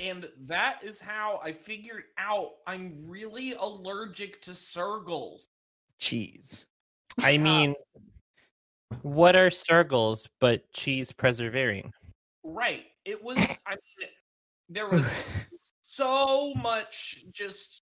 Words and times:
And 0.00 0.26
that 0.46 0.76
is 0.82 0.98
how 1.00 1.40
I 1.44 1.52
figured 1.52 2.04
out 2.18 2.52
I'm 2.66 2.94
really 3.06 3.52
allergic 3.52 4.40
to 4.42 4.54
Sergles. 4.54 5.46
Cheese. 5.98 6.66
I 7.22 7.36
mean, 7.36 7.74
what 9.02 9.36
are 9.36 9.50
circles 9.50 10.26
but 10.40 10.72
cheese 10.72 11.12
preserving? 11.12 11.92
Right. 12.42 12.84
It 13.04 13.22
was, 13.22 13.36
I 13.66 13.72
mean, 13.72 14.08
there 14.70 14.88
was 14.88 15.06
so 15.84 16.54
much 16.54 17.24
just 17.32 17.82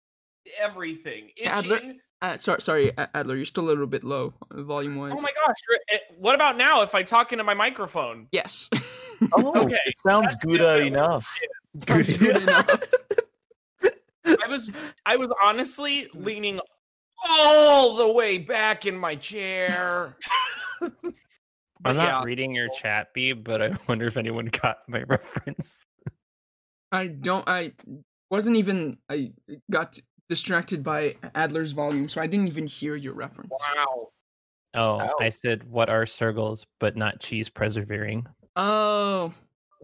everything. 0.59 1.29
Adler- 1.43 1.95
Uh, 2.21 2.37
sorry, 2.37 2.61
sorry, 2.61 2.91
Adler, 3.15 3.35
you're 3.35 3.43
still 3.43 3.65
a 3.65 3.69
little 3.73 3.87
bit 3.87 4.03
low 4.03 4.33
volume 4.51 4.95
wise. 4.95 5.13
Oh 5.17 5.21
my 5.21 5.31
gosh. 5.45 5.55
eh, 5.93 5.97
What 6.17 6.35
about 6.35 6.55
now 6.57 6.81
if 6.83 6.93
I 6.95 7.03
talk 7.03 7.31
into 7.33 7.43
my 7.43 7.53
microphone? 7.53 8.27
Yes. 8.31 8.69
Oh, 9.33 9.51
Okay, 9.63 9.77
it 9.85 9.97
sounds 10.05 10.31
that's 10.31 10.45
good 10.45 10.59
good. 10.59 10.83
enough. 10.83 11.37
Sounds 11.79 12.17
good 12.17 12.37
enough. 12.37 12.93
I 14.25 14.47
was 14.47 14.71
I 15.05 15.15
was 15.15 15.29
honestly 15.43 16.07
leaning 16.13 16.59
all 17.27 17.95
the 17.95 18.11
way 18.11 18.37
back 18.37 18.85
in 18.85 18.95
my 18.95 19.15
chair. 19.15 20.17
I'm 21.85 21.97
not 21.97 22.05
yeah, 22.05 22.23
reading 22.23 22.55
your 22.55 22.69
chat, 22.69 23.13
B, 23.13 23.33
but 23.33 23.61
I 23.61 23.71
wonder 23.87 24.07
if 24.07 24.17
anyone 24.17 24.45
got 24.45 24.77
my 24.87 25.03
reference. 25.07 25.83
I 26.91 27.07
don't. 27.07 27.47
I 27.47 27.73
wasn't 28.29 28.57
even. 28.57 28.97
I 29.09 29.31
got 29.69 29.99
distracted 30.29 30.83
by 30.83 31.15
Adler's 31.35 31.71
volume, 31.71 32.07
so 32.07 32.21
I 32.21 32.27
didn't 32.27 32.47
even 32.47 32.67
hear 32.67 32.95
your 32.95 33.13
reference. 33.13 33.51
Wow. 33.75 34.09
Oh, 34.75 34.99
Ow. 35.01 35.15
I 35.19 35.29
said 35.29 35.63
what 35.69 35.89
are 35.89 36.05
circles 36.05 36.65
but 36.79 36.95
not 36.95 37.19
cheese 37.19 37.49
preserving? 37.49 38.25
Oh. 38.55 39.33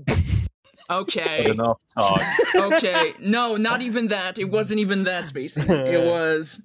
But 0.90 0.98
Okay. 1.02 1.46
enough 1.50 1.80
talk. 1.98 2.24
Okay. 2.56 3.14
No, 3.20 3.56
not 3.56 3.82
even 3.84 4.08
that. 4.08 4.40
It 4.40 4.46
wasn't 4.50 4.80
even 4.80 5.04
that, 5.04 5.26
Spacey. 5.26 5.70
It 5.70 6.04
was 6.06 6.62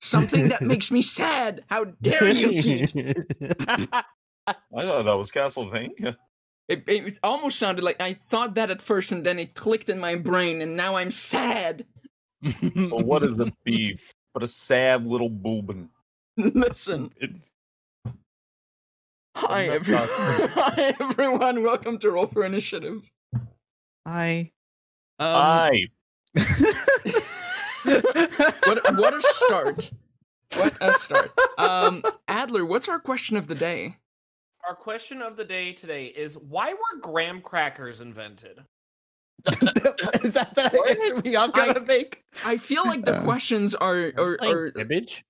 something 0.00 0.48
that 0.48 0.62
makes 0.62 0.90
me 0.90 1.02
sad. 1.02 1.62
How 1.68 1.84
dare 2.00 2.28
you, 2.28 2.62
cheat? 2.62 2.94
I 2.96 4.82
thought 4.82 5.02
that 5.04 5.18
was 5.18 5.30
Castlevania. 5.30 6.16
It, 6.68 6.84
it 6.88 7.18
almost 7.22 7.58
sounded 7.58 7.84
like 7.84 8.00
I 8.00 8.14
thought 8.14 8.54
that 8.54 8.70
at 8.70 8.80
first, 8.82 9.12
and 9.12 9.24
then 9.24 9.38
it 9.38 9.54
clicked 9.54 9.88
in 9.88 10.00
my 10.00 10.16
brain, 10.16 10.62
and 10.62 10.76
now 10.76 10.96
I'm 10.96 11.10
sad. 11.10 11.86
But 12.42 13.04
what 13.04 13.22
is 13.22 13.38
a 13.38 13.52
beef? 13.64 14.00
But 14.32 14.42
a 14.42 14.48
sad 14.48 15.06
little 15.06 15.30
boobin. 15.30 15.88
Listen. 16.36 17.12
Hi, 19.36 19.64
everyone. 19.64 20.08
Hi, 20.08 20.94
everyone. 21.00 21.62
Welcome 21.62 21.98
to 21.98 22.10
Roll 22.10 22.26
for 22.26 22.44
Initiative. 22.44 23.10
Hi. 24.06 24.52
Um, 25.18 25.26
Aye. 25.28 25.86
what, 27.84 28.96
what 28.96 29.14
a 29.14 29.20
start. 29.20 29.90
What 30.54 30.76
a 30.80 30.92
start. 30.92 31.32
Um, 31.58 32.04
Adler, 32.28 32.64
what's 32.64 32.88
our 32.88 33.00
question 33.00 33.36
of 33.36 33.48
the 33.48 33.56
day? 33.56 33.96
Our 34.68 34.76
question 34.76 35.22
of 35.22 35.36
the 35.36 35.44
day 35.44 35.72
today 35.72 36.06
is 36.06 36.38
why 36.38 36.72
were 36.72 37.00
graham 37.00 37.40
crackers 37.40 38.00
invented? 38.00 38.60
is 39.48 40.32
that 40.34 40.54
the 40.54 40.86
answer 40.88 41.20
we 41.20 41.34
all 41.34 41.48
gotta 41.48 41.80
make? 41.80 42.22
I 42.44 42.56
feel 42.56 42.84
like 42.84 43.04
the 43.04 43.16
Uh, 43.16 43.24
questions 43.24 43.74
are 43.74 44.12
are 44.16 44.38
are, 44.40 44.70
cribbage? 44.70 45.24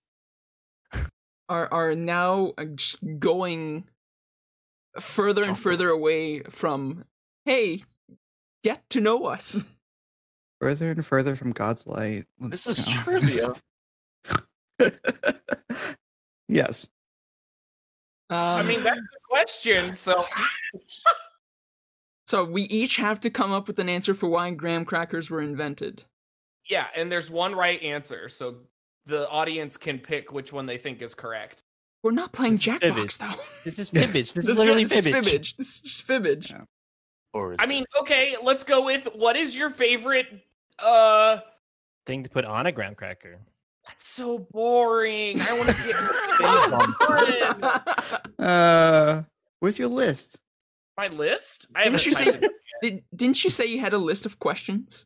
are, 1.48 1.68
are 1.72 1.94
now 1.94 2.52
uh, 2.58 2.64
just 2.74 2.98
going 3.18 3.84
further 5.00 5.44
and 5.44 5.58
further 5.58 5.88
away 5.88 6.40
from 6.42 7.04
hey, 7.44 7.82
get 8.62 8.88
to 8.90 9.00
know 9.00 9.24
us. 9.26 9.64
Further 10.60 10.90
and 10.90 11.04
further 11.04 11.36
from 11.36 11.52
God's 11.52 11.86
light. 11.86 12.24
This 12.38 12.66
is 12.66 12.86
No. 12.86 12.92
trivia. 13.02 13.54
yes. 16.48 16.88
I 18.30 18.60
Um, 18.60 18.66
mean, 18.66 18.82
that's 18.82 18.98
the 19.00 19.18
question. 19.28 19.94
So 19.94 20.24
so 22.26 22.44
we 22.44 22.62
each 22.62 22.96
have 22.96 23.20
to 23.20 23.30
come 23.30 23.52
up 23.52 23.66
with 23.68 23.78
an 23.78 23.88
answer 23.88 24.14
for 24.14 24.28
why 24.28 24.50
graham 24.50 24.84
crackers 24.84 25.30
were 25.30 25.40
invented. 25.42 26.04
yeah, 26.68 26.86
and 26.96 27.10
there's 27.12 27.30
one 27.30 27.54
right 27.54 27.80
answer. 27.82 28.28
So 28.28 28.56
the 29.06 29.28
audience 29.28 29.76
can 29.76 29.98
pick 30.00 30.32
which 30.32 30.52
one 30.52 30.66
they 30.66 30.78
think 30.78 31.02
is 31.02 31.14
correct. 31.14 31.62
We're 32.02 32.10
not 32.12 32.32
playing 32.32 32.54
This 32.54 32.64
Jackbox 32.64 33.18
though. 33.18 33.40
This 33.64 33.78
is 33.78 33.90
fibbage. 33.92 34.32
This 34.34 34.48
is 34.48 34.58
literally 34.58 34.84
this 34.84 35.04
is 35.04 35.04
fibbage. 35.06 35.24
fibbage. 35.24 35.56
This 35.56 35.68
is 35.76 35.80
just 35.82 36.06
fibbage. 36.08 36.50
Yeah. 36.50 36.62
Or 37.36 37.52
is 37.52 37.56
I 37.60 37.64
it- 37.64 37.68
mean, 37.68 37.84
okay, 38.00 38.34
let's 38.42 38.64
go 38.64 38.84
with 38.84 39.06
what 39.14 39.36
is 39.36 39.54
your 39.54 39.70
favorite 39.70 40.26
uh 40.78 41.38
Thing 42.06 42.22
to 42.22 42.30
put 42.30 42.44
on 42.44 42.66
a 42.66 42.72
graham 42.72 42.94
cracker. 42.94 43.38
that's 43.86 44.08
so 44.08 44.38
boring. 44.52 45.40
I 45.40 45.52
want 45.52 45.68
to 45.76 45.82
get 47.58 48.36
fun. 48.38 48.46
Uh, 48.46 49.22
where's 49.60 49.78
your 49.78 49.88
list? 49.88 50.38
my 50.96 51.08
list. 51.08 51.66
I 51.74 51.84
Didn't 51.84 52.06
you 52.06 52.12
say- 52.14 52.40
Did, 52.80 53.02
didn't 53.14 53.44
you 53.44 53.50
say 53.50 53.66
you 53.66 53.80
had 53.80 53.92
a 53.92 53.98
list 53.98 54.24
of 54.24 54.38
questions? 54.38 55.04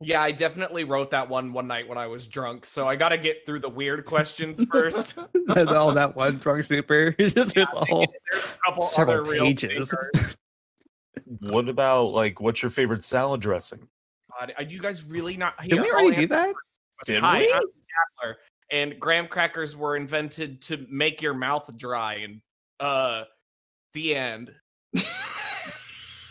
Yeah, 0.00 0.20
I 0.22 0.32
definitely 0.32 0.84
wrote 0.84 1.10
that 1.10 1.28
one 1.28 1.52
one 1.52 1.66
night 1.66 1.86
when 1.86 1.98
I 1.98 2.06
was 2.06 2.26
drunk. 2.26 2.64
So 2.64 2.88
I 2.88 2.96
got 2.96 3.10
to 3.10 3.18
get 3.18 3.44
through 3.46 3.60
the 3.60 3.68
weird 3.68 4.04
questions 4.06 4.64
first. 4.72 5.14
All 5.18 5.92
that 5.92 6.16
one 6.16 6.38
drunk 6.38 6.64
super. 6.64 7.14
It's 7.18 7.34
just 7.34 7.54
there's 7.54 7.68
a 7.74 7.84
whole. 7.84 8.06
There's 8.32 8.44
a 8.44 8.58
couple 8.64 8.82
Several 8.82 9.20
other 9.20 9.30
real 9.30 9.44
pages. 9.44 9.90
thinkers. 9.90 10.36
What 11.40 11.68
about 11.68 12.12
like 12.12 12.40
what's 12.40 12.62
your 12.62 12.70
favorite 12.70 13.04
salad 13.04 13.40
dressing? 13.40 13.86
God, 14.38 14.52
are 14.56 14.62
you 14.62 14.80
guys 14.80 15.04
really 15.04 15.36
not? 15.36 15.54
Did 15.62 15.80
we 15.80 15.90
already 15.90 16.22
do 16.22 16.26
that? 16.28 16.54
Did 17.04 17.20
Hi, 17.20 17.40
we? 17.40 17.52
I'm 17.52 17.62
Adler, 18.22 18.36
and 18.70 19.00
graham 19.00 19.26
crackers 19.26 19.76
were 19.76 19.96
invented 19.96 20.60
to 20.62 20.86
make 20.88 21.20
your 21.22 21.34
mouth 21.34 21.70
dry. 21.76 22.14
And 22.14 22.40
uh, 22.78 23.24
the 23.94 24.14
end. 24.14 24.52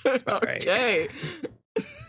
about 0.05 0.43
right. 0.45 0.61
okay. 0.61 1.07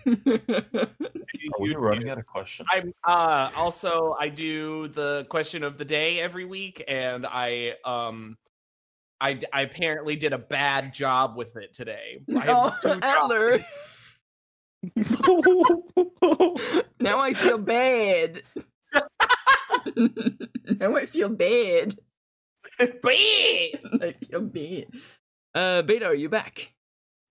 Are 0.07 1.61
we 1.61 1.71
You 1.71 1.77
running 1.77 2.05
two. 2.05 2.11
out 2.11 2.19
of 2.19 2.27
questions? 2.27 2.69
I'm 2.73 2.93
uh 3.05 3.51
also 3.57 4.17
I 4.19 4.29
do 4.29 4.89
the 4.89 5.27
question 5.29 5.63
of 5.63 5.79
the 5.79 5.85
day 5.85 6.21
every 6.21 6.45
week 6.45 6.83
and 6.89 7.27
I 7.27 7.75
um 7.85 8.37
I, 9.21 9.35
d- 9.35 9.47
I 9.53 9.63
apparently 9.63 10.17
did 10.17 10.33
a 10.33 10.39
bad 10.39 10.95
job 10.95 11.37
with 11.37 11.57
it 11.57 11.73
today. 11.75 12.23
I 12.37 12.47
oh, 12.49 12.69
have 12.71 12.81
two 12.81 12.89
jobs. 12.89 13.05
Adler. 13.05 13.65
Now 17.01 17.19
I 17.19 17.35
feel 17.35 17.59
bad. 17.59 18.43
now 20.81 20.97
I 20.97 21.07
feel 21.07 21.29
bad. 21.29 21.97
Bad. 22.79 22.91
I 24.01 24.13
feel 24.13 24.41
bad. 24.41 24.85
Uh, 25.55 25.83
Beta, 25.83 26.07
are 26.07 26.15
you 26.15 26.29
back? 26.31 26.73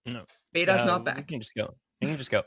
No. 0.06 0.26
Beta's 0.54 0.82
Uh, 0.82 0.86
not 0.86 1.00
You 1.00 1.06
back. 1.06 1.28
can 1.28 1.40
just 1.42 1.56
go. 1.56 1.74
You 2.02 2.08
can 2.10 2.18
just 2.18 2.30
go. 2.30 2.44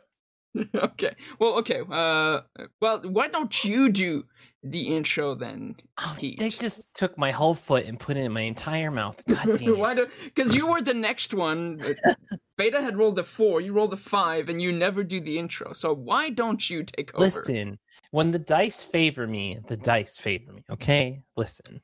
okay. 0.75 1.14
Well, 1.41 1.58
okay. 1.58 1.81
Uh, 1.81 2.42
well, 2.81 3.00
why 3.02 3.26
don't 3.28 3.64
you 3.64 3.91
do 3.91 4.25
the 4.62 4.94
intro 4.94 5.34
then? 5.34 5.76
Oh, 5.98 6.14
Pete. 6.18 6.38
they 6.38 6.48
just 6.50 6.92
took 6.94 7.18
my 7.18 7.30
whole 7.30 7.54
foot 7.54 7.84
and 7.86 7.98
put 7.98 8.16
it 8.16 8.20
in 8.20 8.32
my 8.32 8.42
entire 8.42 8.90
mouth. 8.90 9.20
God 9.28 9.58
damn 9.58 9.78
why 9.78 9.92
it. 9.92 9.96
do? 9.96 10.06
Because 10.24 10.54
you 10.54 10.68
were 10.70 10.80
the 10.80 10.94
next 10.94 11.34
one. 11.34 11.82
Beta 12.58 12.80
had 12.80 12.96
rolled 12.96 13.18
a 13.18 13.24
four. 13.24 13.60
You 13.60 13.72
rolled 13.72 13.92
a 13.92 13.96
five, 13.96 14.48
and 14.48 14.60
you 14.62 14.72
never 14.72 15.02
do 15.02 15.20
the 15.20 15.38
intro. 15.38 15.72
So 15.72 15.92
why 15.92 16.30
don't 16.30 16.68
you 16.70 16.84
take 16.84 17.14
over? 17.14 17.24
Listen, 17.24 17.78
when 18.10 18.30
the 18.30 18.38
dice 18.38 18.82
favor 18.82 19.26
me, 19.26 19.58
the 19.68 19.76
dice 19.76 20.16
favor 20.18 20.52
me. 20.52 20.64
Okay, 20.70 21.22
listen. 21.36 21.80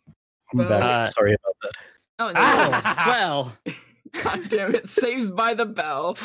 I'm 0.53 0.69
back. 0.69 0.83
Uh, 0.83 1.11
Sorry 1.11 1.35
about 1.35 1.57
that. 1.63 1.73
Oh, 2.21 2.27
no. 2.27 2.33
Ah, 2.37 3.05
well. 3.09 3.57
God 4.23 4.49
damn 4.49 4.75
it! 4.75 4.89
Saved 4.89 5.37
by 5.37 5.53
the 5.53 5.67
bell. 5.67 6.17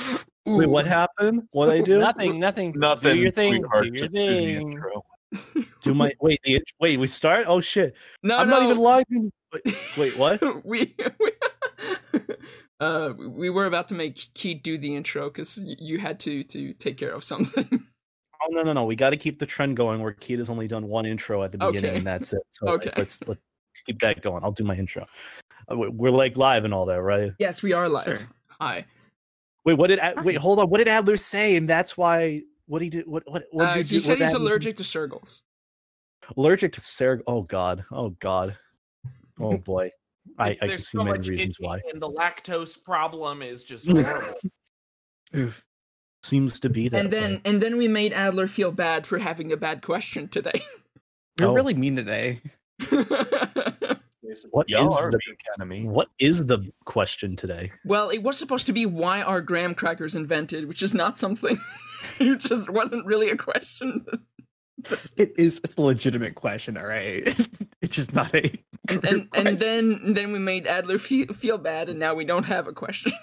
Wait, 0.45 0.69
what 0.69 0.85
happened? 0.85 1.43
What 1.51 1.69
I 1.69 1.81
do? 1.81 1.99
Nothing, 1.99 2.39
nothing. 2.39 2.73
Nothing. 2.75 3.15
Do 3.15 3.21
your 3.21 3.31
thing. 3.31 3.53
sweetheart, 3.55 3.83
Do 3.83 3.87
your 3.89 3.97
just 3.97 4.11
do 4.13 4.19
the 4.19 4.59
thing. 4.59 4.81
Intro. 5.33 5.63
Do 5.81 5.93
my 5.93 6.11
wait? 6.21 6.39
The, 6.43 6.61
wait, 6.79 6.99
we 6.99 7.07
start? 7.07 7.45
Oh 7.47 7.61
shit! 7.61 7.93
No, 8.21 8.37
I'm 8.37 8.49
no. 8.49 8.59
not 8.59 8.63
even 8.63 8.77
live. 8.77 9.03
Wait, 9.53 9.77
wait, 9.97 10.17
what? 10.17 10.65
we, 10.65 10.95
we 11.19 11.31
uh 12.79 13.13
we 13.17 13.49
were 13.49 13.65
about 13.65 13.87
to 13.89 13.95
make 13.95 14.27
Keith 14.33 14.61
do 14.63 14.77
the 14.77 14.95
intro 14.95 15.29
because 15.29 15.63
you 15.79 15.97
had 15.99 16.19
to 16.21 16.43
to 16.45 16.73
take 16.73 16.97
care 16.97 17.11
of 17.11 17.23
something. 17.23 17.67
Oh 17.71 18.47
no, 18.51 18.63
no, 18.63 18.73
no. 18.73 18.83
We 18.85 18.95
got 18.95 19.11
to 19.11 19.17
keep 19.17 19.39
the 19.39 19.45
trend 19.45 19.77
going. 19.77 20.01
Where 20.01 20.11
Keith 20.11 20.39
has 20.39 20.49
only 20.49 20.67
done 20.67 20.87
one 20.87 21.05
intro 21.05 21.43
at 21.43 21.51
the 21.51 21.57
beginning, 21.57 21.85
Okay. 21.91 21.97
and 21.97 22.05
that's 22.07 22.33
it. 22.33 22.41
So 22.51 22.67
Okay. 22.67 22.89
like, 22.89 22.97
let's 22.97 23.19
let's 23.25 23.39
keep 23.85 23.99
that 23.99 24.21
going. 24.21 24.43
I'll 24.43 24.51
do 24.51 24.63
my 24.65 24.75
intro. 24.75 25.05
Uh, 25.71 25.77
we- 25.77 25.87
We're 25.89 26.09
like 26.11 26.35
live 26.35 26.65
and 26.65 26.73
all 26.73 26.85
that, 26.87 27.01
right? 27.01 27.31
yes, 27.39 27.63
we 27.63 27.71
are 27.73 27.87
live. 27.87 28.03
Sure. 28.05 28.19
Hi. 28.59 28.85
Wait, 29.65 29.75
what 29.77 29.87
did 29.87 29.99
Ad- 29.99 30.25
wait? 30.25 30.35
Hold 30.35 30.59
on. 30.59 30.69
What 30.69 30.79
did 30.79 30.89
Adler 30.89 31.15
say? 31.15 31.55
And 31.55 31.69
that's 31.69 31.95
why. 31.95 32.41
What 32.67 32.81
he 32.81 32.89
do? 32.89 33.03
What 33.05 33.23
what? 33.29 33.43
what 33.51 33.65
Uh, 33.67 33.73
did 33.75 33.89
he 33.89 33.95
you 33.95 33.99
do? 33.99 34.05
said 34.05 34.11
what 34.19 34.25
he's 34.27 34.35
Adler- 34.35 34.47
allergic 34.51 34.75
to 34.77 34.83
Sergles. 34.83 35.43
Allergic 36.37 36.73
to 36.73 36.81
Sarah. 36.81 37.19
Oh 37.27 37.41
god. 37.41 37.83
Oh 37.91 38.09
god. 38.19 38.55
Oh 39.39 39.57
boy. 39.65 39.89
I, 40.39 40.51
I 40.51 40.55
can 40.55 40.67
There's 40.69 40.87
see 40.87 40.97
so 40.97 41.03
many 41.03 41.17
much 41.17 41.27
reasons 41.27 41.57
why. 41.59 41.81
and 41.91 42.01
the 42.01 42.09
lactose 42.09 42.81
problem 42.81 43.41
is 43.41 43.63
just 43.65 43.85
horrible. 43.91 44.33
Oof. 45.35 45.65
seems 46.23 46.59
to 46.61 46.69
be 46.69 46.87
that. 46.87 46.97
and 46.99 47.11
then 47.11 47.31
way. 47.33 47.41
and 47.45 47.61
then 47.61 47.77
we 47.77 47.87
made 47.89 48.13
Adler 48.13 48.47
feel 48.47 48.71
bad 48.71 49.05
for 49.05 49.17
having 49.17 49.51
a 49.51 49.57
bad 49.57 49.81
question 49.81 50.29
today. 50.29 50.63
You're 51.39 51.49
Oh. 51.49 51.53
really 51.53 51.73
mean 51.73 51.95
today. 51.97 52.41
what 54.51 54.69
Y'all 54.69 54.97
is 54.97 55.09
the 55.11 55.19
being 55.25 55.37
kind 55.47 55.61
of 55.61 55.67
mean. 55.67 55.89
what 55.91 56.07
is 56.19 56.45
the 56.45 56.71
question 56.85 57.35
today? 57.35 57.71
well, 57.83 58.09
it 58.09 58.23
was 58.23 58.37
supposed 58.37 58.65
to 58.67 58.73
be 58.73 58.85
why 58.85 59.21
are 59.21 59.41
graham 59.41 59.75
crackers 59.75 60.15
invented, 60.15 60.67
which 60.67 60.81
is 60.81 60.93
not 60.93 61.17
something. 61.17 61.59
it 62.19 62.39
just 62.39 62.69
wasn't 62.69 63.05
really 63.05 63.29
a 63.29 63.37
question. 63.37 64.05
It 65.15 65.33
is 65.37 65.61
a 65.77 65.81
legitimate 65.81 66.35
question, 66.35 66.75
all 66.75 66.87
right. 66.87 67.23
it's 67.81 67.95
just 67.95 68.13
not 68.13 68.35
a. 68.35 68.51
And 68.89 69.05
and, 69.05 69.27
and 69.33 69.59
then 69.59 70.13
then 70.13 70.33
we 70.33 70.39
made 70.39 70.67
Adler 70.67 70.97
feel, 70.97 71.27
feel 71.27 71.57
bad, 71.57 71.87
and 71.87 71.99
now 71.99 72.15
we 72.15 72.25
don't 72.25 72.45
have 72.45 72.67
a 72.67 72.73
question. 72.73 73.13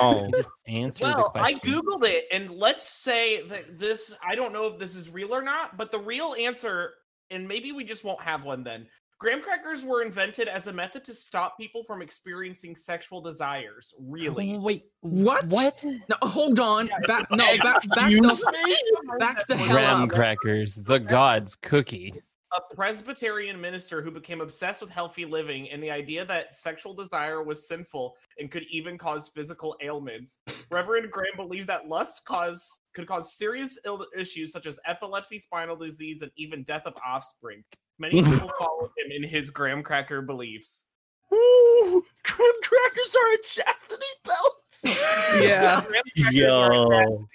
Oh, 0.00 0.30
Answer 0.66 1.04
Well, 1.04 1.30
the 1.32 1.40
I 1.40 1.54
googled 1.54 2.04
it, 2.04 2.24
and 2.30 2.50
let's 2.50 2.86
say 2.86 3.46
that 3.48 3.78
this. 3.78 4.14
I 4.22 4.34
don't 4.34 4.52
know 4.52 4.66
if 4.66 4.78
this 4.78 4.94
is 4.94 5.08
real 5.08 5.34
or 5.34 5.42
not, 5.42 5.78
but 5.78 5.90
the 5.90 6.00
real 6.00 6.34
answer, 6.38 6.90
and 7.30 7.48
maybe 7.48 7.72
we 7.72 7.84
just 7.84 8.04
won't 8.04 8.20
have 8.20 8.42
one 8.42 8.64
then. 8.64 8.88
Graham 9.22 9.40
crackers 9.40 9.84
were 9.84 10.02
invented 10.02 10.48
as 10.48 10.66
a 10.66 10.72
method 10.72 11.04
to 11.04 11.14
stop 11.14 11.56
people 11.56 11.84
from 11.84 12.02
experiencing 12.02 12.74
sexual 12.74 13.20
desires. 13.20 13.94
Really? 14.00 14.54
Oh, 14.56 14.60
wait, 14.60 14.86
What? 15.00 15.46
What? 15.46 15.84
No, 15.84 16.16
hold 16.22 16.58
on. 16.58 16.88
Back 17.06 17.30
no, 17.30 17.36
back 17.58 17.60
back 17.60 17.84
excuse 17.84 18.40
the, 18.40 19.16
back 19.20 19.46
the 19.46 19.56
hell 19.56 19.76
Graham 19.76 20.02
up. 20.02 20.08
crackers, 20.10 20.74
the 20.74 20.98
god's 20.98 21.54
cookie. 21.54 22.12
a 22.52 22.74
Presbyterian 22.74 23.60
minister 23.60 24.02
who 24.02 24.10
became 24.10 24.40
obsessed 24.40 24.80
with 24.80 24.90
healthy 24.90 25.24
living 25.24 25.70
and 25.70 25.80
the 25.80 25.90
idea 25.92 26.24
that 26.24 26.56
sexual 26.56 26.92
desire 26.92 27.44
was 27.44 27.68
sinful 27.68 28.16
and 28.40 28.50
could 28.50 28.64
even 28.72 28.98
cause 28.98 29.28
physical 29.28 29.76
ailments. 29.80 30.40
Reverend 30.68 31.12
Graham 31.12 31.36
believed 31.36 31.68
that 31.68 31.86
lust 31.88 32.22
cause 32.26 32.66
could 32.92 33.06
cause 33.06 33.34
serious 33.34 33.78
Ill- 33.86 34.04
issues 34.18 34.50
such 34.50 34.66
as 34.66 34.80
epilepsy, 34.84 35.38
spinal 35.38 35.76
disease, 35.76 36.22
and 36.22 36.32
even 36.36 36.64
death 36.64 36.82
of 36.86 36.94
offspring. 37.06 37.62
Many 38.02 38.20
people 38.20 38.50
follow 38.58 38.90
him 38.98 39.12
in 39.12 39.22
his 39.22 39.50
Graham 39.50 39.84
cracker 39.84 40.22
beliefs. 40.22 40.86
Ooh, 41.32 42.04
graham 42.24 42.52
crackers 42.60 43.14
are 43.14 43.32
a 43.32 43.42
chastity 43.44 44.06
belt. 44.24 44.56
Yeah. 45.40 45.84
Graham 45.86 46.02
crackers 46.16 46.50
are 46.50 46.72
a 46.72 47.06
yo. 47.06 47.26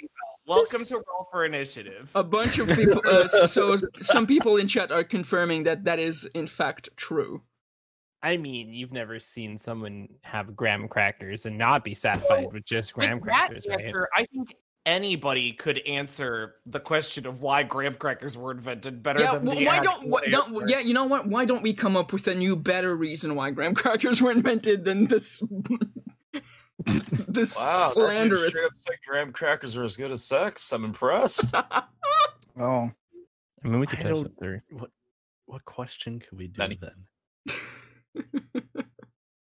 Welcome 0.45 0.83
to 0.83 0.95
Roll 0.95 1.29
for 1.31 1.45
Initiative. 1.45 2.11
A 2.15 2.23
bunch 2.23 2.59
of 2.59 2.67
people. 2.67 3.01
Uh, 3.07 3.27
so, 3.45 3.45
so 3.45 3.77
some 4.01 4.27
people 4.27 4.57
in 4.57 4.67
chat 4.67 4.91
are 4.91 5.05
confirming 5.05 5.63
that 5.63 5.85
that 5.85 5.99
is 5.99 6.27
in 6.33 6.47
fact 6.47 6.89
true. 6.97 7.41
I 8.21 8.35
mean, 8.35 8.73
you've 8.73 8.91
never 8.91 9.21
seen 9.21 9.57
someone 9.57 10.09
have 10.23 10.53
graham 10.53 10.89
crackers 10.89 11.45
and 11.45 11.57
not 11.57 11.85
be 11.85 11.95
satisfied 11.95 12.51
with 12.51 12.65
just 12.65 12.93
graham 12.93 13.21
With 13.21 13.29
that 13.29 13.47
crackers, 13.47 13.65
right? 13.69 13.85
answer, 13.85 14.09
I 14.17 14.25
think 14.25 14.53
anybody 14.87 15.51
could 15.53 15.77
answer 15.85 16.55
the 16.65 16.79
question 16.79 17.27
of 17.27 17.41
why 17.41 17.61
graham 17.61 17.93
crackers 17.93 18.35
were 18.35 18.49
invented 18.51 19.03
better 19.03 19.21
Yeah, 19.21 19.33
than 19.33 19.45
wh- 19.45 19.59
the 19.59 19.65
why 19.65 19.79
don't 19.79 19.95
actual 20.05 20.21
don't 20.31 20.69
yeah? 20.69 20.79
You 20.79 20.95
know 20.95 21.03
what? 21.05 21.27
Why 21.27 21.45
don't 21.45 21.61
we 21.61 21.73
come 21.73 21.95
up 21.95 22.11
with 22.13 22.27
a 22.27 22.33
new, 22.33 22.55
better 22.55 22.95
reason 22.95 23.35
why 23.35 23.51
graham 23.51 23.75
crackers 23.75 24.21
were 24.21 24.31
invented 24.31 24.83
than 24.85 25.05
this? 25.07 25.43
this 27.27 27.55
Wow, 27.57 27.87
that 27.87 27.93
slanderous. 27.93 28.47
straight 28.49 28.65
up 28.65 28.71
said 28.77 28.95
graham 29.07 29.31
crackers 29.33 29.75
are 29.77 29.83
as 29.83 29.97
good 29.97 30.11
as 30.11 30.23
sex. 30.23 30.71
I'm 30.71 30.83
impressed. 30.85 31.53
Oh. 32.59 32.89
I 33.63 33.67
mean, 33.67 33.79
we 33.79 33.85
could 33.85 33.99
I 33.99 34.03
touch 34.03 34.11
don't- 34.13 34.25
it 34.25 34.31
through. 34.39 34.61
what 34.71 34.89
what 35.45 35.63
question 35.65 36.19
could 36.19 36.37
we 36.39 36.47
do 36.47 36.57
Nani. 36.57 36.79
then? 36.81 38.25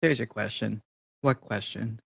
Here's 0.01 0.19
your 0.19 0.27
question. 0.27 0.81
What 1.21 1.39
question? 1.39 2.01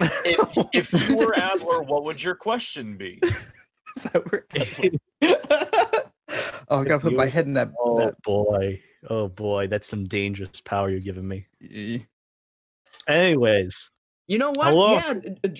If, 0.00 0.58
if 0.72 0.92
you 1.08 1.16
were 1.16 1.34
Adler, 1.36 1.82
what 1.82 2.04
would 2.04 2.22
your 2.22 2.34
question 2.34 2.96
be? 2.96 3.18
Is 3.22 4.02
that 4.04 4.30
where- 4.30 4.46
oh, 6.68 6.78
I 6.80 6.84
gotta 6.84 7.00
put 7.00 7.12
you- 7.12 7.18
my 7.18 7.26
head 7.26 7.46
in 7.46 7.54
that. 7.54 7.68
Oh 7.78 7.98
that 7.98 8.20
boy, 8.22 8.80
oh 9.10 9.28
boy, 9.28 9.66
that's 9.66 9.88
some 9.88 10.04
dangerous 10.04 10.60
power 10.64 10.88
you're 10.90 11.00
giving 11.00 11.28
me. 11.28 11.46
y- 11.60 12.06
Anyways, 13.08 13.90
You 14.28 14.38
know 14.38 14.50
what? 14.50 14.68
Hello? 14.68 14.94
Yeah, 14.94 15.14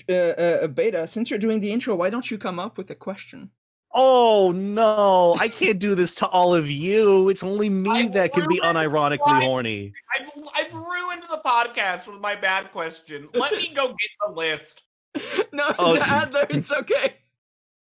uh, 0.09 0.43
uh, 0.43 0.67
Beta. 0.69 1.07
Since 1.07 1.29
you're 1.31 1.39
doing 1.39 1.61
the 1.61 1.73
intro, 1.73 1.95
why 1.97 2.09
don't 2.11 2.31
you 2.31 2.39
come 2.39 2.59
up 2.61 2.79
with 2.79 2.91
a 2.91 2.95
question? 2.95 3.51
Oh 3.95 4.53
no, 4.53 5.37
I 5.41 5.49
can't 5.49 5.79
do 5.79 5.95
this 5.95 6.15
to 6.17 6.27
all 6.29 6.55
of 6.55 6.71
you. 6.71 7.29
It's 7.29 7.43
only 7.43 7.69
me 7.69 7.91
I 7.91 8.09
that 8.09 8.33
can 8.33 8.47
be 8.49 8.61
unironically 8.61 9.19
why- 9.21 9.41
horny. 9.45 9.93
I've, 10.19 10.31
I've 10.57 10.75
ruined 10.75 11.23
the 11.31 11.41
podcast 11.45 12.07
with 12.07 12.21
my 12.21 12.35
bad 12.35 12.73
question. 12.73 13.29
Let 13.35 13.53
me 13.53 13.73
go 13.75 13.89
get 13.89 14.11
the 14.27 14.33
list. 14.35 14.83
no, 15.53 15.73
oh, 15.79 15.95
it's 15.95 16.05
Oh. 16.07 16.11
Adler. 16.11 16.47
It's 16.51 16.73
okay. 16.73 17.15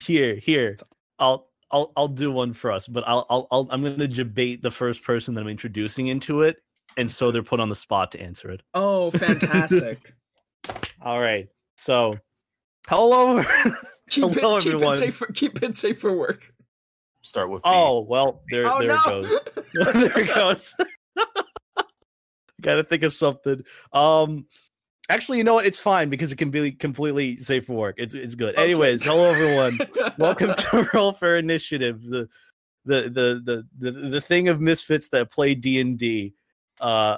Here, 0.04 0.34
here, 0.36 0.76
I'll. 1.18 1.48
I'll, 1.70 1.92
I'll 1.96 2.06
do 2.08 2.30
one 2.30 2.52
for 2.52 2.70
us, 2.70 2.86
but 2.86 3.02
I'll, 3.04 3.26
I'll, 3.28 3.48
I'll 3.50 3.66
I'm 3.68 3.82
going 3.82 3.98
to 3.98 4.06
debate 4.06 4.62
the 4.62 4.70
first 4.70 5.02
person 5.02 5.34
that 5.34 5.40
I'm 5.40 5.48
introducing 5.48 6.06
into 6.06 6.42
it, 6.42 6.58
and 6.96 7.10
so 7.10 7.32
they're 7.32 7.42
put 7.42 7.58
on 7.58 7.68
the 7.68 7.74
spot 7.74 8.12
to 8.12 8.20
answer 8.20 8.48
it. 8.50 8.62
Oh, 8.74 9.10
fantastic. 9.10 10.12
All 11.02 11.18
right, 11.18 11.48
so 11.76 12.16
hello. 12.86 13.42
keep, 14.10 14.24
it, 14.24 14.34
Hello, 14.34 14.58
keep 14.58 14.72
it 14.72 14.74
everyone. 14.74 14.96
safe. 14.96 15.14
For, 15.14 15.26
keep 15.28 15.62
it 15.62 15.76
safe 15.76 16.00
for 16.00 16.16
work. 16.16 16.52
Start 17.22 17.50
with 17.50 17.62
B. 17.62 17.70
oh 17.70 18.00
well, 18.00 18.42
there 18.50 18.66
oh 18.66 18.80
there 18.80 18.88
no! 18.88 18.96
it 18.96 19.04
goes. 19.04 19.30
there 19.94 20.18
it 20.18 20.34
goes. 20.34 20.74
Got 22.60 22.74
to 22.76 22.84
think 22.84 23.02
of 23.02 23.12
something. 23.12 23.62
Um, 23.92 24.46
actually, 25.08 25.38
you 25.38 25.44
know 25.44 25.54
what? 25.54 25.66
It's 25.66 25.78
fine 25.78 26.08
because 26.10 26.32
it 26.32 26.36
can 26.36 26.50
be 26.50 26.72
completely 26.72 27.38
safe 27.38 27.66
for 27.66 27.74
work. 27.74 27.94
It's 27.98 28.14
it's 28.14 28.34
good. 28.34 28.54
Okay. 28.54 28.62
Anyways, 28.62 29.04
hello 29.04 29.30
everyone. 29.30 29.78
Welcome 30.18 30.54
to 30.54 30.88
Roll 30.92 31.12
for 31.12 31.36
Initiative, 31.36 32.02
the 32.02 32.28
the 32.84 33.02
the 33.02 33.64
the 33.80 33.90
the, 33.90 34.08
the 34.10 34.20
thing 34.20 34.48
of 34.48 34.60
misfits 34.60 35.08
that 35.08 35.30
play 35.30 35.54
D 35.54 35.80
and 35.80 35.98
D. 35.98 36.34
Uh, 36.80 37.16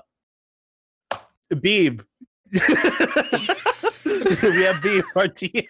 Beeb. 1.53 2.05
we 2.53 2.61
have 2.61 2.77
Beeb, 4.77 5.03
our 5.17 5.29
DM. 5.29 5.67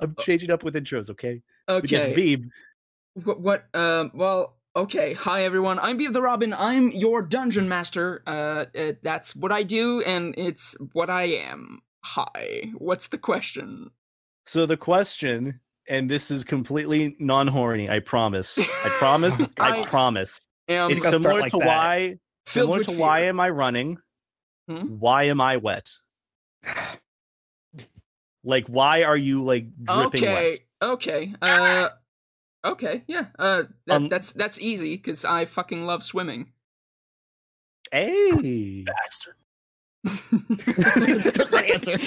I'm 0.00 0.14
changing 0.20 0.50
up 0.50 0.62
with 0.62 0.74
intros, 0.74 1.10
okay? 1.10 1.42
Because 1.66 2.02
okay. 2.04 2.14
Beeb 2.14 2.48
What, 3.24 3.40
what? 3.40 3.74
Um. 3.74 4.10
Well. 4.14 4.54
Okay. 4.76 5.14
Hi, 5.14 5.42
everyone. 5.42 5.78
I'm 5.80 5.98
Beav 5.98 6.12
the 6.12 6.22
Robin. 6.22 6.54
I'm 6.54 6.90
your 6.92 7.22
dungeon 7.22 7.68
master. 7.68 8.22
Uh, 8.26 8.66
uh. 8.78 8.92
That's 9.02 9.34
what 9.34 9.50
I 9.50 9.62
do, 9.64 10.02
and 10.02 10.34
it's 10.38 10.76
what 10.92 11.10
I 11.10 11.24
am. 11.24 11.80
Hi. 12.04 12.70
What's 12.76 13.08
the 13.08 13.18
question? 13.18 13.90
So 14.46 14.66
the 14.66 14.76
question, 14.76 15.60
and 15.88 16.08
this 16.10 16.30
is 16.30 16.44
completely 16.44 17.16
non-horny, 17.18 17.90
I 17.90 17.98
promise. 17.98 18.56
I 18.58 18.88
promise. 18.98 19.34
I, 19.58 19.80
I- 19.82 19.84
promise. 19.84 20.40
Um, 20.70 20.90
It's 20.92 21.02
similar 21.02 21.40
like 21.40 21.52
to 21.52 21.58
that. 21.58 21.66
why 21.66 22.18
similar 22.46 22.84
to 22.84 22.84
fear. 22.84 22.98
why 22.98 23.24
am 23.24 23.40
I 23.40 23.48
running? 23.48 23.98
Hmm? 24.68 24.98
Why 24.98 25.24
am 25.24 25.40
I 25.40 25.56
wet? 25.56 25.90
Like 28.44 28.66
why 28.66 29.02
are 29.02 29.16
you 29.16 29.42
like 29.42 29.66
dripping 29.82 30.24
okay. 30.24 30.60
wet? 30.80 30.90
Okay. 30.90 31.34
Uh. 31.42 31.88
Okay. 32.64 33.04
Yeah. 33.06 33.26
Uh. 33.38 33.64
That, 33.86 33.96
Um, 33.96 34.08
that's 34.08 34.32
that's 34.32 34.60
easy 34.60 34.96
because 34.96 35.24
I 35.24 35.44
fucking 35.44 35.86
love 35.86 36.02
swimming. 36.02 36.52
Hey. 37.90 38.84
Bastard. 38.84 39.34
Took 41.34 41.52
my 41.52 41.62
answer. 41.64 41.98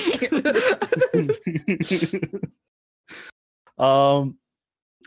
um 3.77 4.37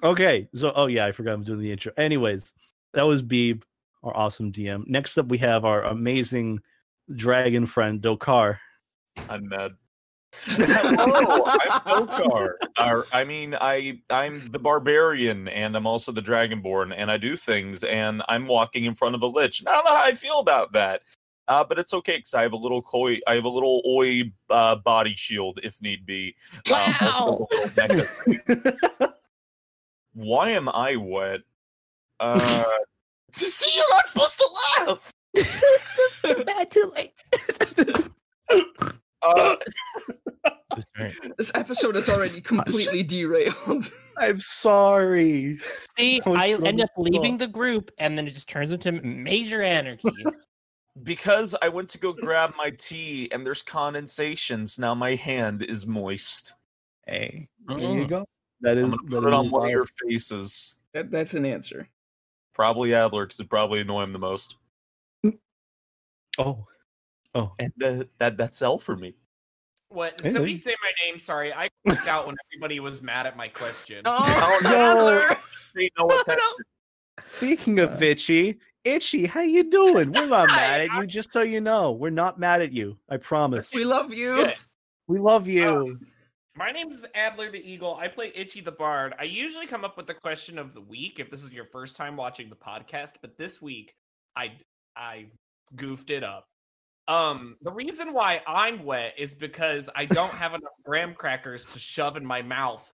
okay, 0.03 0.49
so 0.55 0.73
oh 0.75 0.87
yeah, 0.87 1.07
I 1.07 1.13
forgot 1.13 1.35
I'm 1.35 1.45
doing 1.45 1.61
the 1.61 1.73
intro. 1.73 1.93
Anyways, 1.97 2.53
that 2.93 3.03
was 3.03 3.23
Beeb, 3.23 3.63
our 4.03 4.17
awesome 4.17 4.53
DM. 4.53 4.87
Next 4.87 5.17
up 5.17 5.27
we 5.29 5.39
have 5.39 5.65
our 5.65 5.85
amazing 5.85 6.61
dragon 7.15 7.67
friend 7.67 8.01
Dokar. 8.03 8.59
I'm 9.29 9.49
mad. 9.49 9.73
Hello, 10.47 11.45
I'm 11.47 12.07
Dokar. 12.07 12.53
Or, 12.79 13.07
I 13.13 13.25
mean, 13.25 13.55
I 13.61 14.01
I'm 14.11 14.51
the 14.51 14.59
barbarian, 14.59 15.49
and 15.49 15.77
I'm 15.77 15.87
also 15.87 16.13
the 16.13 16.23
dragonborn, 16.23 16.95
and 16.97 17.11
I 17.11 17.17
do 17.17 17.37
things, 17.37 17.85
and 17.85 18.23
I'm 18.29 18.47
walking 18.47 18.85
in 18.85 18.95
front 18.95 19.15
of 19.15 19.23
a 19.23 19.27
lich. 19.27 19.63
I 19.67 19.73
don't 19.73 19.85
know 19.85 19.97
how 19.97 20.05
I 20.05 20.13
feel 20.13 20.41
about 20.41 20.73
that, 20.73 21.03
uh, 21.49 21.65
but 21.65 21.79
it's 21.79 21.95
okay 21.95 22.17
because 22.19 22.35
I 22.35 22.43
have 22.43 22.53
a 22.53 22.57
little 22.57 22.83
koi, 22.83 23.19
I 23.27 23.35
have 23.35 23.45
a 23.45 23.49
little 23.49 23.83
oi 23.87 24.33
uh, 24.51 24.77
body 24.77 25.15
shield 25.17 25.61
if 25.63 25.81
need 25.83 26.07
be. 26.07 26.35
Um, 26.73 26.95
also 27.01 27.47
a 27.51 27.57
little 27.57 27.71
necklace. 27.77 28.81
Why 30.15 30.51
am 30.51 30.69
I 30.69 30.97
wet? 30.97 31.41
Uh, 32.21 32.65
see, 33.33 33.71
you're 33.77 33.91
not 33.91 34.07
supposed 34.07 34.39
to 34.39 34.49
laugh. 34.79 35.13
Too 36.25 36.45
bad, 36.45 36.71
too 36.71 36.93
late. 36.95 37.13
Uh, 39.25 39.57
This 41.37 41.53
episode 41.55 41.97
is 41.97 42.09
already 42.09 42.41
completely 42.53 43.03
derailed. 43.03 43.91
I'm 44.19 44.41
sorry. 44.41 45.59
See, 45.97 46.21
I 46.27 46.57
so 46.57 46.65
end 46.65 46.81
up 46.81 46.91
cool. 46.97 47.05
leaving 47.05 47.39
the 47.39 47.47
group, 47.47 47.91
and 47.99 48.19
then 48.19 48.27
it 48.27 48.31
just 48.33 48.49
turns 48.49 48.73
into 48.73 48.93
major 48.93 49.63
anarchy. 49.63 50.27
Because 51.03 51.55
I 51.61 51.69
went 51.69 51.89
to 51.91 51.99
go 51.99 52.13
grab 52.13 52.55
my 52.57 52.71
tea 52.71 53.29
and 53.33 53.45
there's 53.45 53.63
condensations. 53.63 54.79
Now 54.79 54.95
my 54.95 55.17
hand 55.17 55.63
is 55.63 55.87
moist. 55.87 56.55
Hey, 57.07 57.49
There 57.67 57.79
you 57.91 58.05
Mm. 58.05 58.09
go. 58.09 58.25
That 58.61 58.77
is 58.79 58.85
I'm 58.85 58.91
that 58.93 58.99
put 59.09 59.25
it 59.25 59.29
is 59.29 59.33
on 59.35 59.51
one 59.51 59.67
of 59.67 59.71
your 59.71 59.87
faces. 60.09 60.77
That, 60.93 61.11
that's 61.11 61.35
an 61.35 61.45
answer. 61.45 61.89
Probably 62.55 62.95
Adler, 62.95 63.27
because 63.27 63.41
it 63.41 63.51
probably 63.51 63.81
annoy 63.81 64.05
him 64.05 64.13
the 64.13 64.19
most. 64.19 64.57
Oh, 66.39 66.67
oh. 67.35 67.53
And 67.59 67.73
that, 67.79 68.09
that 68.19 68.37
that's 68.37 68.63
L 68.63 68.79
for 68.79 68.97
me. 68.97 69.15
What? 69.89 70.21
Hey, 70.23 70.33
Somebody 70.33 70.55
there- 70.55 70.63
say 70.63 70.77
my 70.83 70.91
name. 71.07 71.19
Sorry, 71.19 71.53
I 71.53 71.69
clicked 71.87 72.09
out 72.09 72.27
when 72.27 72.37
everybody 72.53 72.81
was 72.81 73.03
mad 73.03 73.27
at 73.27 73.37
my 73.37 73.49
question. 73.49 74.03
Oh, 74.05 74.61
no. 74.63 74.71
Adler! 74.71 75.37
You 75.77 75.89
know 75.99 76.05
what 76.07 76.25
that- 76.27 76.39
Speaking 77.37 77.81
of 77.81 78.01
Uh, 78.01 78.05
Itchy, 78.07 78.59
Itchy, 78.85 79.27
how 79.27 79.41
you 79.41 79.69
doing? 79.69 80.13
We're 80.13 80.27
not 80.27 80.49
mad 80.49 80.83
at 80.83 80.95
you. 80.95 81.07
Just 81.07 81.33
so 81.33 81.43
you 81.43 81.61
know, 81.61 81.91
we're 81.93 82.11
not 82.11 82.39
mad 82.39 82.63
at 82.63 82.73
you. 82.73 82.97
I 83.09 83.17
promise. 83.17 83.73
We 83.73 83.85
love 83.85 84.13
you. 84.13 84.37
Good. 84.37 84.55
We 85.09 85.19
love 85.19 85.49
you. 85.49 85.99
My 86.57 86.71
name 86.71 86.93
is 86.93 87.05
Adler 87.17 87.51
the 87.51 87.59
Eagle. 87.59 87.97
I 87.97 88.07
play 88.07 88.31
Itchy 88.37 88.61
the 88.61 88.71
Bard. 88.71 89.15
I 89.19 89.25
usually 89.25 89.67
come 89.67 89.85
up 89.85 89.97
with 89.97 90.07
the 90.07 90.15
question 90.15 90.59
of 90.59 90.75
the 90.75 90.81
week 90.81 91.19
if 91.19 91.29
this 91.29 91.43
is 91.43 91.51
your 91.53 91.65
first 91.65 91.97
time 91.97 92.17
watching 92.17 92.49
the 92.49 92.55
podcast, 92.57 93.15
but 93.21 93.37
this 93.37 93.61
week 93.61 93.95
I 94.37 94.53
I 94.97 95.27
goofed 95.75 96.11
it 96.11 96.23
up. 96.23 96.47
Um, 97.07 97.57
the 97.63 97.71
reason 97.71 98.13
why 98.15 98.41
I'm 98.47 98.85
wet 98.85 99.15
is 99.19 99.35
because 99.35 99.91
I 99.95 100.07
don't 100.07 100.31
have 100.33 100.55
enough 100.55 100.73
graham 100.85 101.15
crackers 101.15 101.67
to 101.67 101.79
shove 101.79 102.17
in 102.17 102.25
my 102.25 102.41
mouth 102.43 102.91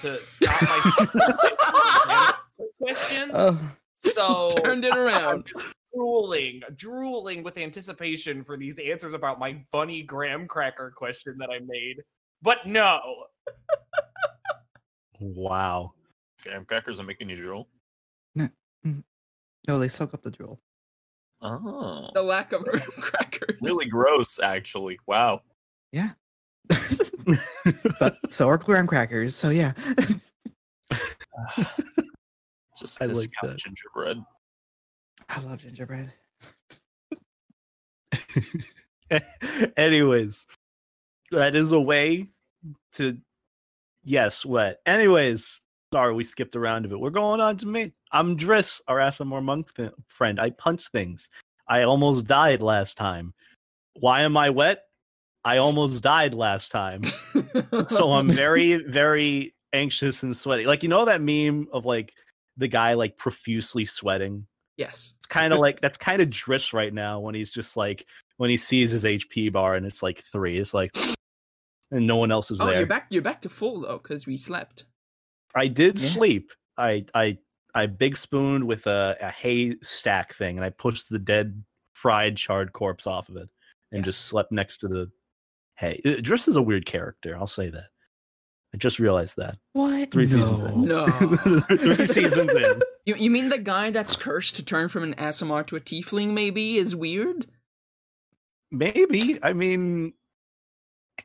to 0.00 0.18
stop 0.40 0.62
my 0.62 2.32
question. 2.80 3.30
oh, 3.34 3.58
So 3.96 4.50
Turned 4.64 4.84
it 4.84 4.92
I'm 4.94 4.98
around. 5.00 5.50
drooling, 5.92 6.60
drooling 6.76 7.42
with 7.42 7.58
anticipation 7.58 8.44
for 8.44 8.56
these 8.56 8.78
answers 8.78 9.12
about 9.14 9.40
my 9.40 9.60
funny 9.72 10.02
graham 10.02 10.46
cracker 10.46 10.92
question 10.96 11.36
that 11.38 11.50
I 11.50 11.58
made. 11.66 11.96
But 12.42 12.58
no, 12.66 13.00
Wow. 15.20 15.94
Graham 16.44 16.64
crackers 16.64 17.00
are 17.00 17.04
making 17.04 17.28
you 17.28 17.34
drool. 17.36 17.68
no, 18.36 19.78
they 19.80 19.88
soak 19.88 20.14
up 20.14 20.22
the 20.22 20.30
drool. 20.30 20.60
Oh, 21.40 22.08
The 22.14 22.22
lack 22.22 22.52
of 22.52 22.64
graham 22.64 22.90
crackers. 23.00 23.56
really 23.60 23.86
gross, 23.86 24.38
actually. 24.40 24.98
Wow. 25.06 25.42
Yeah. 25.92 26.10
but 28.00 28.16
so 28.28 28.48
are 28.48 28.58
graham 28.58 28.86
crackers. 28.86 29.34
So 29.36 29.50
yeah. 29.50 29.72
Just 32.78 33.00
I 33.02 33.06
like 33.06 33.14
discount 33.14 33.30
that. 33.42 33.58
gingerbread. 33.58 34.18
I 35.28 35.40
love 35.42 35.60
gingerbread. 35.60 36.12
Anyways, 39.76 40.46
that 41.30 41.54
is 41.56 41.72
a 41.72 41.80
way 41.80 42.28
to 42.94 43.18
yes, 44.04 44.44
what? 44.44 44.80
Anyways, 44.86 45.60
sorry 45.92 46.14
we 46.14 46.24
skipped 46.24 46.56
around 46.56 46.84
a 46.84 46.88
bit. 46.88 47.00
We're 47.00 47.10
going 47.10 47.40
on 47.40 47.56
to 47.58 47.66
me. 47.66 47.92
I'm 48.12 48.36
Driss, 48.36 48.80
our 48.88 48.98
Aasimar 48.98 49.42
monk 49.42 49.74
th- 49.74 49.92
friend. 50.08 50.40
I 50.40 50.50
punch 50.50 50.88
things. 50.88 51.28
I 51.68 51.82
almost 51.82 52.26
died 52.26 52.62
last 52.62 52.96
time. 52.96 53.34
Why 54.00 54.22
am 54.22 54.36
I 54.36 54.50
wet? 54.50 54.84
I 55.44 55.58
almost 55.58 56.02
died 56.02 56.34
last 56.34 56.70
time. 56.72 57.02
so 57.88 58.12
I'm 58.12 58.28
very, 58.32 58.74
very 58.76 59.54
anxious 59.72 60.22
and 60.22 60.36
sweaty. 60.36 60.64
Like 60.66 60.82
you 60.82 60.88
know 60.88 61.04
that 61.04 61.20
meme 61.22 61.68
of 61.72 61.84
like 61.84 62.12
the 62.56 62.68
guy 62.68 62.94
like 62.94 63.16
profusely 63.16 63.84
sweating. 63.84 64.46
yes. 64.76 65.14
It's 65.18 65.26
kind 65.26 65.52
of 65.52 65.58
like 65.60 65.80
that's 65.80 65.96
kind 65.96 66.20
of 66.20 66.28
Driss 66.28 66.72
right 66.72 66.92
now 66.92 67.20
when 67.20 67.34
he's 67.34 67.50
just 67.50 67.76
like 67.76 68.04
when 68.36 68.50
he 68.50 68.56
sees 68.56 68.90
his 68.90 69.04
HP 69.04 69.52
bar 69.52 69.74
and 69.74 69.86
it's 69.86 70.02
like 70.02 70.22
three. 70.32 70.58
It's 70.58 70.74
like 70.74 70.96
and 71.90 72.06
no 72.06 72.16
one 72.16 72.30
else 72.30 72.50
is 72.50 72.60
Oh, 72.60 72.66
there. 72.66 72.78
you're 72.78 72.86
back. 72.86 73.06
You're 73.10 73.22
back 73.22 73.42
to 73.42 73.48
full 73.48 73.80
though, 73.82 73.98
because 73.98 74.26
we 74.26 74.36
slept. 74.36 74.84
I 75.54 75.66
did 75.68 76.00
Yeah. 76.00 76.08
sleep. 76.10 76.52
I 76.76 77.04
I 77.14 77.38
I 77.74 77.86
big 77.86 78.16
spooned 78.16 78.64
with 78.66 78.86
a, 78.86 79.16
a 79.20 79.30
hay 79.30 79.76
stack 79.82 80.34
thing 80.34 80.56
and 80.56 80.64
I 80.64 80.70
pushed 80.70 81.08
the 81.08 81.18
dead 81.18 81.62
fried 81.94 82.36
charred 82.36 82.72
corpse 82.72 83.06
off 83.06 83.28
of 83.28 83.36
it 83.36 83.48
and 83.92 84.04
Yes. 84.04 84.14
just 84.14 84.24
slept 84.26 84.52
next 84.52 84.78
to 84.78 84.88
the 84.88 85.10
hay. 85.76 86.00
Uh, 86.04 86.20
Driss 86.20 86.48
is 86.48 86.56
a 86.56 86.62
weird 86.62 86.86
character. 86.86 87.36
I'll 87.36 87.46
say 87.46 87.70
that. 87.70 87.86
I 88.74 88.76
just 88.76 88.98
realized 88.98 89.36
that. 89.38 89.56
What? 89.72 90.10
Three 90.10 90.26
no. 90.26 90.28
seasons 90.28 90.70
in. 90.70 90.84
No. 90.84 91.06
Three 91.94 92.06
seasons 92.06 92.50
in. 92.52 92.82
You 93.06 93.14
you 93.16 93.30
mean 93.30 93.48
the 93.48 93.56
guy 93.56 93.90
that's 93.90 94.14
cursed 94.16 94.56
to 94.56 94.62
turn 94.62 94.88
from 94.88 95.02
an 95.02 95.14
Aasimar 95.14 95.66
to 95.68 95.76
a 95.76 95.80
tiefling? 95.80 96.34
Maybe 96.34 96.76
is 96.76 96.94
weird. 96.94 97.46
Maybe. 98.70 99.38
I 99.42 99.54
mean, 99.54 100.12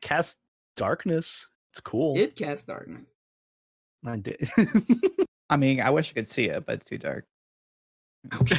cast 0.00 0.38
darkness. 0.76 1.46
It's 1.72 1.80
cool. 1.80 2.16
It 2.16 2.36
casts 2.36 2.64
darkness. 2.64 3.14
I 4.06 4.16
did. 4.16 4.48
I 5.50 5.56
mean, 5.56 5.80
I 5.80 5.90
wish 5.90 6.10
I 6.10 6.14
could 6.14 6.28
see 6.28 6.46
it, 6.46 6.64
but 6.66 6.76
it's 6.76 6.84
too 6.84 6.98
dark. 6.98 7.26
Okay. 8.40 8.56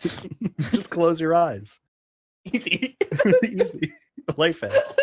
Just 0.70 0.90
close 0.90 1.20
your 1.20 1.34
eyes. 1.34 1.80
Easy. 2.52 2.96
Easy. 3.42 3.92
Life 4.36 4.58
fast. 4.58 5.00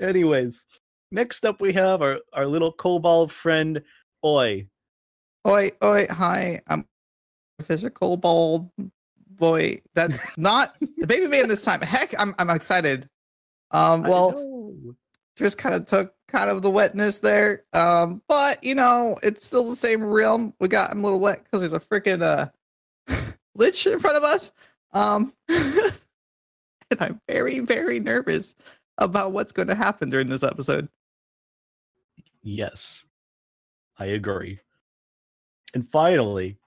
Anyways, 0.00 0.64
next 1.10 1.44
up 1.44 1.60
we 1.60 1.72
have 1.72 2.02
our, 2.02 2.18
our 2.32 2.46
little 2.46 2.72
kobold 2.72 3.32
friend 3.32 3.82
Oi. 4.24 4.66
Oi, 5.46 5.70
oi, 5.82 6.06
hi. 6.10 6.60
I'm 6.66 6.84
physical 7.62 8.16
bald 8.16 8.70
boy. 9.38 9.80
That's 9.94 10.26
not 10.36 10.74
the 10.98 11.06
baby 11.06 11.28
man 11.28 11.48
this 11.48 11.62
time. 11.62 11.80
Heck, 11.80 12.18
I'm 12.20 12.34
I'm 12.38 12.50
excited. 12.50 13.08
Um, 13.70 14.04
I 14.04 14.08
well, 14.08 14.30
know. 14.32 14.96
Just 15.38 15.58
kind 15.58 15.74
of 15.74 15.86
took 15.86 16.14
kind 16.26 16.50
of 16.50 16.62
the 16.62 16.70
wetness 16.70 17.18
there. 17.20 17.64
Um, 17.72 18.22
but 18.28 18.62
you 18.62 18.74
know, 18.74 19.18
it's 19.22 19.46
still 19.46 19.70
the 19.70 19.76
same 19.76 20.04
realm. 20.04 20.52
We 20.60 20.68
got 20.68 20.92
him 20.92 21.00
a 21.00 21.02
little 21.04 21.20
wet 21.20 21.44
because 21.44 21.60
there's 21.60 21.72
a 21.72 21.80
freaking 21.80 22.22
uh 22.22 22.48
lich 23.54 23.86
in 23.86 23.98
front 23.98 24.16
of 24.16 24.24
us. 24.24 24.52
Um, 24.92 25.32
and 25.48 25.92
I'm 27.00 27.20
very 27.28 27.60
very 27.60 28.00
nervous 28.00 28.56
about 28.98 29.32
what's 29.32 29.52
going 29.52 29.68
to 29.68 29.74
happen 29.74 30.08
during 30.08 30.26
this 30.26 30.42
episode. 30.42 30.88
Yes, 32.42 33.06
I 33.98 34.06
agree. 34.06 34.58
And 35.74 35.86
finally, 35.86 36.58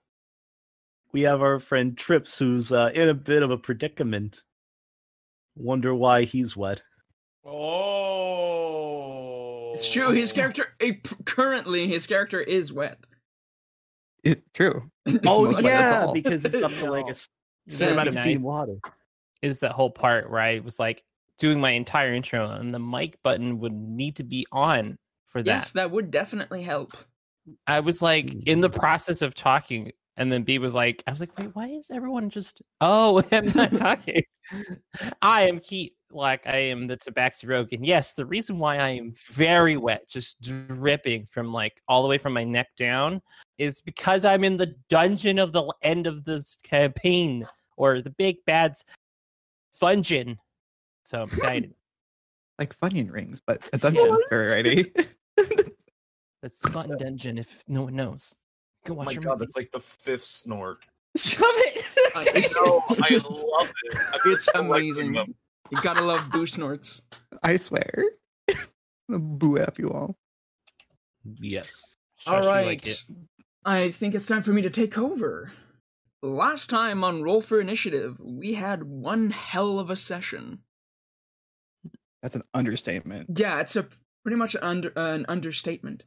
we 1.12 1.22
have 1.22 1.42
our 1.42 1.60
friend 1.60 1.98
Trips, 1.98 2.38
who's 2.38 2.72
uh, 2.72 2.92
in 2.94 3.10
a 3.10 3.13
bit 3.13 3.44
of 3.44 3.51
a 3.51 3.58
predicament. 3.58 4.44
Wonder 5.56 5.94
why 5.94 6.24
he's 6.24 6.56
wet. 6.56 6.82
Oh, 7.44 8.50
It's 9.74 9.90
true. 9.90 10.12
His 10.12 10.32
character 10.34 10.75
currently 11.25 11.88
his 11.88 12.06
character 12.08 12.40
is 12.42 12.72
wet. 12.74 12.98
It, 14.24 14.44
true. 14.54 14.90
Oh 15.25 15.46
Most 15.46 15.56
wet 15.56 15.63
yeah, 15.63 16.12
because 16.13 16.46
it's 16.46 16.62
up 16.62 16.72
to 16.74 16.92
like 16.92 17.04
a 17.06 17.06
No. 17.06 17.10
s- 17.10 17.28
certain 17.68 17.94
amount 17.94 18.10
of 18.10 18.16
be 18.16 18.22
feet 18.22 18.25
nice 18.30 18.36
in 18.38 18.44
water. 18.44 18.75
is 19.42 19.60
that 19.60 19.72
whole 19.72 19.90
part 19.90 20.30
where 20.30 20.42
I 20.42 20.60
was 20.60 20.78
like 20.80 21.04
doing 21.40 21.60
my 21.60 21.72
entire 21.72 22.13
intro 22.13 22.50
and 22.51 22.74
the 22.74 22.80
mic 22.80 23.18
button 23.24 23.60
would 23.60 23.74
need 23.74 24.18
to 24.18 24.24
be 24.24 24.46
on 24.51 24.98
for 25.28 25.42
that. 25.42 25.50
Yes, 25.51 25.72
that 25.74 25.90
would 25.92 26.12
definitely 26.12 26.62
help. 26.62 26.94
I 27.66 27.80
was 27.80 28.01
like 28.01 28.28
Mm. 28.28 28.44
in 28.48 28.62
the 28.62 28.70
process 28.70 29.22
of 29.24 29.34
talking, 29.34 29.92
and 30.22 30.32
then 30.32 30.44
B 30.44 30.60
was 30.60 30.75
like, 30.75 31.01
I 31.08 31.12
was 31.12 31.20
like, 31.20 31.36
wait, 31.40 31.50
why 31.56 31.66
is 31.66 31.90
everyone 31.90 32.30
just? 32.30 32.62
Oh, 32.82 33.24
I'm 33.32 33.51
not 33.56 33.75
talking. 33.75 34.22
I 35.24 35.48
am 35.48 35.60
Keith, 35.60 35.94
like 36.12 36.46
I 36.46 36.58
am 36.58 36.86
the 36.86 36.98
Tabaxi 36.98 37.48
Rogue, 37.50 37.74
and 37.74 37.84
yes, 37.84 38.13
the 38.13 38.25
reason 38.25 38.60
why 38.60 38.78
I 38.78 38.90
am 38.90 39.13
very 39.32 39.78
wet, 39.78 40.08
just 40.08 40.40
dripping 40.42 41.25
from 41.25 41.51
like 41.51 41.82
all 41.88 42.04
the 42.04 42.10
way 42.10 42.20
from 42.20 42.34
my 42.34 42.44
neck 42.44 42.68
down, 42.78 43.20
is 43.58 43.82
because 43.82 44.24
I'm 44.24 44.44
in 44.44 44.58
the 44.58 44.75
dungeon 44.90 45.40
of 45.40 45.54
the 45.54 45.74
end 45.82 46.06
of 46.06 46.24
this 46.24 46.58
campaign, 46.63 47.48
or 47.78 48.01
the 48.01 48.12
big 48.12 48.38
bad's 48.46 48.84
dungeon. 49.80 50.38
So 51.04 51.24
I'm 51.24 51.30
excited. 51.30 51.74
like 52.60 52.78
Funyun 52.78 53.12
rings, 53.12 53.42
but 53.44 53.68
a 53.74 53.78
dungeon. 53.80 54.18
Variety. 54.30 54.92
That's 56.44 56.63
not 56.66 57.00
dungeon 57.00 57.40
if 57.40 57.63
no 57.68 57.84
one 57.84 57.96
knows. 57.96 58.36
Go 58.85 58.93
Oh 58.93 58.97
watch 58.97 59.05
my 59.07 59.11
your 59.13 59.21
god, 59.21 59.39
movies. 59.39 59.39
that's 59.53 59.55
like 59.55 59.71
the 59.71 59.79
fifth 59.79 60.25
snort. 60.25 60.85
Shove 61.17 61.43
it. 61.45 61.85
I- 62.15 62.23
it's, 62.35 62.55
No, 62.55 62.81
I 63.03 63.15
love 63.15 63.73
it. 63.83 63.97
I've 64.13 64.21
It's 64.25 64.47
amazing. 64.55 65.13
them. 65.13 65.35
you 65.69 65.81
gotta 65.81 66.01
love 66.03 66.29
boo 66.31 66.45
snorts. 66.45 67.01
I 67.43 67.57
swear. 67.57 68.03
I'm 68.50 68.57
gonna 69.09 69.19
boo 69.19 69.57
at 69.57 69.77
you 69.79 69.91
all. 69.91 70.15
Yes. 71.39 71.71
All 72.25 72.35
Shush, 72.38 72.45
right. 72.45 72.65
like. 72.65 72.85
I 73.63 73.91
think 73.91 74.15
it's 74.15 74.25
time 74.25 74.41
for 74.41 74.53
me 74.53 74.61
to 74.63 74.69
take 74.69 74.97
over. 74.97 75.51
Last 76.23 76.69
time 76.69 77.03
on 77.03 77.21
Roll 77.23 77.41
for 77.41 77.59
Initiative, 77.59 78.17
we 78.19 78.53
had 78.55 78.83
one 78.83 79.29
hell 79.31 79.79
of 79.79 79.89
a 79.89 79.95
session. 79.95 80.59
That's 82.21 82.35
an 82.35 82.43
understatement. 82.53 83.38
Yeah, 83.39 83.59
it's 83.59 83.75
a 83.75 83.88
pretty 84.23 84.35
much 84.38 84.53
an, 84.55 84.61
under, 84.63 84.89
an 84.95 85.25
understatement. 85.27 86.05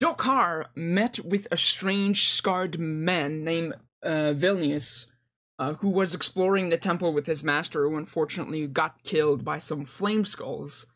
Dokar 0.00 0.66
met 0.76 1.18
with 1.24 1.48
a 1.50 1.56
strange 1.56 2.28
scarred 2.28 2.78
man 2.78 3.42
named 3.42 3.74
uh, 4.02 4.32
Vilnius, 4.34 5.06
uh, 5.58 5.74
who 5.74 5.88
was 5.88 6.14
exploring 6.14 6.68
the 6.68 6.78
temple 6.78 7.12
with 7.12 7.26
his 7.26 7.42
master, 7.42 7.88
who 7.88 7.96
unfortunately 7.96 8.66
got 8.68 9.02
killed 9.02 9.44
by 9.44 9.58
some 9.58 9.84
flame 9.84 10.24
skulls, 10.24 10.86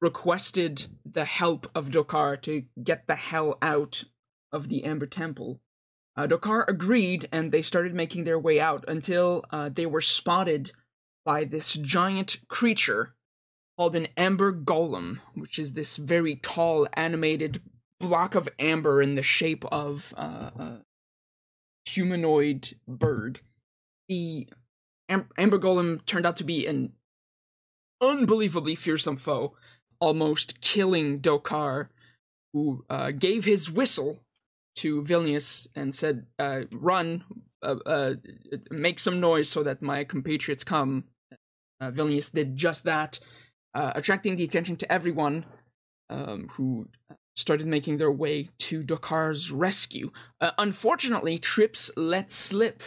requested 0.00 0.86
the 1.04 1.24
help 1.24 1.70
of 1.74 1.90
Dokar 1.90 2.40
to 2.42 2.64
get 2.82 3.06
the 3.06 3.14
hell 3.14 3.56
out 3.62 4.02
of 4.50 4.68
the 4.68 4.84
Amber 4.84 5.06
Temple. 5.06 5.60
Uh, 6.16 6.26
Dokar 6.26 6.64
agreed, 6.66 7.28
and 7.30 7.52
they 7.52 7.62
started 7.62 7.94
making 7.94 8.24
their 8.24 8.38
way 8.38 8.58
out 8.58 8.84
until 8.88 9.44
uh, 9.50 9.68
they 9.72 9.86
were 9.86 10.00
spotted 10.00 10.72
by 11.24 11.44
this 11.44 11.74
giant 11.74 12.38
creature 12.48 13.14
called 13.80 13.96
an 13.96 14.08
Amber 14.14 14.52
Golem, 14.52 15.20
which 15.32 15.58
is 15.58 15.72
this 15.72 15.96
very 15.96 16.36
tall, 16.36 16.86
animated 16.92 17.62
block 17.98 18.34
of 18.34 18.46
amber 18.58 19.00
in 19.00 19.14
the 19.14 19.22
shape 19.22 19.64
of 19.72 20.12
uh, 20.18 20.50
a 20.54 20.80
humanoid 21.86 22.74
bird. 22.86 23.40
The 24.06 24.48
Am- 25.08 25.30
Amber 25.38 25.58
Golem 25.58 26.04
turned 26.04 26.26
out 26.26 26.36
to 26.36 26.44
be 26.44 26.66
an 26.66 26.92
unbelievably 28.02 28.74
fearsome 28.74 29.16
foe, 29.16 29.56
almost 29.98 30.60
killing 30.60 31.18
Dokar, 31.18 31.88
who 32.52 32.84
uh, 32.90 33.12
gave 33.12 33.46
his 33.46 33.70
whistle 33.70 34.18
to 34.76 35.00
Vilnius 35.00 35.68
and 35.74 35.94
said, 35.94 36.26
uh, 36.38 36.64
"Run, 36.70 37.24
uh, 37.62 37.76
uh, 37.86 38.14
make 38.70 38.98
some 38.98 39.20
noise 39.20 39.48
so 39.48 39.62
that 39.62 39.80
my 39.80 40.04
compatriots 40.04 40.64
come." 40.64 41.04
Uh, 41.80 41.90
Vilnius 41.90 42.30
did 42.30 42.56
just 42.56 42.84
that, 42.84 43.20
uh, 43.74 43.92
attracting 43.94 44.36
the 44.36 44.44
attention 44.44 44.76
to 44.76 44.92
everyone, 44.92 45.44
um, 46.08 46.48
who 46.52 46.88
started 47.36 47.66
making 47.66 47.96
their 47.96 48.10
way 48.10 48.48
to 48.58 48.82
Dokar's 48.82 49.50
rescue. 49.50 50.10
Uh, 50.40 50.50
unfortunately, 50.58 51.38
Trips 51.38 51.90
let 51.96 52.32
slip 52.32 52.82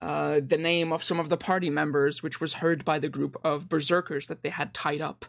uh, 0.00 0.40
the 0.44 0.58
name 0.58 0.92
of 0.92 1.02
some 1.02 1.20
of 1.20 1.28
the 1.28 1.36
party 1.36 1.70
members, 1.70 2.22
which 2.22 2.40
was 2.40 2.54
heard 2.54 2.84
by 2.84 2.98
the 2.98 3.08
group 3.08 3.36
of 3.44 3.68
berserkers 3.68 4.28
that 4.28 4.42
they 4.42 4.50
had 4.50 4.72
tied 4.74 5.00
up 5.00 5.26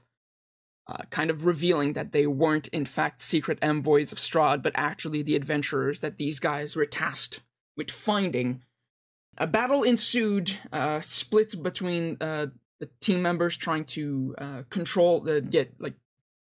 uh, 0.88 1.04
kind 1.10 1.30
of 1.30 1.46
revealing 1.46 1.94
that 1.94 2.12
they 2.12 2.28
weren't, 2.28 2.68
in 2.70 2.86
fact, 2.86 3.22
secret 3.22 3.60
envoys 3.62 4.12
of 4.12 4.18
Strahd, 4.18 4.62
but 4.62 4.74
actually 4.76 5.22
the 5.22 5.36
adventurers 5.36 6.02
that 6.02 6.18
these 6.18 6.40
guys 6.40 6.76
were 6.76 6.86
tasked 6.86 7.42
with 7.78 7.92
finding. 7.92 8.62
A 9.38 9.48
battle 9.48 9.84
ensued, 9.84 10.58
uh, 10.74 11.00
split 11.02 11.62
between 11.62 12.18
uh, 12.20 12.48
the 12.82 12.90
team 13.00 13.22
members 13.22 13.56
trying 13.56 13.86
to 13.86 14.36
uh, 14.38 14.64
control, 14.70 15.22
the 15.22 15.40
get 15.40 15.74
like 15.80 15.94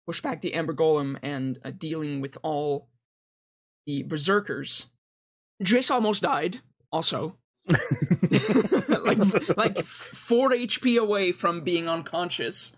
push 0.05 0.19
back 0.19 0.41
the 0.41 0.53
Amber 0.53 0.73
Golem 0.73 1.17
and 1.21 1.57
uh, 1.63 1.71
dealing 1.71 2.19
with 2.19 2.37
all 2.43 2.89
the 3.87 4.03
berserkers. 4.03 4.87
Driss 5.63 5.89
almost 5.89 6.23
died, 6.23 6.59
also. 6.91 7.37
like 7.69 9.57
like 9.57 9.77
four 9.85 10.49
HP 10.49 10.99
away 10.99 11.31
from 11.31 11.61
being 11.61 11.87
unconscious 11.87 12.75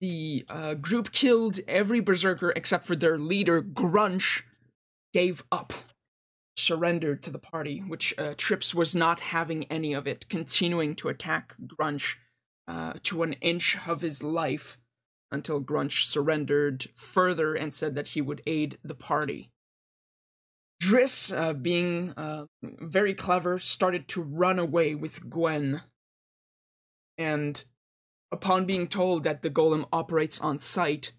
the 0.00 0.44
uh, 0.48 0.74
group 0.74 1.12
killed 1.12 1.60
every 1.66 2.00
berserker 2.00 2.52
except 2.54 2.84
for 2.84 2.96
their 2.96 3.18
leader, 3.18 3.62
Grunch, 3.62 4.42
gave 5.12 5.42
up, 5.50 5.72
surrendered 6.56 7.22
to 7.22 7.30
the 7.30 7.38
party, 7.38 7.80
which 7.80 8.14
uh, 8.18 8.34
Trips 8.36 8.74
was 8.74 8.94
not 8.94 9.20
having 9.20 9.64
any 9.64 9.94
of 9.94 10.06
it, 10.06 10.28
continuing 10.28 10.94
to 10.96 11.08
attack 11.08 11.54
Grunch 11.64 12.16
uh, 12.68 12.94
to 13.04 13.22
an 13.22 13.34
inch 13.34 13.76
of 13.86 14.00
his 14.00 14.22
life 14.22 14.78
until 15.30 15.60
Grunch 15.60 16.06
surrendered 16.06 16.86
further 16.94 17.54
and 17.54 17.74
said 17.74 17.94
that 17.94 18.08
he 18.08 18.20
would 18.20 18.42
aid 18.46 18.78
the 18.84 18.94
party. 18.94 19.50
Driss, 20.82 21.36
uh, 21.36 21.54
being 21.54 22.12
uh, 22.16 22.46
very 22.62 23.14
clever, 23.14 23.58
started 23.58 24.08
to 24.08 24.22
run 24.22 24.58
away 24.58 24.94
with 24.94 25.28
Gwen. 25.30 25.82
And 27.16 27.64
upon 28.30 28.66
being 28.66 28.86
told 28.86 29.24
that 29.24 29.42
the 29.42 29.50
golem 29.50 29.86
operates 29.92 30.40
on 30.40 30.60
sight, 30.60 31.12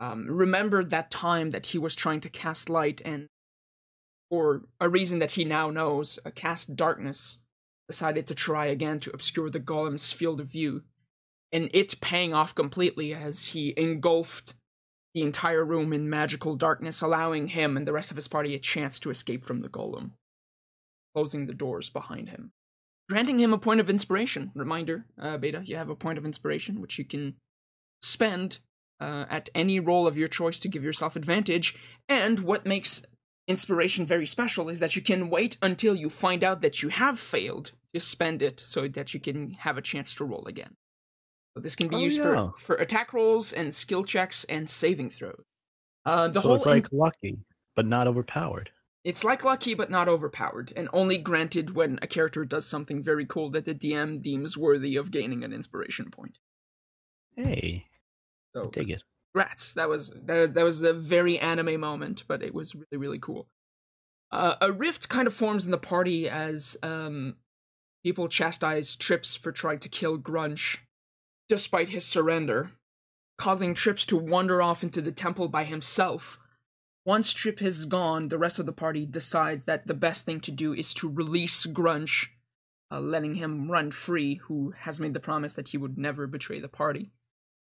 um, 0.00 0.26
remembered 0.28 0.90
that 0.90 1.10
time 1.10 1.52
that 1.52 1.66
he 1.66 1.78
was 1.78 1.94
trying 1.94 2.20
to 2.22 2.28
cast 2.28 2.68
light 2.68 3.00
and, 3.04 3.28
for 4.30 4.62
a 4.80 4.88
reason 4.88 5.20
that 5.20 5.32
he 5.32 5.44
now 5.44 5.70
knows, 5.70 6.18
uh, 6.26 6.30
cast 6.34 6.74
darkness, 6.74 7.38
decided 7.88 8.26
to 8.26 8.34
try 8.34 8.66
again 8.66 9.00
to 9.00 9.10
obscure 9.12 9.50
the 9.50 9.60
golem's 9.60 10.12
field 10.12 10.40
of 10.40 10.46
view, 10.46 10.82
and 11.50 11.70
it 11.74 12.00
paying 12.00 12.32
off 12.32 12.54
completely 12.54 13.14
as 13.14 13.46
he 13.46 13.74
engulfed 13.76 14.54
the 15.14 15.22
entire 15.22 15.64
room 15.64 15.92
in 15.92 16.08
magical 16.08 16.56
darkness, 16.56 17.02
allowing 17.02 17.48
him 17.48 17.76
and 17.76 17.86
the 17.86 17.92
rest 17.92 18.10
of 18.10 18.16
his 18.16 18.28
party 18.28 18.54
a 18.54 18.58
chance 18.58 18.98
to 18.98 19.10
escape 19.10 19.44
from 19.44 19.60
the 19.60 19.68
golem, 19.68 20.12
closing 21.14 21.46
the 21.46 21.54
doors 21.54 21.90
behind 21.90 22.30
him 22.30 22.52
granting 23.12 23.38
him 23.38 23.52
a 23.52 23.58
point 23.58 23.78
of 23.78 23.90
inspiration. 23.90 24.50
Reminder, 24.54 25.04
uh, 25.20 25.36
Beta, 25.36 25.62
you 25.66 25.76
have 25.76 25.90
a 25.90 25.94
point 25.94 26.16
of 26.16 26.24
inspiration 26.24 26.80
which 26.80 26.98
you 26.98 27.04
can 27.04 27.34
spend 28.00 28.58
uh, 29.00 29.26
at 29.28 29.50
any 29.54 29.80
roll 29.80 30.06
of 30.06 30.16
your 30.16 30.28
choice 30.28 30.58
to 30.60 30.68
give 30.68 30.82
yourself 30.82 31.14
advantage. 31.14 31.76
And 32.08 32.40
what 32.40 32.64
makes 32.64 33.02
inspiration 33.48 34.06
very 34.06 34.26
special 34.26 34.68
is 34.68 34.78
that 34.78 34.96
you 34.96 35.02
can 35.02 35.28
wait 35.30 35.56
until 35.62 35.94
you 35.94 36.08
find 36.10 36.44
out 36.44 36.62
that 36.62 36.82
you 36.82 36.88
have 36.90 37.18
failed 37.18 37.72
to 37.92 38.00
spend 38.00 38.42
it 38.42 38.60
so 38.60 38.88
that 38.88 39.12
you 39.14 39.20
can 39.20 39.50
have 39.52 39.76
a 39.76 39.82
chance 39.82 40.14
to 40.14 40.24
roll 40.24 40.46
again. 40.46 40.76
So 41.54 41.60
this 41.60 41.76
can 41.76 41.88
be 41.88 41.96
Oh, 41.96 42.00
used 42.00 42.18
yeah. 42.18 42.50
for, 42.52 42.52
for 42.58 42.74
attack 42.76 43.12
rolls 43.12 43.52
and 43.52 43.74
skill 43.74 44.04
checks 44.04 44.44
and 44.44 44.70
saving 44.70 45.10
throws. 45.10 45.42
Uh, 46.06 46.28
the 46.28 46.40
so 46.40 46.48
whole 46.48 46.54
it's 46.56 46.66
like 46.66 46.88
lucky, 46.92 47.38
but 47.76 47.86
not 47.86 48.06
overpowered. 48.06 48.70
it's 49.04 49.22
like 49.24 49.44
lucky 49.44 49.74
but 49.74 49.90
not 49.90 50.08
overpowered, 50.08 50.72
and 50.76 50.88
only 50.92 51.18
granted 51.18 51.74
when 51.74 51.98
a 52.00 52.06
character 52.06 52.44
does 52.44 52.66
something 52.66 53.02
very 53.02 53.26
cool 53.26 53.50
that 53.50 53.64
the 53.66 53.74
DM 53.74 54.20
deems 54.22 54.56
worthy 54.56 54.96
of 54.96 55.10
gaining 55.10 55.44
an 55.44 55.52
inspiration 55.52 56.10
point. 56.10 56.38
Hey, 57.36 57.86
So, 58.54 58.70
dig 58.70 58.90
it. 58.90 59.02
Rats. 59.34 59.74
That 59.74 59.88
was 59.88 60.12
that, 60.24 60.54
that 60.54 60.64
was 60.64 60.82
a 60.82 60.92
very 60.92 61.38
anime 61.38 61.80
moment, 61.80 62.24
but 62.28 62.42
it 62.42 62.54
was 62.54 62.74
really 62.74 62.96
really 62.96 63.18
cool. 63.18 63.48
Uh, 64.30 64.56
a 64.60 64.72
rift 64.72 65.08
kind 65.08 65.26
of 65.26 65.34
forms 65.34 65.64
in 65.64 65.70
the 65.70 65.78
party 65.78 66.28
as 66.28 66.76
um, 66.82 67.36
people 68.02 68.28
chastise 68.28 68.96
Trips 68.96 69.36
for 69.36 69.52
trying 69.52 69.78
to 69.80 69.90
kill 69.90 70.18
Grunch, 70.18 70.78
despite 71.48 71.90
his 71.90 72.06
surrender, 72.06 72.72
causing 73.36 73.74
Trips 73.74 74.06
to 74.06 74.16
wander 74.16 74.62
off 74.62 74.82
into 74.82 75.02
the 75.02 75.12
temple 75.12 75.48
by 75.48 75.64
himself. 75.64 76.38
Once 77.04 77.32
Trip 77.32 77.60
is 77.60 77.84
gone, 77.84 78.28
the 78.28 78.38
rest 78.38 78.58
of 78.58 78.64
the 78.64 78.72
party 78.72 79.04
decides 79.04 79.64
that 79.66 79.86
the 79.86 79.94
best 79.94 80.24
thing 80.24 80.40
to 80.40 80.50
do 80.50 80.72
is 80.72 80.94
to 80.94 81.10
release 81.10 81.66
Grunch, 81.66 82.28
uh, 82.90 83.00
letting 83.00 83.34
him 83.34 83.70
run 83.70 83.90
free, 83.90 84.36
who 84.36 84.72
has 84.78 84.98
made 85.00 85.12
the 85.12 85.20
promise 85.20 85.54
that 85.54 85.68
he 85.68 85.76
would 85.76 85.98
never 85.98 86.26
betray 86.26 86.60
the 86.60 86.68
party 86.68 87.10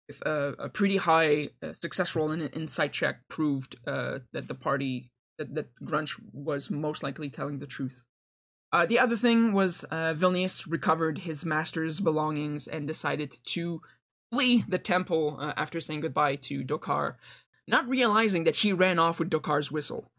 with 0.08 0.20
a, 0.22 0.54
a 0.58 0.68
pretty 0.68 0.96
high 0.96 1.48
uh, 1.62 1.72
success 1.72 2.14
roll 2.14 2.30
and 2.30 2.42
an 2.42 2.48
insight 2.48 2.92
check 2.92 3.20
proved 3.28 3.76
uh, 3.86 4.18
that 4.32 4.48
the 4.48 4.54
party 4.54 5.10
that, 5.38 5.54
that 5.54 5.74
Grunch 5.82 6.20
was 6.32 6.70
most 6.70 7.02
likely 7.02 7.30
telling 7.30 7.58
the 7.58 7.66
truth. 7.66 8.02
Uh, 8.72 8.86
the 8.86 8.98
other 8.98 9.16
thing 9.16 9.52
was 9.52 9.84
uh, 9.90 10.14
Vilnius 10.14 10.66
recovered 10.68 11.18
his 11.18 11.44
master's 11.44 12.00
belongings 12.00 12.66
and 12.66 12.86
decided 12.86 13.36
to 13.44 13.80
flee 14.32 14.64
the 14.68 14.78
temple 14.78 15.36
uh, 15.40 15.52
after 15.56 15.80
saying 15.80 16.00
goodbye 16.00 16.36
to 16.36 16.64
Dokar, 16.64 17.14
not 17.68 17.88
realizing 17.88 18.44
that 18.44 18.56
she 18.56 18.72
ran 18.72 18.98
off 18.98 19.20
with 19.20 19.30
Dokar's 19.30 19.70
whistle. 19.70 20.10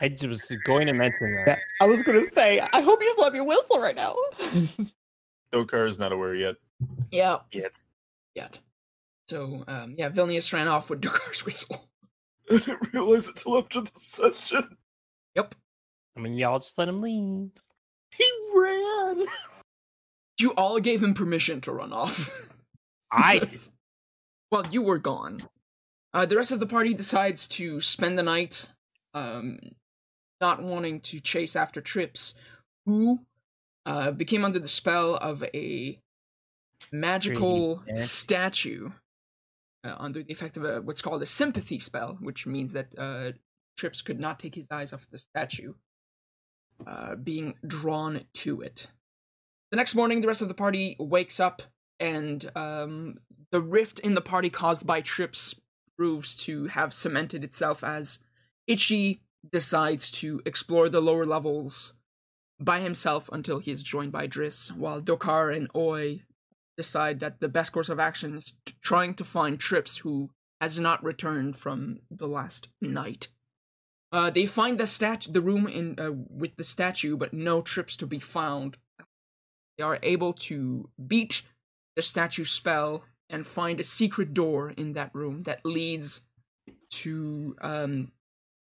I 0.00 0.16
was 0.26 0.50
going 0.64 0.86
to 0.86 0.94
mention 0.94 1.36
that. 1.44 1.58
I 1.80 1.86
was 1.86 2.02
gonna 2.02 2.24
say, 2.24 2.58
I 2.72 2.80
hope 2.80 3.02
he's 3.02 3.18
let 3.18 3.34
me 3.34 3.40
whistle 3.40 3.80
right 3.80 3.94
now. 3.94 4.16
Dokar 5.52 5.86
is 5.86 5.98
not 5.98 6.10
aware 6.10 6.34
yet. 6.34 6.56
Yeah, 7.10 7.38
Yet. 7.52 7.82
yet. 8.34 8.58
So 9.30 9.62
um, 9.68 9.94
yeah, 9.96 10.10
Vilnius 10.10 10.52
ran 10.52 10.66
off 10.66 10.90
with 10.90 11.00
Dokar's 11.02 11.44
whistle. 11.44 11.88
I 12.50 12.58
didn't 12.58 12.92
realize 12.92 13.28
it 13.28 13.36
till 13.36 13.56
after 13.58 13.82
the 13.82 13.90
session. 13.94 14.76
Yep. 15.36 15.54
I 16.16 16.20
mean, 16.20 16.34
y'all 16.34 16.58
just 16.58 16.76
let 16.76 16.88
him 16.88 17.00
leave. 17.00 17.50
he 18.10 18.28
ran. 18.56 19.26
You 20.40 20.50
all 20.54 20.80
gave 20.80 21.00
him 21.00 21.14
permission 21.14 21.60
to 21.60 21.72
run 21.72 21.92
off. 21.92 22.28
I 23.12 23.46
well, 24.50 24.66
you 24.68 24.82
were 24.82 24.98
gone. 24.98 25.42
Uh, 26.12 26.26
the 26.26 26.36
rest 26.36 26.50
of 26.50 26.58
the 26.58 26.66
party 26.66 26.92
decides 26.92 27.46
to 27.46 27.80
spend 27.80 28.18
the 28.18 28.24
night, 28.24 28.68
um, 29.14 29.60
not 30.40 30.60
wanting 30.60 30.98
to 31.02 31.20
chase 31.20 31.54
after 31.54 31.80
Trips, 31.80 32.34
who 32.84 33.20
uh, 33.86 34.10
became 34.10 34.44
under 34.44 34.58
the 34.58 34.66
spell 34.66 35.14
of 35.14 35.44
a 35.54 36.00
magical 36.90 37.80
statue. 37.94 38.90
Uh, 39.84 39.94
under 39.98 40.22
the 40.22 40.32
effect 40.32 40.56
of 40.56 40.64
a, 40.64 40.80
what's 40.82 41.02
called 41.02 41.22
a 41.22 41.26
sympathy 41.26 41.78
spell, 41.78 42.18
which 42.20 42.46
means 42.46 42.72
that 42.72 42.94
uh, 42.98 43.32
Trips 43.76 44.02
could 44.02 44.20
not 44.20 44.38
take 44.38 44.54
his 44.54 44.68
eyes 44.70 44.92
off 44.92 45.06
the 45.10 45.18
statue, 45.18 45.74
uh, 46.86 47.16
being 47.16 47.54
drawn 47.66 48.22
to 48.34 48.60
it. 48.60 48.88
The 49.70 49.76
next 49.76 49.94
morning, 49.94 50.20
the 50.20 50.28
rest 50.28 50.42
of 50.42 50.48
the 50.48 50.54
party 50.54 50.96
wakes 50.98 51.40
up, 51.40 51.62
and 51.98 52.50
um, 52.54 53.18
the 53.52 53.60
rift 53.62 53.98
in 54.00 54.14
the 54.14 54.20
party 54.20 54.50
caused 54.50 54.86
by 54.86 55.00
Trips 55.00 55.54
proves 55.96 56.36
to 56.44 56.66
have 56.66 56.92
cemented 56.92 57.44
itself 57.44 57.84
as 57.84 58.18
Itchy 58.66 59.22
decides 59.50 60.10
to 60.10 60.42
explore 60.44 60.88
the 60.88 61.00
lower 61.00 61.24
levels 61.24 61.94
by 62.58 62.80
himself 62.80 63.30
until 63.32 63.58
he 63.58 63.70
is 63.70 63.82
joined 63.82 64.12
by 64.12 64.26
Driss, 64.26 64.70
while 64.72 65.00
Dokar 65.00 65.56
and 65.56 65.70
Oi 65.74 66.22
decide 66.82 67.20
that 67.20 67.40
the 67.40 67.48
best 67.48 67.72
course 67.72 67.90
of 67.90 68.00
action 68.00 68.34
is 68.34 68.54
t- 68.64 68.74
trying 68.80 69.12
to 69.14 69.24
find 69.24 69.58
Trips, 69.58 69.98
who 69.98 70.30
has 70.60 70.80
not 70.80 71.04
returned 71.04 71.56
from 71.56 72.00
the 72.10 72.26
last 72.26 72.68
night. 72.80 73.28
Uh, 74.12 74.30
they 74.30 74.46
find 74.46 74.78
the 74.78 74.86
stat 74.86 75.26
the 75.30 75.40
room 75.40 75.68
in 75.68 75.86
uh, 75.98 76.10
with 76.12 76.56
the 76.56 76.64
statue, 76.64 77.16
but 77.16 77.32
no 77.32 77.60
Trips 77.60 77.96
to 77.96 78.06
be 78.06 78.18
found. 78.18 78.76
They 79.76 79.84
are 79.84 79.98
able 80.02 80.32
to 80.48 80.88
beat 81.06 81.42
the 81.96 82.02
statue 82.02 82.44
spell 82.44 83.04
and 83.28 83.46
find 83.46 83.78
a 83.78 83.84
secret 83.84 84.34
door 84.34 84.72
in 84.76 84.94
that 84.94 85.14
room 85.14 85.44
that 85.44 85.64
leads 85.64 86.22
to 87.02 87.56
um, 87.60 88.10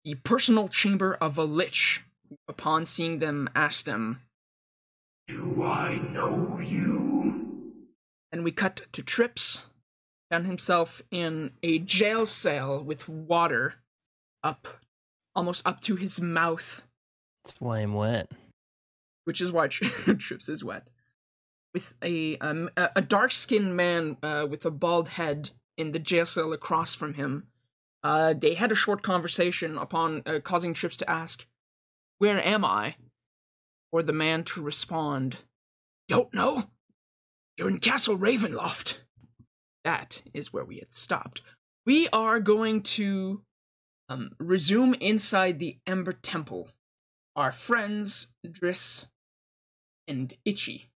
the 0.05 0.15
personal 0.15 0.67
chamber 0.67 1.15
of 1.15 1.37
a 1.37 1.43
lich. 1.43 2.03
Upon 2.47 2.85
seeing 2.85 3.19
them, 3.19 3.49
ask 3.55 3.85
them, 3.85 4.21
Do 5.27 5.63
I 5.63 5.99
know 6.13 6.59
you? 6.59 7.40
And 8.31 8.43
we 8.43 8.51
cut 8.51 8.81
to 8.93 9.03
Trips. 9.03 9.63
Found 10.29 10.45
himself 10.45 11.01
in 11.11 11.51
a 11.61 11.79
jail 11.79 12.25
cell 12.25 12.81
with 12.81 13.09
water 13.09 13.75
up, 14.43 14.65
almost 15.35 15.67
up 15.67 15.81
to 15.81 15.97
his 15.97 16.21
mouth, 16.21 16.83
It's 17.43 17.51
flame 17.51 17.93
wet. 17.93 18.31
which 19.25 19.41
is 19.41 19.51
why 19.51 19.67
Trips 19.69 20.47
is 20.47 20.63
wet. 20.63 20.89
With 21.73 21.95
a 22.01 22.37
um, 22.37 22.69
a, 22.77 23.01
dark 23.01 23.31
skinned 23.33 23.75
man 23.75 24.17
uh, 24.23 24.47
with 24.49 24.65
a 24.65 24.71
bald 24.71 25.09
head 25.09 25.51
in 25.77 25.91
the 25.91 25.99
jail 25.99 26.25
cell 26.25 26.53
across 26.53 26.93
from 26.95 27.15
him. 27.15 27.47
Uh, 28.03 28.33
they 28.33 28.53
had 28.55 28.71
a 28.71 28.75
short 28.75 29.03
conversation 29.03 29.77
upon 29.77 30.23
uh, 30.25 30.39
causing 30.41 30.73
Trips 30.73 30.97
to 30.97 31.09
ask, 31.09 31.45
Where 32.19 32.45
am 32.45 32.63
I? 32.65 32.95
Or 33.91 34.01
the 34.01 34.13
man 34.13 34.43
to 34.45 34.61
respond, 34.61 35.37
Don't 36.07 36.33
know. 36.33 36.69
You're 37.61 37.69
in 37.69 37.77
Castle 37.77 38.17
Ravenloft. 38.17 38.97
That 39.83 40.23
is 40.33 40.51
where 40.51 40.65
we 40.65 40.79
had 40.79 40.91
stopped. 40.91 41.43
We 41.85 42.07
are 42.11 42.39
going 42.39 42.81
to 42.97 43.43
um, 44.09 44.31
resume 44.39 44.95
inside 44.95 45.59
the 45.59 45.77
Amber 45.85 46.13
Temple. 46.13 46.69
Our 47.35 47.51
friends, 47.51 48.31
Driss 48.43 49.09
and 50.07 50.33
Itchy, 50.43 50.89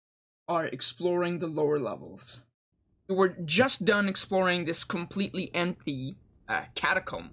are 0.47 0.65
exploring 0.65 1.38
the 1.38 1.45
lower 1.45 1.78
levels. 1.78 2.41
We 3.08 3.13
were 3.13 3.36
just 3.45 3.86
done 3.86 4.10
exploring 4.10 4.65
this 4.65 4.84
completely 4.84 5.51
empty 5.54 6.17
uh, 6.49 6.63
catacomb. 6.73 7.30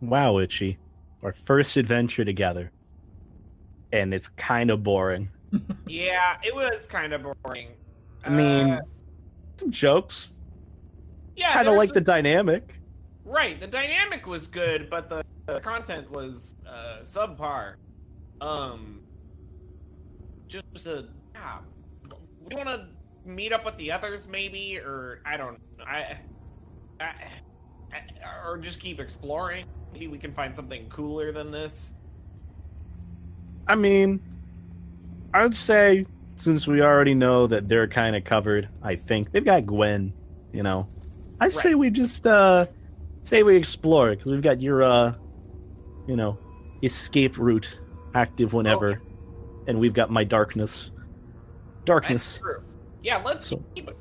Wow, 0.00 0.38
Itchy. 0.38 0.78
Our 1.22 1.34
first 1.34 1.76
adventure 1.76 2.24
together. 2.24 2.72
And 3.92 4.14
it's 4.14 4.28
kind 4.28 4.70
of 4.70 4.82
boring. 4.82 5.28
Yeah, 5.86 6.38
it 6.42 6.54
was 6.54 6.86
kind 6.86 7.12
of 7.12 7.26
boring. 7.42 7.68
I 8.24 8.30
mean, 8.30 8.70
Uh, 8.70 8.80
some 9.58 9.70
jokes. 9.70 10.38
yeah, 11.36 11.52
kind 11.52 11.68
of 11.68 11.74
like 11.76 11.88
some- 11.90 11.94
the 11.94 12.00
dynamic. 12.02 12.74
Right, 13.24 13.58
the 13.60 13.66
dynamic 13.66 14.26
was 14.26 14.46
good, 14.46 14.90
but 14.90 15.08
the, 15.08 15.24
the 15.46 15.60
content 15.60 16.10
was 16.10 16.54
uh, 16.66 16.98
subpar. 17.02 17.74
Um, 18.40 19.00
just 20.48 20.86
a 20.86 21.06
yeah. 21.34 21.58
We 22.44 22.56
want 22.56 22.68
to 22.68 22.88
meet 23.24 23.52
up 23.52 23.64
with 23.64 23.76
the 23.76 23.90
others, 23.92 24.26
maybe, 24.26 24.78
or 24.78 25.20
I 25.24 25.36
don't. 25.36 25.60
I, 25.86 26.18
I, 27.00 27.04
I, 27.04 28.46
or 28.46 28.58
just 28.58 28.80
keep 28.80 28.98
exploring. 29.00 29.66
Maybe 29.92 30.08
we 30.08 30.18
can 30.18 30.32
find 30.32 30.54
something 30.54 30.88
cooler 30.88 31.30
than 31.32 31.50
this. 31.52 31.92
I 33.68 33.76
mean, 33.76 34.20
I'd 35.32 35.54
say 35.54 36.04
since 36.36 36.66
we 36.66 36.82
already 36.82 37.14
know 37.14 37.46
that 37.46 37.68
they're 37.68 37.88
kind 37.88 38.16
of 38.16 38.24
covered, 38.24 38.68
I 38.82 38.96
think 38.96 39.32
they've 39.32 39.44
got 39.44 39.66
Gwen. 39.66 40.12
You 40.52 40.62
know, 40.62 40.88
I 41.40 41.48
say 41.48 41.74
we 41.74 41.90
just 41.90 42.26
uh 42.26 42.66
say 43.24 43.42
we 43.42 43.56
explore 43.56 44.10
because 44.10 44.30
we've 44.30 44.42
got 44.42 44.60
your 44.60 44.82
uh, 44.82 45.14
you 46.06 46.16
know, 46.16 46.38
escape 46.82 47.38
route 47.38 47.78
active 48.14 48.52
whenever, 48.52 49.00
and 49.66 49.78
we've 49.78 49.94
got 49.94 50.10
my 50.10 50.24
darkness. 50.24 50.90
Darkness. 51.84 52.40
Yeah, 53.02 53.22
let's 53.24 53.46
So- 53.46 53.62
keep 53.74 53.88
it. 53.88 53.96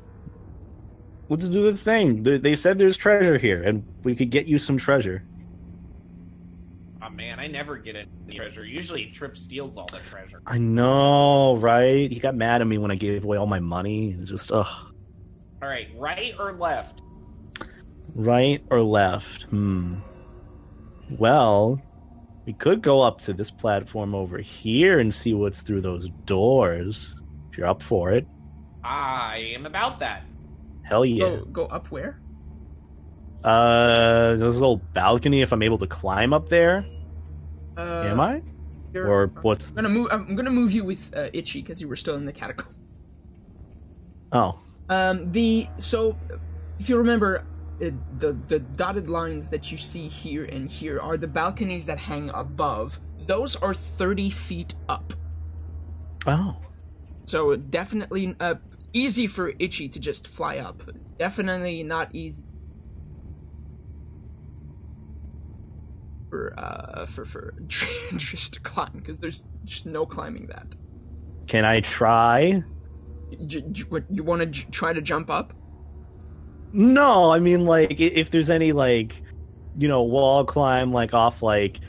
Let's 1.30 1.48
do 1.48 1.64
the 1.72 1.78
thing. 1.78 2.24
They 2.24 2.56
said 2.56 2.78
there's 2.78 2.98
treasure 2.98 3.38
here, 3.38 3.64
and 3.64 3.86
we 4.04 4.16
could 4.16 4.32
get 4.32 4.48
you 4.48 4.58
some 4.60 4.78
treasure. 4.78 5.24
Man, 7.14 7.40
I 7.40 7.48
never 7.48 7.78
get 7.78 7.96
any 7.96 8.08
treasure. 8.34 8.66
Usually, 8.66 9.08
Trip 9.08 9.38
steals 9.38 9.78
all 9.78 9.88
the 9.92 10.00
treasure. 10.00 10.42
I 10.46 10.58
know, 10.58 11.58
right? 11.58 12.12
He 12.12 12.20
got 12.20 12.36
mad 12.36 12.62
at 12.62 12.68
me 12.68 12.78
when 12.78 12.92
I 12.92 12.96
gave 12.96 13.24
away 13.24 13.38
all 13.38 13.48
my 13.48 13.60
money. 13.60 14.16
It's 14.20 14.30
just, 14.30 14.52
ugh. 14.52 14.66
All 15.62 15.70
right, 15.70 15.90
right 15.98 16.34
or 16.40 16.54
left? 16.54 17.02
Right 18.16 18.64
or 18.70 18.82
left? 18.82 19.44
Hmm. 19.44 19.96
Well, 21.18 21.82
we 22.46 22.54
could 22.54 22.82
go 22.82 23.02
up 23.02 23.22
to 23.22 23.34
this 23.34 23.52
platform 23.52 24.16
over 24.16 24.38
here 24.38 25.00
and 25.00 25.14
see 25.14 25.34
what's 25.34 25.62
through 25.62 25.82
those 25.82 26.10
doors. 26.26 27.20
If 27.52 27.58
you're 27.58 27.68
up 27.68 27.84
for 27.84 28.12
it. 28.12 28.26
I 28.84 29.54
am 29.54 29.66
about 29.66 30.00
that. 30.00 30.24
Hell 30.84 31.06
yeah. 31.06 31.20
Go, 31.20 31.46
go 31.46 31.66
up 31.66 31.92
where? 31.92 32.20
Uh, 33.44 34.36
there's 34.36 34.42
a 34.56 34.60
little 34.60 34.78
balcony 34.78 35.42
if 35.42 35.52
I'm 35.52 35.62
able 35.64 35.78
to 35.80 35.88
climb 35.88 36.34
up 36.34 36.50
there. 36.50 36.86
Uh, 37.78 38.04
Am 38.08 38.20
I? 38.20 38.42
Or 38.94 39.28
what's. 39.42 39.70
I'm 39.70 39.76
gonna 39.76 39.90
move. 39.90 40.08
I'm 40.12 40.36
gonna 40.36 40.52
move 40.52 40.72
you 40.74 40.84
with 40.84 41.12
uh, 41.16 41.30
Itchy 41.32 41.62
because 41.62 41.82
you 41.82 41.88
were 41.88 41.96
still 41.96 42.16
in 42.16 42.26
the 42.26 42.34
catacomb. 42.34 42.76
Oh. 44.34 44.60
Um, 44.90 45.32
the 45.32 45.68
so 45.78 46.18
if 46.80 46.90
you 46.90 46.98
remember, 46.98 47.46
uh, 47.82 47.92
the 48.20 48.38
the 48.50 48.60
dotted 48.60 49.08
lines 49.08 49.48
that 49.50 49.72
you 49.72 49.78
see 49.78 50.08
here 50.10 50.44
and 50.46 50.70
here 50.70 51.00
are 51.00 51.16
the 51.16 51.28
balconies 51.28 51.86
that 51.86 51.98
hang 51.98 52.30
above. 52.32 53.00
Those 53.28 53.56
are 53.56 53.74
thirty 53.74 54.30
feet 54.30 54.76
up, 54.90 55.14
Oh. 56.28 56.58
so 57.26 57.56
definitely 57.56 58.36
uh, 58.42 58.56
easy 58.94 59.28
for 59.28 59.54
Itchy 59.60 59.88
to 59.88 60.00
just 60.00 60.28
fly 60.28 60.58
up. 60.58 60.84
Definitely 61.18 61.84
not 61.84 62.14
easy 62.14 62.44
for 66.32 66.54
uh 66.58 67.06
for 67.06 67.26
for 67.26 67.54
Driss 67.68 68.50
to 68.54 68.60
climb 68.62 68.94
because 68.96 69.18
there's 69.18 69.44
just 69.66 69.86
no 69.86 70.06
climbing 70.06 70.48
that. 70.48 70.66
Can 71.48 71.66
I 71.66 71.82
try? 71.82 72.64
J- 73.46 73.62
j- 73.72 73.84
what 73.90 74.06
you 74.10 74.24
want 74.24 74.40
to 74.40 74.46
j- 74.46 74.68
try 74.72 74.94
to 74.94 75.02
jump 75.02 75.30
up? 75.30 75.54
No, 76.72 77.32
I 77.32 77.40
mean 77.40 77.66
like 77.66 78.00
if 78.00 78.32
there's 78.32 78.50
any 78.50 78.72
like 78.72 79.22
you 79.78 79.88
know 79.90 80.02
wall 80.04 80.46
climb 80.46 80.94
like 80.94 81.14
off 81.14 81.44
like 81.44 81.82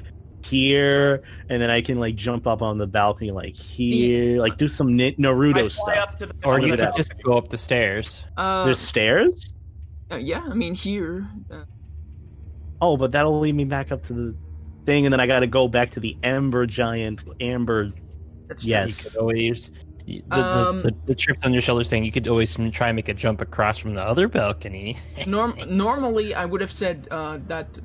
here, 0.44 1.22
and 1.48 1.62
then 1.62 1.70
I 1.70 1.80
can 1.80 2.00
like 2.00 2.16
jump 2.16 2.48
up 2.48 2.62
on 2.62 2.78
the 2.78 2.86
balcony 2.88 3.30
like 3.30 3.54
here, 3.54 4.40
like 4.40 4.56
do 4.56 4.66
some 4.66 4.96
Ni- 4.96 5.14
Naruto 5.14 5.70
stuff. 5.70 5.96
up 5.96 6.18
to 6.18 6.26
the 6.26 6.34
Or 6.44 6.60
you 6.60 6.76
could 6.76 6.90
just 6.96 7.12
go 7.22 7.38
up 7.38 7.48
the 7.48 7.56
stairs. 7.58 8.24
Uh, 8.36 8.64
There's 8.64 8.80
stairs. 8.80 9.52
uh, 10.10 10.16
yeah, 10.16 10.40
I 10.44 10.54
mean 10.54 10.74
here. 10.74 11.28
Uh, 11.48 11.62
Oh, 12.82 12.96
but 12.96 13.12
that'll 13.12 13.38
lead 13.38 13.54
me 13.54 13.64
back 13.64 13.92
up 13.92 14.02
to 14.04 14.12
the 14.12 14.34
thing, 14.86 15.06
and 15.06 15.12
then 15.12 15.20
I 15.20 15.28
got 15.28 15.40
to 15.40 15.46
go 15.46 15.68
back 15.68 15.90
to 15.92 16.00
the 16.00 16.16
Amber 16.24 16.66
Giant 16.66 17.22
Amber. 17.40 17.92
that's 18.48 18.64
true. 18.64 18.70
Yes. 18.70 19.04
You 19.04 19.10
could 19.10 19.18
always. 19.20 19.70
The, 20.04 20.24
the, 20.28 20.36
Um, 20.36 20.82
the, 20.82 20.92
the 21.06 21.14
trips 21.14 21.44
on 21.44 21.52
your 21.52 21.62
shoulder 21.62 21.84
saying 21.84 22.04
you 22.04 22.10
could 22.10 22.26
always 22.26 22.56
try 22.72 22.88
and 22.88 22.96
make 22.96 23.08
a 23.08 23.14
jump 23.14 23.40
across 23.40 23.78
from 23.78 23.94
the 23.94 24.02
other 24.02 24.26
balcony. 24.26 24.98
Norm- 25.28 25.56
normally, 25.68 26.34
I 26.34 26.44
would 26.44 26.60
have 26.60 26.72
said 26.72 27.06
uh, 27.12 27.38
that 27.46 27.78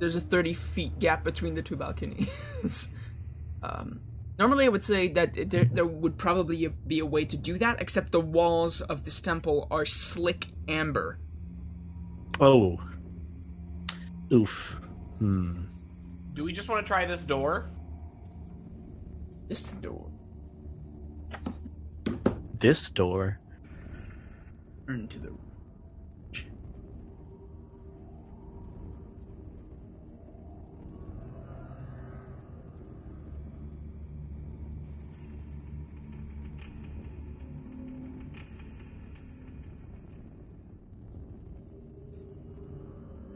there's 0.00 0.16
a 0.16 0.20
30 0.20 0.54
feet 0.54 0.98
gap 0.98 1.22
between 1.22 1.54
the 1.54 1.62
two 1.62 1.76
balconies. 1.76 2.28
um, 3.62 4.00
normally, 4.40 4.64
I 4.64 4.68
would 4.68 4.84
say 4.84 5.06
that 5.12 5.34
there, 5.48 5.66
there 5.66 5.86
would 5.86 6.18
probably 6.18 6.66
be 6.88 6.98
a 6.98 7.06
way 7.06 7.24
to 7.24 7.36
do 7.36 7.58
that, 7.58 7.80
except 7.80 8.10
the 8.10 8.20
walls 8.20 8.80
of 8.80 9.04
this 9.04 9.20
temple 9.20 9.68
are 9.70 9.86
slick 9.86 10.48
amber. 10.66 11.20
Oh. 12.40 12.80
Oof. 14.32 14.74
Hmm. 15.18 15.64
Do 16.34 16.44
we 16.44 16.52
just 16.52 16.68
want 16.68 16.84
to 16.84 16.88
try 16.88 17.06
this 17.06 17.24
door? 17.24 17.70
This 19.48 19.72
door 19.72 20.10
This 22.58 22.90
door. 22.90 23.38
turn 24.86 25.06
to 25.08 25.18
the 25.18 25.32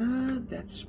Uh, 0.01 0.39
that's... 0.49 0.87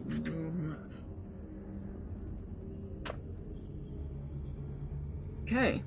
Okay. 5.44 5.84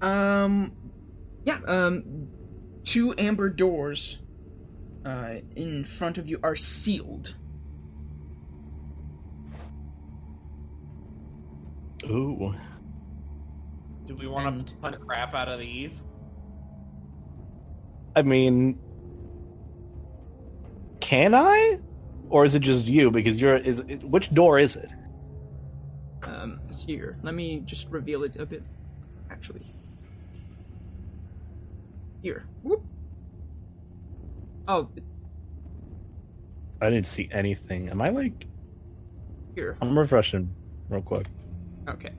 Um, 0.00 0.72
yeah, 1.44 1.58
um, 1.66 2.28
two 2.84 3.14
amber 3.18 3.50
doors 3.50 4.20
uh, 5.04 5.36
in 5.56 5.84
front 5.84 6.16
of 6.16 6.28
you 6.28 6.40
are 6.42 6.56
sealed. 6.56 7.34
Ooh. 12.08 12.54
Do 14.06 14.16
we 14.16 14.26
want 14.26 14.66
to 14.66 14.74
put 14.76 15.06
crap 15.06 15.34
out 15.34 15.48
of 15.48 15.58
these? 15.58 16.04
I 18.16 18.22
mean, 18.22 18.78
can 21.00 21.34
I? 21.34 21.78
Or 22.30 22.44
is 22.44 22.54
it 22.54 22.60
just 22.60 22.86
you? 22.86 23.10
Because 23.10 23.40
you're 23.40 23.56
is 23.56 23.80
it, 23.80 24.02
which 24.04 24.32
door 24.32 24.58
is 24.58 24.76
it? 24.76 24.90
Um, 26.22 26.60
here. 26.74 27.18
Let 27.22 27.34
me 27.34 27.60
just 27.64 27.88
reveal 27.90 28.24
it 28.24 28.36
a 28.36 28.46
bit. 28.46 28.62
Actually, 29.30 29.60
here. 32.22 32.44
Whoop. 32.62 32.82
Oh, 34.66 34.88
I 36.80 36.90
didn't 36.90 37.06
see 37.06 37.28
anything. 37.32 37.88
Am 37.88 38.00
I 38.00 38.08
like? 38.10 38.46
here. 39.58 39.76
I'm 39.82 39.98
refreshing 39.98 40.54
real 40.88 41.02
quick. 41.02 41.26
Okay. 41.88 42.12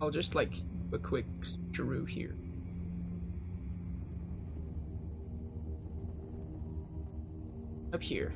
I'll 0.00 0.10
just 0.10 0.34
like 0.34 0.52
a 0.92 0.98
quick 0.98 1.26
switcheroo 1.40 2.08
here. 2.08 2.34
Up 7.92 8.02
here. 8.02 8.32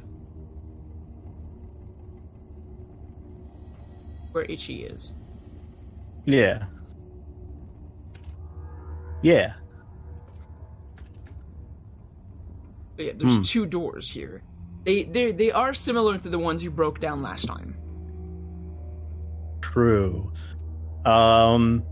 Where 4.32 4.44
Itchy 4.44 4.84
is. 4.84 5.12
Yeah. 6.24 6.66
Yeah. 9.22 9.54
But 12.96 13.06
yeah, 13.06 13.12
there's 13.16 13.36
Hmm. 13.36 13.42
two 13.42 13.66
doors 13.66 14.08
here. 14.10 14.42
They 14.84 15.04
they 15.04 15.32
they 15.32 15.52
are 15.52 15.74
similar 15.74 16.18
to 16.18 16.28
the 16.28 16.38
ones 16.38 16.64
you 16.64 16.70
broke 16.70 17.00
down 17.00 17.22
last 17.22 17.46
time. 17.46 17.76
True. 19.60 20.32
Um, 21.04 21.84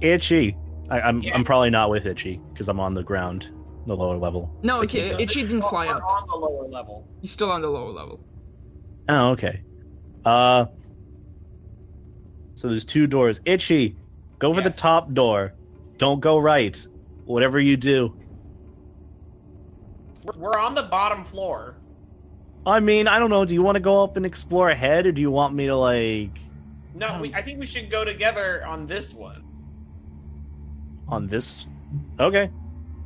Itchy. 0.00 0.56
I, 0.90 1.00
I'm 1.00 1.20
Yeah. 1.22 1.34
I'm 1.34 1.44
probably 1.44 1.70
not 1.70 1.90
with 1.90 2.06
Itchy 2.06 2.40
because 2.52 2.68
I'm 2.68 2.80
on 2.80 2.94
the 2.94 3.02
ground, 3.02 3.50
the 3.86 3.94
lower 3.94 4.16
level. 4.16 4.50
No, 4.62 4.76
So- 4.76 4.82
okay, 4.84 5.14
Itchy 5.18 5.42
didn't 5.42 5.62
fly 5.62 5.88
up. 5.88 6.02
on 6.02 6.26
the 6.26 6.36
lower 6.36 6.66
level. 6.68 7.06
He's 7.20 7.30
still 7.30 7.50
on 7.50 7.60
the 7.62 7.68
lower 7.68 7.90
level. 7.92 8.20
Oh, 9.08 9.30
okay. 9.30 9.62
Uh, 10.24 10.66
so 12.54 12.68
there's 12.68 12.84
two 12.84 13.06
doors. 13.06 13.40
Itchy, 13.44 13.96
go 14.38 14.52
for 14.54 14.60
the 14.62 14.70
top 14.70 15.12
door. 15.12 15.54
Don't 15.98 16.20
go 16.20 16.38
right. 16.38 16.76
Whatever 17.24 17.60
you 17.60 17.76
do. 17.76 18.14
We're- 20.24 20.38
We're 20.38 20.58
on 20.58 20.74
the 20.74 20.82
bottom 20.82 21.24
floor. 21.24 21.76
I 22.66 22.80
mean, 22.80 23.08
I 23.08 23.18
don't 23.18 23.30
know. 23.30 23.44
Do 23.44 23.54
you 23.54 23.62
want 23.62 23.76
to 23.76 23.80
go 23.80 24.02
up 24.02 24.16
and 24.16 24.26
explore 24.26 24.68
ahead, 24.70 25.06
or 25.06 25.12
do 25.12 25.20
you 25.22 25.30
want 25.30 25.54
me 25.54 25.66
to 25.66 25.76
like 25.76 26.38
No, 26.94 27.18
we, 27.20 27.32
I 27.34 27.42
think 27.42 27.58
we 27.58 27.66
should 27.66 27.90
go 27.90 28.04
together 28.04 28.64
on 28.66 28.86
this 28.86 29.14
one. 29.14 29.42
on 31.08 31.26
this? 31.26 31.66
Okay. 32.18 32.50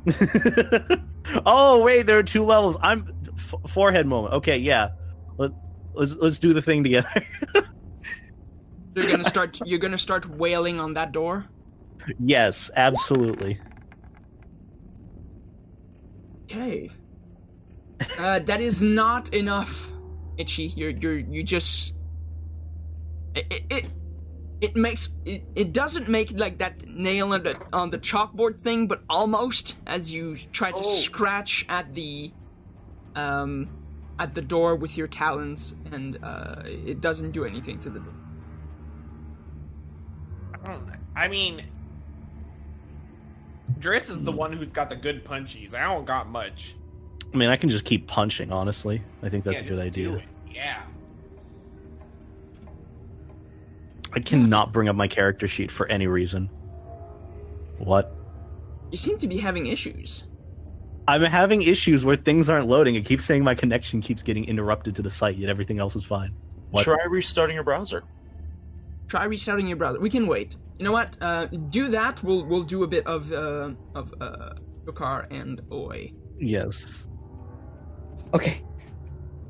oh 1.45 1.81
wait, 1.83 2.05
there 2.05 2.17
are 2.19 2.23
two 2.23 2.43
levels. 2.43 2.77
I'm 2.81 3.11
f- 3.37 3.55
forehead 3.71 4.05
moment. 4.05 4.33
Okay, 4.35 4.57
yeah. 4.57 4.89
Let, 5.37 5.51
let's 5.93 6.15
let's 6.15 6.37
do 6.37 6.53
the 6.53 6.61
thing 6.61 6.83
together. 6.83 7.09
You're 8.95 9.07
gonna 9.09 9.23
start. 9.25 9.59
you're 9.65 9.79
gonna 9.79 9.97
start 9.97 10.25
wailing 10.29 10.79
on 10.79 10.93
that 10.93 11.11
door. 11.11 11.45
yes, 12.19 12.71
absolutely. 12.77 13.59
Okay. 16.43 16.89
Uh, 18.19 18.39
that 18.39 18.61
is 18.61 18.81
not 18.81 19.33
enough, 19.33 19.91
Itchy. 20.37 20.71
You're 20.75 20.89
you're 20.91 21.17
you 21.19 21.43
just. 21.43 21.95
It 23.35 23.47
it 23.51 23.63
it, 23.69 23.85
it 24.61 24.75
makes 24.75 25.09
it, 25.25 25.43
it 25.55 25.73
doesn't 25.73 26.07
make 26.09 26.31
like 26.37 26.57
that 26.59 26.87
nail 26.87 27.33
on 27.33 27.43
the 27.43 27.57
on 27.73 27.89
the 27.89 27.97
chalkboard 27.97 28.59
thing, 28.59 28.87
but 28.87 29.03
almost 29.09 29.75
as 29.87 30.11
you 30.11 30.35
try 30.51 30.71
to 30.71 30.77
Oh. 30.77 30.83
scratch 30.83 31.65
at 31.69 31.93
the 31.93 32.31
um 33.15 33.69
at 34.19 34.33
the 34.33 34.41
door 34.41 34.75
with 34.75 34.97
your 34.97 35.07
talons, 35.07 35.75
and 35.91 36.17
uh, 36.23 36.61
it 36.65 37.01
doesn't 37.01 37.31
do 37.31 37.43
anything 37.45 37.79
to 37.79 37.89
the 37.89 37.99
door. 37.99 38.13
I. 40.65 40.77
I 41.17 41.27
mean, 41.27 41.65
Driss 43.79 44.09
is 44.09 44.21
the 44.21 44.31
one 44.31 44.51
who's 44.53 44.71
got 44.71 44.89
the 44.89 44.95
good 44.95 45.23
punchies. 45.23 45.73
I 45.73 45.83
don't 45.83 46.05
got 46.05 46.29
much. 46.29 46.75
I 47.35 47.37
mean, 47.37 47.49
I 47.49 47.57
can 47.57 47.69
just 47.69 47.83
keep 47.83 48.07
punching. 48.07 48.49
Honestly, 48.49 49.01
I 49.21 49.27
think 49.27 49.43
that's 49.43 49.61
Yeah, 49.61 49.67
a 49.67 49.69
good 49.69 49.81
idea. 49.81 50.23
Yeah. 50.49 50.83
I 54.13 54.21
cannot 54.21 54.71
bring 54.71 54.87
up 54.87 54.95
my 54.95 55.09
character 55.09 55.45
sheet 55.45 55.69
for 55.69 55.85
any 55.87 56.07
reason. 56.07 56.49
What? 57.77 58.15
You 58.89 58.95
seem 58.95 59.17
to 59.17 59.27
be 59.27 59.37
having 59.37 59.67
issues. 59.67 60.23
I'm 61.09 61.23
having 61.23 61.63
issues 61.63 62.05
where 62.05 62.15
things 62.15 62.49
aren't 62.49 62.67
loading. 62.67 62.95
It 62.95 63.03
keeps 63.03 63.25
saying 63.25 63.43
my 63.43 63.53
connection 63.53 63.99
keeps 63.99 64.23
getting 64.23 64.45
interrupted 64.45 64.95
to 64.95 65.01
the 65.01 65.09
site, 65.09 65.35
yet 65.35 65.49
everything 65.49 65.77
else 65.77 65.97
is 65.97 66.05
fine. 66.05 66.33
What? 66.71 66.85
Try 66.85 67.03
restarting 67.09 67.55
your 67.55 67.65
browser. 67.65 68.05
Try 69.09 69.25
restarting 69.25 69.67
your 69.67 69.75
browser. 69.75 69.99
We 69.99 70.09
can 70.09 70.25
wait. 70.25 70.55
You 70.79 70.85
know 70.85 70.93
what? 70.93 71.17
Uh, 71.19 71.47
do 71.47 71.89
that. 71.89 72.23
We'll 72.23 72.45
we'll 72.45 72.63
do 72.63 72.83
a 72.83 72.87
bit 72.87 73.05
of 73.05 73.29
uh, 73.33 73.71
of 73.93 74.13
uh, 74.21 74.53
Dokar 74.85 75.27
and 75.31 75.61
Oi. 75.69 76.13
Yes. 76.39 77.07
Okay. 78.33 78.61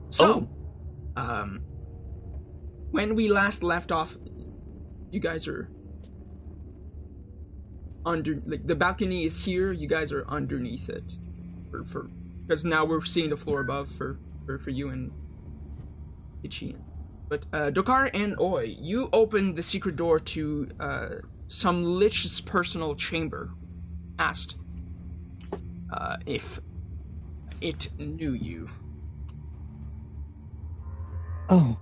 So, 0.09 0.47
um, 1.15 1.61
when 2.91 3.15
we 3.15 3.27
last 3.29 3.63
left 3.63 3.91
off, 3.91 4.17
you 5.11 5.19
guys 5.19 5.47
are 5.47 5.69
under 8.05 8.41
like 8.45 8.65
the 8.67 8.75
balcony 8.75 9.25
is 9.25 9.43
here. 9.43 9.71
You 9.71 9.87
guys 9.87 10.11
are 10.11 10.25
underneath 10.27 10.89
it, 10.89 11.17
for 11.71 11.83
for 11.83 12.09
because 12.45 12.63
now 12.63 12.85
we're 12.85 13.03
seeing 13.03 13.29
the 13.29 13.37
floor 13.37 13.61
above 13.61 13.89
for 13.89 14.19
for, 14.45 14.59
for 14.59 14.69
you 14.69 14.89
and 14.89 15.11
Ichian. 16.43 16.77
But 17.27 17.45
uh, 17.51 17.71
Dokar 17.71 18.11
and 18.13 18.39
Oi, 18.39 18.75
you 18.79 19.09
opened 19.11 19.55
the 19.55 19.63
secret 19.63 19.95
door 19.95 20.19
to 20.19 20.69
uh, 20.79 21.09
some 21.47 21.83
lich's 21.83 22.39
personal 22.41 22.95
chamber. 22.95 23.51
Asked 24.19 24.57
uh, 25.91 26.17
if 26.25 26.61
it 27.61 27.89
knew 27.97 28.33
you. 28.33 28.69
Oh, 31.49 31.77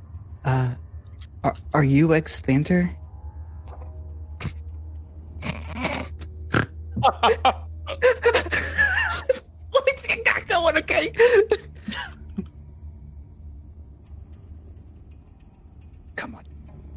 uh, 0.46 0.76
are, 1.44 1.56
are 1.74 1.84
you 1.84 2.10
Exethanter? 2.10 2.94
Let 5.42 6.12
me 9.86 9.94
get 10.04 10.26
that 10.26 10.46
going, 10.48 10.78
okay? 10.78 11.12
Come 16.16 16.36
on. 16.36 16.44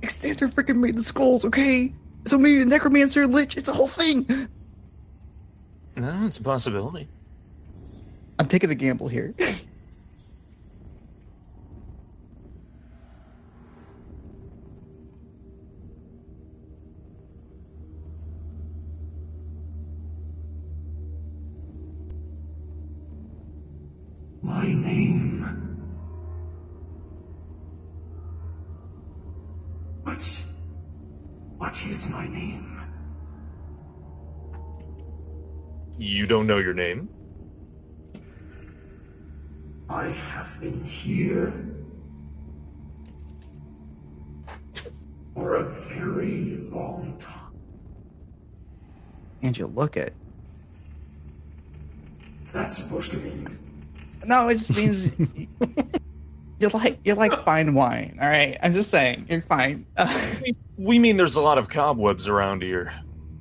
Exethanter 0.03 0.49
freaking 0.49 0.79
made 0.79 0.97
the 0.97 1.05
skulls, 1.05 1.45
okay? 1.45 1.93
So 2.27 2.39
maybe 2.39 2.61
the 2.61 2.67
Necromancer, 2.67 3.27
Lich, 3.27 3.57
it's 3.57 3.67
the 3.67 3.73
whole 3.73 3.87
thing. 3.87 4.49
No, 5.97 6.27
it's 6.27 6.39
a 6.39 6.43
possibility. 6.43 7.09
I'm 8.39 8.49
taking 8.49 8.71
a 8.71 8.75
gamble 8.75 9.09
here. 9.09 9.35
My 24.43 24.73
name. 24.73 25.43
What? 30.03 30.43
What 31.57 31.87
is 31.87 32.11
my 32.11 32.29
name? 32.29 32.81
You 35.99 36.27
don't 36.27 36.47
know 36.47 36.59
your 36.59 36.75
name? 36.75 37.09
I 39.89 40.09
have 40.09 40.61
been 40.61 40.83
here 40.83 41.53
for 45.35 45.57
a 45.57 45.69
very 45.69 46.57
long 46.73 47.17
time. 47.21 47.33
and 49.43 49.57
you 49.57 49.67
look 49.67 49.97
it. 49.97 50.15
What's 52.39 52.53
that 52.53 52.73
supposed 52.73 53.13
to 53.13 53.19
mean? 53.19 53.59
No, 54.25 54.49
it 54.49 54.55
just 54.55 54.75
means 54.77 55.11
You're 56.59 56.71
like 56.71 56.99
you're 57.05 57.17
like 57.17 57.45
fine 57.45 57.75
wine. 57.75 58.19
All 58.21 58.29
right, 58.29 58.57
I'm 58.63 58.73
just 58.73 58.91
saying 58.91 59.27
you're 59.29 59.43
fine. 59.43 59.87
We 60.79 60.99
mean 60.99 61.17
there's 61.17 61.37
a 61.37 61.41
lot 61.41 61.57
of 61.57 61.69
cobwebs 61.71 62.29
around 62.29 62.63
here. 62.63 62.93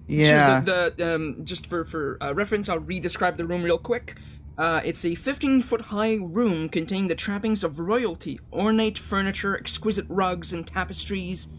yeah. 0.07 0.59
So 0.59 0.65
the, 0.65 0.93
the 0.95 1.15
um, 1.15 1.41
just 1.43 1.67
for 1.67 1.83
for 1.85 2.17
uh, 2.21 2.33
reference, 2.33 2.69
I'll 2.69 2.79
re-describe 2.79 3.35
the 3.37 3.45
room 3.45 3.61
real 3.63 3.77
quick. 3.77 4.15
Uh, 4.57 4.79
it's 4.85 5.03
a 5.03 5.15
15 5.15 5.61
foot 5.61 5.81
high 5.81 6.15
room 6.15 6.69
containing 6.69 7.07
the 7.07 7.15
trappings 7.15 7.63
of 7.63 7.79
royalty, 7.79 8.39
ornate 8.53 8.97
furniture, 8.97 9.57
exquisite 9.57 10.05
rugs 10.07 10.53
and 10.53 10.65
tapestries, 10.65 11.49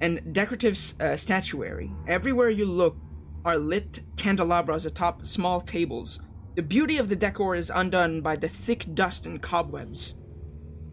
and 0.00 0.32
decorative 0.32 0.78
uh, 1.00 1.16
statuary. 1.16 1.92
Everywhere 2.06 2.48
you 2.48 2.64
look 2.64 2.96
are 3.44 3.58
lit 3.58 4.00
candelabras 4.16 4.86
atop 4.86 5.24
small 5.24 5.60
tables. 5.60 6.20
The 6.56 6.62
beauty 6.62 6.96
of 6.96 7.10
the 7.10 7.16
decor 7.16 7.54
is 7.54 7.70
undone 7.74 8.22
by 8.22 8.36
the 8.36 8.48
thick 8.48 8.86
dust 8.94 9.26
and 9.26 9.40
cobwebs. 9.40 10.14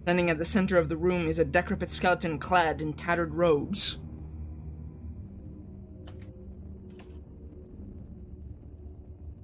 Standing 0.04 0.30
at 0.30 0.38
the 0.38 0.46
center 0.46 0.78
of 0.78 0.90
the 0.90 0.98
room 0.98 1.28
is 1.28 1.40
a 1.40 1.46
decrepit 1.46 1.92
skeleton 1.92 2.40
clad 2.40 2.82
in 2.82 2.94
tattered 2.94 3.34
robes. 3.34 4.00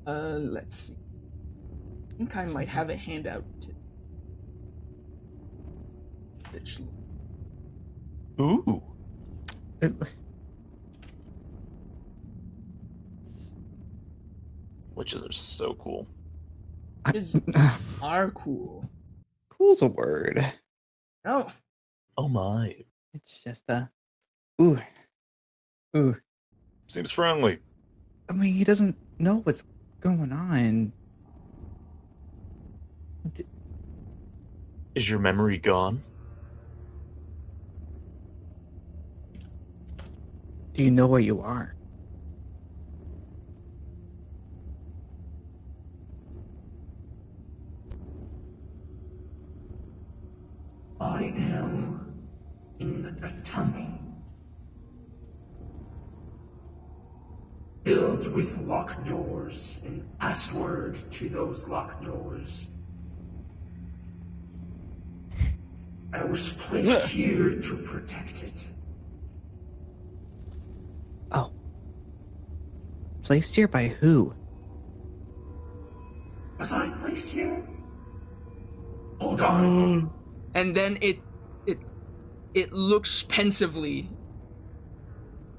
Uh, 0.06 0.38
let's 0.39 0.78
see. 0.78 1.03
I 2.13 2.17
think 2.17 2.36
I 2.36 2.45
might 2.47 2.67
have 2.67 2.89
a 2.89 2.95
handout. 2.95 3.43
To... 3.62 3.67
Which- 6.52 6.80
Ooh. 8.39 8.82
Witches 14.95 15.23
are 15.23 15.32
so 15.32 15.73
cool. 15.76 16.08
is 17.13 17.39
are 18.02 18.32
cool. 18.32 18.89
Cool's 19.49 19.82
a 19.82 19.88
word. 19.88 20.43
Oh, 21.26 21.52
Oh 22.17 22.28
my. 22.28 22.76
It's 23.13 23.41
just 23.41 23.63
a. 23.69 23.89
Ooh. 24.62 24.80
Ooh. 25.95 26.15
Seems 26.88 27.12
friendly. 27.12 27.60
I 28.30 28.34
mean, 28.34 28.54
he 28.54 28.63
doesn't 28.63 28.95
know 29.19 29.38
what's 29.38 29.63
going 29.99 30.32
on. 30.32 30.93
Is 34.96 35.10
your 35.10 35.18
memory 35.18 35.58
gone? 35.58 36.04
Do 40.74 40.84
you 40.84 40.92
know 40.92 41.08
where 41.08 41.20
you 41.20 41.40
are? 41.40 41.76
I 51.02 51.24
am 51.24 52.28
in 52.80 53.20
a 53.24 53.32
temple. 53.44 53.88
Built 57.84 58.28
with 58.28 58.60
locked 58.60 59.06
doors 59.06 59.82
and 59.86 60.08
password 60.20 60.98
to 61.12 61.30
those 61.30 61.68
locked 61.68 62.04
doors. 62.06 62.70
I 66.13 66.23
was 66.23 66.54
placed 66.54 67.08
here 67.10 67.60
to 67.60 67.78
protect 67.78 68.43
it. 68.43 68.67
Oh. 71.32 71.52
Placed 73.23 73.56
here 73.56 73.67
by 73.67 73.88
who? 73.88 74.34
Was 76.60 76.71
I 76.71 76.89
placed 76.91 77.32
here? 77.32 77.67
Hold 79.19 79.41
on. 79.41 80.12
and 80.56 80.76
then 80.76 80.97
it 81.02 81.19
it 81.65 81.80
it 82.54 82.71
looks 82.71 83.23
pensively, 83.23 84.10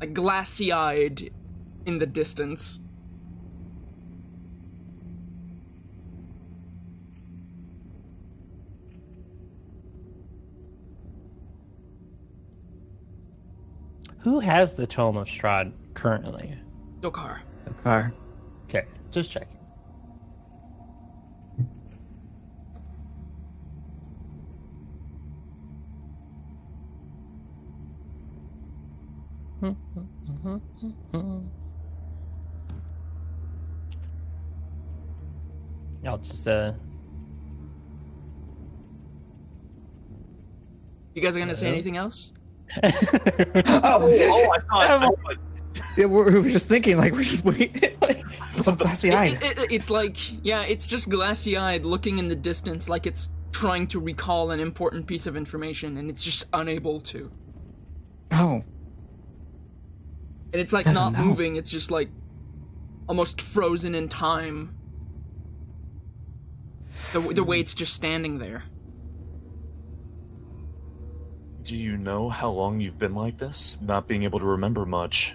like 0.00 0.14
glassy-eyed, 0.14 1.30
in 1.86 1.98
the 1.98 2.06
distance. 2.06 2.80
Who 14.24 14.40
has 14.40 14.72
the 14.72 14.86
Tome 14.86 15.18
of 15.18 15.28
Strahd 15.28 15.72
currently? 15.92 16.56
Dokar. 17.00 17.40
The 17.66 17.74
car. 17.74 18.14
Okay, 18.64 18.86
just 19.10 19.30
checking. 19.30 19.58
Hmm, 29.60 29.70
hmm, 29.70 30.56
hmm, 31.12 31.40
I'll 36.06 36.18
just 36.18 36.48
uh 36.48 36.72
You 41.14 41.20
guys 41.20 41.36
are 41.36 41.38
gonna 41.40 41.54
say 41.54 41.68
anything 41.68 41.98
else? 41.98 42.32
Oh, 42.82 44.08
Oh, 44.12 44.52
I 44.52 44.60
thought. 44.60 45.14
I 45.28 45.34
yeah, 45.98 46.06
we're, 46.06 46.30
we 46.30 46.40
were 46.40 46.48
just 46.48 46.66
thinking, 46.68 46.96
like, 46.96 47.12
we're 47.16 47.22
just 47.22 47.44
waiting. 47.44 47.96
Like, 48.00 48.22
some 48.52 48.76
glassy 48.76 49.08
It- 49.08 49.14
eyed. 49.14 49.42
it- 49.42 49.58
it- 49.58 49.72
it's 49.72 49.90
like 49.90 50.16
yeah, 50.44 50.62
it's 50.62 50.86
just 50.86 51.08
glassy-eyed, 51.08 51.84
looking 51.84 52.18
in 52.18 52.28
the 52.28 52.36
distance, 52.36 52.88
like 52.88 53.06
it's 53.06 53.28
trying 53.52 53.86
to 53.88 54.00
recall 54.00 54.50
an 54.52 54.60
important 54.60 55.06
piece 55.06 55.26
of 55.26 55.36
information, 55.36 55.96
and 55.98 56.08
it's 56.10 56.22
just 56.22 56.46
unable 56.52 57.00
to. 57.00 57.30
Oh, 58.32 58.64
And 60.52 60.60
it's 60.60 60.72
like 60.72 60.84
Doesn't 60.86 61.12
not 61.12 61.18
know. 61.20 61.24
moving. 61.28 61.56
It's 61.56 61.70
just 61.70 61.90
like 61.90 62.08
almost 63.08 63.40
frozen 63.40 63.94
in 63.94 64.08
time. 64.08 64.74
The 67.12 67.20
the 67.20 67.44
way 67.44 67.58
it's 67.60 67.74
just 67.74 67.92
standing 67.94 68.38
there. 68.38 68.62
Do 71.64 71.76
you 71.78 71.96
know 71.96 72.28
how 72.28 72.50
long 72.50 72.78
you've 72.80 72.98
been 72.98 73.14
like 73.14 73.38
this? 73.38 73.78
Not 73.80 74.06
being 74.06 74.22
able 74.24 74.38
to 74.38 74.44
remember 74.44 74.84
much. 74.84 75.34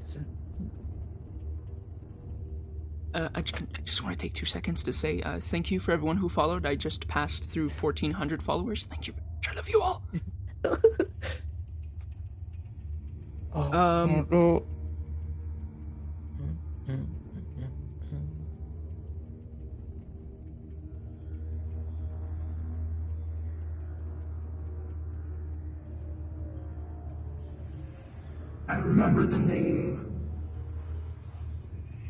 doesn't- 0.00 0.26
Uh, 3.14 3.28
I, 3.34 3.42
ju- 3.42 3.66
I 3.76 3.80
just 3.80 4.02
want 4.04 4.16
to 4.16 4.22
take 4.24 4.32
two 4.34 4.46
seconds 4.46 4.82
to 4.84 4.92
say 4.92 5.20
uh, 5.22 5.40
thank 5.40 5.70
you 5.72 5.80
for 5.80 5.90
everyone 5.92 6.16
who 6.18 6.28
followed. 6.28 6.64
I 6.66 6.76
just 6.76 7.08
passed 7.08 7.44
through 7.50 7.70
1,400 7.70 8.40
followers. 8.42 8.86
Thank 8.86 9.08
you. 9.08 9.14
I 9.50 9.54
love 9.54 9.68
you 9.68 9.82
all. 9.82 10.02
oh, 13.54 13.72
Um, 13.72 14.62
remember 29.08 29.36
the 29.36 29.38
name. 29.38 30.04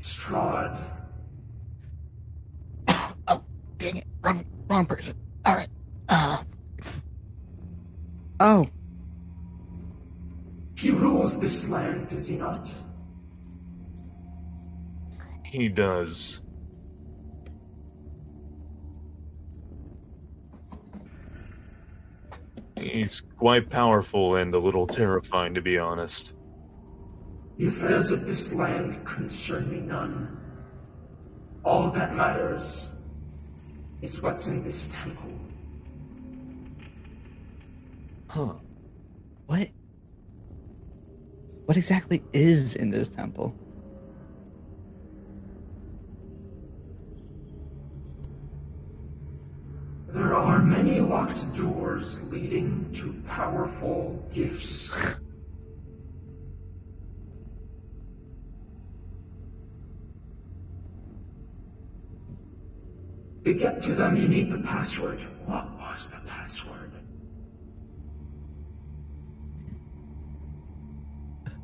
Strahd. 0.01 0.83
oh, 3.29 3.43
dang 3.77 3.97
it! 3.97 4.07
Wrong, 4.21 4.45
wrong 4.69 4.87
person. 4.87 5.15
All 5.45 5.55
right. 5.55 5.69
Uh. 6.09 6.43
Oh, 8.41 8.69
He 10.77 10.91
rules 10.91 11.41
this 11.41 11.69
land, 11.69 12.09
does 12.09 12.29
he 12.29 12.37
not? 12.37 12.73
He 15.45 15.69
does. 15.69 16.43
He's 22.77 23.23
quite 23.37 23.69
powerful 23.71 24.37
and 24.37 24.55
a 24.55 24.59
little 24.59 24.87
terrifying, 24.87 25.55
to 25.55 25.61
be 25.61 25.79
honest. 25.79 26.38
The 27.59 27.67
affairs 27.67 28.13
of 28.13 28.25
this 28.25 28.55
land 28.55 29.05
concern 29.05 29.69
me 29.69 29.81
none. 29.81 30.39
All 31.65 31.91
that 31.91 32.15
matters 32.15 32.93
is 34.01 34.23
what's 34.23 34.47
in 34.47 34.63
this 34.63 34.91
temple. 34.91 35.33
Huh. 38.29 38.55
what? 39.47 39.69
What 41.65 41.77
exactly 41.77 42.23
is 42.33 42.77
in 42.77 42.91
this 42.91 43.09
temple? 43.09 43.53
There 50.07 50.35
are 50.35 50.63
many 50.63 51.01
locked 51.01 51.57
doors 51.57 52.23
leading 52.31 52.89
to 52.93 53.21
powerful 53.27 54.25
gifts. 54.33 54.97
To 63.49 63.55
get 63.55 63.81
to 63.81 63.95
them, 63.95 64.15
you 64.15 64.29
need 64.29 64.51
the 64.51 64.59
password. 64.59 65.23
What 65.47 65.71
was 65.79 66.11
the 66.11 66.21
password? 66.29 66.93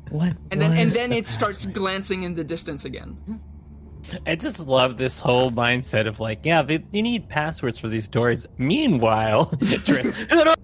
What? 0.09 0.35
And 0.49 0.59
then 0.59 0.71
and 0.75 0.91
then 0.91 1.11
the 1.11 1.17
it 1.17 1.27
starts 1.27 1.67
glancing 1.67 2.23
in 2.23 2.33
the 2.33 2.43
distance 2.43 2.85
again. 2.85 3.39
I 4.25 4.33
just 4.33 4.65
love 4.65 4.97
this 4.97 5.19
whole 5.19 5.51
mindset 5.51 6.07
of 6.07 6.19
like, 6.19 6.43
yeah, 6.43 6.63
they, 6.63 6.83
you 6.91 7.03
need 7.03 7.29
passwords 7.29 7.77
for 7.77 7.87
these 7.87 8.07
doors. 8.07 8.47
Meanwhile, 8.57 9.45
the 9.59 10.57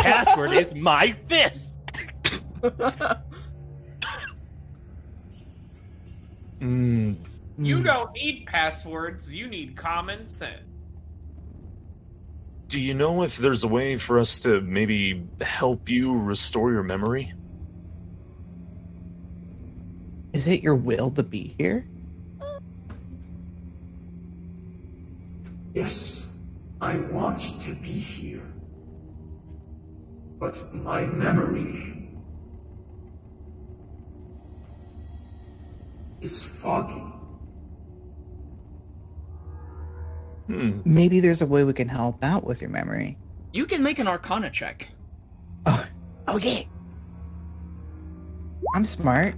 password 0.00 0.52
is 0.52 0.74
my 0.74 1.12
fist. 1.28 1.74
Mm, 6.58 7.16
You 7.58 7.78
Hmm. 7.78 7.84
don't 7.84 8.12
need 8.12 8.46
passwords. 8.46 9.32
You 9.32 9.46
need 9.48 9.76
common 9.76 10.26
sense. 10.26 10.62
do 12.68 12.80
you 12.82 12.92
know 12.94 13.22
if 13.22 13.36
there's 13.38 13.62
a 13.62 13.68
way 13.68 13.96
for 13.96 14.18
us 14.18 14.40
to 14.40 14.60
maybe 14.60 15.24
help 15.40 15.88
you 15.88 16.12
restore 16.18 16.72
your 16.72 16.82
memory? 16.82 17.32
Is 20.32 20.48
it 20.48 20.62
your 20.62 20.74
will 20.74 21.10
to 21.12 21.22
be 21.22 21.54
here? 21.56 21.86
Yes, 25.74 26.26
I 26.80 26.98
want 26.98 27.38
to 27.62 27.74
be 27.76 27.92
here. 27.92 28.42
But 30.40 30.74
my 30.74 31.06
memory 31.06 32.10
is 36.20 36.42
foggy. 36.44 37.15
Hmm. 40.46 40.80
Maybe 40.84 41.20
there's 41.20 41.42
a 41.42 41.46
way 41.46 41.64
we 41.64 41.72
can 41.72 41.88
help 41.88 42.22
out 42.22 42.44
with 42.44 42.60
your 42.60 42.70
memory. 42.70 43.18
You 43.52 43.66
can 43.66 43.82
make 43.82 43.98
an 43.98 44.06
Arcana 44.06 44.50
check. 44.50 44.88
Oh, 46.28 46.38
yeah. 46.38 46.62
I'm 48.74 48.84
smart. 48.84 49.34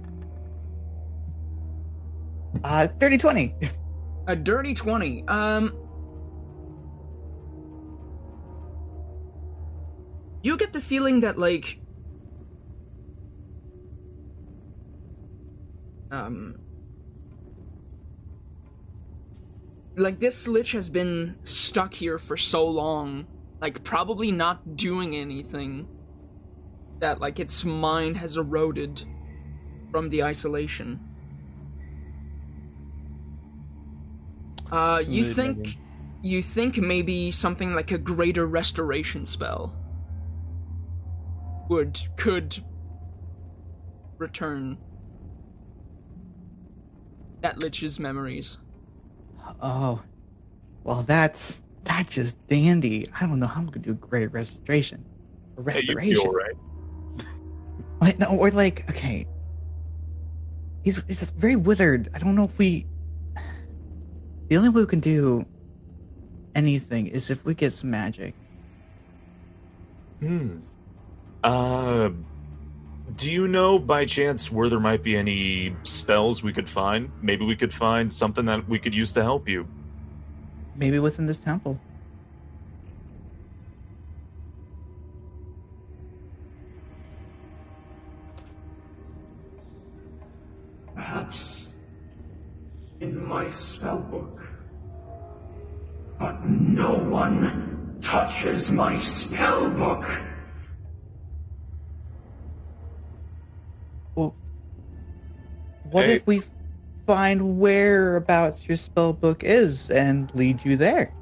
Uh, 2.63 2.87
30 2.99 3.17
20. 3.17 3.55
A 4.29 4.35
dirty 4.35 4.75
twenty. 4.75 5.23
Um. 5.27 5.73
You 10.43 10.55
get 10.55 10.71
the 10.71 10.79
feeling 10.79 11.21
that 11.21 11.35
like. 11.35 11.79
Um. 16.11 16.57
Like 19.99 20.19
this 20.19 20.47
lich 20.47 20.71
has 20.71 20.89
been 20.89 21.35
stuck 21.43 21.93
here 21.93 22.17
for 22.17 22.37
so 22.37 22.65
long, 22.65 23.27
like 23.59 23.83
probably 23.83 24.31
not 24.31 24.77
doing 24.77 25.15
anything. 25.15 25.87
That 26.99 27.19
like 27.19 27.39
its 27.39 27.65
mind 27.65 28.15
has 28.17 28.37
eroded 28.37 29.03
from 29.91 30.09
the 30.09 30.23
isolation. 30.23 31.01
Uh, 34.71 35.03
you 35.05 35.33
think 35.33 35.77
you 36.21 36.41
think 36.41 36.77
maybe 36.77 37.31
something 37.31 37.73
like 37.73 37.91
a 37.91 37.97
greater 37.97 38.45
restoration 38.45 39.25
spell 39.25 39.75
would 41.69 41.99
could 42.15 42.63
return 44.17 44.77
that 47.41 47.61
lich's 47.61 47.99
memories. 47.99 48.57
Oh, 49.61 50.01
well, 50.83 51.03
that's 51.03 51.61
that's 51.83 52.15
just 52.15 52.45
dandy. 52.47 53.07
I 53.19 53.25
don't 53.25 53.39
know 53.39 53.47
how 53.47 53.61
I'm 53.61 53.67
gonna 53.67 53.79
do 53.79 53.91
a 53.91 53.95
great 53.95 54.27
restoration. 54.27 55.03
Or 55.57 55.63
Hey, 55.69 55.79
restoration. 55.79 56.15
feel 56.21 56.31
right? 56.31 56.55
Like, 58.01 58.17
no, 58.17 58.27
or 58.27 58.49
like, 58.51 58.89
okay. 58.89 59.25
He's 60.83 61.03
he's 61.07 61.29
very 61.31 61.57
withered. 61.57 62.09
I 62.13 62.19
don't 62.19 62.35
know 62.35 62.45
if 62.45 62.57
we. 62.57 62.85
The 64.47 64.57
only 64.57 64.69
way 64.69 64.81
we 64.81 64.87
can 64.87 65.01
do 65.01 65.45
anything 66.55 67.07
is 67.07 67.29
if 67.29 67.43
we 67.45 67.53
get 67.53 67.71
some 67.73 67.91
magic. 67.91 68.33
Hmm. 70.21 70.59
Uh, 71.43 72.09
do 73.19 73.29
you 73.29 73.49
know 73.49 73.77
by 73.77 74.05
chance 74.05 74.49
where 74.49 74.69
there 74.69 74.79
might 74.79 75.03
be 75.03 75.17
any 75.17 75.75
spells 75.83 76.41
we 76.41 76.53
could 76.53 76.69
find? 76.69 77.11
Maybe 77.21 77.43
we 77.43 77.53
could 77.53 77.73
find 77.73 78.09
something 78.09 78.45
that 78.45 78.69
we 78.69 78.79
could 78.79 78.95
use 78.95 79.11
to 79.11 79.21
help 79.21 79.49
you. 79.49 79.67
Maybe 80.77 80.99
within 80.99 81.25
this 81.25 81.37
temple. 81.37 81.77
Perhaps 90.95 91.67
in 93.01 93.21
my 93.27 93.45
spellbook. 93.45 94.47
But 96.17 96.45
no 96.45 96.93
one 96.93 97.97
touches 97.99 98.71
my 98.71 98.93
spellbook. 98.93 100.27
Well, 104.19 104.35
what 105.91 106.05
Hey. 106.05 106.15
if 106.15 106.27
we 106.27 106.41
find 107.05 107.59
whereabouts 107.59 108.67
your 108.67 108.77
spell 108.77 109.13
book 109.13 109.43
is 109.43 109.89
and 109.89 110.33
lead 110.35 110.63
you 110.63 110.75
there? 110.77 111.13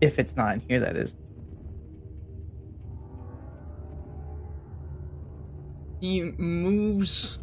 If 0.00 0.18
it's 0.18 0.36
not 0.36 0.54
in 0.54 0.60
here, 0.60 0.80
that 0.80 0.96
is. 0.96 1.16
He 6.00 6.22
moves 6.22 7.38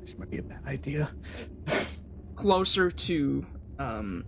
This 0.00 0.18
might 0.18 0.30
be 0.30 0.38
a 0.38 0.42
bad 0.42 0.60
idea. 0.66 1.10
closer 2.36 2.90
to 2.90 3.46
um 3.78 4.24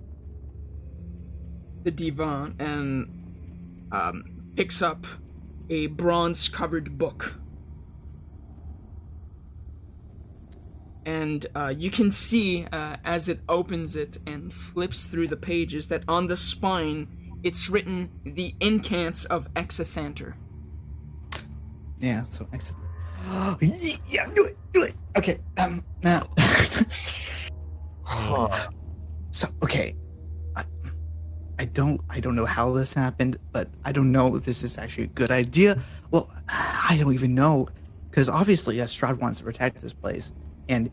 the 1.85 1.91
divan 1.91 2.55
and 2.59 3.89
um 3.93 4.25
picks 4.57 4.83
up 4.83 5.07
a 5.71 5.87
bronze 5.89 6.49
covered 6.49 6.97
book 6.99 7.37
and 11.09 11.47
uh, 11.55 11.73
you 11.75 11.91
can 11.91 12.13
see 12.13 12.67
uh, 12.71 12.97
as 13.03 13.31
it 13.31 13.41
opens 13.49 13.97
it 13.97 14.19
and 14.27 14.53
flips 14.53 15.07
through 15.07 15.27
the 15.27 15.39
pages 15.39 15.89
that 15.89 16.03
on 16.07 16.27
the 16.27 16.37
spine 16.37 17.09
it's 17.43 17.71
written 17.71 18.11
the 18.25 18.55
incants 18.61 19.25
of 19.27 19.49
Exethanter 19.55 20.35
Yeah, 21.99 22.25
so 22.25 22.47
excellent. 22.53 22.85
yeah, 24.07 24.29
do 24.35 24.45
it, 24.45 24.59
do 24.75 24.83
it. 24.83 24.95
Okay, 25.17 25.39
um, 25.57 25.83
now. 26.03 26.29
Huh. 28.03 28.71
so 29.31 29.49
okay, 29.63 29.97
I, 30.57 30.65
I 31.59 31.65
don't, 31.65 32.03
I 32.11 32.21
don't 32.21 32.35
know 32.35 32.45
how 32.45 32.71
this 32.73 32.93
happened, 32.93 33.39
but 33.51 33.71
I 33.85 33.93
don't 33.93 34.13
know 34.13 34.37
if 34.37 34.45
this 34.45 34.63
is 34.63 34.77
actually 34.77 35.05
a 35.05 35.15
good 35.21 35.31
idea. 35.31 35.81
Well, 36.11 36.31
I 36.49 36.99
don't 37.01 37.15
even 37.15 37.35
know, 37.35 37.69
because 38.11 38.29
obviously 38.29 38.77
Estrad 38.77 39.19
wants 39.19 39.39
to 39.39 39.45
protect 39.45 39.81
this 39.81 39.95
place, 39.95 40.33
and 40.69 40.91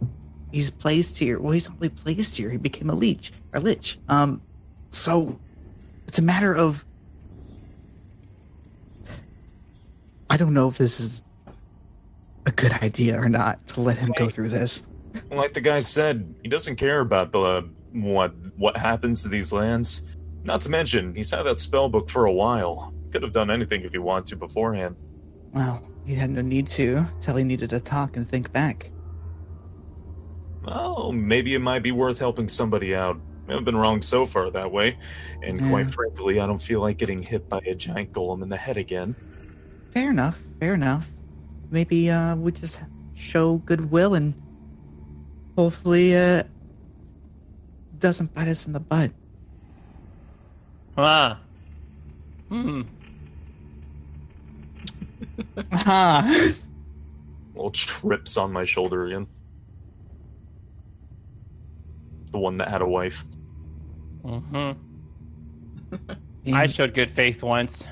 he's 0.51 0.69
placed 0.69 1.17
here. 1.17 1.39
Well, 1.39 1.51
he's 1.51 1.67
not 1.67 1.79
really 1.79 1.89
placed 1.89 2.37
here. 2.37 2.49
He 2.49 2.57
became 2.57 2.89
a 2.89 2.95
leech, 2.95 3.31
a 3.53 3.59
lich. 3.59 3.99
Um, 4.07 4.41
so 4.89 5.37
it's 6.07 6.19
a 6.19 6.21
matter 6.21 6.55
of. 6.55 6.85
I 10.29 10.37
don't 10.37 10.53
know 10.53 10.67
if 10.69 10.77
this 10.77 10.99
is 10.99 11.23
a 12.45 12.51
good 12.51 12.73
idea 12.73 13.19
or 13.19 13.29
not 13.29 13.65
to 13.67 13.81
let 13.81 13.97
him 13.97 14.11
go 14.17 14.29
through 14.29 14.49
this. 14.49 14.83
Like 15.29 15.53
the 15.53 15.61
guy 15.61 15.79
said, 15.79 16.35
he 16.41 16.49
doesn't 16.49 16.75
care 16.75 16.99
about 16.99 17.31
the 17.31 17.67
what 17.91 18.33
what 18.57 18.77
happens 18.77 19.23
to 19.23 19.29
these 19.29 19.51
lands. 19.51 20.05
Not 20.43 20.61
to 20.61 20.69
mention, 20.69 21.15
he's 21.15 21.31
had 21.31 21.43
that 21.43 21.59
spell 21.59 21.89
book 21.89 22.09
for 22.09 22.25
a 22.25 22.31
while. 22.31 22.93
Could 23.11 23.23
have 23.23 23.33
done 23.33 23.49
anything 23.49 23.81
if 23.81 23.91
he 23.91 23.97
wanted 23.97 24.27
to 24.27 24.35
beforehand. 24.35 24.95
Well, 25.53 25.81
he 26.05 26.13
had 26.15 26.29
no 26.29 26.41
need 26.41 26.67
to 26.67 27.05
till 27.19 27.35
he 27.35 27.43
needed 27.43 27.69
to 27.71 27.79
talk 27.79 28.17
and 28.17 28.27
think 28.27 28.51
back. 28.51 28.91
Oh, 30.67 31.11
maybe 31.11 31.53
it 31.53 31.59
might 31.59 31.83
be 31.83 31.91
worth 31.91 32.19
helping 32.19 32.49
somebody 32.49 32.95
out. 32.95 33.19
I 33.47 33.51
haven't 33.51 33.65
been 33.65 33.75
wrong 33.77 34.01
so 34.01 34.25
far 34.25 34.49
that 34.49 34.71
way, 34.71 34.97
and 35.43 35.59
quite 35.69 35.91
frankly, 35.91 36.39
I 36.39 36.47
don't 36.47 36.61
feel 36.61 36.81
like 36.81 36.97
getting 36.97 37.21
hit 37.21 37.47
by 37.47 37.59
a 37.65 37.75
giant 37.75 38.11
golem 38.11 38.41
in 38.41 38.49
the 38.49 38.57
head 38.57 38.77
again. 38.77 39.15
Fair 39.93 40.09
enough. 40.09 40.41
Fair 40.59 40.73
enough. 40.73 41.11
Maybe 41.69 42.09
uh, 42.09 42.35
we 42.35 42.51
just 42.51 42.81
show 43.13 43.57
goodwill 43.59 44.15
and 44.15 44.33
hopefully 45.55 46.15
uh, 46.17 46.43
doesn't 47.99 48.33
bite 48.33 48.47
us 48.47 48.65
in 48.65 48.73
the 48.73 48.79
butt. 48.79 49.11
Ah. 50.97 51.39
Hmm. 52.49 52.81
Ah. 55.71 56.53
Little 57.53 57.71
trips 57.71 58.37
on 58.37 58.51
my 58.51 58.65
shoulder 58.65 59.05
again. 59.05 59.27
The 62.35 62.39
one 62.41 62.57
that 62.57 62.67
had 62.67 62.81
a 62.81 62.87
wife. 62.87 63.25
hmm 64.23 64.71
I 66.53 66.67
showed 66.67 66.93
good 66.93 67.09
faith 67.09 67.41
once. 67.41 67.83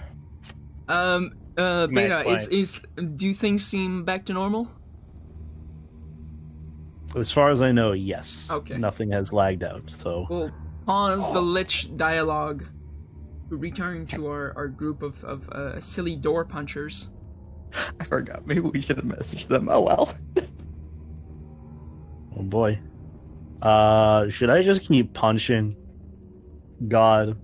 Um, 0.89 1.34
uh, 1.58 1.88
May 1.89 2.12
I 2.12 2.24
Beta, 2.24 2.36
is, 2.36 2.48
is 2.50 2.82
do 3.16 3.34
things 3.34 3.66
seem 3.66 4.04
back 4.04 4.26
to 4.26 4.34
normal? 4.34 4.68
As 7.16 7.32
far 7.32 7.52
as 7.52 7.62
I 7.62 7.72
know, 7.72 7.94
yes. 7.94 8.50
Okay. 8.52 8.78
Nothing 8.78 9.12
has 9.12 9.32
lagged 9.32 9.64
out. 9.64 9.89
So 9.89 10.28
We'll 10.30 10.52
pause 10.86 11.32
the 11.32 11.41
lich 11.41 11.96
dialogue. 11.96 12.66
to 13.50 13.56
Return 13.56 14.06
to 14.08 14.28
our, 14.28 14.54
our 14.58 14.68
group 14.68 15.02
of, 15.04 15.24
of 15.24 15.48
uh, 15.50 15.80
silly 15.80 16.16
door 16.18 16.44
punchers. 16.44 17.12
I 18.00 18.04
forgot. 18.04 18.46
Maybe 18.46 18.60
we 18.60 18.82
should 18.82 18.98
have 18.98 19.06
messaged 19.06 19.48
them. 19.48 19.70
Oh 19.72 19.82
well. 19.82 20.14
Oh 22.36 22.41
boy. 22.41 22.80
Uh 23.64 24.30
should 24.30 24.49
I 24.49 24.61
just 24.61 24.82
keep 24.82 25.14
punching? 25.14 25.76
God. 26.88 27.38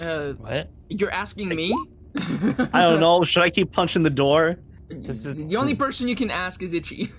Uh, 0.00 0.32
What? 0.34 0.70
you're 0.88 1.10
asking 1.10 1.48
me? 1.48 1.76
I 2.16 2.82
don't 2.82 3.00
know. 3.00 3.24
Should 3.24 3.42
I 3.42 3.50
keep 3.50 3.72
punching 3.72 4.02
the 4.02 4.10
door? 4.10 4.56
This 4.88 5.24
is- 5.24 5.34
the 5.36 5.56
only 5.56 5.74
person 5.74 6.06
you 6.08 6.14
can 6.16 6.30
ask 6.30 6.62
is 6.62 6.72
Itchy. 6.72 7.12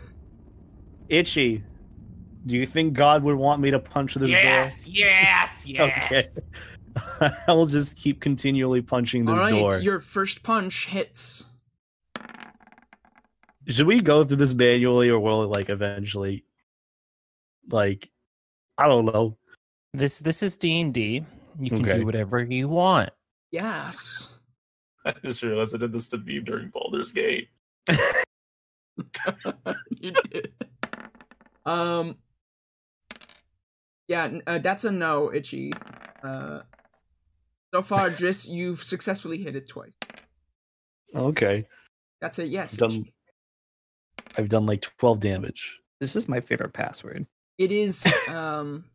Itchy. 1.10 1.64
Do 2.45 2.56
you 2.56 2.66
think 2.66 2.93
God 2.93 3.24
would 3.24 3.36
want 3.36 3.60
me 3.62 3.72
to 3.72 3.80
punch 3.80 4.14
this 4.16 4.30
door? 4.30 4.39
Yes, 4.39 4.86
yes, 4.86 5.66
yes. 5.68 5.89
Okay. 5.89 6.24
I 7.47 7.51
will 7.53 7.66
just 7.66 7.95
keep 7.95 8.22
continually 8.22 8.82
punching 8.82 9.26
this 9.26 9.36
All 9.38 9.43
right, 9.43 9.60
door. 9.60 9.80
your 9.80 9.99
first 9.99 10.43
punch 10.43 10.86
hits. 10.88 11.45
Should 13.68 13.88
we 13.88 14.01
go 14.01 14.24
through 14.24 14.38
this 14.38 14.53
manually 14.53 15.09
or 15.09 15.20
will 15.20 15.43
it 15.43 15.47
like 15.47 15.70
eventually 15.70 16.45
like 17.70 18.09
I 18.78 18.88
don't 18.88 19.05
know. 19.05 19.38
This 19.93 20.20
this 20.20 20.43
is 20.43 20.57
D 20.57 20.82
and 20.82 20.93
D. 20.93 21.26
You 21.59 21.70
can 21.70 21.88
Okay. 21.88 21.99
do 21.99 22.05
whatever 22.05 22.43
you 22.43 22.68
want. 22.68 23.09
Yes. 23.51 24.34
I 25.05 25.13
just 25.24 25.41
realized 25.43 25.74
I 25.76 25.78
did 25.78 25.93
this 25.93 26.09
to 26.09 26.18
Beeb 26.18 26.45
during 26.45 26.70
Baldur's 26.70 27.13
Gate. 27.13 27.47
you 29.89 30.11
did. 30.30 30.51
Um. 31.66 32.18
Yeah, 34.07 34.38
uh, 34.45 34.59
that's 34.59 34.84
a 34.86 34.91
no, 34.91 35.34
Itchy. 35.34 35.74
Uh, 36.22 36.59
so 37.74 37.82
far, 37.82 38.09
Driss, 38.11 38.47
you've 38.47 38.84
successfully 38.84 39.39
hit 39.41 39.55
it 39.55 39.68
twice. 39.68 39.93
Okay. 41.16 41.68
That's 42.22 42.38
a 42.39 42.45
yes. 42.45 42.74
Done. 42.74 42.91
Itchy. 42.91 43.13
I've 44.38 44.50
done 44.50 44.66
like 44.66 44.82
12 45.00 45.20
damage. 45.20 45.80
This 46.00 46.16
is 46.16 46.28
my 46.28 46.40
favorite 46.40 46.74
password. 46.74 47.26
It 47.58 47.72
is. 47.72 48.06
Um. 48.30 48.86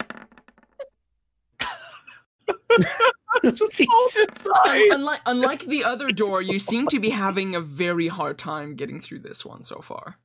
unlike 3.43 5.21
unlike 5.27 5.61
the 5.67 5.85
other 5.85 6.11
door, 6.11 6.43
you 6.43 6.59
seem 6.59 6.87
to 6.89 7.01
be 7.01 7.11
having 7.11 7.55
a 7.55 7.61
very 7.61 8.09
hard 8.09 8.39
time 8.39 8.75
getting 8.75 9.01
through 9.01 9.21
this 9.21 9.45
one 9.45 9.63
so 9.63 9.81
far. 9.81 10.17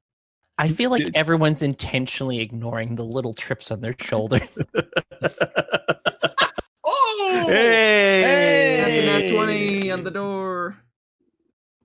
I 0.57 0.69
feel 0.69 0.89
like 0.89 1.07
everyone's 1.15 1.61
intentionally 1.61 2.39
ignoring 2.39 2.95
the 2.95 3.03
little 3.03 3.33
trips 3.33 3.71
on 3.71 3.81
their 3.81 3.95
shoulder. 3.99 4.39
Oh! 6.87 7.45
hey! 7.47 8.77
That's 8.77 8.91
a 8.91 9.05
nat 9.05 9.19
Hey! 9.21 9.35
twenty 9.35 9.91
on 9.91 10.03
the 10.03 10.11
door. 10.11 10.77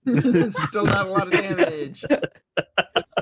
Still 0.07 0.84
not 0.84 1.07
a 1.07 1.11
lot 1.11 1.26
of 1.26 1.32
damage. 1.32 2.05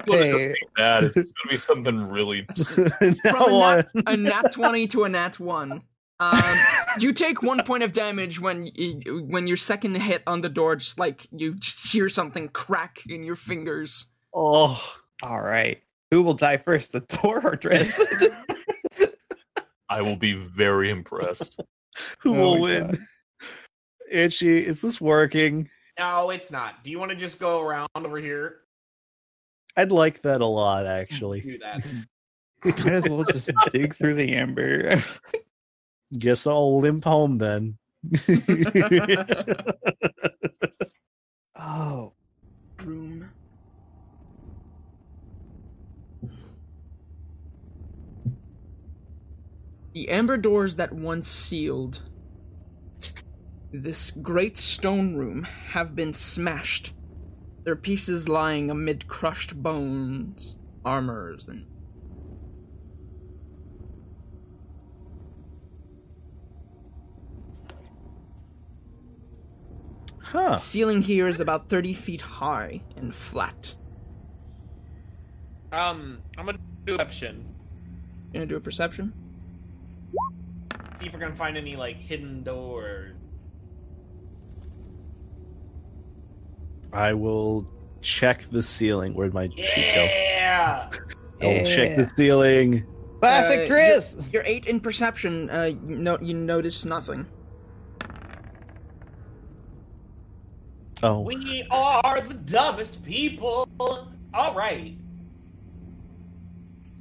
Hey, 0.07 0.55
That 0.77 1.05
is 1.05 1.15
going 1.15 1.27
to 1.27 1.49
be 1.49 1.57
something 1.57 2.05
really. 2.05 2.47
now 2.79 3.33
From 3.33 3.53
a 3.53 3.77
nat, 3.77 3.87
a 4.07 4.17
nat 4.17 4.53
20 4.53 4.87
to 4.89 5.05
a 5.05 5.09
nat 5.09 5.39
1. 5.39 5.83
Um, 6.21 6.55
you 6.99 7.13
take 7.13 7.43
one 7.43 7.63
point 7.65 7.83
of 7.85 7.93
damage 7.93 8.41
when 8.41 8.67
you, 8.75 9.25
when 9.29 9.47
your 9.47 9.57
second 9.57 9.95
hit 9.97 10.23
on 10.27 10.41
the 10.41 10.49
door, 10.49 10.77
just 10.77 10.99
like 10.99 11.27
you 11.31 11.55
just 11.55 11.93
hear 11.93 12.09
something 12.09 12.49
crack 12.49 13.01
in 13.09 13.23
your 13.23 13.37
fingers. 13.37 14.07
Oh, 14.35 14.83
all 15.25 15.41
right. 15.41 15.81
Who 16.11 16.23
will 16.23 16.35
die 16.35 16.57
first, 16.57 16.93
the 16.93 17.01
door 17.01 17.41
or 17.45 17.57
Driss? 17.57 18.01
I 19.89 20.03
will 20.03 20.17
be 20.17 20.35
very 20.35 20.91
impressed. 20.91 21.61
who 22.19 22.35
Oh 22.37 22.41
will 22.41 22.61
win? 22.61 22.87
God. 22.89 22.99
Itchy, 24.11 24.59
is 24.67 24.81
this 24.81 25.01
working? 25.01 25.69
No, 25.99 26.31
it's 26.31 26.51
not. 26.53 26.85
Do 26.85 26.91
you 26.91 26.99
want 26.99 27.11
to 27.11 27.17
just 27.17 27.39
go 27.41 27.61
around 27.61 27.89
over 27.95 28.19
here? 28.19 28.61
I'd 29.77 29.91
like 29.91 30.23
that 30.23 30.41
a 30.41 30.47
lot, 30.47 30.87
actually. 30.87 31.41
Do 31.41 31.59
that. 31.59 31.85
Might 32.65 32.87
as 32.87 33.09
well 33.09 33.25
just 33.25 33.51
dig 33.73 33.95
through 33.97 34.15
the 34.15 34.33
amber. 34.35 35.03
Guess 36.17 36.47
I'll 36.47 36.79
limp 36.81 37.05
home 37.05 37.39
then. 37.39 37.77
oh, 41.57 42.13
Room. 42.85 43.31
The 49.95 50.09
amber 50.09 50.37
doors 50.37 50.77
that 50.77 50.93
once 50.93 51.29
sealed 51.29 52.03
this 53.73 54.11
great 54.11 54.57
stone 54.57 55.15
room 55.15 55.43
have 55.43 55.95
been 55.95 56.13
smashed. 56.13 56.93
Their 57.65 57.77
pieces 57.77 58.29
lying 58.29 58.71
amid 58.71 59.09
crushed 59.09 59.63
bones, 59.63 60.57
armors, 60.85 61.49
and 61.49 61.67
huh. 70.21 70.51
The 70.51 70.57
ceiling 70.57 71.03
here 71.03 71.29
is 71.29 71.41
about 71.41 71.69
30 71.69 71.93
feet 71.93 72.21
high 72.23 72.83
and 72.97 73.15
flat. 73.15 73.75
Um, 75.73 76.23
I'm 76.39 76.47
gonna 76.47 76.59
do 76.87 76.97
perception. 76.97 77.45
You 78.29 78.41
Gonna 78.41 78.47
do 78.47 78.57
a 78.57 78.61
perception? 78.61 79.13
See 80.97 81.07
if 81.07 81.13
we're 81.13 81.19
gonna 81.19 81.35
find 81.35 81.59
any 81.59 81.77
like 81.77 81.97
hidden 81.97 82.43
doors. 82.43 83.18
I 86.93 87.13
will 87.13 87.67
check 88.01 88.45
the 88.51 88.63
ceiling. 88.63 89.15
Where'd 89.15 89.35
my 89.35 89.49
sheet 89.49 89.95
go? 89.95 90.05
Yeah. 90.05 90.91
I 91.43 91.47
will 91.47 91.67
check 91.67 91.97
the 91.97 92.07
ceiling. 92.17 92.85
classic 93.21 93.71
Uh, 93.71 93.75
Driss. 93.75 94.33
You're 94.33 94.43
8 94.45 94.67
in 94.67 94.81
perception, 94.81 95.51
uh, 95.51 95.71
you, 95.87 95.97
no- 95.97 96.19
you 96.21 96.35
notice 96.35 96.85
nothing. 96.85 97.27
Oh, 101.03 101.21
We 101.21 101.65
are 101.71 102.21
the 102.23 102.35
dumbest 102.35 103.05
people. 103.05 103.69
All 104.35 104.55
right. 104.55 104.97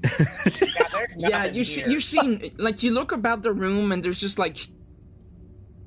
Yeah, 0.03 1.05
Yeah, 1.17 1.45
you 1.45 1.63
see, 1.63 1.81
here. 1.81 1.89
you 1.89 1.99
seen 1.99 2.51
like 2.57 2.83
you 2.83 2.91
look 2.91 3.11
about 3.11 3.41
the 3.41 3.51
room 3.51 3.91
and 3.91 4.03
there's 4.03 4.19
just 4.19 4.37
like 4.37 4.67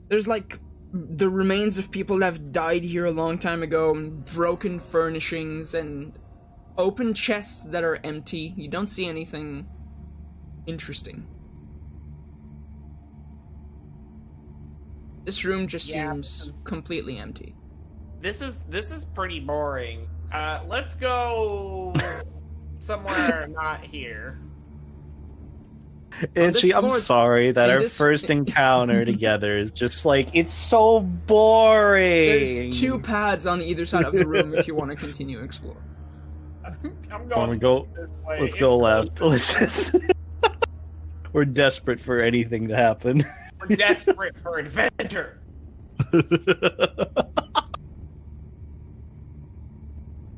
there's 0.08 0.26
like 0.26 0.58
the 0.92 1.28
remains 1.30 1.78
of 1.78 1.90
people 1.90 2.18
that 2.18 2.24
have 2.26 2.52
died 2.52 2.82
here 2.84 3.06
a 3.06 3.12
long 3.12 3.38
time 3.38 3.62
ago, 3.62 3.94
and 3.94 4.24
broken 4.24 4.80
furnishings 4.80 5.74
and 5.74 6.18
open 6.76 7.14
chests 7.14 7.62
that 7.66 7.84
are 7.84 8.00
empty. 8.04 8.54
You 8.56 8.68
don't 8.68 8.88
see 8.90 9.06
anything 9.06 9.68
interesting. 10.66 11.26
This 15.24 15.44
room 15.44 15.66
just 15.66 15.88
Yeah. 15.88 16.12
seems 16.12 16.52
completely 16.64 17.18
empty. 17.18 17.54
This 18.20 18.42
is 18.42 18.60
this 18.68 18.90
is 18.90 19.04
pretty 19.04 19.40
boring. 19.40 20.08
Uh, 20.32 20.60
let's 20.66 20.94
go 20.94 21.94
somewhere 22.78 23.46
not 23.48 23.84
here. 23.84 24.38
Itchy, 26.34 26.74
I'm 26.74 26.84
floor- 26.86 26.98
sorry 26.98 27.52
that 27.52 27.68
in 27.70 27.74
our 27.76 27.80
this- 27.82 27.96
first 27.96 28.30
encounter 28.30 29.04
together 29.04 29.56
is 29.58 29.72
just 29.72 30.04
like 30.04 30.28
it's 30.34 30.52
so 30.52 31.00
boring. 31.00 32.02
There's 32.62 32.80
two 32.80 32.98
paths 32.98 33.46
on 33.46 33.62
either 33.62 33.86
side 33.86 34.04
of 34.04 34.12
the 34.14 34.26
room 34.26 34.54
if 34.54 34.66
you 34.66 34.74
want 34.74 34.90
to 34.90 34.96
continue 34.96 35.40
explore. 35.40 35.76
I'm 36.64 37.28
Want 37.28 37.28
going 37.30 37.50
to 37.50 37.56
go? 37.58 37.88
Let's 38.28 38.42
It's 38.44 38.54
go 38.56 38.70
close. 38.78 38.82
left. 38.82 39.20
Let's 39.20 39.54
just. 39.54 39.96
We're 41.32 41.44
desperate 41.44 42.00
for 42.00 42.18
anything 42.20 42.68
to 42.68 42.76
happen. 42.76 43.24
We're 43.60 43.76
desperate 43.76 44.38
for 44.38 44.58
adventure. 44.58 45.38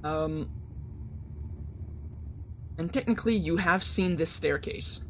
Um, 0.04 0.50
and 2.78 2.92
technically, 2.92 3.36
you 3.36 3.56
have 3.56 3.84
seen 3.84 4.16
this 4.16 4.30
staircase. 4.30 5.00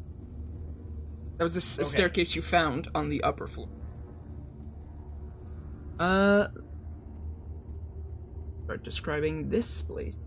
That 1.43 1.53
was 1.53 1.75
the 1.75 1.81
Okay. 1.81 1.89
staircase 1.89 2.35
you 2.37 2.41
found 2.41 2.87
on 2.95 3.09
the 3.09 3.21
upper 3.21 3.47
floor. 3.47 3.67
Uh, 5.99 6.47
start 8.63 8.81
describing 8.81 9.49
this 9.49 9.81
place. 9.81 10.17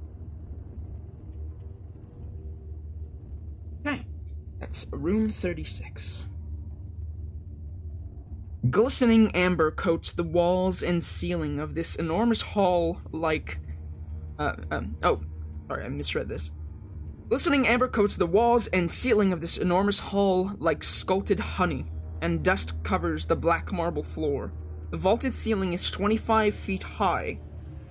Okay. 3.87 4.05
That's 4.61 4.87
room 4.93 5.31
36. 5.31 6.27
Glistening 8.69 9.31
amber 9.35 9.71
coats 9.71 10.13
the 10.13 10.23
walls 10.23 10.83
and 10.83 11.03
ceiling 11.03 11.61
of 11.61 11.75
this 11.75 11.97
enormous 11.97 12.43
hall 12.43 13.01
like. 13.11 13.59
Uh, 14.39 14.53
um, 14.71 14.99
oh, 15.03 15.23
sorry, 15.67 15.87
I 15.87 15.89
misread 15.89 16.29
this. 16.29 16.53
Glistening 17.29 17.67
amber 17.67 17.89
coats 17.89 18.17
the 18.17 18.25
walls 18.25 18.69
and 18.69 18.89
ceiling 18.89 19.33
of 19.33 19.41
this 19.41 19.59
enormous 19.59 19.99
hall 19.99 20.53
like 20.59 20.85
sculpted 20.85 21.41
honey, 21.41 21.85
and 22.23 22.45
dust 22.45 22.81
covers 22.85 23.27
the 23.27 23.35
black 23.35 23.73
marble 23.73 24.05
floor. 24.05 24.53
The 24.93 24.97
vaulted 24.97 25.35
ceiling 25.35 25.73
is 25.73 25.91
25 25.91 26.55
feet 26.55 26.85
high. 26.85 27.41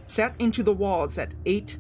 Set 0.06 0.40
into 0.40 0.64
the 0.64 0.74
walls 0.74 1.18
at 1.18 1.34
8 1.46 1.80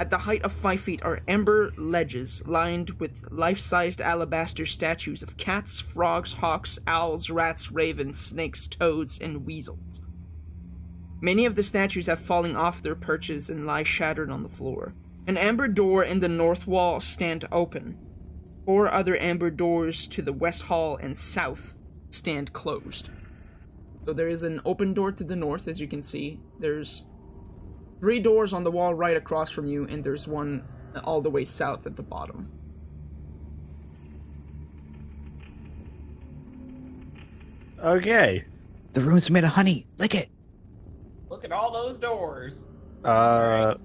at 0.00 0.10
the 0.10 0.16
height 0.16 0.42
of 0.42 0.52
5 0.52 0.80
feet 0.80 1.02
are 1.02 1.20
amber 1.28 1.70
ledges 1.76 2.42
lined 2.46 2.90
with 2.92 3.30
life-sized 3.30 4.00
alabaster 4.00 4.64
statues 4.64 5.22
of 5.22 5.36
cats, 5.36 5.78
frogs, 5.78 6.32
hawks, 6.32 6.78
owls, 6.86 7.28
rats, 7.28 7.70
ravens, 7.70 8.18
snakes, 8.18 8.66
toads, 8.66 9.18
and 9.18 9.44
weasels. 9.44 10.00
Many 11.20 11.44
of 11.44 11.56
the 11.56 11.62
statues 11.62 12.06
have 12.06 12.20
fallen 12.20 12.56
off 12.56 12.82
their 12.82 12.94
perches 12.94 13.50
and 13.50 13.66
lie 13.66 13.82
shattered 13.82 14.30
on 14.30 14.42
the 14.42 14.48
floor. 14.48 14.94
An 15.26 15.36
amber 15.36 15.66
door 15.66 16.04
in 16.04 16.20
the 16.20 16.28
north 16.28 16.66
wall 16.66 17.00
stand 17.00 17.46
open. 17.50 17.98
Four 18.64 18.92
other 18.92 19.16
amber 19.20 19.50
doors 19.50 20.06
to 20.08 20.22
the 20.22 20.32
west 20.32 20.62
hall 20.62 20.96
and 20.96 21.16
south 21.16 21.74
stand 22.10 22.52
closed. 22.52 23.10
So 24.04 24.12
there 24.12 24.28
is 24.28 24.44
an 24.44 24.60
open 24.64 24.94
door 24.94 25.10
to 25.12 25.24
the 25.24 25.34
north, 25.34 25.66
as 25.66 25.80
you 25.80 25.88
can 25.88 26.02
see. 26.02 26.40
There's 26.60 27.04
three 27.98 28.20
doors 28.20 28.52
on 28.52 28.62
the 28.62 28.70
wall 28.70 28.94
right 28.94 29.16
across 29.16 29.50
from 29.50 29.66
you, 29.66 29.84
and 29.86 30.04
there's 30.04 30.28
one 30.28 30.64
all 31.04 31.20
the 31.20 31.30
way 31.30 31.44
south 31.44 31.86
at 31.86 31.96
the 31.96 32.02
bottom. 32.02 32.50
Okay. 37.82 38.44
The 38.92 39.00
room's 39.00 39.28
made 39.30 39.44
of 39.44 39.50
honey. 39.50 39.86
Lick 39.98 40.14
it. 40.14 40.30
Look 41.28 41.44
at 41.44 41.52
all 41.52 41.72
those 41.72 41.98
doors. 41.98 42.68
Uh, 43.04 43.08
Do 43.08 43.10
you 43.10 43.14
wanna 43.14 43.78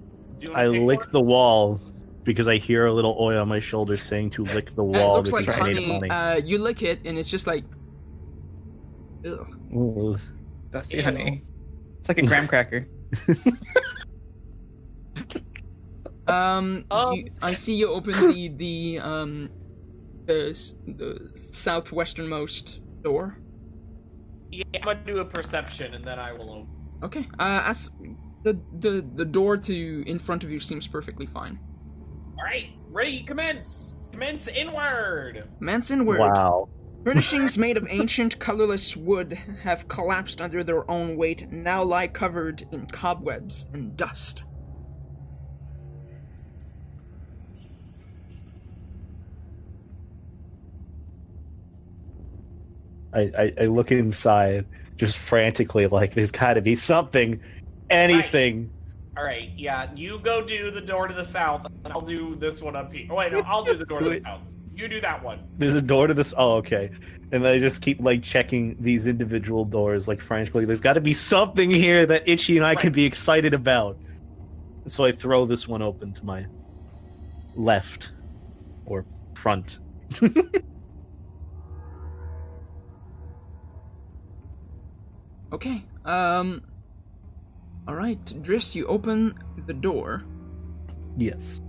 I 0.54 0.66
lick 0.66 1.00
one? 1.00 1.08
the 1.12 1.20
wall 1.20 1.80
because 2.24 2.46
I 2.48 2.56
hear 2.56 2.86
a 2.86 2.92
little 2.92 3.16
oil 3.18 3.40
on 3.40 3.48
my 3.48 3.58
shoulder 3.60 3.96
saying 3.96 4.30
to 4.30 4.44
lick 4.44 4.74
the 4.74 4.84
And 4.92 4.96
it 4.96 4.98
wall 4.98 5.22
looks 5.22 5.30
like 5.32 5.46
because 5.46 5.58
honey. 5.58 6.08
Uh, 6.10 6.36
you 6.36 6.58
lick 6.58 6.82
it, 6.82 7.04
and 7.04 7.18
it's 7.18 7.30
just 7.30 7.46
like. 7.46 7.64
Ugh. 9.26 9.46
Ooh. 9.74 10.18
That's 10.70 10.88
the 10.88 10.98
Ew. 10.98 11.02
honey. 11.02 11.44
It's 12.00 12.08
like 12.08 12.18
a 12.18 12.22
graham 12.22 12.48
cracker. 12.48 12.88
Um, 16.26 16.84
Um. 16.90 17.12
you, 17.16 17.30
I 17.42 17.54
see 17.54 17.74
you 17.74 17.88
open 17.90 18.14
the 18.28 18.48
the 18.48 18.98
um 19.00 19.50
the 20.26 20.52
the 20.86 21.30
southwesternmost 21.34 22.80
door. 23.02 23.38
Yeah, 24.50 24.64
I'm 24.76 24.82
gonna 24.82 25.00
do 25.04 25.18
a 25.18 25.24
perception 25.24 25.94
and 25.94 26.04
then 26.04 26.18
I 26.18 26.32
will 26.32 26.50
open. 26.50 26.68
Okay. 27.02 27.28
Uh, 27.38 27.62
as 27.64 27.90
the 28.42 28.58
the 28.80 29.06
the 29.14 29.24
door 29.24 29.56
to 29.56 30.08
in 30.08 30.18
front 30.18 30.44
of 30.44 30.50
you 30.50 30.60
seems 30.60 30.88
perfectly 30.88 31.26
fine. 31.26 31.58
All 32.38 32.44
right, 32.44 32.70
ready? 32.90 33.22
Commence. 33.22 33.94
Commence 34.10 34.48
inward. 34.48 35.48
Manson 35.60 36.04
word. 36.04 36.20
Wow. 36.20 36.68
Furnishings 37.04 37.58
made 37.58 37.76
of 37.76 37.86
ancient, 37.90 38.38
colorless 38.38 38.96
wood 38.96 39.32
have 39.62 39.88
collapsed 39.88 40.40
under 40.40 40.62
their 40.62 40.88
own 40.90 41.16
weight 41.16 41.42
and 41.42 41.64
now 41.64 41.82
lie 41.82 42.08
covered 42.08 42.64
in 42.72 42.86
cobwebs 42.86 43.66
and 43.72 43.96
dust. 43.96 44.44
I, 53.14 53.20
I, 53.20 53.52
I 53.60 53.64
look 53.66 53.92
inside 53.92 54.66
just 54.96 55.18
frantically 55.18 55.86
like 55.86 56.14
there's 56.14 56.30
got 56.30 56.54
to 56.54 56.62
be 56.62 56.76
something, 56.76 57.40
anything. 57.92 58.70
All 59.16 59.24
right, 59.24 59.50
yeah. 59.56 59.92
You 59.94 60.18
go 60.18 60.42
do 60.42 60.70
the 60.70 60.80
door 60.80 61.06
to 61.06 61.14
the 61.14 61.24
south, 61.24 61.66
and 61.84 61.92
I'll 61.92 62.00
do 62.00 62.34
this 62.34 62.62
one 62.62 62.76
up 62.76 62.92
here. 62.92 63.06
Oh 63.10 63.16
wait, 63.16 63.32
no, 63.32 63.40
I'll 63.40 63.64
do 63.64 63.76
the 63.76 63.84
door 63.84 64.00
to 64.00 64.08
the 64.08 64.22
south. 64.22 64.40
You 64.74 64.88
do 64.88 65.00
that 65.02 65.22
one. 65.22 65.40
There's 65.58 65.74
a 65.74 65.82
door 65.82 66.06
to 66.06 66.14
this. 66.14 66.32
Oh, 66.36 66.54
okay. 66.54 66.90
And 67.30 67.46
I 67.46 67.58
just 67.58 67.82
keep 67.82 68.00
like 68.00 68.22
checking 68.22 68.76
these 68.80 69.06
individual 69.06 69.64
doors 69.64 70.08
like 70.08 70.20
frantically. 70.20 70.64
There's 70.64 70.80
got 70.80 70.94
to 70.94 71.00
be 71.00 71.12
something 71.12 71.70
here 71.70 72.06
that 72.06 72.26
Itchy 72.28 72.56
and 72.56 72.66
I 72.66 72.74
can 72.74 72.92
be 72.92 73.04
excited 73.04 73.54
about. 73.54 73.98
So 74.86 75.04
I 75.04 75.12
throw 75.12 75.46
this 75.46 75.68
one 75.68 75.82
open 75.82 76.12
to 76.14 76.24
my 76.24 76.46
left 77.54 78.10
or 78.86 79.04
front. 79.34 79.78
Okay. 85.52 85.84
Um. 86.04 86.62
All 87.88 87.94
right, 87.94 88.20
Driss, 88.42 88.74
you 88.74 88.86
open 88.86 89.34
the 89.66 89.74
door. 89.74 90.22
Yes. 91.16 91.60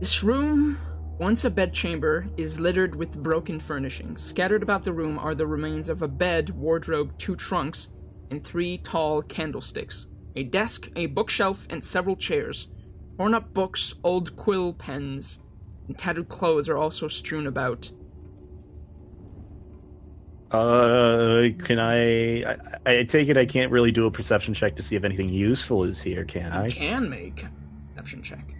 This 0.00 0.22
room, 0.22 0.78
once 1.18 1.44
a 1.44 1.50
bedchamber, 1.50 2.28
is 2.36 2.60
littered 2.60 2.94
with 2.94 3.22
broken 3.22 3.58
furnishings. 3.58 4.22
Scattered 4.22 4.62
about 4.62 4.84
the 4.84 4.92
room 4.92 5.18
are 5.18 5.34
the 5.34 5.46
remains 5.46 5.88
of 5.88 6.02
a 6.02 6.08
bed, 6.08 6.50
wardrobe, 6.50 7.16
two 7.18 7.36
trunks, 7.36 7.88
and 8.30 8.44
three 8.44 8.78
tall 8.78 9.22
candlesticks. 9.22 10.06
A 10.36 10.44
desk, 10.44 10.88
a 10.94 11.06
bookshelf, 11.06 11.66
and 11.70 11.84
several 11.84 12.16
chairs. 12.16 12.68
Torn 13.16 13.34
up 13.34 13.54
books, 13.54 13.94
old 14.02 14.36
quill 14.36 14.72
pens, 14.72 15.40
and 15.88 15.96
tattered 15.96 16.28
clothes 16.28 16.68
are 16.68 16.76
also 16.76 17.08
strewn 17.08 17.46
about. 17.46 17.90
Uh, 20.54 21.48
can 21.64 21.80
I, 21.80 22.42
I? 22.44 22.56
I 22.86 23.02
take 23.04 23.28
it 23.28 23.36
I 23.36 23.44
can't 23.44 23.72
really 23.72 23.90
do 23.90 24.06
a 24.06 24.10
perception 24.10 24.54
check 24.54 24.76
to 24.76 24.82
see 24.82 24.94
if 24.94 25.02
anything 25.02 25.28
useful 25.28 25.82
is 25.84 26.00
here, 26.00 26.24
can 26.24 26.52
I? 26.52 26.60
You 26.60 26.66
I? 26.66 26.70
can 26.70 27.10
make 27.10 27.42
a 27.42 27.50
perception 27.88 28.22
check. 28.22 28.54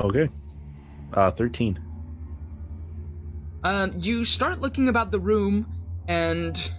Okay. 0.00 0.28
Uh, 1.12 1.30
thirteen. 1.30 1.78
Um, 3.64 3.92
you 4.00 4.24
start 4.24 4.60
looking 4.62 4.88
about 4.88 5.10
the 5.10 5.20
room, 5.20 5.66
and 6.08 6.72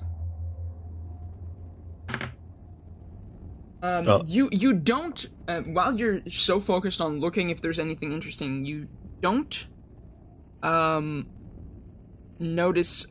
um, 3.84 4.08
Oh. 4.08 4.24
you 4.26 4.50
you 4.52 4.74
don't. 4.74 5.24
Uh, 5.48 5.62
while 5.62 5.96
you're 5.96 6.22
so 6.30 6.60
focused 6.60 7.00
on 7.00 7.20
looking 7.20 7.52
if 7.52 7.62
there's 7.62 7.78
anything 7.78 8.12
interesting, 8.12 8.66
you 8.66 8.88
don't 9.22 9.68
um 10.64 11.28
notice 12.42 13.06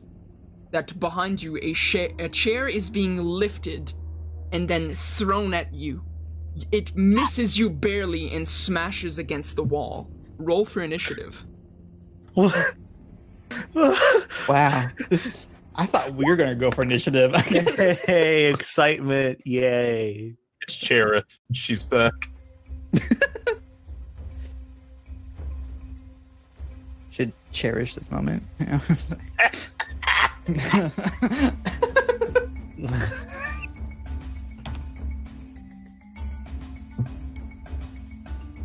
that 0.71 0.99
behind 0.99 1.41
you 1.41 1.57
a, 1.61 1.73
sha- 1.73 2.13
a 2.19 2.29
chair 2.29 2.67
is 2.67 2.89
being 2.89 3.17
lifted 3.17 3.93
and 4.51 4.67
then 4.67 4.93
thrown 4.93 5.53
at 5.53 5.73
you. 5.73 6.03
It 6.71 6.95
misses 6.95 7.57
you 7.57 7.69
barely 7.69 8.31
and 8.31 8.47
smashes 8.47 9.17
against 9.17 9.55
the 9.55 9.63
wall. 9.63 10.09
Roll 10.37 10.65
for 10.65 10.81
initiative. 10.81 11.45
What? 12.33 12.75
Wow. 14.47 14.87
This 15.09 15.25
is. 15.25 15.47
I 15.75 15.85
thought 15.85 16.13
we 16.15 16.25
were 16.25 16.35
gonna 16.35 16.55
go 16.55 16.71
for 16.71 16.81
initiative. 16.83 17.33
hey, 17.35 18.45
excitement! 18.45 19.39
Yay! 19.45 20.35
It's 20.61 20.75
Cherith. 20.75 21.37
She's 21.53 21.83
back. 21.83 22.13
cherish 27.51 27.95
this 27.95 28.09
moment. 28.11 28.43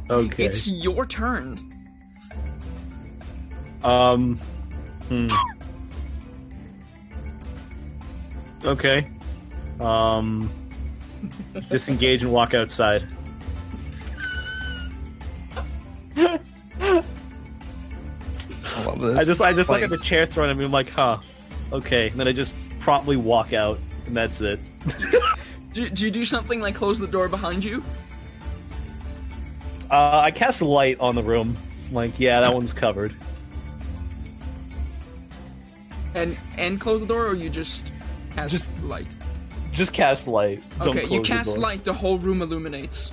Okay. 0.09 0.45
It's 0.45 0.68
your 0.68 1.05
turn. 1.05 1.59
Um. 3.82 4.39
Hmm. 5.09 5.26
Okay. 8.64 9.09
Um. 9.80 10.49
Disengage 11.68 12.22
and 12.22 12.32
walk 12.32 12.55
outside. 12.55 13.05
I 18.87 18.91
love 18.91 19.01
this. 19.01 19.18
I 19.18 19.24
just 19.24 19.41
I 19.41 19.53
just 19.53 19.68
look 19.68 19.76
Like- 19.80 19.84
at 19.84 19.91
the 19.91 19.99
chair 19.99 20.26
thrown 20.26 20.49
at 20.51 20.57
me. 20.57 20.64
I'm 20.64 20.72
like, 20.72 20.91
huh. 20.91 21.18
Okay. 21.72 22.09
And 22.09 22.18
then 22.20 22.28
I 22.28 22.32
just 22.32 22.55
promptly 22.78 23.16
walk 23.16 23.53
out, 23.53 23.78
and 24.07 24.16
that's 24.16 24.41
it. 24.41 24.61
Do, 25.72 25.91
do 25.91 26.05
you 26.07 26.11
do 26.11 26.24
something 26.24 26.61
like 26.62 26.74
close 26.74 26.99
the 26.99 27.07
door 27.07 27.28
behind 27.28 27.62
you? 27.62 27.84
Uh, 29.91 30.20
I 30.24 30.30
cast 30.30 30.62
light 30.62 30.99
on 31.01 31.14
the 31.14 31.22
room. 31.22 31.55
Like, 31.93 32.18
yeah, 32.18 32.41
that 32.41 32.55
one's 32.55 32.72
covered. 32.72 33.14
And 36.14 36.37
and 36.57 36.80
close 36.80 37.03
the 37.03 37.07
door, 37.07 37.26
or 37.26 37.34
you 37.34 37.51
just 37.51 37.93
cast 38.34 38.53
Just- 38.53 38.70
light? 38.84 39.14
Just 39.72 39.93
cast 39.93 40.26
light. 40.28 40.62
Don't 40.78 40.89
Okay, 40.97 41.03
you 41.03 41.09
close 41.20 41.22
the 41.28 41.34
cast 41.34 41.51
door. 41.57 41.59
light, 41.59 41.84
the 41.84 41.93
whole 41.93 42.16
room 42.16 42.41
illuminates. 42.41 43.11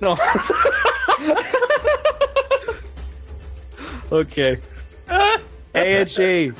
No. 0.00 0.16
okay. 4.12 4.58
AHE, 5.74 6.52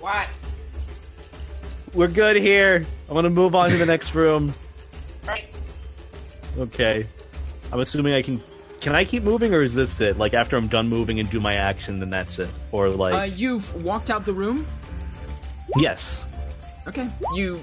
What? 0.00 0.28
we're 1.94 2.08
good 2.08 2.36
here. 2.36 2.84
I'm 3.08 3.14
gonna 3.14 3.30
move 3.30 3.54
on 3.54 3.70
to 3.70 3.76
the 3.76 3.86
next 3.86 4.14
room. 4.14 4.52
Right. 5.26 5.46
Okay. 6.58 7.06
I'm 7.72 7.80
assuming 7.80 8.14
I 8.14 8.22
can. 8.22 8.42
Can 8.80 8.94
I 8.94 9.04
keep 9.04 9.24
moving, 9.24 9.52
or 9.54 9.62
is 9.62 9.74
this 9.74 10.00
it? 10.00 10.18
Like 10.18 10.34
after 10.34 10.56
I'm 10.56 10.68
done 10.68 10.88
moving 10.88 11.18
and 11.20 11.28
do 11.28 11.40
my 11.40 11.54
action, 11.54 11.98
then 11.98 12.10
that's 12.10 12.38
it, 12.38 12.48
or 12.70 12.88
like 12.88 13.14
Uh, 13.14 13.34
you've 13.34 13.84
walked 13.84 14.08
out 14.08 14.24
the 14.24 14.32
room. 14.32 14.66
yes, 15.76 16.26
Okay. 16.86 17.08
You 17.34 17.62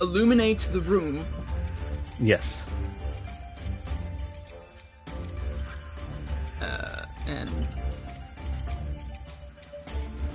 illuminate 0.00 0.60
the 0.72 0.80
room. 0.80 1.24
yes. 2.20 2.64
Uh, 6.60 7.04
and 7.26 7.50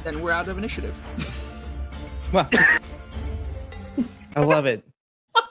then 0.08 0.22
we're 0.22 0.32
out 0.32 0.47
of 0.47 0.58
initiative. 0.58 0.95
Well, 2.34 2.49
I 4.36 4.41
love 4.41 4.66
it. 4.66 4.84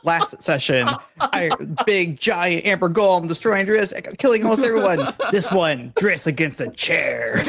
Last 0.05 0.43
session, 0.43 0.87
I, 1.19 1.51
big 1.87 2.21
giant 2.21 2.67
amber 2.67 2.91
golem 2.91 3.29
destroying 3.29 3.65
Driss, 3.65 3.95
killing 4.19 4.43
almost 4.43 4.63
everyone. 4.63 5.15
This 5.33 5.51
one, 5.51 5.91
Driss 5.93 6.27
against 6.27 6.61
a 6.61 6.69
chair. 6.69 7.43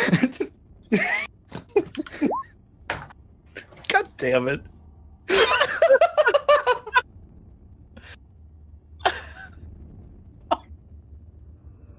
God 3.89 4.07
damn 4.15 4.47
it! 4.47 4.61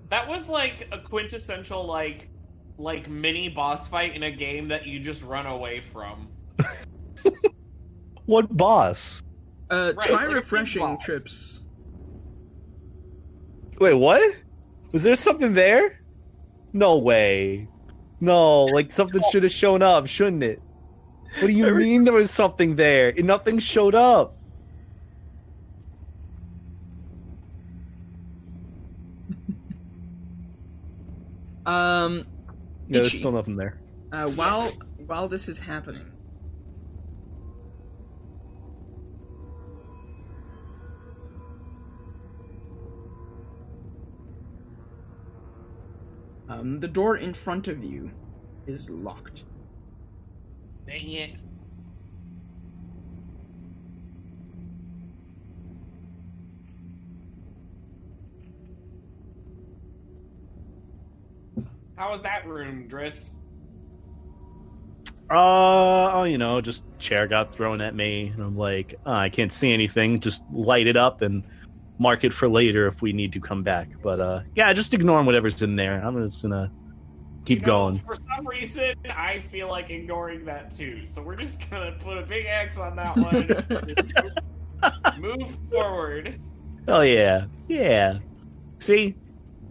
That 0.09 0.27
was 0.27 0.49
like 0.49 0.89
a 0.93 0.99
quintessential 0.99 1.85
like 1.85 2.31
like 2.79 3.11
mini 3.11 3.49
boss 3.49 3.89
fight 3.89 4.15
in 4.15 4.23
a 4.23 4.31
game 4.31 4.69
that 4.69 4.87
you 4.87 5.01
just 5.01 5.23
run 5.25 5.47
away 5.47 5.83
from. 5.93 6.29
What 8.27 8.55
boss? 8.55 9.23
Uh, 9.71 9.93
Right, 9.97 10.07
try 10.07 10.27
like 10.27 10.35
refreshing 10.35 10.99
trips. 10.99 11.65
Wait, 13.81 13.95
what? 13.95 14.35
Was 14.93 15.03
there 15.03 15.17
something 15.17 15.55
there? 15.55 16.03
No 16.75 16.99
way. 16.99 17.69
No, 18.21 18.65
like 18.65 18.93
something 18.93 19.23
should 19.31 19.45
have 19.45 19.53
shown 19.53 19.83
up, 19.83 20.07
shouldn't 20.07 20.43
it? 20.43 20.61
What 21.39 21.47
do 21.47 21.55
you 21.55 21.75
mean 21.75 22.05
there 22.05 22.13
was 22.13 22.31
something 22.31 22.77
there? 22.77 23.15
And 23.17 23.27
nothing 23.27 23.59
showed 23.59 23.95
up. 23.95 24.35
Um, 31.67 32.25
No, 32.89 33.01
there's 33.01 33.13
still 33.13 33.33
nothing 33.33 33.57
there. 33.57 33.81
uh, 34.13 34.29
while 34.31 34.69
while 35.07 35.29
this 35.29 35.49
is 35.49 35.59
happening, 35.59 36.11
um, 46.49 46.81
the 46.81 46.89
door 46.89 47.17
in 47.17 47.35
front 47.35 47.69
of 47.69 47.85
you 47.85 48.11
is 48.67 48.89
locked. 48.91 49.45
Dang 50.87 51.11
it. 51.11 51.31
How 61.99 62.13
was 62.13 62.23
that 62.23 62.47
room, 62.47 62.89
Driss? 62.89 63.33
Uh, 65.31 66.13
oh, 66.15 66.25
you 66.25 66.39
know, 66.39 66.61
just 66.61 66.85
chair 67.01 67.27
got 67.27 67.53
thrown 67.53 67.81
at 67.81 67.95
me, 67.95 68.29
and 68.29 68.41
I'm 68.41 68.57
like, 68.57 68.95
"Ah, 69.05 69.19
I 69.19 69.29
can't 69.29 69.53
see 69.53 69.73
anything. 69.73 70.21
Just 70.21 70.43
light 70.53 70.87
it 70.87 70.97
up 70.97 71.23
and 71.23 71.43
mark 71.99 72.23
it 72.23 72.33
for 72.33 72.49
later 72.49 72.87
if 72.87 73.03
we 73.03 73.13
need 73.13 73.33
to 73.33 73.41
come 73.41 73.65
back. 73.65 73.89
But 74.01 74.21
uh, 74.21 74.41
yeah, 74.55 74.73
just 74.73 74.95
ignoring 74.95 75.27
whatever's 75.27 75.61
in 75.61 75.75
there. 75.75 76.01
I'm 76.03 76.25
just 76.25 76.41
gonna 76.41 76.71
keep 77.45 77.59
You 77.59 77.67
know, 77.67 77.67
going. 77.67 77.99
For 77.99 78.15
some 78.15 78.47
reason, 78.47 78.95
I 79.11 79.41
feel 79.51 79.69
like 79.69 79.91
ignoring 79.91 80.45
that 80.45 80.75
too. 80.75 81.05
So 81.05 81.21
we're 81.21 81.37
just 81.37 81.69
gonna 81.69 81.97
put 82.01 82.17
a 82.17 82.23
big 82.23 82.47
X 82.47 82.79
on 82.79 82.95
that 82.97 83.17
one. 83.17 85.21
Move 85.21 85.51
forward. 85.71 86.41
Oh 86.87 87.01
yeah, 87.01 87.47
yeah. 87.67 88.19
See, 88.79 89.17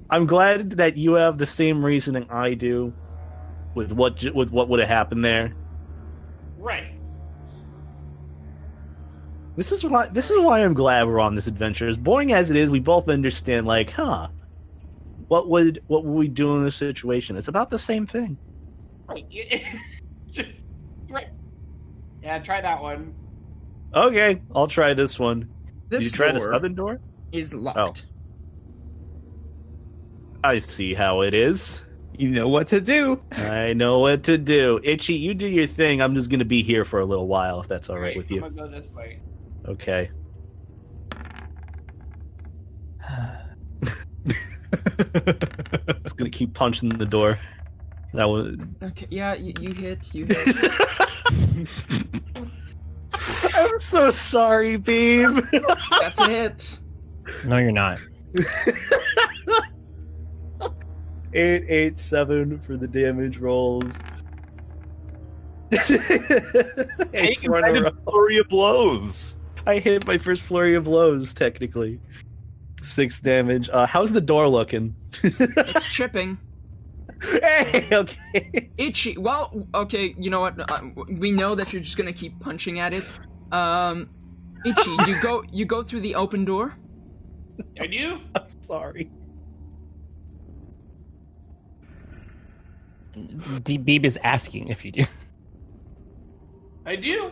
I'm 0.09 0.25
glad 0.25 0.71
that 0.71 0.97
you 0.97 1.13
have 1.13 1.37
the 1.37 1.45
same 1.45 1.83
reasoning 1.83 2.27
I 2.29 2.53
do 2.53 2.93
with 3.75 3.91
what 3.91 4.23
with 4.33 4.51
what 4.51 4.69
would 4.69 4.79
have 4.79 4.89
happened 4.89 5.23
there. 5.23 5.53
Right. 6.57 6.93
This 9.55 9.71
is 9.71 9.83
why 9.83 10.07
this 10.07 10.31
is 10.31 10.39
why 10.39 10.63
I'm 10.63 10.73
glad 10.73 11.07
we're 11.07 11.19
on 11.19 11.35
this 11.35 11.47
adventure. 11.47 11.87
As 11.87 11.97
boring 11.97 12.31
as 12.31 12.51
it 12.51 12.57
is, 12.57 12.69
we 12.69 12.79
both 12.79 13.09
understand. 13.09 13.67
Like, 13.67 13.91
huh? 13.91 14.29
What 15.27 15.49
would 15.49 15.83
what 15.87 16.05
would 16.05 16.13
we 16.13 16.27
do 16.27 16.55
in 16.55 16.63
this 16.63 16.75
situation? 16.75 17.35
It's 17.35 17.47
about 17.49 17.69
the 17.69 17.79
same 17.79 18.05
thing. 18.05 18.37
Right. 19.07 19.25
just 20.29 20.65
right. 21.09 21.27
Yeah, 22.23 22.39
try 22.39 22.61
that 22.61 22.81
one. 22.81 23.13
Okay, 23.93 24.41
I'll 24.55 24.67
try 24.67 24.93
this 24.93 25.19
one. 25.19 25.49
This 25.89 26.03
Did 26.03 26.11
you 26.11 26.15
try 26.17 26.27
door 26.27 26.33
this 26.35 26.47
other 26.47 26.69
door? 26.69 26.99
is 27.31 27.53
locked. 27.53 28.05
Oh. 28.05 28.06
I 30.47 30.59
see 30.59 30.93
how 30.93 31.21
it 31.21 31.33
is. 31.33 31.81
you 32.17 32.29
know 32.29 32.47
what 32.47 32.67
to 32.69 32.79
do. 32.79 33.21
I 33.33 33.73
know 33.73 33.99
what 33.99 34.23
to 34.23 34.37
do. 34.37 34.79
Itchy, 34.81 35.13
you 35.13 35.33
do 35.33 35.45
your 35.47 35.67
thing. 35.67 36.01
I'm 36.01 36.15
just 36.15 36.29
gonna 36.29 36.45
be 36.45 36.63
here 36.63 36.85
for 36.85 37.01
a 37.01 37.05
little 37.05 37.27
while, 37.27 37.59
if 37.59 37.67
that's 37.67 37.89
all 37.89 37.99
right 37.99 38.15
with 38.15 38.31
you. 38.31 38.43
I'm 38.45 38.55
gonna 38.55 38.69
go 38.69 38.75
this 38.75 38.91
way. 38.93 39.19
Okay. 39.67 40.09
Just 46.03 46.17
gonna 46.17 46.29
keep 46.29 46.53
punching 46.53 46.89
the 46.89 47.05
door. 47.05 47.39
That 48.13 48.25
was. 48.25 48.55
Okay, 48.81 49.07
yeah, 49.09 49.33
you, 49.33 49.53
you 49.61 49.71
hit, 49.73 50.15
you 50.15 50.25
hit. 50.29 50.55
I'm 53.55 53.79
so 53.79 54.09
sorry, 54.09 54.77
Beeb. 54.77 55.45
That's 55.99 56.19
a 56.19 56.29
hit. 56.29 56.79
No, 57.45 57.57
you're 57.57 57.71
not. 57.71 57.99
Eight 61.33 61.65
eight 61.67 61.99
seven 61.99 62.59
for 62.59 62.77
the 62.77 62.87
damage 62.87 63.37
rolls. 63.37 63.93
Hey, 65.71 65.89
Eight 67.13 67.43
you 67.43 67.53
a 67.55 67.61
did 67.73 67.83
row. 67.83 67.89
a 67.89 67.91
flurry 68.09 68.37
of 68.37 68.47
blows. 68.47 69.39
I 69.65 69.79
hit 69.79 70.07
my 70.07 70.17
first 70.17 70.41
flurry 70.41 70.75
of 70.75 70.85
blows, 70.85 71.33
technically. 71.33 71.99
Six 72.81 73.19
damage. 73.19 73.69
Uh, 73.73 73.85
how's 73.85 74.11
the 74.13 74.21
door 74.21 74.47
looking? 74.47 74.95
It's 75.23 75.87
chipping. 75.87 76.37
hey, 77.21 77.87
okay. 77.91 78.69
Itchy. 78.77 79.17
Well, 79.17 79.67
okay, 79.75 80.15
you 80.17 80.29
know 80.29 80.39
what? 80.39 80.71
Uh, 80.71 80.81
we 81.17 81.31
know 81.31 81.53
that 81.55 81.73
you're 81.73 81.81
just 81.81 81.97
gonna 81.97 82.13
keep 82.13 82.39
punching 82.39 82.79
at 82.79 82.93
it. 82.93 83.03
Um, 83.51 84.09
Itchy, 84.65 84.91
you 85.05 85.19
go, 85.21 85.43
you 85.51 85.65
go 85.65 85.83
through 85.83 86.01
the 86.01 86.15
open 86.15 86.45
door. 86.45 86.75
I 87.81 87.87
do. 87.87 88.19
I'm 88.35 88.45
sorry. 88.61 89.09
D- 93.63 93.77
Beeb 93.77 94.05
is 94.05 94.17
asking 94.23 94.69
if 94.69 94.85
you 94.85 94.91
do. 94.91 95.05
I 96.85 96.95
do. 96.95 97.31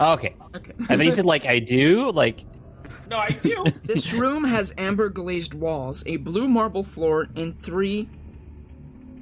Oh, 0.00 0.12
okay. 0.14 0.34
Okay. 0.54 0.72
I 0.88 0.96
thought 0.96 1.04
you 1.04 1.10
said 1.12 1.26
like 1.26 1.46
I 1.46 1.58
do. 1.58 2.10
Like 2.10 2.44
No, 3.08 3.18
I 3.18 3.30
do. 3.30 3.64
This 3.84 4.12
room 4.12 4.44
has 4.44 4.72
amber 4.78 5.08
glazed 5.08 5.54
walls, 5.54 6.02
a 6.06 6.16
blue 6.18 6.48
marble 6.48 6.84
floor, 6.84 7.28
and 7.36 7.60
three. 7.60 8.08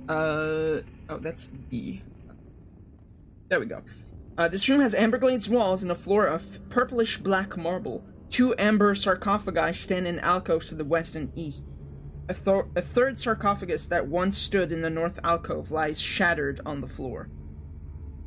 Uh 0.08 0.80
oh, 1.08 1.18
that's 1.20 1.50
E. 1.70 2.00
There 3.48 3.60
we 3.60 3.66
go. 3.66 3.82
Uh, 4.38 4.48
this 4.48 4.68
room 4.68 4.80
has 4.80 4.94
amber 4.94 5.18
glazed 5.18 5.50
walls 5.50 5.82
and 5.82 5.92
a 5.92 5.94
floor 5.94 6.26
of 6.26 6.58
purplish 6.70 7.18
black 7.18 7.56
marble. 7.56 8.02
Two 8.30 8.54
amber 8.58 8.94
sarcophagi 8.94 9.74
stand 9.74 10.06
in 10.06 10.18
alcoves 10.20 10.68
to 10.68 10.74
the 10.74 10.84
west 10.84 11.16
and 11.16 11.30
east. 11.36 11.66
A, 12.28 12.34
thor- 12.34 12.68
a 12.76 12.82
third 12.82 13.18
sarcophagus 13.18 13.86
that 13.88 14.06
once 14.06 14.38
stood 14.38 14.72
in 14.72 14.80
the 14.80 14.90
north 14.90 15.18
alcove 15.24 15.70
lies 15.70 16.00
shattered 16.00 16.60
on 16.64 16.80
the 16.80 16.86
floor. 16.86 17.28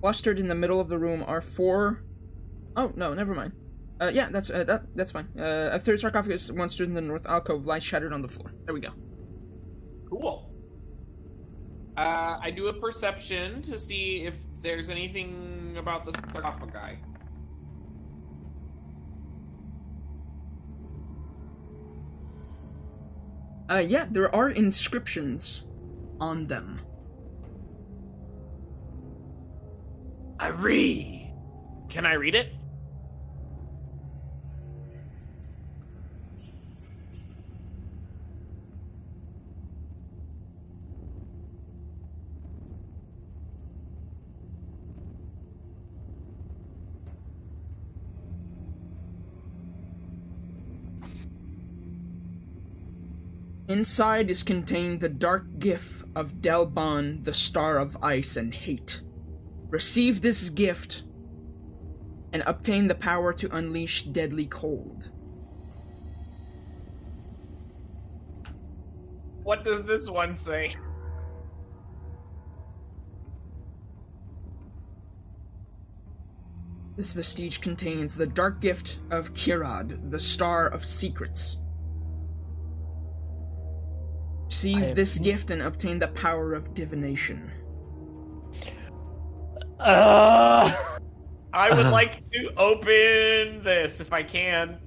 Clustered 0.01 0.37
in 0.37 0.47
the 0.47 0.55
middle 0.55 0.79
of 0.79 0.89
the 0.89 0.99
room 0.99 1.23
are 1.25 1.41
four. 1.41 2.03
Oh 2.75 2.91
no, 2.95 3.13
never 3.13 3.33
mind. 3.33 3.53
Uh, 3.99 4.11
yeah, 4.13 4.27
that's 4.29 4.49
uh, 4.49 4.63
that, 4.65 4.83
that's 4.95 5.11
fine. 5.11 5.27
Uh, 5.39 5.69
a 5.71 5.79
third 5.79 5.99
sarcophagus 5.99 6.51
once 6.51 6.73
stood 6.73 6.89
in 6.89 6.93
the 6.93 7.01
north 7.01 7.25
alcove 7.25 7.65
lies 7.65 7.83
shattered 7.83 8.11
on 8.11 8.21
the 8.21 8.27
floor. 8.27 8.53
There 8.65 8.73
we 8.73 8.81
go. 8.81 8.89
Cool. 10.09 10.51
Uh, 11.97 12.37
I 12.41 12.51
do 12.51 12.67
a 12.67 12.73
perception 12.73 13.61
to 13.63 13.79
see 13.79 14.25
if 14.25 14.35
there's 14.61 14.89
anything 14.89 15.75
about 15.79 16.05
the 16.05 16.11
sarcophagi. 16.33 16.99
Uh, 23.69 23.83
yeah, 23.85 24.05
there 24.11 24.33
are 24.33 24.49
inscriptions 24.49 25.65
on 26.19 26.47
them. 26.47 26.79
I 30.39 30.49
read. 30.49 31.33
Can 31.89 32.05
I 32.05 32.13
read 32.13 32.35
it? 32.35 32.53
Inside 53.75 54.29
is 54.29 54.41
contained 54.41 55.01
the 55.01 55.09
dark 55.09 55.59
gift 55.59 56.05
of 56.15 56.39
Delban, 56.39 57.23
the 57.23 57.33
star 57.33 57.77
of 57.77 57.97
ice 58.01 58.37
and 58.37 58.53
hate. 58.53 59.01
Receive 59.67 60.21
this 60.21 60.49
gift 60.49 61.03
and 62.31 62.41
obtain 62.45 62.87
the 62.87 62.95
power 62.95 63.33
to 63.33 63.53
unleash 63.53 64.03
deadly 64.03 64.45
cold. 64.45 65.11
What 69.43 69.65
does 69.65 69.83
this 69.83 70.09
one 70.09 70.37
say? 70.37 70.73
This 76.95 77.11
vestige 77.11 77.59
contains 77.59 78.15
the 78.15 78.25
dark 78.25 78.61
gift 78.61 78.99
of 79.11 79.33
Khirad, 79.33 80.11
the 80.11 80.19
star 80.19 80.65
of 80.65 80.85
secrets. 80.85 81.57
Receive 84.55 84.83
I- 84.83 84.93
this 84.93 85.17
gift 85.17 85.51
and 85.51 85.61
obtain 85.61 85.99
the 85.99 86.07
power 86.07 86.53
of 86.53 86.73
divination. 86.73 87.51
Uh, 89.77 90.73
I 91.51 91.75
would 91.75 91.87
like 91.87 92.25
to 92.31 92.53
open 92.55 93.61
this 93.65 93.99
if 93.99 94.13
I 94.13 94.23
can. 94.23 94.77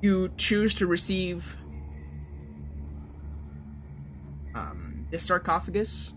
You 0.00 0.30
choose 0.36 0.76
to 0.76 0.86
receive 0.86 1.58
um, 4.54 5.08
this 5.10 5.24
sarcophagus. 5.24 6.14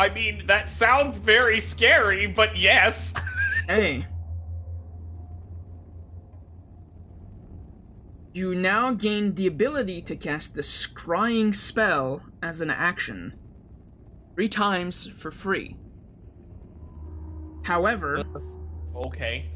I 0.00 0.08
mean, 0.08 0.46
that 0.46 0.70
sounds 0.70 1.18
very 1.18 1.60
scary, 1.60 2.26
but 2.26 2.56
yes. 2.56 3.12
Hey. 3.68 4.06
You 8.32 8.54
now 8.54 8.92
gain 8.92 9.34
the 9.34 9.46
ability 9.46 10.00
to 10.02 10.16
cast 10.16 10.54
the 10.54 10.62
scrying 10.62 11.54
spell 11.54 12.22
as 12.42 12.62
an 12.62 12.70
action. 12.70 13.34
Three 14.34 14.48
times 14.48 15.06
for 15.06 15.30
free. 15.30 15.76
However, 17.62 18.24
okay. 18.96 19.50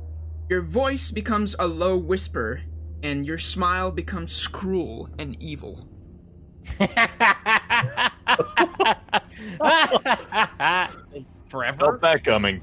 your 0.50 0.62
voice 0.62 1.10
becomes 1.10 1.56
a 1.58 1.66
low 1.66 1.96
whisper, 1.96 2.60
and 3.02 3.26
your 3.26 3.38
smile 3.38 3.90
becomes 3.90 4.46
cruel 4.46 5.08
and 5.18 5.42
evil. 5.42 5.88
Forever. 11.48 11.78
Felt 11.78 12.00
that 12.00 12.24
coming. 12.24 12.62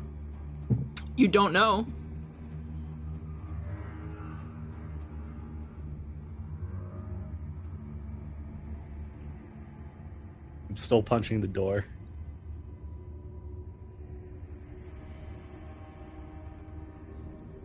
You 1.15 1.27
don't 1.27 1.53
know. 1.53 1.85
I'm 10.69 10.77
still 10.77 11.03
punching 11.03 11.41
the 11.41 11.47
door. 11.47 11.85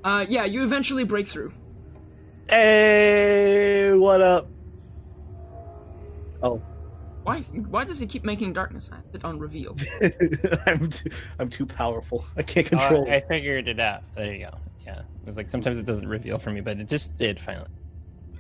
Uh, 0.03 0.25
yeah, 0.29 0.45
you 0.45 0.63
eventually 0.63 1.05
break 1.05 1.27
through. 1.27 1.53
Hey, 2.49 3.93
what 3.93 4.21
up? 4.21 4.49
Oh, 6.43 6.63
Why? 7.27 7.41
Why 7.41 7.83
does 7.85 7.99
he 7.99 8.07
keep 8.07 8.25
making 8.25 8.53
darkness 8.53 8.89
it 9.13 9.25
on 9.25 9.39
reveal? 9.41 9.77
I'm 10.67 10.89
too, 10.89 11.11
I'm 11.41 11.49
too 11.51 11.67
powerful. 11.67 12.25
I 12.37 12.43
can't 12.43 12.67
Oh, 12.69 12.71
control. 12.79 13.11
I 13.11 13.21
figured 13.21 13.67
it 13.67 13.81
out. 13.81 14.03
There 14.15 14.33
you 14.33 14.47
go. 14.47 14.57
Yeah. 14.87 15.01
It 15.01 15.05
was 15.27 15.37
like 15.37 15.51
sometimes 15.51 15.77
it 15.77 15.85
doesn't 15.85 16.07
reveal 16.09 16.39
for 16.39 16.51
me, 16.53 16.61
but 16.61 16.79
it 16.79 16.87
just 16.87 17.17
did 17.17 17.41
finally. 17.41 17.67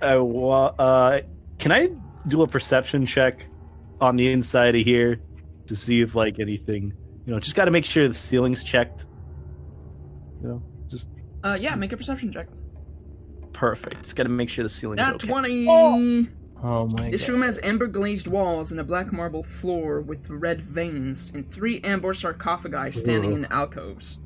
Uh, 0.00 0.22
wa- 0.22 0.72
uh, 0.78 1.20
can 1.58 1.72
I 1.72 1.88
do 2.28 2.42
a 2.42 2.46
perception 2.46 3.06
check 3.06 3.46
on 4.00 4.14
the 4.14 4.30
inside 4.30 4.76
of 4.76 4.84
here 4.84 5.18
to 5.66 5.74
see 5.74 6.00
if 6.00 6.14
like 6.14 6.38
anything, 6.38 6.92
you 7.26 7.32
know, 7.32 7.40
just 7.40 7.56
got 7.56 7.64
to 7.64 7.72
make 7.72 7.84
sure 7.84 8.06
the 8.06 8.14
ceiling's 8.14 8.62
checked. 8.62 9.06
You 10.42 10.48
know, 10.48 10.62
just 10.88 11.08
Uh, 11.42 11.58
yeah, 11.60 11.74
make 11.74 11.90
a 11.90 11.96
perception 11.96 12.30
check. 12.30 12.46
perfect. 13.52 14.02
Just 14.02 14.14
got 14.14 14.24
to 14.24 14.28
make 14.28 14.48
sure 14.48 14.62
the 14.62 14.68
ceiling's 14.68 14.98
Nat 14.98 15.14
okay. 15.14 15.26
20! 15.26 15.66
Oh 15.68 16.26
my 16.62 17.10
This 17.10 17.22
god. 17.26 17.32
room 17.32 17.42
has 17.42 17.60
amber 17.62 17.86
glazed 17.86 18.26
walls 18.26 18.70
and 18.70 18.80
a 18.80 18.84
black 18.84 19.12
marble 19.12 19.42
floor 19.42 20.00
with 20.00 20.28
red 20.30 20.60
veins, 20.62 21.30
and 21.34 21.46
three 21.46 21.80
amber 21.82 22.14
sarcophagi 22.14 22.90
standing 22.90 23.32
Ooh. 23.32 23.36
in 23.36 23.44
alcoves. 23.46 24.18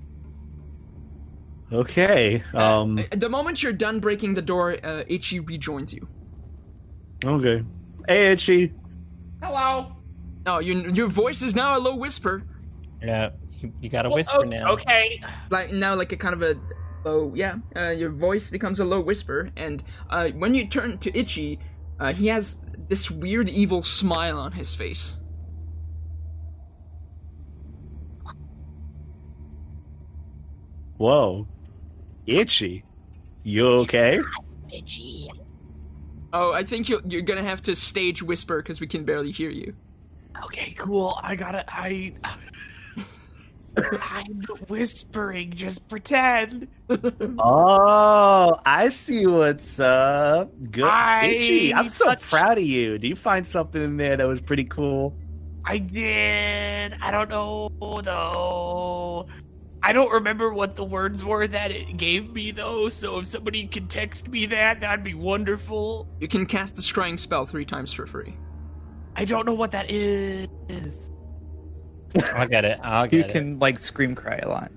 Okay. 1.73 2.43
Um. 2.55 2.99
Uh, 2.99 3.03
the 3.13 3.29
moment 3.29 3.63
you're 3.63 3.73
done 3.73 4.01
breaking 4.01 4.35
the 4.35 4.43
door, 4.43 4.77
uh, 4.83 5.05
Itchy 5.07 5.41
rejoins 5.41 5.95
you. 5.95 6.09
Okay. 7.25 7.65
Hey, 8.09 8.33
Itchy. 8.33 8.73
Hello. 9.43 9.97
Oh, 10.47 10.59
you, 10.59 10.91
your 10.93 11.09
voice 11.09 11.43
is 11.43 11.55
now 11.55 11.77
a 11.77 11.81
low 11.81 11.95
whisper, 11.95 12.43
Yeah. 13.03 13.31
You, 13.53 13.73
you 13.81 13.89
got 13.91 14.03
to 14.03 14.09
Well, 14.09 14.17
whisper 14.17 14.39
oh, 14.39 14.43
now. 14.43 14.73
Okay. 14.73 15.23
like 15.51 15.71
now, 15.71 15.95
like 15.95 16.13
a 16.13 16.17
kind 16.17 16.35
of 16.35 16.43
a 16.43 16.59
low, 17.05 17.33
yeah. 17.35 17.57
Uh, 17.77 17.91
your 17.91 18.11
voice 18.11 18.51
becomes 18.51 18.81
a 18.81 18.85
low 18.85 19.01
whisper, 19.01 19.51
and 19.57 19.85
uh, 20.09 20.29
when 20.31 20.55
you 20.55 20.67
turn 20.67 20.97
to 20.99 21.17
Itchy, 21.17 21.59
uh, 22.01 22.13
he 22.15 22.29
has 22.29 22.59
this 22.89 23.11
weird 23.11 23.49
evil 23.49 23.83
smile 23.83 24.39
on 24.39 24.53
his 24.53 24.75
face. 24.75 25.15
Whoa. 30.97 31.47
Itchy. 32.27 32.85
You 33.43 33.69
okay? 33.69 34.21
Itchy. 34.73 35.31
Oh, 36.33 36.53
I 36.53 36.63
think 36.63 36.89
you're, 36.89 37.01
you're 37.09 37.23
gonna 37.23 37.43
have 37.43 37.63
to 37.63 37.75
stage 37.75 38.23
whisper 38.23 38.63
because 38.63 38.81
we 38.81 38.87
can 38.87 39.05
barely 39.05 39.33
hear 39.33 39.51
you. 39.51 39.75
Okay, 40.45 40.73
cool. 40.79 41.19
I 41.23 41.37
gotta. 41.37 41.65
I. 41.69 42.15
I'm 43.77 44.43
whispering. 44.69 45.53
Just 45.53 45.89
pretend. 45.89 46.69
Oh, 47.39 48.59
I 48.67 48.89
see 48.89 49.27
what's 49.27 49.79
up. 49.79 50.51
Good. 50.71 50.85
I 50.85 51.27
Itchy, 51.37 51.73
I'm 51.73 51.87
so 51.89 52.07
touched- 52.07 52.23
proud 52.29 52.59
of 52.59 52.65
you. 52.65 52.99
Do 52.99 53.07
you 53.09 53.15
find 53.17 53.47
something 53.47 53.81
in 53.83 53.97
there 53.97 54.17
that 54.17 54.27
was 54.27 54.41
pretty 54.41 54.65
cool? 54.65 55.15
I 55.65 55.79
did. 55.79 56.97
I 57.01 57.11
don't 57.11 57.29
know 57.31 57.71
though. 58.03 59.27
I 59.83 59.93
don't 59.93 60.11
remember 60.13 60.53
what 60.53 60.77
the 60.77 60.85
words 60.85 61.25
were 61.25 61.47
that 61.47 61.71
it 61.71 61.97
gave 61.97 62.33
me 62.33 62.51
though. 62.51 62.89
So 62.89 63.21
if 63.21 63.27
somebody 63.27 63.67
could 63.67 63.89
text 63.89 64.29
me 64.29 64.47
that, 64.47 64.81
that'd 64.81 65.05
be 65.05 65.15
wonderful. 65.15 66.09
You 66.21 66.29
can 66.29 66.45
cast 66.45 66.75
the 66.77 66.83
scrying 66.83 67.19
spell 67.19 67.47
three 67.47 67.65
times 67.65 67.93
for 67.93 68.07
free. 68.07 68.35
I 69.17 69.25
don't 69.25 69.47
know 69.47 69.55
what 69.55 69.71
that 69.73 69.91
is. 69.91 71.11
I'll 72.35 72.49
get 72.49 72.65
it. 72.65 72.79
I'll 72.83 73.05
You 73.07 73.23
get 73.23 73.31
it. 73.31 73.33
can 73.33 73.59
like 73.59 73.79
scream 73.79 74.15
cry 74.15 74.37
a 74.43 74.49
lot. 74.49 74.71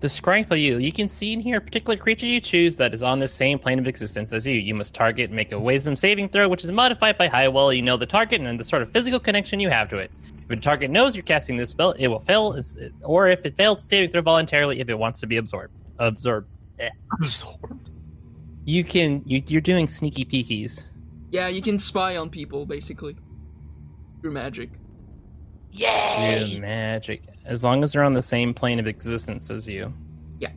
The 0.00 0.08
scrying 0.08 0.42
spell 0.42 0.56
you 0.58 0.78
you 0.78 0.90
can 0.90 1.06
see 1.06 1.32
and 1.32 1.40
hear 1.40 1.58
a 1.58 1.60
particular 1.60 1.96
creature 1.96 2.26
you 2.26 2.40
choose 2.40 2.76
that 2.78 2.92
is 2.92 3.04
on 3.04 3.20
the 3.20 3.28
same 3.28 3.56
plane 3.56 3.78
of 3.78 3.86
existence 3.86 4.32
as 4.32 4.44
you. 4.44 4.56
You 4.56 4.74
must 4.74 4.96
target 4.96 5.26
and 5.30 5.36
make 5.36 5.52
a 5.52 5.60
wisdom 5.60 5.94
saving 5.94 6.30
throw, 6.30 6.48
which 6.48 6.64
is 6.64 6.72
modified 6.72 7.16
by 7.16 7.28
how 7.28 7.48
well 7.52 7.72
you 7.72 7.82
know 7.82 7.96
the 7.96 8.04
target 8.04 8.40
and 8.40 8.58
the 8.58 8.64
sort 8.64 8.82
of 8.82 8.90
physical 8.90 9.20
connection 9.20 9.60
you 9.60 9.68
have 9.70 9.88
to 9.90 9.98
it. 9.98 10.10
If 10.40 10.48
the 10.48 10.56
target 10.56 10.90
knows 10.90 11.14
you're 11.14 11.22
casting 11.22 11.56
this 11.56 11.70
spell, 11.70 11.92
it 11.92 12.08
will 12.08 12.18
fail, 12.18 12.60
or 13.02 13.28
if 13.28 13.46
it 13.46 13.56
fails, 13.56 13.84
saving 13.84 14.10
throw 14.10 14.22
voluntarily 14.22 14.80
if 14.80 14.88
it 14.88 14.98
wants 14.98 15.20
to 15.20 15.28
be 15.28 15.36
absorbed. 15.36 15.72
Absorbed. 16.00 16.58
Eh. 16.80 16.90
Absorbed. 17.20 17.90
You 18.64 18.82
can 18.82 19.22
you, 19.24 19.40
you're 19.46 19.60
doing 19.60 19.86
sneaky 19.86 20.24
peekies. 20.24 20.82
Yeah, 21.32 21.48
you 21.48 21.62
can 21.62 21.78
spy 21.78 22.16
on 22.18 22.28
people 22.30 22.66
basically 22.66 23.16
through 24.20 24.32
magic. 24.32 24.70
Yay! 25.72 26.50
Through 26.52 26.60
magic, 26.60 27.22
as 27.46 27.64
long 27.64 27.82
as 27.82 27.92
they're 27.94 28.04
on 28.04 28.12
the 28.12 28.22
same 28.22 28.52
plane 28.52 28.78
of 28.78 28.86
existence 28.86 29.50
as 29.50 29.66
you. 29.66 29.92
Yeah. 30.38 30.50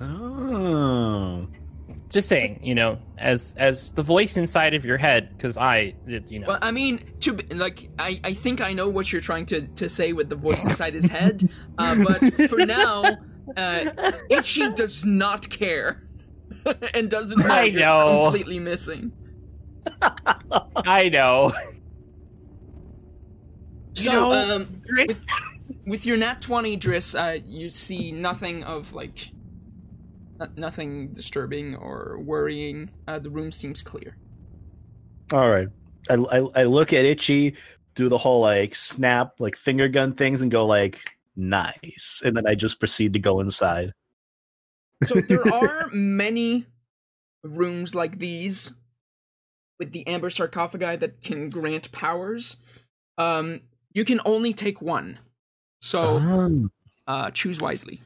Oh. 0.00 1.46
Just 2.08 2.28
saying, 2.28 2.60
you 2.62 2.74
know, 2.74 2.98
as 3.18 3.54
as 3.56 3.92
the 3.92 4.02
voice 4.02 4.36
inside 4.36 4.74
of 4.74 4.84
your 4.84 4.98
head, 4.98 5.30
because 5.36 5.56
I, 5.56 5.94
it, 6.06 6.30
you 6.30 6.40
know, 6.40 6.48
Well, 6.48 6.58
I 6.60 6.70
mean, 6.70 7.04
to 7.20 7.34
be- 7.34 7.54
like, 7.54 7.88
I, 7.98 8.20
I 8.24 8.34
think 8.34 8.60
I 8.60 8.72
know 8.74 8.88
what 8.88 9.12
you're 9.12 9.20
trying 9.22 9.46
to, 9.46 9.62
to 9.66 9.88
say 9.88 10.12
with 10.12 10.28
the 10.28 10.36
voice 10.36 10.62
inside 10.64 10.92
his 10.94 11.06
head, 11.06 11.48
uh, 11.78 11.96
but 12.04 12.50
for 12.50 12.66
now, 12.66 13.02
uh, 13.56 13.86
Itchy 14.30 14.70
does 14.70 15.04
not 15.04 15.48
care 15.50 16.02
and 16.94 17.10
doesn't 17.10 17.46
know 17.46 17.54
I 17.54 17.64
you're 17.64 17.80
know. 17.80 18.24
completely 18.24 18.58
missing. 18.58 19.12
I 20.84 21.08
know. 21.08 21.52
You 23.94 24.02
So, 24.02 24.12
know, 24.12 24.32
um, 24.32 24.82
with, 25.06 25.24
with 25.86 26.06
your 26.06 26.16
nat 26.16 26.40
20, 26.40 26.78
Driss, 26.78 27.14
uh, 27.18 27.40
you 27.44 27.70
see 27.70 28.10
nothing 28.12 28.64
of, 28.64 28.92
like, 28.92 29.32
no- 30.38 30.48
nothing 30.56 31.12
disturbing 31.12 31.74
or 31.76 32.18
worrying. 32.20 32.90
Uh, 33.06 33.18
the 33.18 33.30
room 33.30 33.52
seems 33.52 33.82
clear. 33.82 34.18
All 35.32 35.48
right. 35.48 35.68
I, 36.10 36.14
I 36.14 36.38
I 36.56 36.64
look 36.64 36.92
at 36.92 37.04
Itchy, 37.04 37.56
do 37.94 38.08
the 38.08 38.18
whole 38.18 38.40
like 38.40 38.74
snap, 38.74 39.34
like 39.38 39.56
finger 39.56 39.88
gun 39.88 40.14
things, 40.14 40.42
and 40.42 40.50
go 40.50 40.66
like 40.66 41.00
nice, 41.36 42.22
and 42.24 42.36
then 42.36 42.46
I 42.46 42.54
just 42.54 42.78
proceed 42.78 43.12
to 43.14 43.18
go 43.18 43.40
inside. 43.40 43.92
So 45.04 45.16
there 45.16 45.46
are 45.54 45.88
many 45.92 46.66
rooms 47.42 47.94
like 47.94 48.18
these 48.18 48.72
with 49.78 49.92
the 49.92 50.06
amber 50.06 50.30
sarcophagi 50.30 50.96
that 50.96 51.22
can 51.22 51.48
grant 51.50 51.90
powers. 51.92 52.56
Um, 53.18 53.62
you 53.92 54.04
can 54.04 54.20
only 54.24 54.52
take 54.52 54.80
one, 54.80 55.18
so 55.80 56.16
Um, 56.18 56.70
uh, 57.06 57.30
choose 57.30 57.60
wisely. 57.60 58.00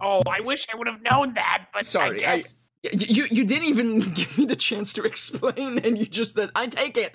Oh, 0.00 0.22
I 0.30 0.40
wish 0.40 0.66
I 0.72 0.76
would 0.76 0.86
have 0.86 1.02
known 1.02 1.34
that, 1.34 1.66
but 1.74 1.84
Sorry, 1.84 2.24
I 2.24 2.32
I- 2.32 2.36
guess. 2.36 2.54
Y- 2.84 2.90
You 3.08 3.26
you 3.30 3.44
didn't 3.44 3.64
even 3.68 3.98
give 4.14 4.38
me 4.38 4.44
the 4.46 4.54
chance 4.54 4.92
to 4.94 5.02
explain, 5.02 5.78
and 5.80 5.98
you 5.98 6.06
just 6.06 6.34
said, 6.36 6.50
"I 6.54 6.66
take 6.68 6.96
it." 6.96 7.14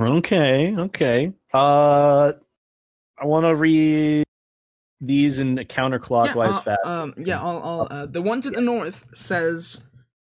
okay, 0.00 0.74
okay. 0.76 1.32
Uh, 1.52 2.32
I 3.18 3.26
want 3.26 3.46
to 3.46 3.54
read 3.54 4.24
these 5.00 5.38
in 5.38 5.58
a 5.58 5.64
counterclockwise 5.64 6.52
yeah, 6.52 6.60
fashion. 6.60 6.78
Um, 6.84 7.14
yeah, 7.18 7.40
I'll, 7.40 7.62
I'll, 7.62 7.88
uh, 7.90 8.06
the 8.06 8.22
one 8.22 8.40
to 8.42 8.50
the 8.50 8.60
north 8.60 9.06
says, 9.14 9.80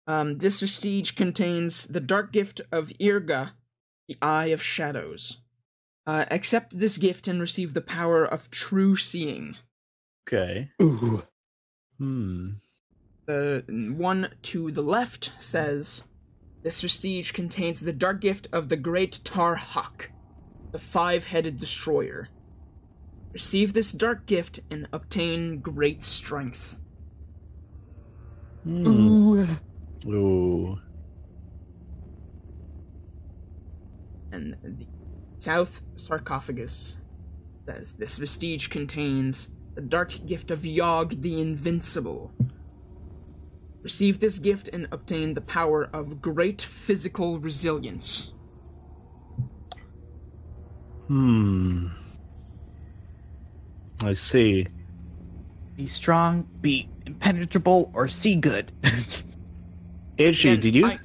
um, 0.07 0.39
"This 0.39 0.61
vestige 0.61 1.17
contains 1.17 1.87
the 1.87 2.01
dark 2.01 2.33
gift 2.33 2.61
of 2.73 2.93
Yrrga, 3.01 3.53
the 4.09 4.17
Eye 4.21 4.47
of 4.47 4.63
Shadows. 4.63 5.39
Uh, 6.07 6.25
accept 6.31 6.79
this 6.79 6.99
gift 6.99 7.27
and 7.27 7.41
receive 7.41 7.75
the 7.75 7.81
power 7.81 8.25
of 8.25 8.51
true 8.51 8.97
seeing." 8.97 9.57
okay. 10.29 10.71
Ooh. 10.83 11.23
Hmm. 11.99 12.51
The 13.27 13.65
one 13.97 14.31
to 14.43 14.71
the 14.71 14.83
left 14.83 15.33
says, 15.39 16.05
"This 16.63 16.81
vestige 16.83 17.33
contains 17.33 17.81
the 17.81 17.93
dark 17.93 18.21
gift 18.21 18.49
of 18.53 18.69
the 18.69 18.77
Great 18.77 19.21
Taar 19.25 19.57
Haak, 19.57 20.11
the 20.73 20.79
five-headed 20.79 21.59
destroyer." 21.59 22.29
Receive 23.37 23.75
this 23.75 23.93
dark 23.93 24.25
gift 24.25 24.61
and 24.71 24.89
obtain 24.95 25.59
great 25.61 26.03
strength. 26.03 26.79
Hmm. 28.65 28.87
Ooh. 28.87 29.49
Ooh. 30.07 30.79
and 34.33 34.57
the 34.63 34.87
south 35.37 35.83
sarcophagus 35.97 36.97
says 37.67 37.93
this 37.99 38.17
vestige 38.17 38.71
contains 38.71 39.51
the 39.75 39.83
dark 39.83 40.15
gift 40.25 40.51
of 40.51 40.65
Yog 40.65 41.21
the 41.21 41.39
Invincible. 41.39 42.33
Receive 43.83 44.19
this 44.19 44.39
gift 44.39 44.71
and 44.73 44.89
obtain 44.91 45.35
the 45.35 45.43
power 45.43 45.91
of 45.93 46.23
great 46.23 46.63
physical 46.63 47.39
resilience. 47.39 48.33
Hmm. 51.09 51.89
I 54.05 54.13
see. 54.15 54.67
Be 55.77 55.87
strong, 55.87 56.49
be 56.61 56.89
impenetrable, 57.07 57.91
or 57.95 58.09
see 58.09 58.37
good. 58.37 58.73
Itchy, 60.19 60.57
did 60.57 60.75
you? 60.75 60.87
I- 60.87 60.99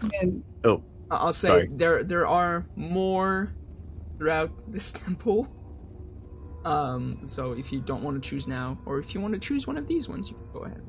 oh, 0.64 0.84
I- 1.10 1.16
I'll 1.18 1.34
say 1.34 1.48
Sorry. 1.48 1.70
there 1.72 2.04
there 2.04 2.26
are 2.28 2.66
more 2.76 3.52
throughout 4.18 4.72
this 4.72 4.92
temple. 5.04 5.48
Um, 6.64 7.22
so 7.26 7.54
if 7.54 7.72
you 7.74 7.82
don't 7.82 8.04
want 8.04 8.22
to 8.22 8.30
choose 8.30 8.48
now, 8.48 8.78
or 8.86 9.00
if 9.00 9.14
you 9.16 9.20
want 9.22 9.34
to 9.34 9.40
choose 9.40 9.66
one 9.68 9.78
of 9.78 9.88
these 9.88 10.08
ones, 10.08 10.30
you 10.30 10.36
can 10.36 10.52
go 10.54 10.60
ahead. 10.66 10.82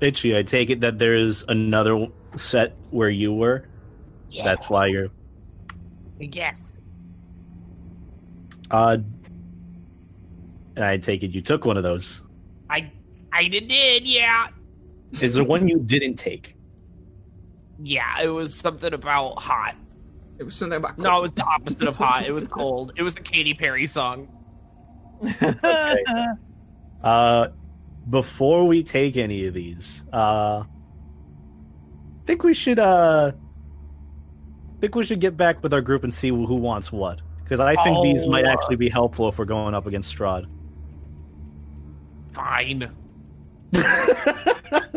Itchy. 0.00 0.36
I 0.36 0.42
take 0.42 0.70
it 0.70 0.80
that 0.80 0.98
there 0.98 1.14
is 1.14 1.44
another 1.48 2.06
set 2.36 2.76
where 2.90 3.10
you 3.10 3.32
were. 3.32 3.68
Yeah. 4.30 4.42
That's 4.44 4.68
why 4.70 4.86
you're. 4.86 5.08
Yes. 6.18 6.80
Uh, 8.70 8.98
and 10.76 10.84
I 10.84 10.96
take 10.98 11.22
it 11.22 11.32
you 11.32 11.40
took 11.42 11.64
one 11.64 11.76
of 11.76 11.82
those. 11.82 12.22
I 12.70 12.90
I 13.32 13.48
did, 13.48 13.68
did 13.68 14.06
yeah. 14.06 14.48
Is 15.20 15.34
there 15.34 15.44
one 15.44 15.68
you 15.68 15.78
didn't 15.78 16.16
take? 16.16 16.56
Yeah, 17.82 18.20
it 18.22 18.28
was 18.28 18.54
something 18.54 18.92
about 18.94 19.38
hot. 19.38 19.74
It 20.38 20.44
was 20.44 20.54
something 20.54 20.76
about 20.78 20.98
No, 20.98 21.18
it 21.18 21.22
was 21.22 21.32
the 21.32 21.44
opposite 21.44 21.88
of 21.88 21.96
hot. 21.96 22.24
It 22.26 22.32
was 22.32 22.46
cold. 22.48 22.92
It 22.96 23.02
was 23.02 23.16
a 23.16 23.20
Katy 23.20 23.54
Perry 23.54 23.86
song. 23.86 24.28
Okay. 25.42 25.96
Uh, 27.02 27.48
before 28.10 28.66
we 28.66 28.82
take 28.82 29.16
any 29.16 29.46
of 29.46 29.54
these, 29.54 30.04
uh, 30.12 30.64
think 32.26 32.42
we 32.42 32.54
should 32.54 32.78
uh, 32.78 33.32
think 34.80 34.94
we 34.94 35.04
should 35.04 35.20
get 35.20 35.36
back 35.36 35.62
with 35.62 35.72
our 35.74 35.80
group 35.80 36.02
and 36.04 36.12
see 36.12 36.28
who 36.28 36.46
who 36.46 36.54
wants 36.56 36.90
what. 36.92 37.20
Because 37.42 37.60
I 37.60 37.74
think 37.84 38.02
these 38.02 38.26
might 38.26 38.46
Oh. 38.46 38.50
actually 38.50 38.76
be 38.76 38.88
helpful 38.88 39.28
if 39.28 39.38
we're 39.38 39.44
going 39.44 39.74
up 39.74 39.86
against 39.86 40.16
Strahd. 40.16 40.46
Fine. 42.32 42.90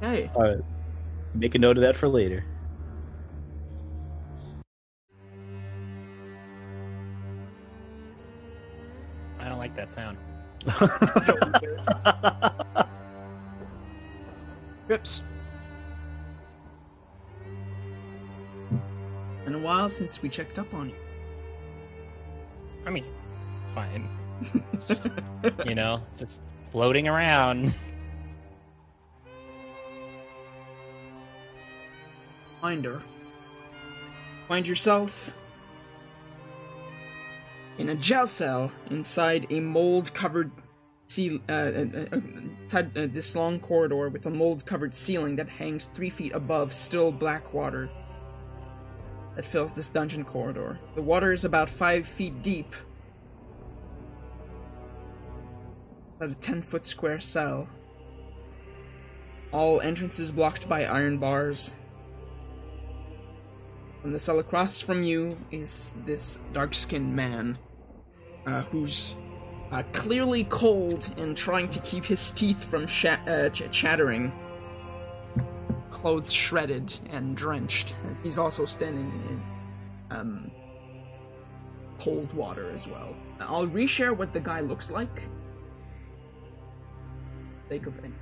Hey, 0.00 0.30
All 0.34 0.42
right. 0.42 0.58
Make 1.34 1.54
a 1.54 1.58
note 1.58 1.76
of 1.76 1.82
that 1.82 1.96
for 1.96 2.08
later. 2.08 2.44
I 9.40 9.48
don't 9.48 9.58
like 9.58 9.74
that 9.74 9.92
sound. 9.92 10.18
Rips. 14.88 15.22
Been 19.44 19.54
a 19.54 19.58
while 19.58 19.88
since 19.88 20.22
we 20.22 20.28
checked 20.28 20.58
up 20.58 20.72
on 20.74 20.90
you. 20.90 20.94
I 22.86 22.90
mean, 22.90 23.04
it's 23.40 23.60
fine. 23.74 24.08
you 25.66 25.74
know, 25.74 26.00
just 26.16 26.42
floating 26.70 27.08
around. 27.08 27.74
Finder. 32.60 33.00
Find 34.48 34.66
yourself 34.66 35.30
in 37.78 37.90
a 37.90 37.94
jail 37.94 38.26
cell 38.26 38.72
inside 38.90 39.46
a 39.50 39.60
mold-covered 39.60 40.50
ceil- 41.06 41.40
uh, 41.48 41.52
uh, 41.52 42.16
uh, 42.16 42.20
inside, 42.62 42.96
uh, 42.98 43.06
this 43.10 43.36
long 43.36 43.60
corridor 43.60 44.08
with 44.08 44.26
a 44.26 44.30
mold-covered 44.30 44.94
ceiling 44.94 45.36
that 45.36 45.48
hangs 45.48 45.86
three 45.86 46.10
feet 46.10 46.32
above 46.34 46.72
still 46.72 47.12
black 47.12 47.54
water 47.54 47.88
that 49.36 49.46
fills 49.46 49.72
this 49.72 49.88
dungeon 49.88 50.24
corridor. 50.24 50.78
The 50.96 51.02
water 51.02 51.32
is 51.32 51.44
about 51.44 51.70
five 51.70 52.06
feet 52.06 52.42
deep. 52.42 52.74
A 56.20 56.28
ten-foot 56.34 56.84
square 56.84 57.20
cell. 57.20 57.68
All 59.52 59.80
entrances 59.80 60.32
blocked 60.32 60.68
by 60.68 60.84
iron 60.84 61.18
bars. 61.18 61.76
From 64.02 64.12
the 64.12 64.18
cell 64.18 64.40
across 64.40 64.80
from 64.80 65.02
you 65.02 65.36
is 65.50 65.94
this 66.04 66.40
dark 66.52 66.74
skinned 66.74 67.14
man 67.14 67.56
uh, 68.46 68.62
who's 68.62 69.14
uh, 69.70 69.82
clearly 69.92 70.44
cold 70.44 71.08
and 71.18 71.36
trying 71.36 71.68
to 71.68 71.78
keep 71.80 72.04
his 72.04 72.30
teeth 72.32 72.62
from 72.62 72.86
sha- 72.86 73.20
uh, 73.26 73.48
ch- 73.50 73.70
chattering. 73.70 74.32
Clothes 75.90 76.32
shredded 76.32 76.98
and 77.10 77.36
drenched. 77.36 77.94
He's 78.22 78.38
also 78.38 78.64
standing 78.64 79.10
in 80.10 80.16
um, 80.16 80.50
cold 81.98 82.32
water 82.32 82.70
as 82.72 82.88
well. 82.88 83.14
I'll 83.40 83.68
reshare 83.68 84.16
what 84.16 84.32
the 84.32 84.40
guy 84.40 84.60
looks 84.60 84.90
like 84.90 85.22
think 87.68 87.86
of 87.86 87.98
any. 88.02 88.14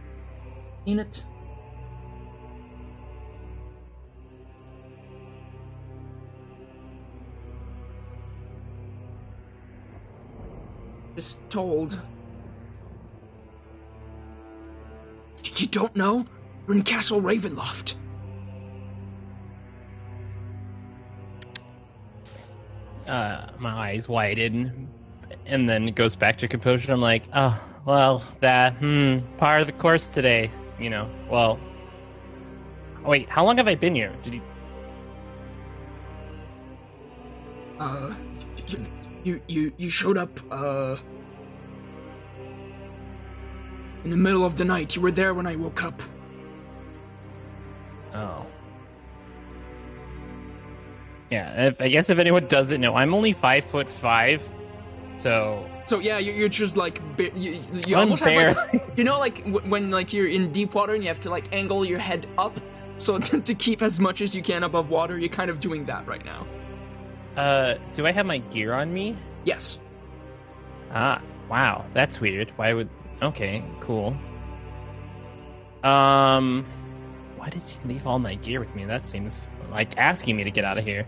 In 0.86 0.98
it. 0.98 1.24
Just 11.14 11.40
told. 11.48 11.98
You 15.56 15.66
don't 15.68 15.96
know? 15.96 16.26
We're 16.66 16.74
in 16.74 16.82
Castle 16.82 17.22
Ravenloft. 17.22 17.94
Uh, 23.06 23.46
my 23.58 23.70
eyes 23.70 24.08
widened, 24.08 24.88
and 25.46 25.68
then 25.68 25.88
it 25.88 25.94
goes 25.94 26.16
back 26.16 26.36
to 26.38 26.48
composure. 26.48 26.92
I'm 26.92 27.00
like, 27.00 27.22
oh, 27.32 27.58
well, 27.86 28.22
that, 28.40 28.74
hmm, 28.74 29.20
part 29.38 29.62
of 29.62 29.66
the 29.66 29.72
course 29.72 30.08
today. 30.08 30.50
You 30.78 30.90
know, 30.90 31.08
well. 31.30 31.58
Wait, 33.04 33.28
how 33.30 33.44
long 33.44 33.56
have 33.56 33.68
I 33.68 33.76
been 33.76 33.94
here? 33.94 34.12
Did 34.22 34.34
you? 34.34 34.42
Uh, 37.78 38.14
you 39.22 39.40
you 39.48 39.72
you 39.76 39.88
showed 39.90 40.18
up 40.18 40.40
uh 40.50 40.96
in 44.04 44.10
the 44.10 44.16
middle 44.16 44.44
of 44.44 44.56
the 44.56 44.64
night. 44.64 44.94
You 44.96 45.02
were 45.02 45.10
there 45.10 45.34
when 45.34 45.46
I 45.46 45.56
woke 45.56 45.82
up. 45.82 46.02
Oh. 48.14 48.46
Yeah, 51.30 51.66
if, 51.66 51.80
I 51.80 51.88
guess 51.88 52.08
if 52.08 52.18
anyone 52.18 52.46
doesn't 52.46 52.80
know, 52.80 52.94
I'm 52.94 53.12
only 53.12 53.32
five 53.32 53.64
foot 53.64 53.90
five, 53.90 54.48
so 55.18 55.68
So 55.86 56.00
yeah, 56.00 56.18
you- 56.18 56.32
you're 56.32 56.48
just 56.48 56.76
like 56.76 57.00
you, 57.36 57.62
you 57.86 57.96
almost 57.96 58.22
have 58.24 58.56
like, 58.56 58.84
you 58.96 59.04
know 59.04 59.18
like 59.18 59.44
when 59.46 59.90
like 59.90 60.12
you're 60.12 60.26
in 60.28 60.50
deep 60.52 60.74
water 60.74 60.94
and 60.94 61.02
you 61.02 61.08
have 61.08 61.20
to 61.20 61.30
like 61.30 61.44
angle 61.52 61.84
your 61.84 61.98
head 62.00 62.26
up 62.38 62.58
so 62.96 63.18
to, 63.26 63.40
to 63.40 63.54
keep 63.54 63.82
as 63.82 64.00
much 64.00 64.20
as 64.22 64.34
you 64.34 64.42
can 64.42 64.62
above 64.64 64.90
water. 64.90 65.18
You're 65.18 65.28
kind 65.28 65.50
of 65.50 65.60
doing 65.60 65.84
that 65.86 66.06
right 66.06 66.24
now. 66.24 66.46
uh, 67.36 67.74
do 67.94 68.06
I 68.06 68.12
have 68.12 68.26
my 68.26 68.38
gear 68.38 68.72
on 68.72 68.92
me? 68.92 69.16
Yes. 69.44 69.78
Ah, 70.92 71.20
wow, 71.48 71.84
that's 71.94 72.20
weird. 72.20 72.50
Why 72.56 72.72
would? 72.72 72.88
Okay, 73.22 73.62
cool. 73.80 74.16
Um, 75.84 76.64
why 77.36 77.48
did 77.50 77.62
you 77.62 77.78
leave 77.88 78.06
all 78.06 78.18
my 78.18 78.34
gear 78.34 78.58
with 78.60 78.74
me? 78.74 78.84
That 78.86 79.06
seems 79.06 79.48
like 79.70 79.96
asking 79.98 80.36
me 80.36 80.44
to 80.44 80.50
get 80.50 80.64
out 80.64 80.78
of 80.78 80.84
here. 80.84 81.06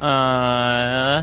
Uh, 0.00 1.22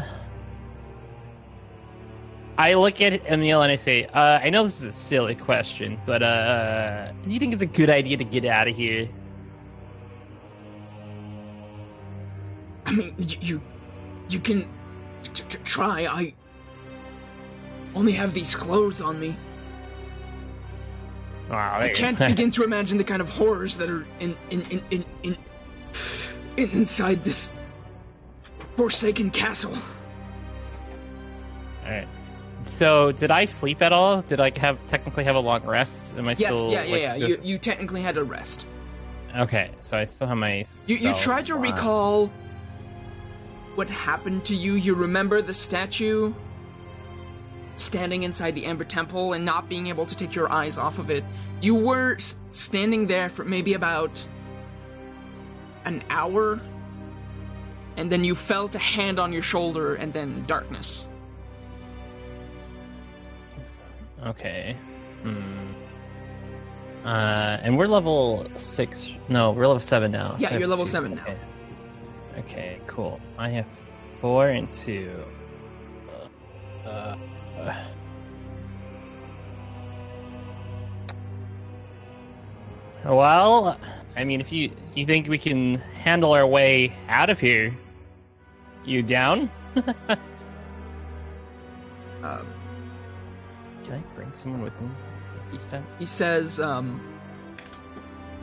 I 2.58 2.74
look 2.76 3.02
at 3.02 3.26
Emil 3.30 3.62
and 3.62 3.72
I 3.72 3.76
say, 3.76 4.06
uh, 4.06 4.40
I 4.42 4.50
know 4.50 4.64
this 4.64 4.80
is 4.80 4.88
a 4.88 4.92
silly 4.94 5.36
question, 5.36 6.00
but 6.06 6.24
uh, 6.24 7.12
do 7.12 7.30
you 7.30 7.40
think 7.40 7.52
it's 7.54 7.62
a 7.62 7.68
good 7.68 7.90
idea 7.90 8.16
to 8.16 8.24
get 8.24 8.46
out 8.46 8.68
of 8.68 8.76
here? 8.76 9.10
I 12.86 12.92
mean, 12.92 13.14
you 13.18 13.38
you, 13.42 13.62
you 14.30 14.40
can 14.40 14.70
t- 15.24 15.44
t- 15.50 15.58
try. 15.66 16.06
I 16.06 16.34
only 17.94 18.14
have 18.14 18.34
these 18.34 18.56
clothes 18.56 19.02
on 19.02 19.20
me. 19.20 19.36
Wow, 21.50 21.80
I 21.80 21.90
can't 21.90 22.18
begin 22.20 22.52
to 22.52 22.64
imagine 22.64 22.98
the 22.98 23.04
kind 23.04 23.22
of 23.22 23.30
horrors 23.30 23.76
that 23.78 23.90
are 23.90 24.06
in 24.20 24.38
in 24.50 24.62
in 24.64 24.82
in, 24.92 25.06
in, 25.24 25.38
in 26.56 26.70
inside 26.70 27.24
this 27.24 27.52
forsaken 28.78 29.30
castle. 29.32 29.76
All 31.84 31.92
right. 31.92 32.08
So, 32.66 33.12
did 33.12 33.32
I 33.32 33.46
sleep 33.46 33.82
at 33.82 33.94
all? 33.94 34.22
Did 34.24 34.40
I 34.42 34.52
have 34.60 34.78
technically 34.88 35.24
have 35.24 35.36
a 35.36 35.40
long 35.40 35.64
rest? 35.64 36.14
Am 36.18 36.28
I 36.28 36.32
Yes, 36.32 36.50
still? 36.50 36.72
yeah, 36.72 36.84
yeah, 36.84 36.92
like, 36.92 37.02
yeah. 37.02 37.18
just- 37.28 37.44
You 37.44 37.52
you 37.54 37.58
technically 37.58 38.02
had 38.02 38.18
a 38.18 38.24
rest. 38.24 38.66
Okay, 39.38 39.72
so 39.82 39.98
I 39.98 40.06
still 40.06 40.28
have 40.28 40.38
my. 40.38 40.66
You 40.88 40.96
you 40.98 41.14
tried 41.14 41.46
to 41.48 41.56
recall 41.56 42.28
what 43.76 43.90
happened 43.90 44.46
to 44.46 44.56
you. 44.56 44.74
You 44.74 44.96
remember 44.96 45.42
the 45.42 45.54
statue 45.54 46.34
standing 47.78 48.24
inside 48.24 48.56
the 48.56 48.66
Amber 48.66 48.86
Temple 48.86 49.34
and 49.34 49.44
not 49.46 49.68
being 49.70 49.88
able 49.88 50.06
to 50.06 50.16
take 50.16 50.34
your 50.34 50.50
eyes 50.52 50.78
off 50.78 50.98
of 51.00 51.10
it. 51.10 51.24
You 51.62 51.76
were 51.76 52.18
standing 52.52 53.08
there 53.08 53.30
for 53.30 53.44
maybe 53.46 53.74
about 53.74 54.26
an 55.86 56.02
hour, 56.10 56.60
and 57.98 58.10
then 58.12 58.24
you 58.24 58.34
felt 58.36 58.74
a 58.76 58.80
hand 58.80 59.20
on 59.20 59.32
your 59.34 59.42
shoulder, 59.44 59.96
and 59.96 60.12
then 60.14 60.44
darkness. 60.48 61.06
Okay. 64.26 64.76
Hmm. 65.24 65.72
Uh, 67.06 67.60
and 67.62 67.78
we're 67.78 67.88
level 67.88 68.48
six. 68.58 69.12
No, 69.30 69.52
we're 69.52 69.68
level 69.68 69.80
seven 69.80 70.12
now. 70.12 70.36
Yeah, 70.40 70.50
So 70.50 70.58
you're 70.58 70.68
level 70.68 70.86
two. 70.86 70.92
seven 70.92 71.16
now. 71.16 71.22
Okay. 71.24 71.38
Okay, 72.40 72.80
cool. 72.88 73.20
I 73.38 73.50
have 73.50 73.68
four 74.20 74.50
and 74.50 74.72
two. 74.72 75.24
Uh, 76.86 77.16
uh, 77.60 77.76
well, 83.06 83.78
I 84.16 84.24
mean, 84.24 84.42
if 84.42 84.52
you 84.52 84.72
you 84.96 85.06
think 85.06 85.28
we 85.28 85.38
can 85.38 85.76
handle 85.76 86.32
our 86.34 86.48
way 86.48 86.94
out 87.08 87.30
of 87.30 87.40
here, 87.40 87.76
you 88.86 89.02
down? 89.04 89.50
Um, 92.24 92.48
Someone 94.36 94.62
with 94.62 94.74
stuff? 95.62 95.84
he 95.98 96.06
says, 96.06 96.60
um, 96.60 97.00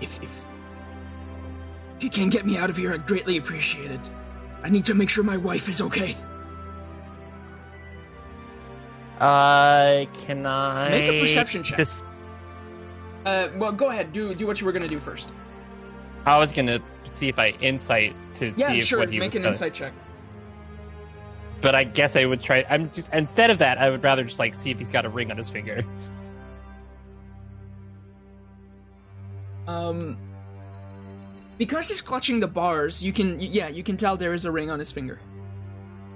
if, 0.01 0.23
if, 0.23 0.45
if 1.97 2.03
you 2.03 2.09
can 2.11 2.31
get 2.31 2.47
me 2.47 2.57
out 2.57 2.71
of 2.71 2.77
here, 2.77 2.93
I'd 2.95 3.07
greatly 3.07 3.37
appreciate 3.37 3.91
it. 3.91 4.11
I 4.63 4.71
need 4.71 4.85
to 4.87 4.95
make 4.95 5.11
sure 5.11 5.23
my 5.23 5.37
wife 5.37 5.69
is 5.69 5.81
okay. 5.81 6.17
Uh, 9.21 10.07
can 10.27 10.47
I 10.47 10.89
Make 10.89 11.09
a 11.11 11.21
perception 11.21 11.63
check. 11.63 11.79
Just, 11.79 12.05
Uh, 13.25 13.49
well, 13.57 13.71
go 13.71 13.91
ahead. 13.91 14.13
Do 14.13 14.35
do 14.35 14.47
what 14.49 14.61
you 14.61 14.67
were 14.67 14.73
gonna 14.73 14.89
do 14.89 14.99
first. 14.99 15.31
I 16.27 16.39
was 16.39 16.53
gonna 16.53 16.81
see 17.05 17.29
if 17.29 17.39
I 17.39 17.49
insight 17.61 18.17
to 18.37 18.53
Yeah, 18.57 18.69
see 18.69 18.79
if 18.79 18.85
sure. 18.87 18.99
what 19.01 19.13
he 19.13 19.21
Make 19.21 19.35
was 19.35 19.45
an 19.45 19.51
insight 19.51 19.75
check. 19.75 19.93
But 21.63 21.75
I 21.75 21.85
guess 21.85 22.17
I 22.17 22.27
would 22.27 22.43
try. 22.43 22.67
I'm 22.69 22.91
just 22.91 23.11
instead 23.15 23.49
of 23.51 23.59
that, 23.59 23.79
I 23.79 23.89
would 23.89 24.05
rather 24.05 24.25
just 24.25 24.39
like 24.39 24.55
see 24.55 24.71
if 24.71 24.79
he's 24.79 24.91
got 24.91 25.07
a 25.07 25.09
ring 25.09 25.31
on 25.31 25.39
his 25.39 25.49
finger. 25.49 25.83
Um, 29.67 30.19
because 31.57 31.89
he's 31.89 32.01
clutching 32.01 32.41
the 32.41 32.49
bars, 32.49 33.03
you 33.03 33.13
can 33.13 33.39
yeah, 33.39 33.69
you 33.69 33.83
can 33.83 33.97
tell 33.97 34.17
there 34.17 34.35
is 34.35 34.45
a 34.45 34.51
ring 34.51 34.71
on 34.71 34.79
his 34.79 34.91
finger. 34.91 35.21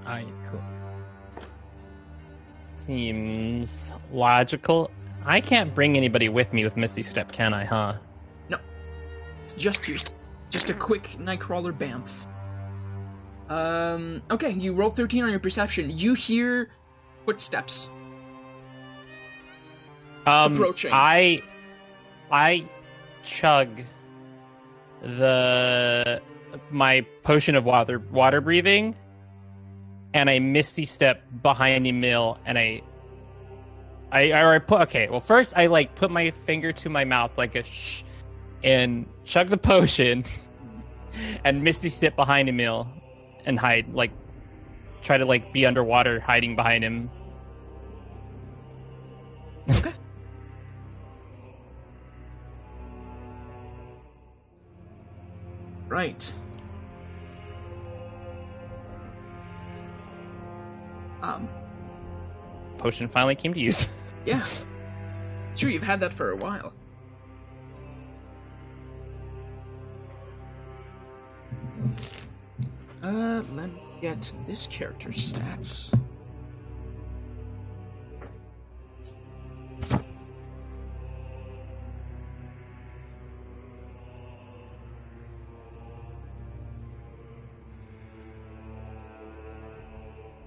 Alright, 0.05 0.27
cool. 0.51 0.61
Seems 2.75 3.93
logical. 4.13 4.91
I 5.25 5.41
can't 5.41 5.75
bring 5.75 5.97
anybody 5.97 6.29
with 6.29 6.53
me 6.53 6.65
with 6.65 6.77
Misty 6.77 7.03
Step, 7.03 7.33
can 7.33 7.55
I? 7.55 7.65
Huh? 7.65 7.95
No, 8.49 8.59
it's 9.45 9.55
just 9.55 9.87
you. 9.89 9.99
Just 10.51 10.71
a 10.71 10.75
quick 10.75 11.17
Nightcrawler 11.19 11.73
Bamf. 11.73 12.27
Um, 13.49 14.23
okay, 14.31 14.51
you 14.51 14.73
roll 14.73 14.91
13 14.91 15.25
on 15.25 15.31
your 15.31 15.39
perception. 15.39 15.97
You 15.97 16.15
hear 16.15 16.71
footsteps. 17.25 17.89
Um, 20.27 20.55
Approaching. 20.55 20.91
I, 20.93 21.43
I 22.31 22.67
chug 23.23 23.69
the 25.03 26.21
my 26.71 27.03
potion 27.23 27.55
of 27.55 27.65
water 27.65 27.99
water 28.11 28.41
breathing, 28.41 28.97
and 30.15 30.29
I 30.29 30.39
misty 30.39 30.87
step 30.87 31.23
behind 31.43 31.87
Emil, 31.87 32.39
and 32.45 32.59
I, 32.59 32.83
I, 34.11 34.31
or 34.33 34.55
I 34.55 34.59
put 34.59 34.81
okay. 34.83 35.09
Well, 35.09 35.21
first 35.21 35.53
I 35.57 35.67
like 35.67 35.95
put 35.95 36.11
my 36.11 36.31
finger 36.31 36.73
to 36.73 36.89
my 36.89 37.05
mouth 37.05 37.33
like 37.37 37.55
a 37.55 37.63
shh, 37.63 38.03
and 38.65 39.07
chug 39.25 39.49
the 39.49 39.59
potion, 39.59 40.25
and 41.45 41.63
misty 41.63 41.91
step 41.91 42.17
behind 42.17 42.49
Emil, 42.49 42.89
and 43.47 43.59
hide 43.59 43.93
like, 43.95 44.11
try 45.03 45.17
to 45.17 45.25
like 45.25 45.53
be 45.53 45.65
underwater, 45.65 46.21
hiding 46.21 46.57
behind 46.57 46.85
him. 46.85 47.11
Okay. 49.71 49.93
right. 55.89 56.35
Um, 61.23 61.49
Potion 62.79 63.09
finally 63.09 63.35
came 63.35 63.55
to 63.55 63.61
use. 63.61 63.89
yeah. 64.27 64.47
Sure, 65.55 65.71
you've 65.71 65.83
had 65.83 66.01
that 66.01 66.13
for 66.13 66.31
a 66.31 66.37
while. 66.37 66.73
Uh, 73.03 73.43
let 73.55 73.73
me 73.73 73.83
get 74.01 74.33
this 74.47 74.67
character's 74.67 75.33
stats. 75.33 75.95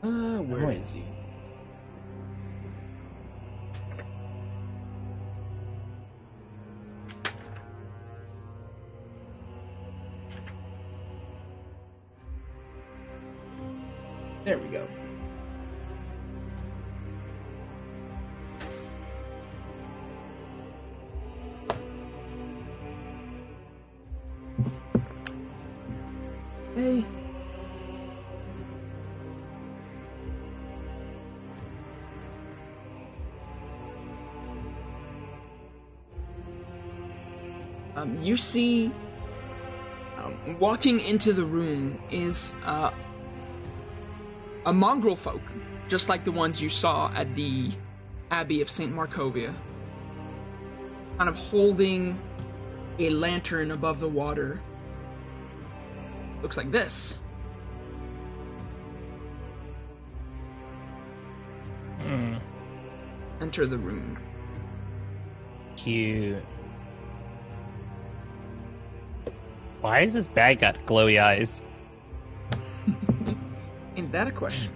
Uh, 0.01 0.41
where 0.43 0.67
Wait. 0.67 0.77
is 0.77 0.93
he? 0.93 1.03
There 14.45 14.57
we 14.57 14.67
go. 14.69 14.87
Hey. 26.75 27.05
Um, 37.95 38.17
you 38.19 38.37
see, 38.37 38.91
um, 40.17 40.57
walking 40.57 41.01
into 41.01 41.33
the 41.33 41.43
room 41.43 42.01
is 42.09 42.53
uh, 42.63 42.91
a 44.69 44.73
mongrel 44.73 45.15
folk, 45.15 45.41
just 45.87 46.09
like 46.09 46.23
the 46.23 46.31
ones 46.31 46.61
you 46.61 46.69
saw 46.69 47.11
at 47.15 47.33
the 47.35 47.71
Abbey 48.29 48.61
of 48.61 48.69
St. 48.69 48.93
Markovia. 48.93 49.51
Kind 51.17 51.27
of 51.27 51.35
holding 51.35 52.19
a 52.99 53.09
lantern 53.09 53.71
above 53.71 53.99
the 53.99 54.07
water. 54.07 54.61
Looks 56.43 56.55
like 56.55 56.71
this. 56.71 57.19
Hmm, 62.01 62.35
Enter 63.41 63.65
the 63.65 63.77
room. 63.79 64.19
cute. 65.77 66.43
Why 69.81 70.01
is 70.01 70.13
this 70.13 70.27
bag 70.27 70.59
got 70.59 70.75
glowy 70.85 71.19
eyes? 71.19 71.63
Ain't 73.99 74.13
that 74.13 74.29
a 74.29 74.31
question? 74.31 74.71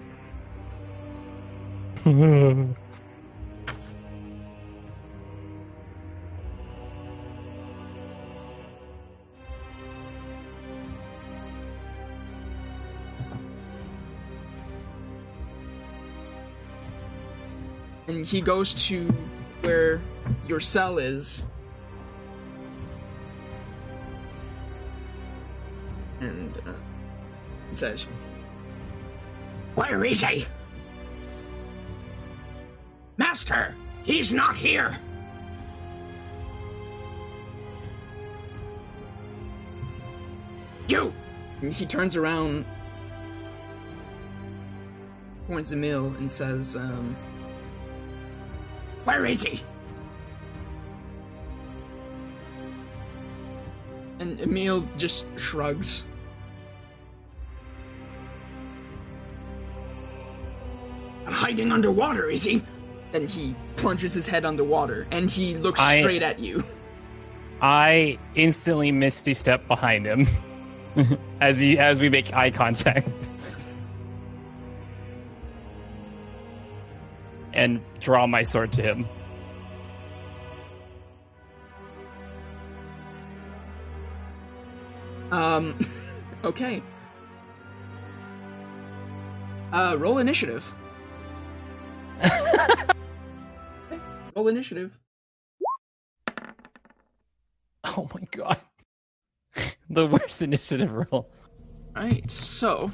And 2.03 2.75
he 18.25 18.41
goes 18.41 18.73
to 18.87 19.07
where 19.61 20.01
your 20.49 20.59
cell 20.59 20.97
is. 20.97 21.47
And 26.19 26.57
uh, 26.67 26.73
says, 27.73 28.05
Where 29.75 30.05
is 30.05 30.21
he? 30.21 30.45
Master, 33.17 33.75
he's 34.03 34.33
not 34.33 34.55
here. 34.55 34.97
You! 40.87 41.13
And 41.61 41.71
he 41.71 41.85
turns 41.85 42.15
around, 42.15 42.65
points 45.47 45.71
Emil, 45.71 46.07
and 46.17 46.31
says, 46.31 46.75
um, 46.75 47.15
Where 49.05 49.25
is 49.25 49.43
he? 49.43 49.63
and 54.23 54.39
Emil 54.39 54.87
just 54.97 55.25
shrugs. 55.37 56.05
Hiding 61.43 61.73
underwater, 61.73 62.29
is 62.29 62.41
he? 62.45 62.63
And 63.11 63.29
he 63.29 63.53
plunges 63.75 64.13
his 64.13 64.25
head 64.25 64.45
underwater, 64.45 65.05
and 65.11 65.29
he 65.29 65.55
looks 65.55 65.77
I- 65.79 65.99
straight 65.99 66.23
at 66.23 66.39
you. 66.39 66.63
I 67.61 68.17
instantly 68.35 68.93
misty 68.93 69.33
step 69.33 69.67
behind 69.67 70.05
him 70.05 70.27
as 71.41 71.59
he 71.59 71.77
as 71.77 71.99
we 71.99 72.07
make 72.09 72.33
eye 72.33 72.49
contact. 72.49 73.29
And 77.53 77.81
draw 77.99 78.25
my 78.25 78.43
sword 78.43 78.71
to 78.73 78.81
him. 78.81 79.05
Um, 85.31 85.77
okay. 86.43 86.81
Uh, 89.73 89.95
roll 89.99 90.19
initiative. 90.19 90.71
Roll 92.23 92.85
oh, 94.35 94.47
initiative. 94.47 94.91
Oh 97.85 98.09
my 98.13 98.21
god. 98.31 98.57
the 99.89 100.07
worst 100.07 100.41
initiative 100.41 100.91
roll. 100.91 101.29
Alright, 101.95 102.29
so. 102.29 102.91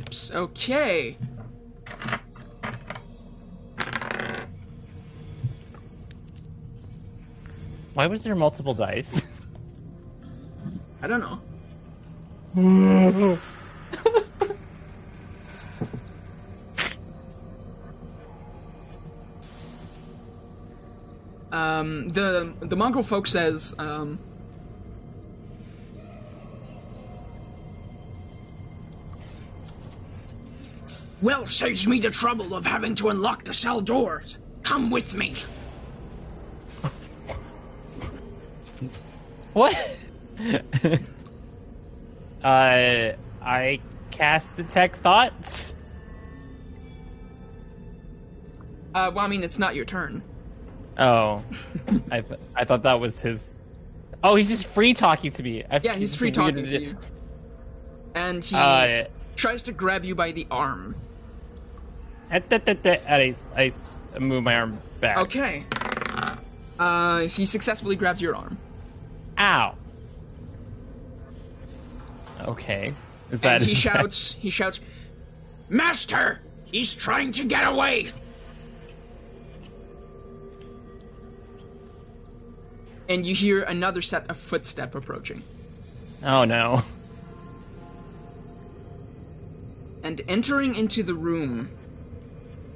Oops, 0.00 0.30
okay. 0.30 1.16
Why 7.94 8.06
was 8.06 8.22
there 8.22 8.36
multiple 8.36 8.74
dice? 8.74 9.20
I 11.02 11.08
don't 11.08 11.20
know. 11.20 11.40
Um, 21.50 22.08
the 22.10 22.54
the 22.60 22.76
mongrel 22.76 23.02
folk 23.02 23.26
says, 23.26 23.74
um, 23.78 24.18
Well, 31.20 31.46
saves 31.46 31.86
me 31.88 31.98
the 31.98 32.10
trouble 32.10 32.54
of 32.54 32.64
having 32.64 32.94
to 32.96 33.08
unlock 33.08 33.44
the 33.44 33.52
cell 33.52 33.80
doors. 33.80 34.38
Come 34.62 34.90
with 34.90 35.14
me. 35.14 35.34
What? 39.52 39.74
Uh, 42.44 43.12
I 43.42 43.80
cast 44.10 44.56
detect 44.56 44.96
thoughts. 45.00 45.74
uh, 48.94 49.10
well, 49.14 49.24
I 49.24 49.28
mean, 49.28 49.42
it's 49.42 49.58
not 49.58 49.74
your 49.74 49.84
turn. 49.84 50.22
Oh, 50.98 51.44
I 52.10 52.20
th- 52.20 52.40
I 52.56 52.64
thought 52.64 52.82
that 52.82 52.98
was 53.00 53.20
his. 53.20 53.58
Oh, 54.24 54.34
he's 54.34 54.48
just 54.48 54.66
free 54.66 54.94
talking 54.94 55.30
to 55.30 55.42
me. 55.42 55.62
I 55.70 55.80
Yeah, 55.82 55.94
he's 55.94 56.14
free 56.14 56.32
talking 56.32 56.66
to 56.66 56.80
you. 56.80 56.96
And 58.14 58.44
he 58.44 58.56
Uh, 58.56 59.04
tries 59.36 59.62
to 59.64 59.72
grab 59.72 60.04
you 60.04 60.14
by 60.16 60.32
the 60.32 60.46
arm. 60.50 60.96
I, 62.30 62.42
I 63.56 63.72
move 64.18 64.42
my 64.42 64.54
arm 64.56 64.80
back. 65.00 65.18
Okay. 65.18 65.64
Uh, 66.78 67.20
he 67.20 67.46
successfully 67.46 67.96
grabs 67.96 68.20
your 68.20 68.34
arm. 68.36 68.58
Ow. 69.38 69.76
Okay. 72.46 72.94
Is 73.30 73.40
that 73.42 73.56
and 73.56 73.64
he 73.64 73.72
is 73.72 73.82
that- 73.84 73.92
shouts, 73.92 74.34
he 74.34 74.50
shouts, 74.50 74.80
Master, 75.68 76.40
he's 76.64 76.94
trying 76.94 77.32
to 77.32 77.44
get 77.44 77.66
away. 77.70 78.12
and 83.08 83.26
you 83.26 83.34
hear 83.34 83.62
another 83.62 84.02
set 84.02 84.28
of 84.30 84.36
footstep 84.36 84.94
approaching. 84.94 85.42
Oh 86.22 86.44
no. 86.44 86.82
And 90.02 90.20
entering 90.28 90.74
into 90.74 91.02
the 91.02 91.14
room 91.14 91.70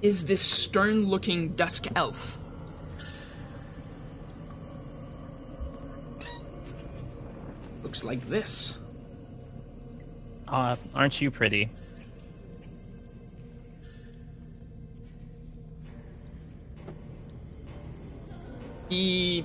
is 0.00 0.24
this 0.24 0.40
stern 0.40 1.04
looking 1.06 1.50
dusk 1.50 1.86
elf. 1.94 2.38
Looks 7.82 8.04
like 8.04 8.26
this. 8.28 8.78
Uh, 10.52 10.76
aren't 10.94 11.18
you 11.20 11.30
pretty? 11.30 11.70
He 18.88 19.44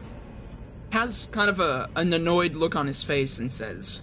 has 0.89 1.27
kind 1.31 1.49
of 1.49 1.59
a, 1.59 1.89
an 1.95 2.13
annoyed 2.13 2.55
look 2.55 2.75
on 2.75 2.87
his 2.87 3.03
face 3.03 3.39
and 3.39 3.51
says, 3.51 4.01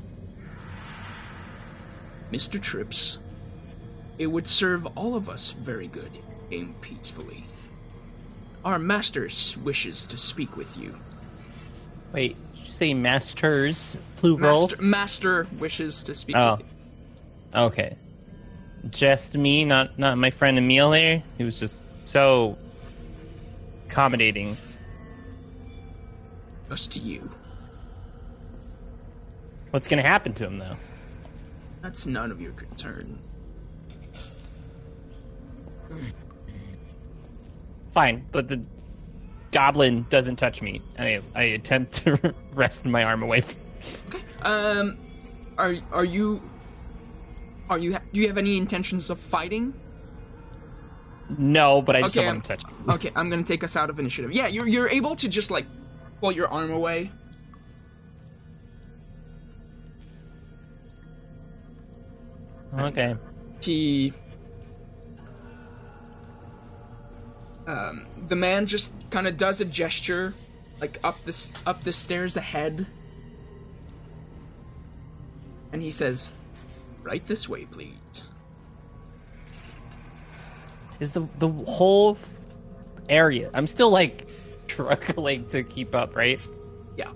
Mr. 2.32 2.60
Trips, 2.60 3.18
it 4.18 4.26
would 4.26 4.48
serve 4.48 4.86
all 4.96 5.14
of 5.14 5.28
us 5.28 5.52
very 5.52 5.86
good, 5.88 6.10
aim 6.50 6.74
peacefully. 6.80 7.44
Our 8.64 8.78
master 8.78 9.28
wishes 9.62 10.06
to 10.06 10.16
speak 10.16 10.56
with 10.56 10.76
you. 10.76 10.98
Wait, 12.12 12.36
you 12.54 12.64
say 12.64 12.94
masters 12.94 13.96
plural? 14.16 14.38
Master, 14.62 14.82
master 14.82 15.46
wishes 15.58 16.02
to 16.04 16.14
speak 16.14 16.36
Oh. 16.36 16.52
with 16.52 16.60
you. 16.60 16.66
Okay. 17.54 17.96
Just 18.90 19.36
me, 19.36 19.64
not 19.64 19.98
not 19.98 20.18
my 20.18 20.30
friend 20.30 20.58
Emil 20.58 20.90
there. 20.90 21.22
He 21.38 21.44
was 21.44 21.58
just 21.58 21.82
so 22.04 22.58
accommodating. 23.86 24.56
Just 26.68 26.92
to 26.92 26.98
you. 26.98 27.30
What's 29.70 29.88
gonna 29.88 30.02
happen 30.02 30.32
to 30.34 30.46
him 30.46 30.58
though? 30.58 30.76
That's 31.80 32.06
none 32.06 32.30
of 32.30 32.40
your 32.40 32.52
concern. 32.52 33.18
Fine, 37.90 38.26
but 38.32 38.48
the 38.48 38.60
goblin 39.52 40.04
doesn't 40.10 40.36
touch 40.36 40.60
me. 40.60 40.82
I 40.98 41.20
I 41.34 41.42
attempt 41.42 42.04
to 42.04 42.34
wrest 42.52 42.84
my 42.84 43.04
arm 43.04 43.22
away. 43.22 43.42
From... 43.42 43.60
Um, 44.42 44.98
are 45.56 45.76
are 45.92 46.04
you? 46.04 46.42
Are 47.70 47.78
you? 47.78 47.96
Do 48.12 48.20
you 48.20 48.28
have 48.28 48.38
any 48.38 48.56
intentions 48.56 49.10
of 49.10 49.18
fighting? 49.18 49.72
No, 51.38 51.80
but 51.80 51.96
I 51.96 52.02
just 52.02 52.16
Okay, 52.16 52.26
don't 52.26 52.34
want 52.36 52.44
to 52.44 52.56
touch. 52.56 52.64
him. 52.70 52.90
Okay, 52.90 53.10
I'm 53.16 53.30
gonna 53.30 53.42
take 53.42 53.64
us 53.64 53.76
out 53.76 53.88
of 53.90 53.98
initiative. 53.98 54.32
Yeah, 54.32 54.46
you're 54.48 54.68
you're 54.68 54.88
able 54.88 55.16
to 55.16 55.28
just 55.28 55.50
like 55.50 55.66
pull 56.20 56.32
your 56.32 56.48
arm 56.48 56.70
away. 56.70 57.10
Okay. 62.78 63.14
He. 63.60 64.12
Um, 67.66 68.06
the 68.28 68.36
man 68.36 68.66
just 68.66 68.92
kind 69.10 69.26
of 69.26 69.36
does 69.38 69.60
a 69.60 69.64
gesture, 69.64 70.34
like 70.80 70.98
up 71.02 71.22
this 71.24 71.50
up 71.66 71.82
the 71.82 71.92
stairs 71.92 72.36
ahead, 72.36 72.86
and 75.72 75.80
he 75.80 75.88
says, 75.90 76.28
"Right 77.04 77.24
this 77.26 77.48
way, 77.48 77.66
please." 77.66 78.24
Is 81.00 81.12
the 81.12 81.28
the 81.38 81.48
whole 81.48 82.18
area? 83.08 83.50
I'm 83.52 83.66
still 83.66 83.90
like 83.90 84.28
struggling 84.66 85.46
to 85.48 85.62
keep 85.62 85.94
up, 85.94 86.16
right? 86.16 86.40
Yeah. 86.96 87.10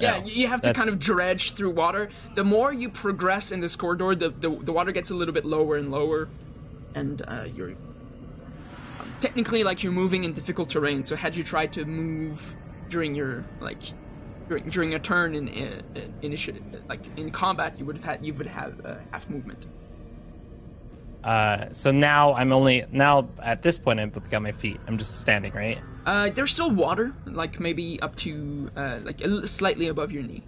Yeah, 0.00 0.20
No, 0.20 0.26
you 0.26 0.48
have 0.48 0.62
to 0.62 0.72
kind 0.72 0.88
of 0.88 0.98
dredge 0.98 1.52
through 1.52 1.70
water. 1.70 2.10
The 2.34 2.44
more 2.44 2.72
you 2.72 2.88
progress 2.88 3.52
in 3.52 3.60
this 3.60 3.76
corridor, 3.76 4.14
the 4.14 4.30
the, 4.30 4.50
the 4.50 4.72
water 4.72 4.92
gets 4.92 5.10
a 5.10 5.14
little 5.14 5.34
bit 5.34 5.44
lower 5.44 5.76
and 5.76 5.90
lower, 5.90 6.28
and 6.94 7.22
uh, 7.28 7.46
you're 7.54 7.70
um, 7.70 9.14
technically 9.20 9.64
like 9.64 9.82
you're 9.82 9.92
moving 9.92 10.24
in 10.24 10.32
difficult 10.32 10.70
terrain. 10.70 11.04
So 11.04 11.14
had 11.14 11.36
you 11.36 11.44
tried 11.44 11.72
to 11.74 11.84
move 11.84 12.56
during 12.88 13.14
your 13.14 13.44
like 13.60 13.82
during, 14.48 14.68
during 14.68 14.94
a 14.94 14.98
turn 14.98 15.34
in, 15.34 15.48
in, 15.48 15.82
in 15.94 16.14
initiative, 16.22 16.62
like 16.88 17.00
in 17.16 17.30
combat, 17.30 17.78
you 17.78 17.84
would 17.84 17.96
have 17.96 18.04
had 18.04 18.24
you 18.24 18.34
would 18.34 18.46
have 18.46 18.84
uh, 18.84 18.96
half 19.10 19.28
movement. 19.28 19.66
Uh, 21.22 21.72
so 21.72 21.90
now 21.90 22.34
I'm 22.34 22.52
only 22.52 22.84
now 22.92 23.28
at 23.42 23.62
this 23.62 23.78
point 23.78 23.98
I've 23.98 24.30
got 24.30 24.42
my 24.42 24.52
feet. 24.52 24.78
I'm 24.86 24.98
just 24.98 25.20
standing, 25.20 25.52
right? 25.52 25.78
Uh, 26.04 26.28
there's 26.28 26.52
still 26.52 26.70
water, 26.70 27.14
like 27.24 27.58
maybe 27.58 27.98
up 28.00 28.14
to 28.16 28.70
uh, 28.76 28.98
like 29.02 29.22
a 29.22 29.46
slightly 29.46 29.88
above 29.88 30.12
your 30.12 30.22
knee. 30.22 30.42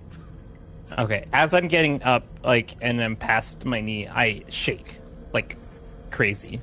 Okay. 0.98 1.26
As 1.32 1.54
I'm 1.54 1.66
getting 1.68 2.02
up, 2.02 2.24
like, 2.44 2.76
and 2.80 3.02
I'm 3.02 3.16
past 3.16 3.64
my 3.64 3.80
knee, 3.80 4.06
I 4.06 4.44
shake 4.48 5.00
like 5.32 5.56
crazy. 6.10 6.60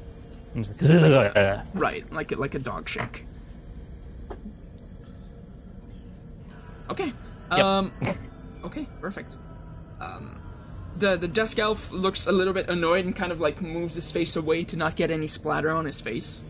I'm 0.56 0.64
just 0.64 0.82
like, 0.82 1.36
"Ugh." 1.36 1.66
Right, 1.74 2.14
like 2.14 2.32
a, 2.32 2.36
like 2.36 2.54
a 2.54 2.60
dog 2.60 2.88
shake. 2.88 3.26
Okay. 6.90 7.12
Um. 7.62 7.94
Okay, 8.64 8.88
perfect. 9.02 9.38
Um, 10.00 10.42
the 10.98 11.18
the 11.18 11.28
dusk 11.28 11.60
elf 11.60 11.92
looks 11.92 12.28
a 12.28 12.32
little 12.32 12.54
bit 12.54 12.70
annoyed 12.70 13.06
and 13.06 13.16
kind 13.16 13.32
of 13.32 13.42
like 13.42 13.62
moves 13.62 13.96
his 13.96 14.12
face 14.12 14.36
away 14.36 14.64
to 14.66 14.78
not 14.78 14.96
get 14.96 15.12
any 15.12 15.28
splatter 15.28 15.70
on 15.70 15.86
his 15.86 16.00
face. 16.00 16.42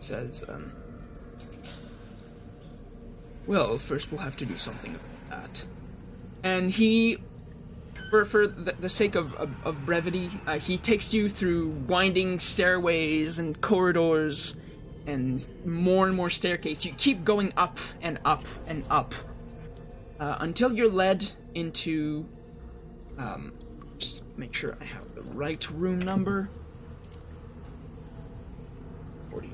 Says, 0.00 0.44
um. 0.48 0.72
Well, 3.46 3.78
first 3.78 4.10
we'll 4.10 4.22
have 4.22 4.36
to 4.36 4.46
do 4.46 4.56
something 4.56 4.94
about 4.94 5.30
that. 5.30 5.66
And 6.42 6.70
he 6.70 7.18
for 8.10 8.24
for 8.24 8.46
the, 8.46 8.72
the 8.72 8.88
sake 8.88 9.14
of, 9.14 9.34
of, 9.34 9.50
of 9.64 9.86
brevity, 9.86 10.30
uh, 10.46 10.58
he 10.58 10.78
takes 10.78 11.12
you 11.12 11.28
through 11.28 11.70
winding 11.88 12.38
stairways 12.40 13.38
and 13.38 13.60
corridors 13.60 14.56
and 15.06 15.44
more 15.64 16.06
and 16.06 16.16
more 16.16 16.30
staircase. 16.30 16.84
You 16.84 16.92
keep 16.92 17.24
going 17.24 17.52
up 17.56 17.78
and 18.02 18.18
up 18.24 18.44
and 18.66 18.84
up 18.90 19.14
uh, 20.20 20.36
until 20.40 20.74
you're 20.74 20.90
led 20.90 21.24
into. 21.54 22.26
Um, 23.18 23.52
just 23.98 24.24
make 24.36 24.52
sure 24.54 24.76
I 24.80 24.84
have 24.84 25.14
the 25.14 25.22
right 25.22 25.68
room 25.70 26.00
number. 26.00 26.48
40. 29.30 29.50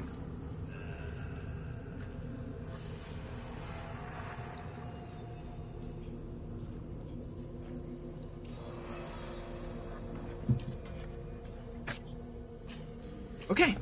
Okay. 13.50 13.76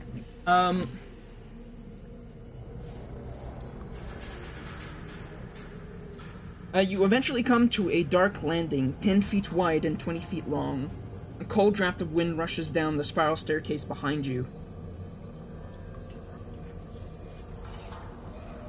Um. 0.47 0.89
Uh, 6.75 6.81
you 6.81 7.03
eventually 7.05 7.43
come 7.43 7.67
to 7.67 7.89
a 7.91 8.03
dark 8.03 8.43
landing, 8.43 8.93
10 9.01 9.23
feet 9.23 9.51
wide 9.53 9.87
and 9.87 9.99
20 9.99 10.21
feet 10.21 10.47
long. 10.49 10.91
A 11.41 11.45
cold 11.45 11.75
draft 11.75 12.03
of 12.03 12.13
wind 12.13 12.37
rushes 12.37 12.71
down 12.71 12.99
the 12.99 13.05
spiral 13.05 13.37
staircase 13.37 13.85
behind 13.85 14.27
you. 14.27 14.47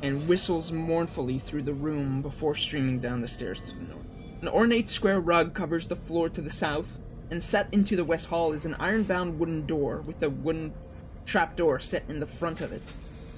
And 0.01 0.29
whistles 0.29 0.71
mournfully 0.71 1.39
through 1.39 1.63
the 1.63 1.73
room 1.73 2.21
before 2.21 2.55
streaming 2.55 2.99
down 2.99 3.19
the 3.19 3.27
stairs 3.27 3.59
to 3.61 3.75
the 3.75 3.81
north. 3.81 4.05
An 4.41 4.47
ornate 4.47 4.87
square 4.87 5.19
rug 5.19 5.53
covers 5.53 5.87
the 5.87 5.95
floor 5.97 6.29
to 6.29 6.39
the 6.39 6.49
south, 6.49 6.97
and 7.29 7.43
set 7.43 7.67
into 7.73 7.97
the 7.97 8.05
west 8.05 8.27
hall 8.27 8.53
is 8.53 8.65
an 8.65 8.75
iron-bound 8.79 9.37
wooden 9.37 9.65
door 9.65 10.01
with 10.01 10.23
a 10.23 10.29
wooden 10.29 10.73
trapdoor 11.25 11.79
set 11.79 12.05
in 12.07 12.21
the 12.21 12.25
front 12.25 12.61
of 12.61 12.71
it. 12.71 12.93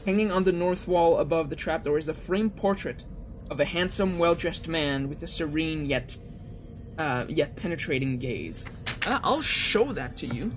Hanging 0.06 0.32
on 0.32 0.44
the 0.44 0.52
north 0.52 0.88
wall 0.88 1.18
above 1.18 1.50
the 1.50 1.56
trapdoor 1.56 1.98
is 1.98 2.08
a 2.08 2.14
framed 2.14 2.56
portrait 2.56 3.06
of 3.52 3.60
a 3.60 3.66
handsome, 3.66 4.18
well-dressed 4.18 4.70
man 4.70 5.10
with 5.10 5.22
a 5.24 5.28
serene 5.28 5.86
yet, 5.86 6.16
uh, 6.98 7.26
yet 7.28 7.54
penetrating 7.58 8.18
gaze. 8.18 8.66
Uh, 9.06 9.20
I'll 9.24 9.42
show 9.42 9.92
that 9.92 10.16
to 10.18 10.28
you. 10.28 10.54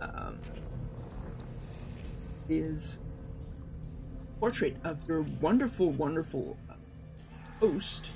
Um, 0.00 0.38
is 2.48 3.00
portrait 4.38 4.76
of 4.84 4.98
your 5.08 5.22
wonderful, 5.40 5.90
wonderful 5.90 6.56
uh, 6.70 6.74
host. 7.58 8.12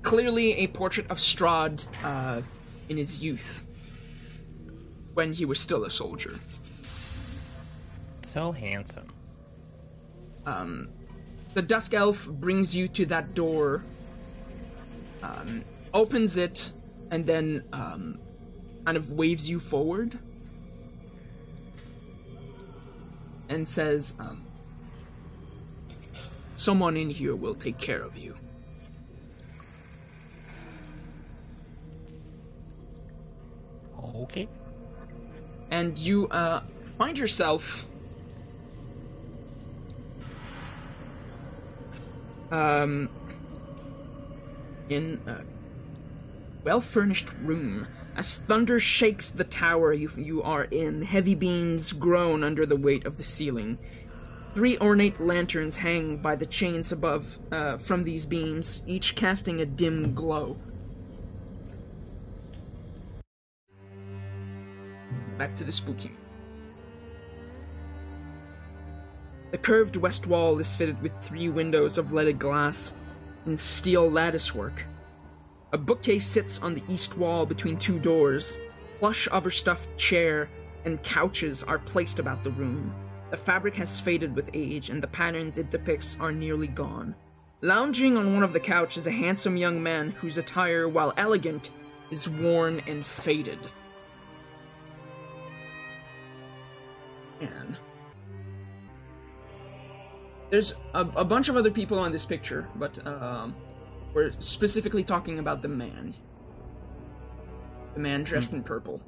Clearly, 0.00 0.54
a 0.58 0.66
portrait 0.68 1.10
of 1.10 1.18
Strahd 1.18 1.86
uh, 2.02 2.40
in 2.88 2.96
his 2.96 3.20
youth, 3.20 3.64
when 5.14 5.32
he 5.32 5.44
was 5.44 5.60
still 5.60 5.84
a 5.84 5.90
soldier. 5.90 6.38
so 8.24 8.52
handsome. 8.52 9.12
Um, 10.46 10.88
the 11.54 11.62
Dusk 11.62 11.94
Elf 11.94 12.28
brings 12.28 12.74
you 12.74 12.88
to 12.88 13.06
that 13.06 13.34
door, 13.34 13.84
um, 15.22 15.64
opens 15.92 16.36
it, 16.36 16.72
and 17.10 17.24
then 17.24 17.64
um, 17.72 18.18
kind 18.84 18.96
of 18.96 19.12
waves 19.12 19.48
you 19.48 19.60
forward 19.60 20.18
and 23.48 23.68
says, 23.68 24.14
um, 24.18 24.44
Someone 26.56 26.96
in 26.96 27.10
here 27.10 27.34
will 27.34 27.54
take 27.54 27.78
care 27.78 28.00
of 28.00 28.16
you. 28.16 28.36
Okay. 34.16 34.48
and 35.70 35.98
you 35.98 36.28
uh, 36.28 36.62
find 36.98 37.18
yourself 37.18 37.84
um, 42.50 43.08
in 44.88 45.20
a 45.26 45.42
well-furnished 46.64 47.32
room. 47.42 47.86
As 48.16 48.36
thunder 48.36 48.78
shakes 48.78 49.30
the 49.30 49.42
tower 49.44 49.92
you, 49.92 50.08
you 50.16 50.42
are 50.42 50.64
in, 50.64 51.02
heavy 51.02 51.34
beams 51.34 51.92
groan 51.92 52.44
under 52.44 52.64
the 52.64 52.76
weight 52.76 53.06
of 53.06 53.16
the 53.16 53.24
ceiling. 53.24 53.78
Three 54.54 54.78
ornate 54.78 55.20
lanterns 55.20 55.76
hang 55.76 56.18
by 56.18 56.36
the 56.36 56.46
chains 56.46 56.92
above 56.92 57.40
uh, 57.50 57.76
from 57.78 58.04
these 58.04 58.24
beams, 58.24 58.82
each 58.86 59.16
casting 59.16 59.60
a 59.60 59.66
dim 59.66 60.14
glow. 60.14 60.56
Back 65.38 65.54
to 65.56 65.64
the 65.64 65.72
spooky. 65.72 66.12
The 69.50 69.58
curved 69.58 69.96
west 69.96 70.26
wall 70.26 70.58
is 70.58 70.74
fitted 70.74 71.00
with 71.00 71.12
three 71.20 71.48
windows 71.48 71.96
of 71.96 72.12
leaded 72.12 72.38
glass 72.38 72.92
and 73.46 73.58
steel 73.58 74.10
latticework. 74.10 74.84
A 75.72 75.78
bookcase 75.78 76.26
sits 76.26 76.60
on 76.60 76.74
the 76.74 76.82
east 76.88 77.16
wall 77.16 77.46
between 77.46 77.76
two 77.76 77.98
doors. 77.98 78.58
Plush 78.98 79.28
overstuffed 79.30 79.96
chair 79.96 80.48
and 80.84 81.02
couches 81.02 81.62
are 81.62 81.78
placed 81.78 82.18
about 82.18 82.42
the 82.42 82.50
room. 82.50 82.94
The 83.30 83.36
fabric 83.36 83.74
has 83.76 83.98
faded 83.98 84.34
with 84.36 84.50
age, 84.54 84.90
and 84.90 85.02
the 85.02 85.08
patterns 85.08 85.58
it 85.58 85.70
depicts 85.70 86.16
are 86.20 86.30
nearly 86.30 86.68
gone. 86.68 87.14
Lounging 87.62 88.16
on 88.16 88.34
one 88.34 88.42
of 88.42 88.52
the 88.52 88.60
couches 88.60 88.98
is 88.98 89.06
a 89.06 89.10
handsome 89.10 89.56
young 89.56 89.82
man 89.82 90.10
whose 90.10 90.38
attire, 90.38 90.88
while 90.88 91.14
elegant, 91.16 91.70
is 92.10 92.28
worn 92.28 92.80
and 92.86 93.04
faded. 93.04 93.58
And 97.40 97.76
there's 100.50 100.74
a, 100.94 101.00
a 101.16 101.24
bunch 101.24 101.48
of 101.48 101.56
other 101.56 101.70
people 101.70 101.98
on 101.98 102.12
this 102.12 102.24
picture, 102.24 102.68
but 102.76 103.04
um, 103.06 103.56
we're 104.12 104.30
specifically 104.38 105.02
talking 105.02 105.38
about 105.38 105.62
the 105.62 105.68
man. 105.68 106.14
The 107.94 108.00
man 108.00 108.22
dressed 108.22 108.52
in 108.52 108.62
purple. 108.62 109.00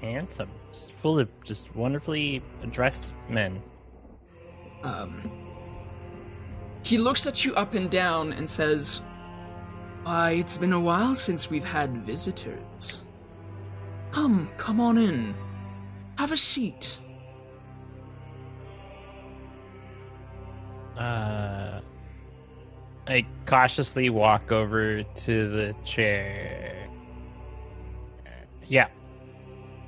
Handsome, 0.00 0.50
just 0.72 0.92
full 0.92 1.18
of 1.18 1.28
just 1.44 1.74
wonderfully 1.76 2.42
dressed 2.70 3.12
men. 3.28 3.62
Um, 4.82 5.30
he 6.82 6.96
looks 6.96 7.26
at 7.26 7.44
you 7.44 7.54
up 7.54 7.74
and 7.74 7.90
down 7.90 8.32
and 8.32 8.48
says, 8.48 9.02
Why, 10.02 10.32
it's 10.32 10.56
been 10.56 10.72
a 10.72 10.80
while 10.80 11.14
since 11.14 11.50
we've 11.50 11.64
had 11.64 12.04
visitors. 12.04 13.02
Come, 14.10 14.50
come 14.56 14.80
on 14.80 14.98
in. 14.98 15.34
Have 16.16 16.32
a 16.32 16.36
seat. 16.36 17.00
Uh, 20.96 21.80
I 23.06 23.26
cautiously 23.46 24.10
walk 24.10 24.52
over 24.52 25.02
to 25.02 25.50
the 25.50 25.74
chair. 25.84 26.88
Yeah. 28.66 28.88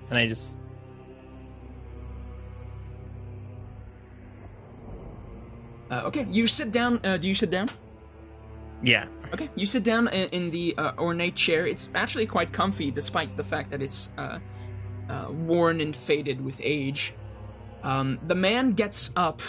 And 0.08 0.18
I 0.18 0.26
just 0.26 0.58
Uh, 5.90 6.04
okay, 6.06 6.26
you 6.30 6.46
sit 6.46 6.72
down. 6.72 6.98
Uh, 7.04 7.18
do 7.18 7.28
you 7.28 7.34
sit 7.34 7.50
down? 7.50 7.68
yeah. 8.82 9.06
Okay, 9.32 9.48
you 9.54 9.64
sit 9.64 9.82
down 9.82 10.08
in, 10.08 10.28
in 10.28 10.50
the 10.50 10.74
uh, 10.76 10.92
ornate 10.98 11.34
chair. 11.34 11.66
It's 11.66 11.88
actually 11.94 12.26
quite 12.26 12.52
comfy, 12.52 12.90
despite 12.90 13.34
the 13.36 13.44
fact 13.44 13.70
that 13.70 13.80
it's 13.80 14.10
uh, 14.18 14.38
uh, 15.08 15.28
worn 15.30 15.80
and 15.80 15.96
faded 15.96 16.40
with 16.40 16.60
age. 16.62 17.14
Um, 17.82 18.18
the 18.26 18.34
man 18.34 18.72
gets 18.72 19.10
up 19.16 19.40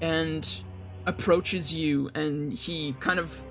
and 0.00 0.62
approaches 1.06 1.74
you, 1.74 2.10
and 2.14 2.52
he 2.52 2.94
kind 3.00 3.18
of 3.18 3.44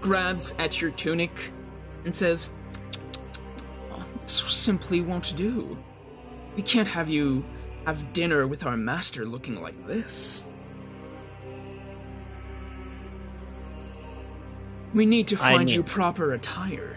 grabs 0.00 0.54
at 0.58 0.80
your 0.80 0.92
tunic 0.92 1.52
and 2.04 2.14
says, 2.14 2.52
"Oh, 3.92 4.04
This 4.20 4.34
simply 4.34 5.00
won't 5.00 5.36
do. 5.36 5.76
We 6.54 6.62
can't 6.62 6.88
have 6.88 7.08
you 7.08 7.44
have 7.86 8.12
dinner 8.12 8.46
with 8.46 8.66
our 8.66 8.76
master 8.76 9.24
looking 9.24 9.60
like 9.60 9.86
this. 9.86 10.44
We 14.94 15.06
need 15.06 15.28
to 15.28 15.36
I 15.36 15.38
find 15.38 15.66
mean- 15.66 15.74
you 15.74 15.82
proper 15.82 16.32
attire. 16.32 16.96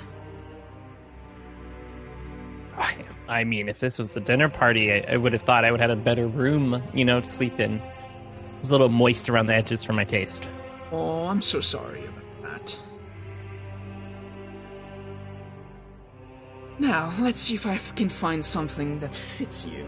I, 2.78 2.96
I 3.28 3.44
mean, 3.44 3.70
if 3.70 3.80
this 3.80 4.00
was 4.00 4.18
a 4.18 4.20
dinner 4.20 4.50
party, 4.50 4.92
I, 4.92 5.14
I 5.14 5.18
would 5.18 5.34
have 5.34 5.44
thought 5.44 5.64
I 5.64 5.72
would 5.72 5.80
have 5.80 5.92
had 5.92 5.98
a 5.98 6.02
better 6.02 6.28
room, 6.28 6.82
you 6.94 7.06
know, 7.06 7.22
to 7.22 7.30
sleep 7.30 7.60
in. 7.60 7.76
It 7.76 7.82
was 8.60 8.72
a 8.72 8.74
little 8.74 8.90
moist 8.90 9.30
around 9.30 9.46
the 9.46 9.54
edges 9.54 9.84
for 9.84 9.94
my 9.94 10.04
taste. 10.04 10.48
Oh, 10.92 11.26
I'm 11.26 11.42
so 11.42 11.60
sorry 11.60 12.06
about 12.06 12.24
that. 12.44 12.80
Now, 16.80 17.14
let's 17.20 17.42
see 17.42 17.54
if 17.54 17.68
I 17.68 17.78
can 17.78 18.10
find 18.10 18.44
something 18.44 19.00
that 19.00 19.14
fits 19.14 19.66
you. 19.66 19.88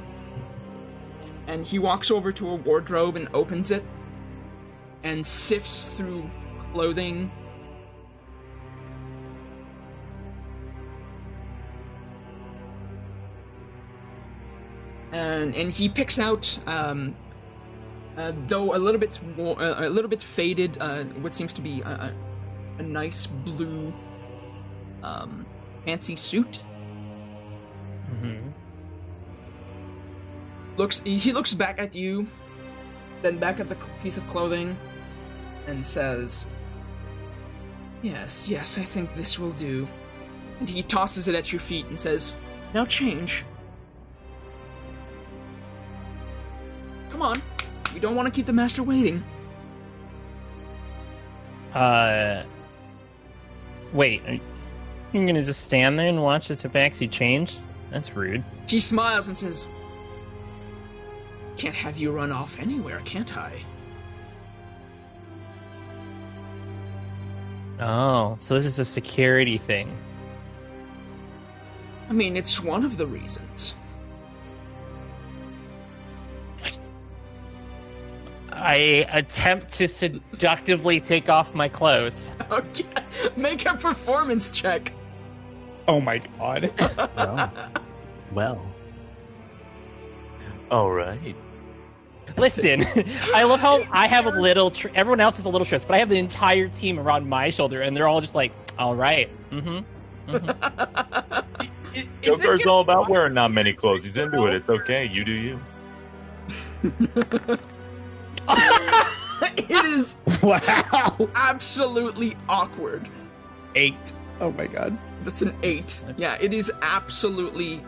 And 1.48 1.66
he 1.66 1.80
walks 1.80 2.12
over 2.12 2.32
to 2.34 2.50
a 2.50 2.56
wardrobe 2.56 3.16
and 3.16 3.28
opens 3.34 3.72
it 3.72 3.84
and 5.04 5.26
sifts 5.26 5.90
through 5.90 6.30
clothing. 6.72 7.32
And, 15.16 15.56
and 15.56 15.72
he 15.72 15.88
picks 15.88 16.20
out 16.20 16.60
um, 16.68 17.16
uh, 18.18 18.34
though 18.48 18.76
a 18.76 18.78
little 18.78 19.00
bit 19.00 19.18
more, 19.38 19.58
uh, 19.62 19.88
a 19.88 19.90
little 19.90 20.10
bit 20.10 20.22
faded, 20.22 20.78
uh, 20.82 21.06
what 21.24 21.34
seems 21.34 21.54
to 21.54 21.62
be 21.62 21.80
a, 21.82 22.14
a, 22.80 22.84
nice 22.84 23.26
blue 23.26 23.94
um, 25.04 25.46
fancy 25.86 26.18
suit. 26.18 26.66
Mm-hmm. 28.12 28.50
Looks 30.76 31.00
he 31.00 31.32
looks 31.32 31.54
back 31.54 31.80
at 31.80 31.96
you, 31.96 32.28
then 33.22 33.38
back 33.38 33.62
at 33.62 33.70
the 33.70 33.78
piece 34.04 34.18
of 34.18 34.28
clothing, 34.28 34.76
and 35.68 35.86
says, 35.86 36.46
"Yes, 38.02 38.50
yes, 38.50 38.78
I 38.78 38.84
think 38.84 39.16
this 39.16 39.40
will 39.40 39.54
do." 39.54 39.88
And 40.60 40.70
he 40.70 40.84
tosses 40.84 41.30
it 41.30 41.36
at 41.36 41.54
your 41.54 41.62
feet 41.62 41.86
and 41.86 41.98
says, 41.98 42.36
"Now 42.74 42.86
change." 42.86 43.46
Come 47.16 47.22
on, 47.22 47.42
we 47.94 48.02
don't 48.02 48.14
want 48.14 48.26
to 48.26 48.30
keep 48.30 48.46
the 48.46 48.52
master 48.52 48.84
waiting. 48.84 49.24
Uh, 51.74 52.44
wait, 53.94 54.22
are 54.28 54.34
you 54.34 54.42
you're 55.14 55.26
gonna 55.26 55.42
just 55.42 55.64
stand 55.64 55.98
there 55.98 56.10
and 56.10 56.22
watch 56.22 56.50
the 56.50 56.56
tabaxi 56.56 57.10
change? 57.10 57.56
That's 57.90 58.14
rude. 58.14 58.44
She 58.68 58.82
smiles 58.82 59.30
and 59.30 59.38
says, 59.38 59.66
Can't 61.56 61.74
have 61.74 61.96
you 61.96 62.12
run 62.12 62.34
off 62.34 62.60
anywhere, 62.60 63.02
can't 63.06 63.38
I? 63.38 63.64
Oh, 67.80 68.36
so 68.42 68.56
this 68.56 68.66
is 68.66 68.78
a 68.78 68.84
security 68.84 69.58
thing. 69.58 69.90
I 72.10 72.12
mean, 72.12 72.36
it's 72.36 72.62
one 72.62 72.84
of 72.84 72.98
the 72.98 73.08
reasons. 73.08 73.74
I 78.66 79.08
attempt 79.12 79.72
to 79.74 79.88
seductively 79.88 81.00
take 81.00 81.30
off 81.30 81.54
my 81.54 81.70
clothes. 81.70 82.32
Okay, 82.50 82.86
make 83.36 83.66
a 83.66 83.76
performance 83.78 84.50
check. 84.50 84.92
Oh 85.88 86.02
my 86.02 86.18
god. 86.40 86.72
Well, 87.16 87.52
well. 88.34 88.66
All 90.72 90.92
right. 90.92 91.36
Listen, 92.38 92.84
I 93.36 93.44
love 93.44 93.60
how 93.60 93.86
I 93.92 94.08
have 94.08 94.26
a 94.26 94.32
little. 94.32 94.72
Tr- 94.72 94.88
everyone 94.96 95.20
else 95.20 95.36
has 95.38 95.46
a 95.46 95.50
little 95.50 95.64
stress, 95.64 95.86
but 95.86 95.94
I 95.94 96.00
have 96.00 96.10
the 96.10 96.18
entire 96.18 96.68
team 96.68 97.00
around 97.00 97.30
my 97.30 97.52
shoulder, 97.52 97.82
and 97.82 97.96
they're 97.96 98.08
all 98.08 98.20
just 98.20 98.34
like, 98.36 98.52
"All 98.80 98.96
right, 98.96 99.30
mm-hmm." 99.52 99.80
I- 100.36 101.44
is 101.94 102.04
it 102.04 102.08
Joker's 102.24 102.60
get- 102.60 102.68
all 102.68 102.82
about 102.82 103.10
wearing 103.10 103.36
not 103.36 103.52
many 103.54 103.74
clothes. 103.74 104.04
He's 104.04 104.18
into 104.18 104.48
it. 104.48 104.54
It's 104.56 104.70
okay. 104.70 105.06
You 105.06 105.24
do 105.24 105.32
you. 105.32 105.60
it 109.58 109.86
is 109.86 110.16
Wow. 110.42 111.30
absolutely 111.36 112.36
awkward. 112.50 113.08
Eight. 113.76 114.14
Oh 114.40 114.52
my 114.52 114.68
god. 114.68 114.98
That's 115.24 115.42
an 115.42 115.56
eight. 115.64 116.04
Yeah, 116.18 116.38
it 116.40 116.54
is 116.54 116.72
absolutely 116.82 117.84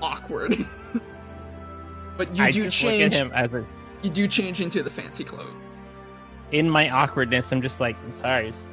awkward. 0.00 0.66
but 2.16 2.34
you 2.34 2.44
I 2.44 2.50
do 2.50 2.68
change. 2.70 3.14
him 3.14 3.30
as 3.34 3.52
a, 3.52 3.64
You 4.02 4.10
do 4.10 4.26
change 4.26 4.60
into 4.60 4.82
the 4.82 4.90
fancy 4.90 5.24
clothes. 5.24 5.52
in 6.52 6.70
my 6.70 6.88
awkwardness. 6.90 7.52
I'm 7.52 7.60
just 7.62 7.80
like, 7.80 7.96
I'm 8.04 8.14
sorry, 8.14 8.48
it's 8.48 8.64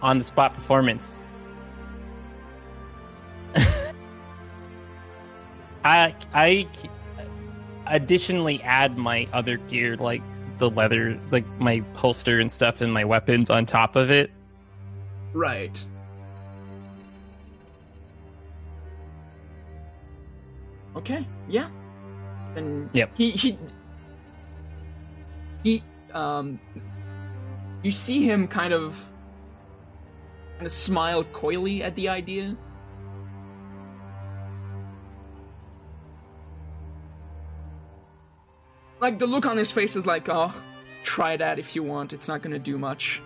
on 0.00 0.18
the 0.18 0.24
spot 0.24 0.54
performance. 0.54 1.08
I 5.84 6.14
I 6.32 6.68
additionally 7.86 8.62
add 8.62 8.96
my 8.98 9.26
other 9.32 9.56
gear 9.56 9.96
like 9.96 10.22
the 10.58 10.70
leather, 10.70 11.18
like 11.30 11.46
my 11.58 11.82
holster 11.94 12.40
and 12.40 12.50
stuff, 12.50 12.80
and 12.80 12.92
my 12.92 13.04
weapons 13.04 13.50
on 13.50 13.66
top 13.66 13.96
of 13.96 14.10
it. 14.10 14.30
Right. 15.32 15.84
Okay. 20.96 21.26
Yeah. 21.48 21.68
And 22.54 22.90
Yep. 22.92 23.16
he 23.16 23.30
he 23.30 23.58
he 25.64 25.82
um 26.12 26.60
you 27.82 27.90
see 27.90 28.24
him 28.24 28.46
kind 28.46 28.72
of 28.72 29.08
kind 30.54 30.66
of 30.66 30.72
smile 30.72 31.24
coyly 31.24 31.82
at 31.82 31.94
the 31.96 32.08
idea. 32.08 32.56
Like 39.02 39.18
the 39.18 39.26
look 39.26 39.46
on 39.46 39.56
his 39.56 39.72
face 39.72 39.96
is 39.96 40.06
like, 40.06 40.28
oh, 40.28 40.54
try 41.02 41.36
that 41.36 41.58
if 41.58 41.74
you 41.74 41.82
want. 41.82 42.12
It's 42.12 42.28
not 42.28 42.40
gonna 42.40 42.60
do 42.60 42.78
much. 42.78 43.20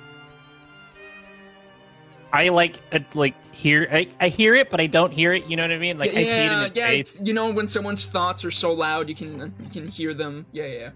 I 2.32 2.48
like 2.48 2.80
uh, 2.92 3.00
like 3.12 3.34
hear 3.52 3.86
I, 3.92 4.08
I 4.18 4.28
hear 4.28 4.54
it, 4.54 4.70
but 4.70 4.80
I 4.80 4.86
don't 4.86 5.12
hear 5.12 5.34
it. 5.34 5.44
You 5.46 5.56
know 5.56 5.64
what 5.64 5.72
I 5.72 5.78
mean? 5.78 5.98
Like 5.98 6.12
I 6.12 6.24
see 6.24 6.30
it 6.30 6.50
in 6.50 6.60
his 6.60 6.72
yeah, 6.74 6.86
face. 6.88 7.20
you 7.22 7.34
know 7.34 7.50
when 7.50 7.68
someone's 7.68 8.06
thoughts 8.06 8.42
are 8.42 8.50
so 8.50 8.72
loud, 8.72 9.10
you 9.10 9.14
can 9.14 9.54
you 9.62 9.70
can 9.70 9.86
hear 9.86 10.14
them. 10.14 10.46
Yeah, 10.50 10.64
yeah. 10.64 10.90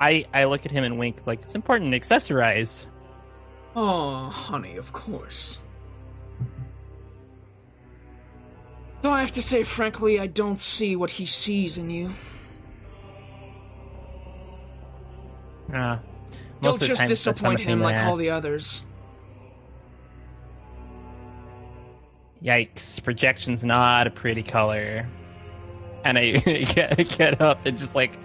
I 0.00 0.26
I 0.32 0.44
look 0.44 0.64
at 0.64 0.70
him 0.70 0.84
and 0.84 0.96
wink. 0.96 1.22
Like 1.26 1.42
it's 1.42 1.56
important 1.56 1.90
to 1.90 1.98
accessorize. 1.98 2.86
Oh, 3.74 4.28
honey, 4.28 4.76
of 4.76 4.92
course. 4.92 5.60
Though 9.02 9.10
I 9.10 9.20
have 9.20 9.32
to 9.32 9.42
say, 9.42 9.64
frankly, 9.64 10.20
I 10.20 10.28
don't 10.28 10.60
see 10.60 10.94
what 10.94 11.10
he 11.10 11.26
sees 11.26 11.78
in 11.78 11.90
you. 11.90 12.14
Uh, 15.72 15.98
You'll 16.60 16.72
most 16.72 16.74
of 16.74 16.80
the 16.80 16.86
just 16.88 17.06
disappoint 17.06 17.60
him 17.60 17.80
like 17.80 17.96
all 17.98 18.16
the 18.16 18.30
others. 18.30 18.82
Yikes! 22.42 23.02
Projection's 23.02 23.64
not 23.64 24.06
a 24.06 24.10
pretty 24.10 24.42
color. 24.42 25.08
And 26.04 26.16
I 26.18 26.30
get, 26.36 26.96
get 27.08 27.40
up 27.40 27.66
and 27.66 27.76
just 27.76 27.94
like 27.94 28.16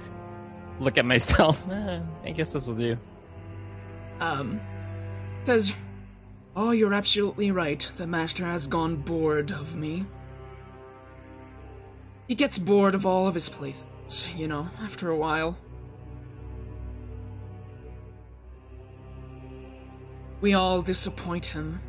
look 0.80 0.98
at 0.98 1.06
myself. 1.06 1.64
Eh, 1.72 2.00
I 2.26 2.32
guess 2.32 2.54
this 2.54 2.66
will 2.66 2.76
do. 2.76 2.98
Um, 4.20 4.62
says, 5.44 5.76
Oh, 6.56 6.72
you're 6.72 6.94
absolutely 6.94 7.52
right. 7.52 7.92
The 7.98 8.06
master 8.06 8.46
has 8.46 8.68
gone 8.68 8.98
bored 8.98 9.52
of 9.52 9.76
me. 9.76 10.06
He 12.28 12.36
gets 12.36 12.58
bored 12.58 12.96
of 12.96 13.06
all 13.06 13.28
of 13.28 13.34
his 13.34 13.50
playthings, 13.50 14.30
you 14.36 14.48
know, 14.48 14.70
after 14.80 15.10
a 15.10 15.18
while. 15.18 15.58
We 20.44 20.56
all 20.56 20.82
disappoint 20.82 21.46
him, 21.46 21.80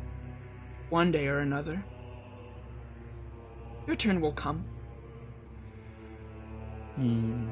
one 0.89 1.11
day 1.11 1.27
or 1.27 1.39
another. 1.39 1.83
Your 3.85 3.97
turn 3.97 4.21
will 4.21 4.31
come. 4.31 4.63
Hmm. 6.95 7.49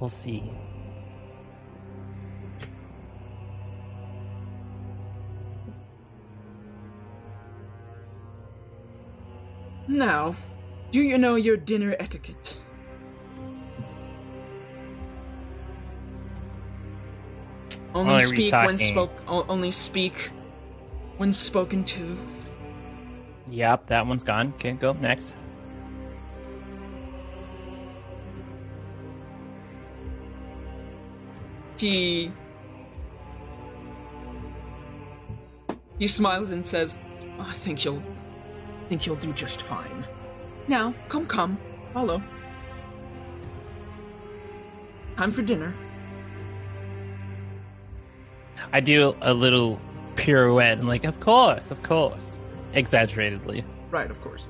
We'll 0.00 0.10
see. 0.10 0.50
Now, 9.86 10.34
do 10.90 11.00
you 11.00 11.16
know 11.16 11.36
your 11.36 11.56
dinner 11.56 11.94
etiquette? 12.00 12.60
Only 17.94 18.14
Only 18.14 18.24
speak 18.24 18.52
when 18.52 18.78
spoke. 18.78 19.10
Only 19.28 19.70
speak 19.70 20.30
when 21.18 21.32
spoken 21.32 21.84
to. 21.84 22.18
Yep, 23.48 23.86
that 23.88 24.06
one's 24.06 24.22
gone. 24.22 24.54
Okay, 24.56 24.72
go 24.72 24.92
next. 24.94 25.34
He 31.76 32.30
he 35.98 36.06
smiles 36.06 36.52
and 36.52 36.64
says, 36.64 36.98
"Oh, 37.38 37.46
"I 37.48 37.52
think 37.52 37.84
you'll, 37.84 38.02
I 38.82 38.84
think 38.88 39.04
you'll 39.04 39.16
do 39.16 39.32
just 39.32 39.62
fine." 39.62 40.06
Now, 40.68 40.94
come, 41.08 41.26
come, 41.26 41.58
follow. 41.92 42.22
Time 45.16 45.30
for 45.32 45.42
dinner. 45.42 45.74
I 48.72 48.80
do 48.80 49.16
a 49.22 49.34
little 49.34 49.80
pirouette 50.16 50.78
and 50.78 50.88
like, 50.88 51.04
of 51.04 51.20
course, 51.20 51.70
of 51.70 51.82
course, 51.82 52.40
exaggeratedly. 52.74 53.64
Right, 53.90 54.10
of 54.10 54.20
course. 54.20 54.48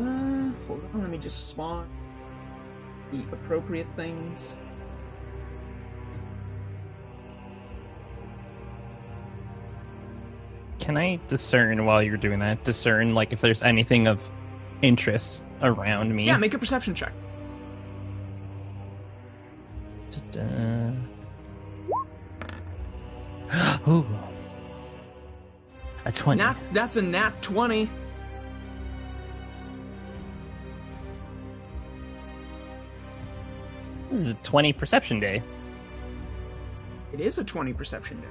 Uh, 0.00 0.50
hold 0.66 0.82
on, 0.94 1.00
let 1.00 1.10
me 1.10 1.18
just 1.18 1.48
spawn 1.48 1.88
the 3.10 3.22
appropriate 3.32 3.86
things. 3.94 4.56
Can 10.78 10.96
I 10.96 11.20
discern 11.28 11.84
while 11.84 12.02
you're 12.02 12.16
doing 12.16 12.40
that? 12.40 12.64
Discern 12.64 13.14
like 13.14 13.32
if 13.32 13.40
there's 13.40 13.62
anything 13.62 14.08
of 14.08 14.28
interest 14.82 15.44
around 15.62 16.14
me. 16.14 16.24
Yeah, 16.24 16.38
make 16.38 16.54
a 16.54 16.58
perception 16.58 16.94
check. 16.94 17.12
Ooh. 23.86 24.06
A 26.04 26.12
20. 26.12 26.38
Nat, 26.38 26.56
that's 26.72 26.96
a 26.96 27.02
nat 27.02 27.40
20. 27.42 27.88
This 34.10 34.20
is 34.20 34.26
a 34.26 34.34
20 34.34 34.72
perception 34.72 35.20
day. 35.20 35.42
It 37.12 37.20
is 37.20 37.38
a 37.38 37.44
20 37.44 37.72
perception 37.74 38.20
day. 38.20 38.26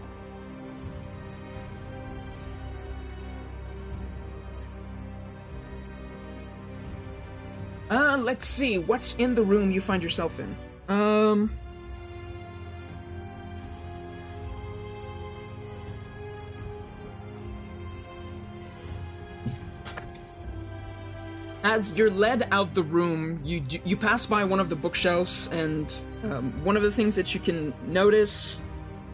Uh, 7.89 8.17
let's 8.17 8.47
see. 8.47 8.77
What's 8.77 9.15
in 9.15 9.35
the 9.35 9.43
room 9.43 9.69
you 9.71 9.81
find 9.81 10.01
yourself 10.01 10.39
in? 10.39 10.55
Um. 10.87 11.51
As 21.63 21.93
you're 21.93 22.09
led 22.09 22.47
out 22.51 22.73
the 22.73 22.81
room, 22.81 23.39
you 23.43 23.63
you 23.85 23.95
pass 23.95 24.25
by 24.25 24.43
one 24.43 24.59
of 24.59 24.69
the 24.69 24.75
bookshelves, 24.75 25.47
and 25.51 25.93
um, 26.23 26.51
one 26.63 26.75
of 26.75 26.81
the 26.81 26.91
things 26.91 27.13
that 27.15 27.35
you 27.35 27.39
can 27.39 27.73
notice 27.85 28.59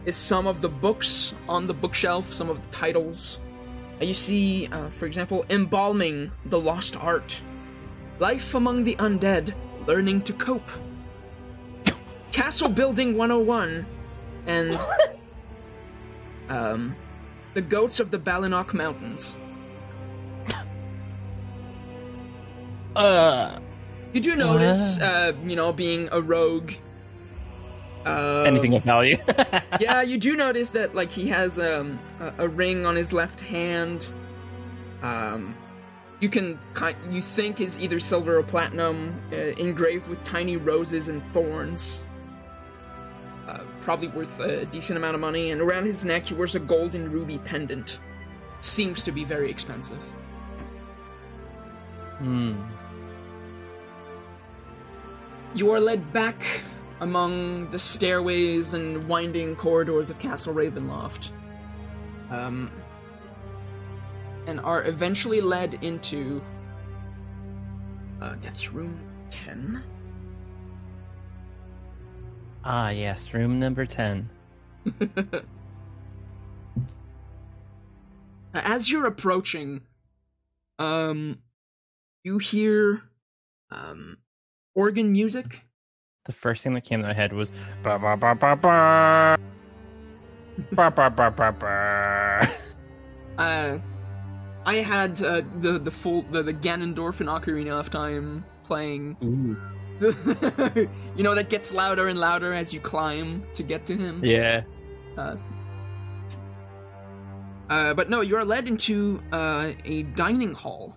is 0.06 0.16
some 0.16 0.46
of 0.46 0.62
the 0.62 0.68
books 0.68 1.34
on 1.46 1.66
the 1.66 1.74
bookshelf, 1.74 2.32
some 2.32 2.48
of 2.48 2.56
the 2.56 2.68
titles. 2.70 3.38
You 4.00 4.14
see, 4.14 4.68
uh, 4.68 4.88
for 4.88 5.06
example, 5.06 5.44
Embalming 5.50 6.30
the 6.46 6.58
Lost 6.58 6.96
Art, 6.96 7.42
Life 8.18 8.54
Among 8.54 8.84
the 8.84 8.94
Undead, 8.96 9.52
Learning 9.86 10.22
to 10.22 10.32
Cope, 10.32 10.70
Castle 12.32 12.68
Building 12.68 13.16
101, 13.16 13.84
and 14.46 14.78
um, 16.48 16.96
The 17.54 17.60
Goats 17.60 18.00
of 18.00 18.10
the 18.10 18.18
Balinok 18.18 18.72
Mountains. 18.72 19.36
Uh, 22.98 23.60
You 24.12 24.20
do 24.20 24.34
notice, 24.34 24.98
uh, 24.98 25.32
you 25.46 25.54
know, 25.54 25.72
being 25.72 26.08
a 26.10 26.20
rogue. 26.20 26.72
Uh, 28.04 28.42
anything 28.46 28.74
of 28.74 28.82
value. 28.82 29.16
yeah, 29.80 30.02
you 30.02 30.18
do 30.18 30.34
notice 30.34 30.70
that 30.70 30.94
like 30.94 31.12
he 31.12 31.28
has 31.28 31.58
um, 31.58 31.98
a, 32.20 32.44
a 32.44 32.48
ring 32.48 32.86
on 32.86 32.96
his 32.96 33.12
left 33.12 33.40
hand. 33.40 34.10
Um, 35.02 35.54
you 36.20 36.28
can 36.28 36.58
you 37.10 37.22
think 37.22 37.60
is 37.60 37.78
either 37.78 38.00
silver 38.00 38.38
or 38.38 38.42
platinum, 38.42 39.14
uh, 39.32 39.36
engraved 39.36 40.08
with 40.08 40.22
tiny 40.24 40.56
roses 40.56 41.08
and 41.08 41.22
thorns. 41.32 42.06
Uh, 43.46 43.60
probably 43.80 44.08
worth 44.08 44.40
a 44.40 44.66
decent 44.66 44.96
amount 44.96 45.14
of 45.14 45.20
money. 45.20 45.50
And 45.52 45.60
around 45.60 45.86
his 45.86 46.04
neck, 46.04 46.26
he 46.26 46.34
wears 46.34 46.54
a 46.54 46.60
golden 46.60 47.10
ruby 47.12 47.38
pendant. 47.38 48.00
Seems 48.60 49.02
to 49.04 49.12
be 49.12 49.24
very 49.24 49.50
expensive. 49.50 50.02
Hmm. 52.18 52.56
You 55.54 55.72
are 55.72 55.80
led 55.80 56.12
back 56.12 56.42
among 57.00 57.70
the 57.70 57.78
stairways 57.78 58.74
and 58.74 59.08
winding 59.08 59.56
corridors 59.56 60.10
of 60.10 60.18
Castle 60.18 60.54
Ravenloft. 60.54 61.30
Um, 62.30 62.70
and 64.46 64.60
are 64.60 64.84
eventually 64.84 65.40
led 65.40 65.74
into. 65.82 66.42
Uh, 68.20 68.34
that's 68.42 68.72
room 68.72 68.98
10. 69.30 69.82
Ah, 72.64 72.90
yes, 72.90 73.32
room 73.32 73.60
number 73.60 73.86
10. 73.86 74.28
As 78.54 78.90
you're 78.90 79.06
approaching, 79.06 79.82
um, 80.78 81.38
you 82.24 82.38
hear 82.38 83.02
um, 83.70 84.18
organ 84.78 85.12
music 85.12 85.60
the 86.28 86.32
first 86.32 86.62
thing 86.62 86.74
that 86.74 86.84
came 86.84 87.00
to 87.00 87.08
my 87.08 87.14
head 87.14 87.32
was 87.32 87.50
ba 87.82 87.98
ba 87.98 88.14
ba 88.16 88.34
ba 88.34 88.54
ba 88.54 89.38
ba 90.72 90.90
ba 90.90 91.10
ba 91.10 91.30
ba 91.30 91.52
ba. 91.52 92.50
Uh, 93.38 93.78
I 94.66 94.78
had 94.82 95.22
uh, 95.22 95.42
the 95.60 95.78
the 95.78 95.92
full 95.92 96.22
the, 96.32 96.42
the 96.42 96.52
Ganondorf 96.52 97.20
and 97.20 97.28
Ocarina 97.28 97.78
of 97.78 97.88
Time 97.88 98.44
playing. 98.64 99.16
you 100.00 101.22
know 101.22 101.36
that 101.36 101.48
gets 101.48 101.72
louder 101.72 102.08
and 102.08 102.18
louder 102.18 102.52
as 102.52 102.74
you 102.74 102.80
climb 102.80 103.44
to 103.54 103.62
get 103.62 103.86
to 103.86 103.96
him. 103.96 104.24
Yeah. 104.24 104.62
Uh, 105.16 105.36
uh, 107.70 107.94
but 107.94 108.10
no, 108.10 108.22
you 108.22 108.34
are 108.36 108.44
led 108.44 108.66
into 108.66 109.22
uh, 109.32 109.70
a 109.84 110.02
dining 110.02 110.52
hall. 110.52 110.96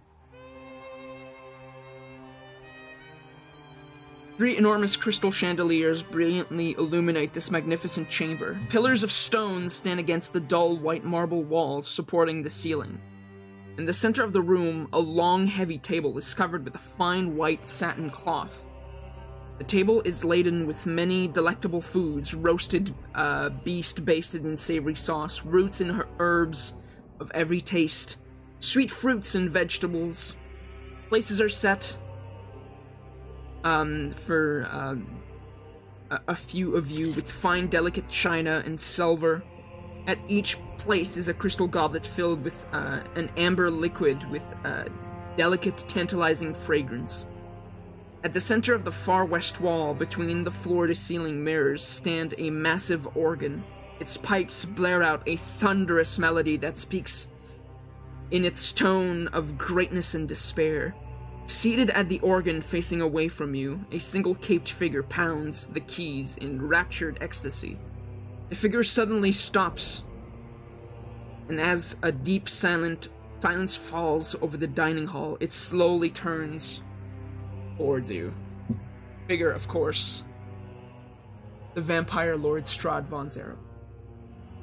Three 4.42 4.58
enormous 4.58 4.96
crystal 4.96 5.30
chandeliers 5.30 6.02
brilliantly 6.02 6.72
illuminate 6.72 7.32
this 7.32 7.52
magnificent 7.52 8.10
chamber. 8.10 8.60
Pillars 8.70 9.04
of 9.04 9.12
stone 9.12 9.70
stand 9.70 10.00
against 10.00 10.34
the 10.34 10.40
dull 10.40 10.78
white 10.78 11.04
marble 11.04 11.44
walls 11.44 11.88
supporting 11.88 12.42
the 12.42 12.50
ceiling. 12.50 13.00
In 13.78 13.86
the 13.86 13.94
center 13.94 14.24
of 14.24 14.34
the 14.34 14.42
room, 14.42 14.90
a 14.94 15.00
long, 15.00 15.46
heavy 15.46 15.78
table 15.78 16.18
is 16.18 16.34
covered 16.34 16.66
with 16.66 16.74
a 16.74 16.80
fine 16.80 17.38
white 17.38 17.64
satin 17.64 18.10
cloth. 18.10 18.66
The 19.60 19.64
table 19.64 20.02
is 20.06 20.26
laden 20.26 20.66
with 20.66 20.88
many 20.88 21.28
delectable 21.28 21.80
foods 21.80 22.34
roasted 22.34 22.96
uh, 23.14 23.50
beast 23.50 24.04
basted 24.06 24.44
in 24.44 24.58
savory 24.58 24.96
sauce, 24.96 25.44
roots 25.44 25.82
and 25.82 26.04
herbs 26.18 26.74
of 27.20 27.30
every 27.36 27.62
taste, 27.62 28.18
sweet 28.58 28.90
fruits 28.90 29.36
and 29.36 29.52
vegetables. 29.52 30.36
Places 31.10 31.40
are 31.42 31.48
set 31.48 31.96
um, 33.64 34.12
for 34.12 34.68
um, 34.72 35.22
a, 36.10 36.20
a 36.30 36.36
few 36.36 36.76
of 36.76 36.90
you 36.90 37.12
with 37.12 37.30
fine, 37.30 37.68
delicate 37.68 38.08
china 38.10 38.62
and 38.66 38.80
silver. 38.80 39.44
At 40.08 40.18
each 40.28 40.58
place 40.78 41.18
is 41.18 41.30
a 41.30 41.34
crystal 41.34 41.68
goblet 41.68 42.06
filled 42.06 42.44
with 42.44 42.66
uh, 42.74 43.02
an 43.16 43.32
amber 43.38 43.70
liquid 43.70 44.30
with 44.30 44.44
a 44.64 44.90
delicate, 45.38 45.84
tantalizing 45.88 46.54
fragrance. 46.54 47.28
At 48.24 48.34
the 48.34 48.40
center 48.40 48.76
of 48.76 48.84
the 48.84 48.92
far 48.92 49.26
west 49.26 49.62
wall, 49.62 49.94
between 49.94 50.44
the 50.44 50.52
floor 50.52 50.86
to 50.88 50.94
ceiling 50.94 51.44
mirrors, 51.44 51.84
stand 51.84 52.36
a 52.38 52.50
massive 52.50 53.18
organ. 53.18 53.64
Its 54.00 54.18
pipes 54.18 54.66
blare 54.66 55.02
out 55.02 55.24
a 55.28 55.38
thunderous 55.38 56.20
melody 56.20 56.58
that 56.58 56.78
speaks 56.78 57.28
in 58.32 58.46
its 58.46 58.72
tone 58.72 59.28
of 59.30 59.58
greatness 59.58 60.16
and 60.16 60.28
despair. 60.28 60.96
Seated 61.46 61.90
at 61.90 62.08
the 62.08 62.20
organ 62.20 62.62
facing 62.62 63.02
away 63.02 63.28
from 63.28 63.56
you, 63.56 63.84
a 63.92 64.00
single 64.00 64.36
caped 64.36 64.72
figure 64.72 65.04
pounds 65.04 65.68
the 65.68 65.80
keys 65.82 66.38
in 66.38 66.66
raptured 66.66 67.18
ecstasy. 67.22 67.78
The 68.50 68.56
figure 68.56 68.84
suddenly 68.84 69.32
stops, 69.32 70.04
and 71.50 71.60
as 71.60 71.98
a 72.04 72.12
deep 72.12 72.48
silent 72.48 73.10
silence 73.40 73.76
falls 73.76 74.36
over 74.42 74.56
the 74.56 74.68
dining 74.68 75.08
hall, 75.08 75.38
it 75.40 75.52
slowly 75.52 76.10
turns 76.10 76.82
towards 77.78 78.12
you. 78.12 78.34
Figure, 79.28 79.52
of 79.52 79.68
course, 79.68 80.24
the 81.74 81.82
vampire 81.82 82.36
lord 82.36 82.66
Strahd 82.66 83.06
von 83.06 83.30
Zero. 83.30 83.58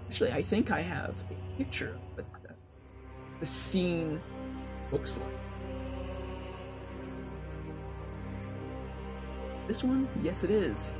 Actually, 0.06 0.32
I 0.32 0.42
think 0.42 0.70
I 0.70 0.80
have 0.80 1.22
a 1.30 1.56
picture 1.58 1.98
of 2.16 2.24
what 2.24 2.56
the 3.40 3.46
scene 3.46 4.20
looks 4.92 5.16
like. 5.16 5.37
This 9.68 9.84
one? 9.84 10.08
Yes, 10.22 10.42
it 10.44 10.50
is. 10.50 10.94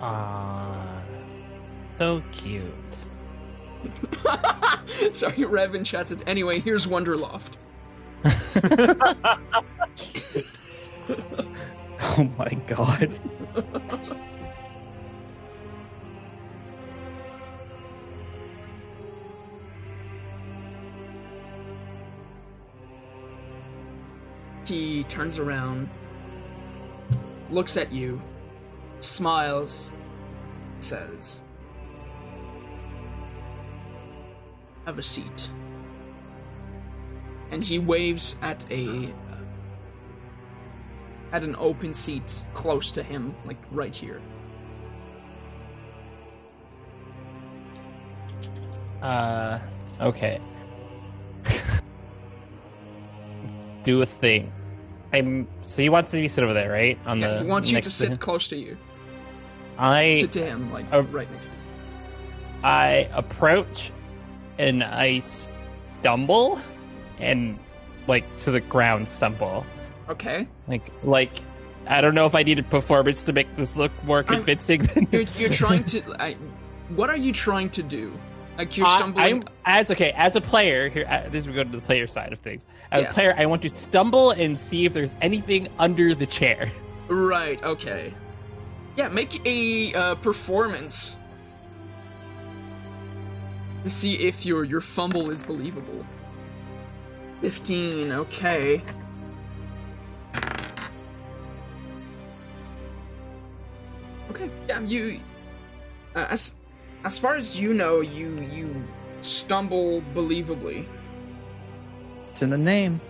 Ah, 0.00 1.02
so 1.98 2.22
cute. 2.32 2.66
Sorry, 5.12 5.44
Rev 5.44 5.74
in 5.74 5.84
chat 5.84 6.08
said, 6.08 6.22
anyway, 6.26 6.60
here's 6.60 6.86
Wonderwall. 6.86 7.42
Oh 12.14 12.30
my 12.36 12.48
god. 12.66 13.18
He 24.64 25.04
turns 25.04 25.38
around, 25.38 25.88
looks 27.50 27.76
at 27.76 27.92
you, 27.92 28.20
smiles, 29.00 29.92
says, 30.78 31.42
Have 34.86 34.98
a 34.98 35.02
seat. 35.02 35.50
And 37.50 37.62
he 37.62 37.78
waves 37.78 38.36
at 38.42 38.64
a 38.70 39.12
at 41.32 41.42
an 41.42 41.56
open 41.58 41.94
seat 41.94 42.44
close 42.54 42.90
to 42.92 43.02
him, 43.02 43.34
like 43.44 43.58
right 43.70 43.94
here. 43.94 44.20
Uh, 49.00 49.58
okay. 50.00 50.40
Do 53.82 54.02
a 54.02 54.06
thing. 54.06 54.52
I'm. 55.12 55.46
So 55.62 55.82
he 55.82 55.88
wants 55.88 56.10
to 56.12 56.20
be 56.20 56.28
sit 56.28 56.44
over 56.44 56.54
there, 56.54 56.70
right? 56.70 56.98
On 57.06 57.20
Yeah, 57.20 57.34
the. 57.34 57.40
he 57.40 57.46
wants 57.46 57.70
you 57.70 57.80
to 57.80 57.90
sit 57.90 58.10
him. 58.10 58.18
close 58.18 58.48
to 58.48 58.56
you, 58.56 58.76
I 59.78 60.20
to, 60.22 60.26
to 60.28 60.46
him, 60.46 60.72
like 60.72 60.90
right 60.92 61.30
next 61.32 61.48
to 61.48 61.54
you. 61.54 61.60
I 62.64 63.08
approach, 63.12 63.90
and 64.58 64.82
I 64.84 65.20
stumble, 66.00 66.60
and 67.18 67.58
like 68.06 68.24
to 68.38 68.50
the 68.50 68.60
ground 68.60 69.08
stumble. 69.08 69.64
Okay, 70.08 70.46
Like 70.68 70.82
like. 71.04 71.32
I 71.84 72.00
don't 72.00 72.14
know 72.14 72.26
if 72.26 72.36
I 72.36 72.44
needed 72.44 72.70
performance 72.70 73.24
to 73.24 73.32
make 73.32 73.56
this 73.56 73.76
look 73.76 73.90
more 74.04 74.22
convincing 74.22 74.82
than 74.84 75.08
you're, 75.10 75.22
you're 75.36 75.50
trying 75.50 75.82
to. 75.86 76.00
I, 76.22 76.34
what 76.90 77.10
are 77.10 77.16
you 77.16 77.32
trying 77.32 77.70
to 77.70 77.82
do? 77.82 78.12
Like 78.58 78.76
you're 78.76 78.86
I- 78.86 78.96
stumbling. 78.96 79.24
I'm 79.26 79.44
as 79.64 79.90
okay 79.90 80.12
as 80.16 80.36
a 80.36 80.40
player 80.40 80.88
here. 80.88 81.06
uh, 81.08 81.28
This 81.30 81.46
we 81.46 81.52
go 81.54 81.64
to 81.64 81.70
the 81.70 81.80
player 81.80 82.06
side 82.06 82.32
of 82.32 82.38
things. 82.40 82.62
As 82.90 83.02
Yeah. 83.02 83.10
a 83.10 83.12
player, 83.12 83.34
I 83.38 83.46
want 83.46 83.62
to 83.62 83.70
stumble 83.70 84.32
and 84.32 84.58
see 84.58 84.84
if 84.84 84.92
there's 84.92 85.16
anything 85.22 85.68
under 85.78 86.14
the 86.14 86.26
chair. 86.26 86.70
Right, 87.08 87.62
okay. 87.64 88.12
Yeah, 88.96 89.08
make 89.08 89.40
a 89.46 89.94
uh, 89.94 90.14
performance 90.16 91.16
to 93.84 93.90
see 93.90 94.14
if 94.16 94.44
your 94.46 94.64
your 94.64 94.80
fumble 94.82 95.30
is 95.30 95.42
believable. 95.42 96.04
15, 97.40 98.12
okay. 98.12 98.82
Okay, 104.30 104.48
yeah, 104.68 104.80
you 104.80 105.20
uh, 106.14 106.26
as 106.30 106.54
as 107.04 107.18
far 107.18 107.34
as 107.34 107.58
you 107.58 107.74
know, 107.74 108.00
you 108.00 108.40
you 108.52 108.82
stumble 109.20 110.02
believably. 110.14 110.84
It's 112.30 112.42
in 112.42 112.50
the 112.50 112.58
name. 112.58 113.00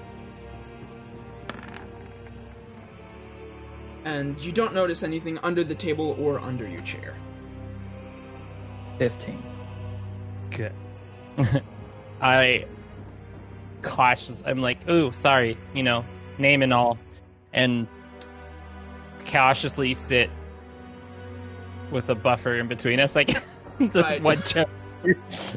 And 4.05 4.40
you 4.40 4.51
don't 4.51 4.74
notice 4.74 5.02
anything 5.02 5.39
under 5.39 5.62
the 5.62 5.77
table 5.77 6.16
or 6.19 6.40
under 6.40 6.69
your 6.69 6.81
chair. 6.81 7.14
15. 8.98 9.43
Good. 10.51 10.73
I 12.20 12.66
cautious. 13.82 14.43
I'm 14.47 14.60
like, 14.60 14.89
ooh, 14.89 15.12
sorry, 15.12 15.56
you 15.74 15.82
know, 15.82 16.05
name 16.39 16.62
and 16.62 16.73
all, 16.73 16.98
and 17.52 17.86
cautiously 19.24 19.94
sit 19.94 20.31
with 21.90 22.09
a 22.09 22.14
buffer 22.14 22.56
in 22.56 22.69
between 22.69 23.01
us, 23.01 23.14
like 23.14 23.43
the 23.78 24.02
Right. 24.02 24.22
one 24.22 24.42
chair. 24.42 24.66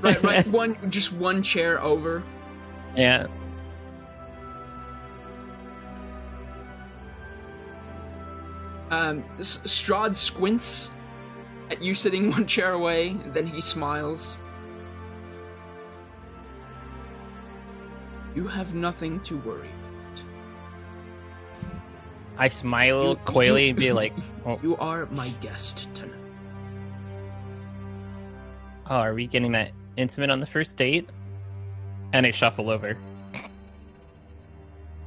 Right, 0.01 0.23
right, 0.23 0.47
one 0.63 0.77
just 0.89 1.13
one 1.13 1.41
chair 1.43 1.81
over. 1.81 2.23
yeah. 2.95 3.27
Um, 8.91 9.23
Strahd 9.39 10.15
squints 10.15 10.91
at 11.71 11.81
you 11.81 11.93
sitting 11.95 12.29
one 12.31 12.45
chair 12.45 12.73
away, 12.73 13.13
then 13.33 13.47
he 13.47 13.59
smiles. 13.61 14.39
You 18.35 18.47
have 18.47 18.75
nothing 18.75 19.21
to 19.21 19.37
worry 19.37 19.69
about. 19.69 20.23
I 22.37 22.49
smile 22.49 23.09
You- 23.11 23.15
coyly 23.25 23.63
you- 23.65 23.69
and 23.69 23.79
be 23.79 23.91
like, 23.91 24.13
oh, 24.45 24.59
You 24.61 24.75
are 24.77 25.05
my 25.07 25.29
guest 25.41 25.89
tonight. 25.95 26.11
Oh, 28.88 28.98
are 28.98 29.14
we 29.14 29.28
getting 29.28 29.52
that 29.53 29.72
intimate 29.98 30.30
on 30.30 30.40
the 30.40 30.45
first 30.45 30.78
date? 30.78 31.10
And 32.14 32.26
I 32.26 32.32
shuffle 32.32 32.70
over. 32.70 32.98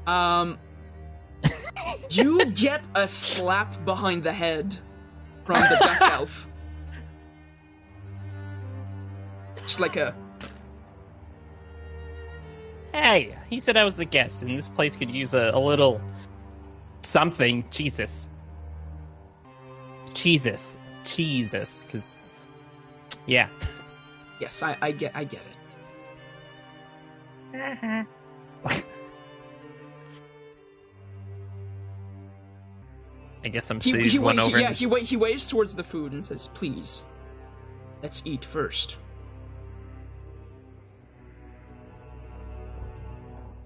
Um, 0.07 0.59
You 2.11 2.45
get 2.47 2.87
a 2.95 3.07
slap 3.07 3.85
behind 3.85 4.23
the 4.23 4.33
head 4.33 4.77
from 5.45 5.61
the 5.61 5.77
dusk 5.81 6.03
elf. 6.11 6.49
Just 9.63 9.81
like 9.81 9.97
a 9.97 10.15
Hey, 12.93 13.37
he 13.51 13.61
said 13.61 13.77
I 13.77 13.85
was 13.85 13.97
the 13.97 14.05
guest, 14.05 14.43
and 14.43 14.57
this 14.57 14.69
place 14.69 14.97
could 14.97 15.11
use 15.11 15.35
a, 15.35 15.51
a 15.53 15.61
little 15.61 16.01
something. 17.03 17.65
Jesus. 17.71 18.31
Jesus. 20.15 20.79
Jesus. 21.05 21.85
Because, 21.85 22.19
yeah. 23.29 23.49
yes, 24.41 24.63
I, 24.63 24.77
I 24.83 24.91
get 24.91 25.13
I 25.15 25.23
get 25.25 25.43
it. 27.53 27.61
Uh-huh. 28.65 28.75
I 33.45 33.49
guess 33.49 33.71
I'm 33.71 33.81
He, 33.81 34.09
he, 34.09 34.19
one 34.19 34.37
wa- 34.37 34.43
he- 34.43 34.49
over. 34.49 34.61
yeah, 34.61 34.73
he, 34.73 34.87
wa- 34.87 34.99
he 34.99 35.17
waves 35.17 35.49
towards 35.49 35.77
the 35.77 35.85
food 35.85 36.13
and 36.13 36.25
says, 36.27 36.49
"Please, 36.55 37.05
let's 38.03 38.21
eat 38.25 38.45
first. 38.45 38.97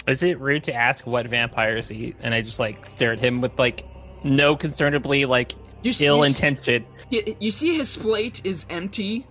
Is 0.06 0.22
it 0.22 0.38
rude 0.40 0.64
to 0.64 0.74
ask 0.74 1.06
what 1.06 1.26
vampires 1.26 1.90
eat? 1.92 2.16
And 2.20 2.34
I 2.34 2.42
just 2.42 2.58
like 2.58 2.84
stare 2.84 3.12
at 3.12 3.20
him 3.20 3.40
with 3.40 3.56
like 3.58 3.84
no 4.24 4.56
concernably 4.56 5.26
like 5.26 5.52
You 5.82 5.92
see, 5.92 6.06
ill 6.06 6.22
intention. 6.24 6.84
you, 7.08 7.36
you 7.40 7.50
see 7.50 7.76
his 7.76 7.96
plate 7.96 8.40
is 8.44 8.66
empty, 8.68 9.26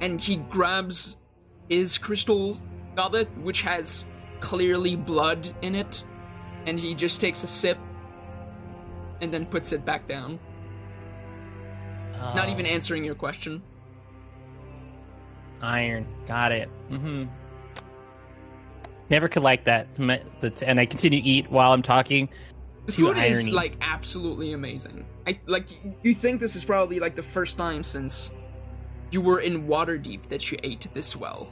and 0.00 0.20
he 0.22 0.36
grabs 0.36 1.16
his 1.68 1.98
crystal 1.98 2.58
goblet, 2.96 3.28
which 3.38 3.62
has 3.62 4.04
clearly 4.40 4.96
blood 4.96 5.50
in 5.62 5.74
it, 5.74 6.04
and 6.66 6.78
he 6.80 6.94
just 6.94 7.20
takes 7.20 7.42
a 7.44 7.46
sip 7.46 7.78
and 9.20 9.32
then 9.32 9.44
puts 9.46 9.72
it 9.72 9.84
back 9.84 10.08
down, 10.08 10.38
not 12.34 12.48
Oh, 12.48 12.52
even 12.52 12.66
answering 12.66 13.04
your 13.04 13.14
question. 13.14 13.62
iron. 15.62 16.06
Got 16.26 16.52
it. 16.52 16.70
Mm-hmm. 16.90 17.24
Never 19.10 19.28
could 19.28 19.42
like 19.42 19.64
that. 19.64 19.88
It's 19.90 19.98
my- 19.98 20.22
that's- 20.40 20.62
And 20.62 20.80
I 20.80 20.86
continue 20.86 21.20
to 21.20 21.28
eat 21.28 21.50
while 21.50 21.72
I'm 21.72 21.82
talking. 21.82 22.28
The 22.86 22.92
food 22.92 23.18
is 23.18 23.50
like 23.50 23.76
absolutely 23.82 24.52
amazing. 24.54 25.04
I 25.26 25.38
like 25.46 25.66
you 26.02 26.14
think 26.14 26.40
this 26.40 26.56
is 26.56 26.64
probably 26.64 26.98
like 26.98 27.14
the 27.14 27.22
first 27.22 27.58
time 27.58 27.84
since 27.84 28.32
you 29.10 29.20
were 29.20 29.40
in 29.40 29.66
Waterdeep 29.66 30.28
that 30.28 30.50
you 30.50 30.58
ate 30.62 30.86
this 30.94 31.16
well. 31.16 31.48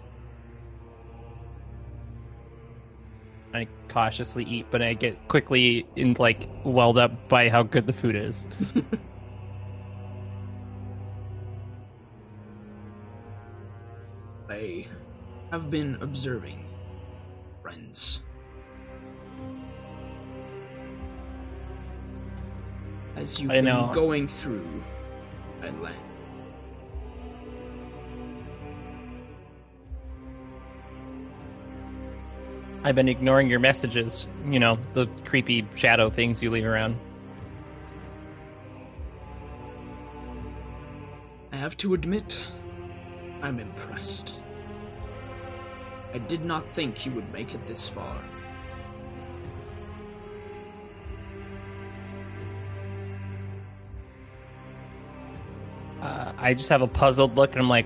I 3.55 3.67
cautiously 3.89 4.45
eat, 4.45 4.67
but 4.71 4.83
I 4.83 4.93
get 4.95 5.29
quickly 5.29 5.87
in 5.97 6.15
like 6.19 6.49
welled 6.65 6.99
up 6.99 7.29
by 7.29 7.49
how 7.49 7.63
good 7.63 7.87
the 7.87 7.93
food 7.93 8.15
is. 8.15 8.47
I 14.51 14.87
have 15.51 15.71
been 15.71 15.97
observing, 16.01 16.65
friends. 17.63 18.21
As 23.17 23.41
you've 23.41 23.51
I 23.51 23.57
been 23.57 23.65
know. 23.65 23.91
going 23.93 24.29
through 24.29 24.85
Red 25.61 25.81
Land. 25.81 26.08
I've 32.89 32.95
been 32.95 33.11
ignoring 33.11 33.51
your 33.51 33.59
messages. 33.59 34.27
You 34.47 34.59
know, 34.59 34.79
the 34.95 35.05
creepy 35.27 35.67
shadow 35.75 36.09
things 36.09 36.43
you 36.43 36.51
leave 36.51 36.65
around. 36.65 36.97
I 41.53 41.57
have 41.57 41.77
to 41.77 41.93
admit, 41.93 42.49
I'm 43.43 43.61
impressed. 43.61 44.37
I 46.15 46.19
did 46.19 46.47
not 46.47 46.67
think 46.73 47.05
you 47.05 47.13
would 47.13 47.31
make 47.31 47.53
it 47.53 47.69
this 47.69 47.87
far. 47.87 48.17
Uh, 56.01 56.33
I 56.39 56.55
just 56.55 56.71
have 56.71 56.81
a 56.81 56.87
puzzled 56.87 57.37
look, 57.37 57.53
and 57.53 57.61
I'm 57.61 57.69
like, 57.69 57.85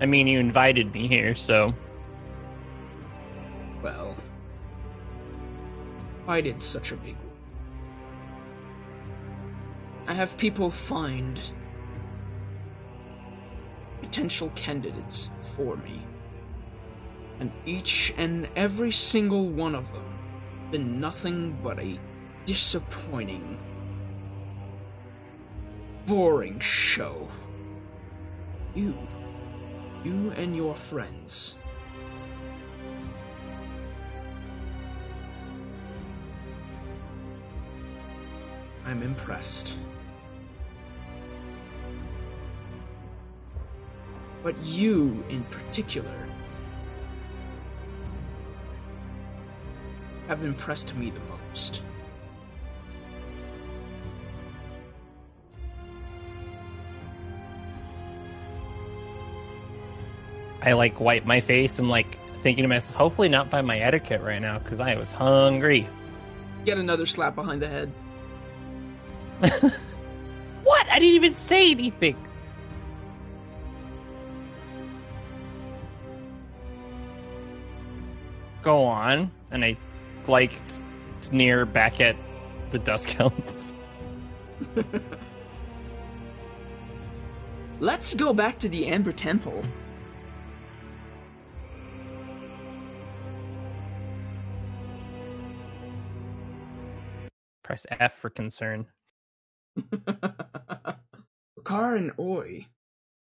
I 0.00 0.06
mean, 0.06 0.26
you 0.26 0.38
invited 0.38 0.94
me 0.94 1.06
here, 1.06 1.36
so 1.36 1.74
I 6.28 6.42
did 6.42 6.60
such 6.60 6.92
a 6.92 6.96
big. 6.96 7.16
one. 7.16 7.26
I 10.06 10.14
have 10.14 10.36
people 10.36 10.70
find 10.70 11.40
potential 14.00 14.50
candidates 14.54 15.30
for 15.56 15.76
me, 15.78 16.06
and 17.40 17.50
each 17.64 18.12
and 18.18 18.46
every 18.56 18.92
single 18.92 19.48
one 19.48 19.74
of 19.74 19.90
them 19.92 20.04
been 20.70 21.00
nothing 21.00 21.58
but 21.62 21.78
a 21.78 21.98
disappointing, 22.44 23.58
boring 26.06 26.60
show. 26.60 27.26
You, 28.74 28.94
you 30.04 30.30
and 30.32 30.54
your 30.54 30.74
friends 30.74 31.57
I'm 38.88 39.02
impressed. 39.02 39.74
But 44.42 44.54
you, 44.64 45.22
in 45.28 45.42
particular, 45.44 46.26
have 50.26 50.42
impressed 50.42 50.96
me 50.96 51.10
the 51.10 51.20
most. 51.20 51.82
I 60.62 60.72
like 60.72 60.98
wipe 60.98 61.26
my 61.26 61.40
face 61.40 61.78
and 61.78 61.90
like 61.90 62.16
thinking 62.42 62.62
to 62.62 62.68
myself, 62.68 62.96
hopefully 62.96 63.28
not 63.28 63.50
by 63.50 63.60
my 63.60 63.80
etiquette 63.80 64.22
right 64.22 64.40
now, 64.40 64.60
because 64.60 64.80
I 64.80 64.94
was 64.94 65.12
hungry. 65.12 65.86
Get 66.64 66.78
another 66.78 67.04
slap 67.04 67.34
behind 67.34 67.60
the 67.60 67.68
head. 67.68 67.92
What? 70.68 70.86
I 70.90 70.98
didn't 70.98 71.14
even 71.14 71.34
say 71.34 71.70
anything. 71.70 72.16
Go 78.60 78.84
on, 78.84 79.30
and 79.50 79.64
I 79.64 79.78
like 80.26 80.60
sneer 81.20 81.64
back 81.64 82.02
at 82.02 82.16
the 82.70 82.78
dusk 82.78 83.18
elf. 83.18 83.32
Let's 87.80 88.12
go 88.14 88.34
back 88.34 88.58
to 88.58 88.68
the 88.68 88.88
Amber 88.88 89.12
Temple. 89.12 89.62
Press 97.62 97.86
F 97.90 98.14
for 98.14 98.28
concern. 98.28 98.86
Car 101.64 101.96
and 101.96 102.12
Oi. 102.18 102.66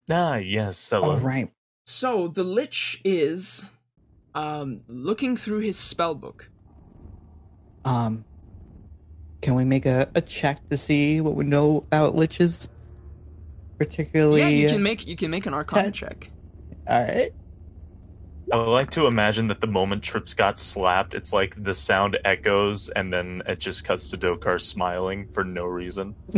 Ah, 0.10 0.36
yes, 0.36 0.92
All 0.92 1.02
hello. 1.02 1.18
right. 1.18 1.52
So 1.86 2.28
the 2.28 2.44
Lich 2.44 3.02
is 3.04 3.66
um 4.36 4.78
looking 4.88 5.38
through 5.38 5.60
his 5.60 5.78
spell 5.78 6.16
book. 6.16 6.50
Um, 7.86 8.24
can 9.42 9.56
we 9.56 9.66
make 9.66 9.86
a, 9.86 10.10
a 10.16 10.22
check 10.22 10.60
to 10.70 10.78
see 10.78 11.20
what 11.22 11.36
we 11.36 11.44
know 11.44 11.84
about 11.92 12.16
liches? 12.16 12.70
Particularly. 13.78 14.42
Yeah, 14.42 14.48
you 14.48 14.70
can 14.70 14.84
make 14.84 15.06
you 15.08 15.16
can 15.16 15.32
make 15.32 15.46
an 15.46 15.54
Arcana 15.54 15.92
check. 15.92 16.30
All 16.88 17.02
right. 17.02 17.34
I 18.52 18.58
would 18.58 18.72
like 18.72 18.92
to 18.92 19.08
imagine 19.08 19.48
that 19.48 19.62
the 19.62 19.68
moment 19.68 20.04
Trips 20.04 20.34
got 20.34 20.60
slapped, 20.60 21.14
it's 21.14 21.32
like 21.32 21.64
the 21.64 21.74
sound 21.74 22.18
echoes 22.26 22.90
and 22.90 23.12
then 23.12 23.42
it 23.48 23.60
just 23.60 23.84
cuts 23.84 24.10
to 24.10 24.18
Dokar 24.18 24.60
smiling 24.60 25.28
for 25.32 25.44
no 25.44 25.66
reason. 25.66 26.16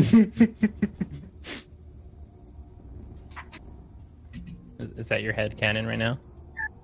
Is- 4.97 5.07
that 5.07 5.23
your 5.23 5.33
head 5.33 5.57
canon 5.57 5.87
right 5.87 5.99
now? 5.99 6.19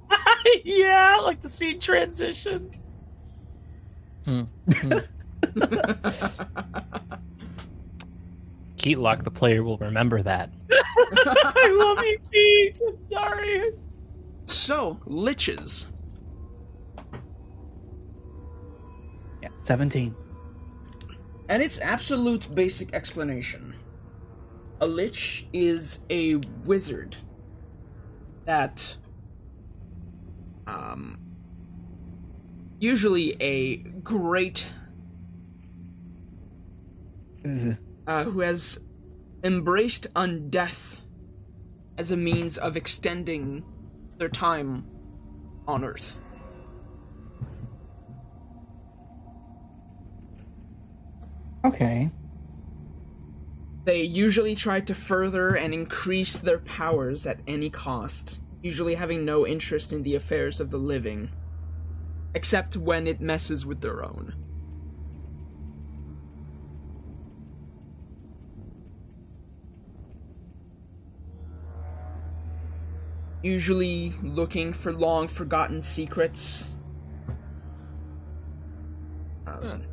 yeah, 0.63 1.17
like 1.21 1.41
the 1.41 1.49
scene 1.49 1.79
transition. 1.79 2.71
Hmm, 4.25 4.41
hmm. 4.73 4.97
Keatlock, 8.77 9.23
the 9.23 9.31
player, 9.31 9.63
will 9.63 9.77
remember 9.77 10.21
that. 10.23 10.51
I 10.71 11.71
love 11.77 12.03
you, 12.05 12.19
Pete. 12.31 12.81
I'm 12.87 13.05
sorry. 13.05 13.71
So, 14.51 14.99
liches. 15.07 15.87
yeah, 19.41 19.49
17. 19.63 20.15
And 21.49 21.61
its 21.61 21.79
absolute 21.79 22.53
basic 22.55 22.93
explanation, 22.93 23.75
a 24.79 24.87
lich 24.87 25.47
is 25.53 26.01
a 26.09 26.35
wizard 26.65 27.17
that 28.45 28.95
um 30.67 31.19
usually 32.79 33.35
a 33.39 33.77
great 33.77 34.65
Ugh. 37.45 37.77
uh, 38.07 38.23
who 38.23 38.39
has 38.39 38.79
embraced 39.43 40.11
undeath 40.15 41.01
as 41.97 42.11
a 42.11 42.17
means 42.17 42.57
of 42.57 42.75
extending 42.75 43.63
their 44.21 44.29
time 44.29 44.85
on 45.67 45.83
Earth. 45.83 46.21
Okay. 51.65 52.11
They 53.83 54.03
usually 54.03 54.55
try 54.55 54.79
to 54.81 54.93
further 54.93 55.55
and 55.55 55.73
increase 55.73 56.37
their 56.37 56.59
powers 56.59 57.25
at 57.25 57.39
any 57.47 57.71
cost, 57.71 58.43
usually 58.61 58.93
having 58.93 59.25
no 59.25 59.47
interest 59.47 59.91
in 59.91 60.03
the 60.03 60.13
affairs 60.13 60.61
of 60.61 60.69
the 60.69 60.77
living, 60.77 61.31
except 62.35 62.77
when 62.77 63.07
it 63.07 63.21
messes 63.21 63.65
with 63.65 63.81
their 63.81 64.03
own. 64.05 64.35
Usually 73.43 74.13
looking 74.21 74.71
for 74.73 74.91
long 74.91 75.27
forgotten 75.27 75.81
secrets. 75.81 76.69
Um, 79.47 79.83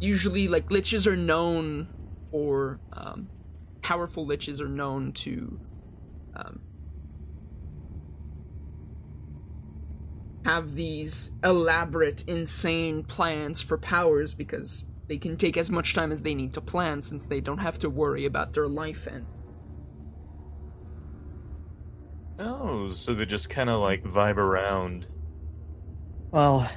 usually 0.00 0.48
like 0.48 0.68
liches 0.68 1.06
are 1.06 1.16
known 1.16 1.88
or 2.32 2.80
um, 2.92 3.28
powerful 3.82 4.26
liches 4.26 4.60
are 4.60 4.68
known 4.68 5.12
to 5.12 5.60
um, 6.36 6.60
have 10.44 10.74
these 10.74 11.30
elaborate 11.44 12.24
insane 12.26 13.02
plans 13.04 13.60
for 13.60 13.76
powers 13.76 14.34
because 14.34 14.84
they 15.08 15.18
can 15.18 15.36
take 15.36 15.56
as 15.56 15.70
much 15.70 15.94
time 15.94 16.12
as 16.12 16.22
they 16.22 16.34
need 16.34 16.52
to 16.52 16.60
plan 16.60 17.02
since 17.02 17.26
they 17.26 17.40
don't 17.40 17.58
have 17.58 17.78
to 17.78 17.90
worry 17.90 18.24
about 18.24 18.52
their 18.52 18.68
life 18.68 19.06
and 19.06 19.26
Oh, 22.38 22.88
so 22.88 23.14
they 23.14 23.26
just 23.26 23.50
kind 23.50 23.68
of 23.68 23.80
like 23.80 24.04
vibe 24.04 24.36
around. 24.36 25.06
Well, 26.30 26.70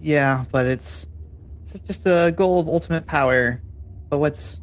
yeah, 0.00 0.44
but 0.50 0.66
it's 0.66 1.06
it's 1.62 1.78
just 1.86 2.06
a 2.06 2.32
goal 2.36 2.60
of 2.60 2.68
ultimate 2.68 3.06
power. 3.06 3.62
But 4.08 4.18
what's 4.18 4.60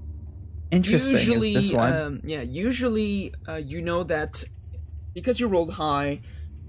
interesting 0.72 1.12
usually 1.14 1.56
is 1.56 1.70
this 1.70 1.74
one. 1.74 1.94
um 1.94 2.22
yeah 2.24 2.42
usually 2.42 3.34
uh, 3.48 3.56
you 3.56 3.82
know 3.82 4.04
that 4.04 4.44
because 5.14 5.40
you 5.40 5.48
rolled 5.48 5.72
high 5.72 6.20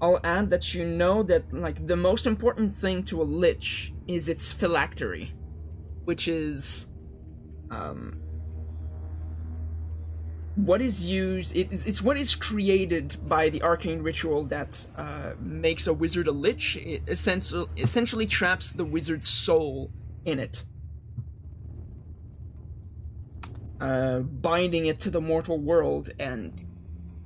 i'll 0.01 0.19
add 0.23 0.49
that 0.49 0.73
you 0.73 0.85
know 0.85 1.21
that 1.23 1.51
like 1.51 1.85
the 1.85 1.97
most 1.97 2.25
important 2.25 2.75
thing 2.75 3.03
to 3.03 3.21
a 3.21 3.23
lich 3.23 3.93
is 4.07 4.29
its 4.29 4.53
phylactery 4.53 5.33
which 6.05 6.27
is 6.29 6.87
um 7.71 8.21
what 10.65 10.81
is 10.81 11.09
used 11.09 11.55
it, 11.55 11.67
it's, 11.71 12.01
what 12.01 12.17
is 12.17 12.35
created 12.35 13.15
by 13.27 13.49
the 13.49 13.61
arcane 13.63 14.01
ritual 14.01 14.43
that 14.45 14.85
uh, 14.97 15.31
makes 15.39 15.87
a 15.87 15.93
wizard 15.93 16.27
a 16.27 16.31
lich 16.31 16.75
it 16.77 17.01
essentially, 17.07 17.67
essentially 17.77 18.25
traps 18.25 18.73
the 18.73 18.85
wizard's 18.85 19.29
soul 19.29 19.91
in 20.25 20.39
it 20.39 20.63
uh, 23.79 24.19
binding 24.19 24.87
it 24.87 24.99
to 24.99 25.09
the 25.09 25.21
mortal 25.21 25.57
world, 25.57 26.09
and 26.19 26.65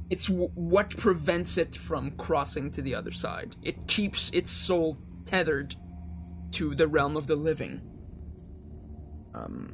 it's 0.09 0.27
w- 0.27 0.51
what 0.53 0.89
prevents 0.91 1.57
it 1.57 1.75
from 1.75 2.11
crossing 2.11 2.69
to 2.71 2.81
the 2.81 2.93
other 2.93 3.11
side. 3.11 3.55
It 3.63 3.87
keeps 3.87 4.29
its 4.31 4.51
soul 4.51 4.97
tethered 5.25 5.75
to 6.51 6.75
the 6.75 6.87
realm 6.87 7.17
of 7.17 7.27
the 7.27 7.35
living. 7.35 7.81
Um, 9.33 9.73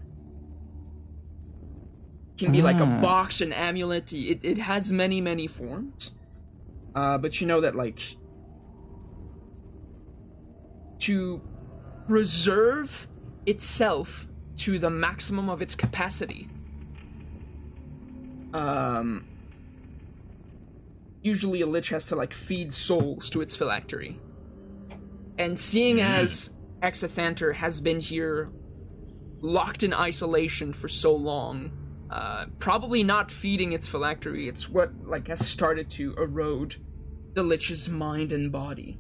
can 2.40 2.52
be 2.52 2.62
like 2.62 2.78
a 2.78 2.84
Ah. 2.84 3.02
box, 3.02 3.42
an 3.42 3.52
amulet. 3.54 4.12
It 4.14 4.40
it 4.44 4.58
has 4.58 4.92
many 4.92 5.22
many 5.22 5.46
forms, 5.48 6.12
uh, 6.96 7.18
but 7.18 7.40
you 7.42 7.48
know 7.48 7.62
that 7.62 7.76
like 7.76 8.02
to 11.00 11.42
preserve 12.08 13.08
itself 13.46 14.28
to 14.58 14.78
the 14.80 14.90
maximum 14.90 15.50
of 15.50 15.62
its 15.62 15.76
capacity 15.76 16.50
um 18.54 19.26
usually 21.22 21.62
a 21.62 21.66
lich 21.68 21.90
has 21.90 22.08
to 22.08 22.16
like 22.16 22.34
feed 22.34 22.74
souls 22.74 23.30
to 23.30 23.42
its 23.42 23.56
phylactery 23.56 24.20
and 25.38 25.58
seeing 25.60 26.02
as 26.02 26.54
Exethanter 26.82 27.54
has 27.54 27.80
been 27.80 28.00
here 28.00 28.50
locked 29.42 29.84
in 29.84 29.94
isolation 29.94 30.74
for 30.74 30.88
so 30.88 31.16
long 31.16 31.72
uh 32.12 32.46
probably 32.60 33.04
not 33.04 33.30
feeding 33.32 33.74
its 33.74 33.88
phylactery 33.88 34.48
it's 34.48 34.68
what 34.70 34.92
like 35.06 35.28
has 35.28 35.46
started 35.48 35.90
to 35.90 36.14
erode 36.16 36.76
the 37.36 37.44
lich's 37.44 37.88
mind 37.90 38.32
and 38.32 38.52
body 38.52 39.00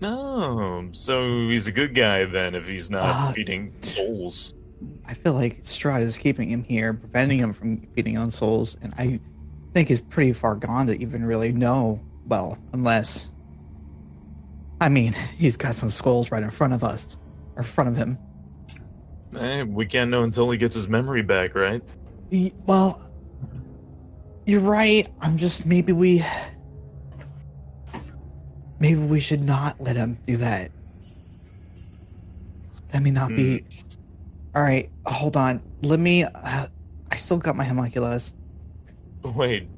No, 0.00 0.88
so 0.92 1.48
he's 1.48 1.66
a 1.66 1.72
good 1.72 1.94
guy 1.94 2.24
then 2.26 2.54
if 2.54 2.68
he's 2.68 2.90
not 2.90 3.02
Ah. 3.04 3.32
feeding 3.34 3.72
souls. 3.80 4.52
I 5.06 5.14
feel 5.14 5.32
like 5.32 5.62
Strahd 5.62 6.02
is 6.02 6.18
keeping 6.18 6.50
him 6.50 6.64
here, 6.64 6.92
preventing 6.92 7.38
him 7.38 7.54
from 7.54 7.86
feeding 7.94 8.18
on 8.18 8.30
souls, 8.30 8.76
and 8.82 8.92
I 8.98 9.18
think 9.72 9.88
he's 9.88 10.02
pretty 10.02 10.32
far 10.34 10.54
gone 10.54 10.86
to 10.88 11.00
even 11.00 11.24
really 11.24 11.50
know. 11.52 11.98
Well, 12.26 12.58
unless, 12.74 13.30
I 14.80 14.90
mean, 14.90 15.12
he's 15.38 15.56
got 15.56 15.74
some 15.74 15.88
skulls 15.88 16.30
right 16.30 16.42
in 16.42 16.50
front 16.50 16.74
of 16.74 16.84
us, 16.84 17.16
or 17.54 17.60
in 17.62 17.64
front 17.64 17.88
of 17.88 17.96
him. 17.96 18.18
Eh, 19.36 19.62
we 19.62 19.86
can't 19.86 20.10
know 20.10 20.22
until 20.22 20.50
he 20.50 20.56
gets 20.58 20.74
his 20.74 20.88
memory 20.88 21.22
back, 21.22 21.54
right? 21.54 21.82
Y- 22.32 22.52
Well, 22.66 23.00
you're 24.46 24.60
right. 24.60 25.08
I'm 25.20 25.36
just 25.36 25.66
maybe 25.66 25.92
we, 25.92 26.24
maybe 28.80 29.00
we 29.00 29.20
should 29.20 29.42
not 29.42 29.80
let 29.80 29.96
him 29.96 30.18
do 30.26 30.36
that. 30.38 30.70
That 32.92 33.02
may 33.02 33.10
not 33.10 33.28
be. 33.34 33.64
All 34.54 34.62
right, 34.62 34.88
hold 35.04 35.36
on. 35.36 35.60
Let 35.82 36.00
me. 36.00 36.24
Uh, 36.24 36.66
I 37.10 37.16
still 37.16 37.36
got 37.38 37.56
my 37.56 37.64
homunculus. 37.64 38.32
Wait, 39.22 39.68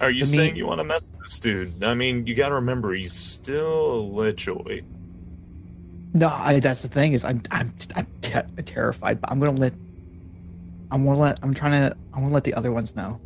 are 0.00 0.10
you 0.10 0.22
I 0.22 0.26
saying 0.26 0.46
mean- 0.52 0.56
you 0.56 0.66
want 0.66 0.78
to 0.78 0.84
mess 0.84 1.10
with 1.10 1.20
this 1.24 1.38
dude? 1.38 1.84
I 1.84 1.92
mean, 1.94 2.26
you 2.26 2.34
gotta 2.34 2.54
remember, 2.54 2.94
he's 2.94 3.12
still 3.12 4.00
a 4.00 4.32
lichoid. 4.32 4.84
No, 6.12 6.28
I, 6.28 6.58
that's 6.60 6.82
the 6.82 6.88
thing 6.88 7.12
is 7.12 7.24
I'm 7.24 7.42
I'm 7.50 7.72
I'm 7.94 8.06
te- 8.20 8.62
terrified, 8.64 9.20
but 9.20 9.30
I'm 9.30 9.38
gonna 9.38 9.58
let 9.58 9.72
I'm 10.90 11.04
gonna 11.04 11.18
let 11.18 11.38
I'm 11.42 11.54
trying 11.54 11.72
to 11.88 11.96
I 12.12 12.18
want 12.18 12.30
to 12.30 12.34
let 12.34 12.44
the 12.44 12.54
other 12.54 12.72
ones 12.72 12.96
know 12.96 13.20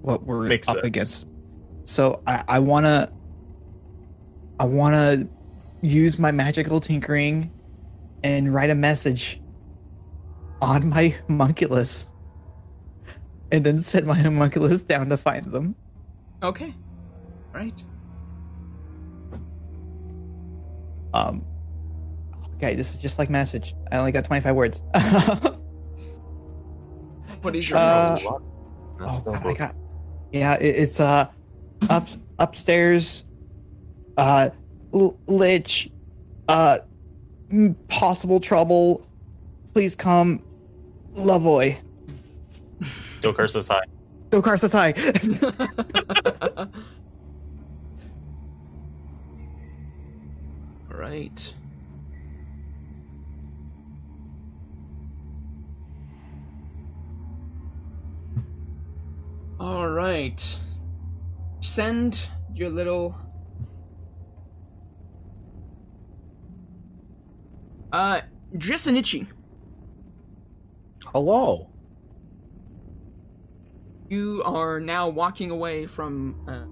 what 0.00 0.24
we're 0.24 0.46
Makes 0.48 0.68
up 0.68 0.76
sense. 0.76 0.86
against. 0.86 1.28
So 1.84 2.22
I 2.26 2.44
I 2.48 2.58
wanna 2.60 3.12
I 4.58 4.64
wanna 4.64 5.28
use 5.82 6.18
my 6.18 6.30
magical 6.32 6.80
tinkering 6.80 7.50
and 8.22 8.54
write 8.54 8.70
a 8.70 8.74
message 8.74 9.40
on 10.62 10.88
my 10.88 11.08
homunculus, 11.26 12.06
and 13.50 13.64
then 13.66 13.80
set 13.80 14.06
my 14.06 14.14
homunculus 14.14 14.80
down 14.82 15.08
to 15.10 15.16
find 15.16 15.44
them. 15.52 15.74
okay 16.42 16.74
right 17.52 17.82
Um. 21.14 21.44
Okay, 22.62 22.76
this 22.76 22.94
is 22.94 23.02
just 23.02 23.18
like 23.18 23.28
message. 23.28 23.74
I 23.90 23.96
only 23.96 24.12
got 24.12 24.24
25 24.24 24.54
words. 24.54 24.82
what 27.42 27.56
is 27.56 27.68
your 27.68 27.76
Uh, 27.76 28.10
message 28.14 28.28
That's 29.00 29.16
oh, 29.16 29.22
no 29.26 29.32
God, 29.32 29.46
I 29.46 29.52
got. 29.54 29.74
Yeah, 30.30 30.54
it, 30.54 30.76
it's 30.76 31.00
uh, 31.00 31.26
up 31.90 32.06
upstairs. 32.38 33.24
Uh, 34.16 34.50
L- 34.94 35.18
Lich. 35.26 35.90
Uh, 36.46 36.78
possible 37.88 38.38
trouble. 38.38 39.04
Please 39.74 39.96
come, 39.96 40.40
Love 41.14 41.44
Oi. 41.44 41.76
Dokar 43.22 43.50
says 43.50 43.66
hi. 43.66 43.82
Dokar 44.30 44.54
Satai. 44.54 44.94
right 50.88 51.54
all 59.62 59.88
right 59.88 60.58
send 61.60 62.28
your 62.52 62.68
little 62.68 63.14
Uh, 67.92 68.22
Driss 68.56 68.86
and 68.86 68.96
Itchy, 68.96 69.26
Hello. 71.04 71.68
you 74.08 74.42
are 74.46 74.80
now 74.80 75.10
walking 75.10 75.50
away 75.50 75.86
from 75.86 76.34
uh, 76.48 76.64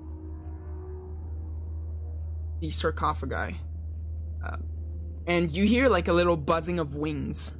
the 2.60 2.70
sarcophagi. 2.70 3.60
Uh, 4.42 4.56
and 5.26 5.54
you 5.54 5.64
hear 5.64 5.90
like 5.90 6.08
a 6.08 6.12
little 6.12 6.38
buzzing 6.38 6.78
of 6.78 6.96
wings. 6.96 7.54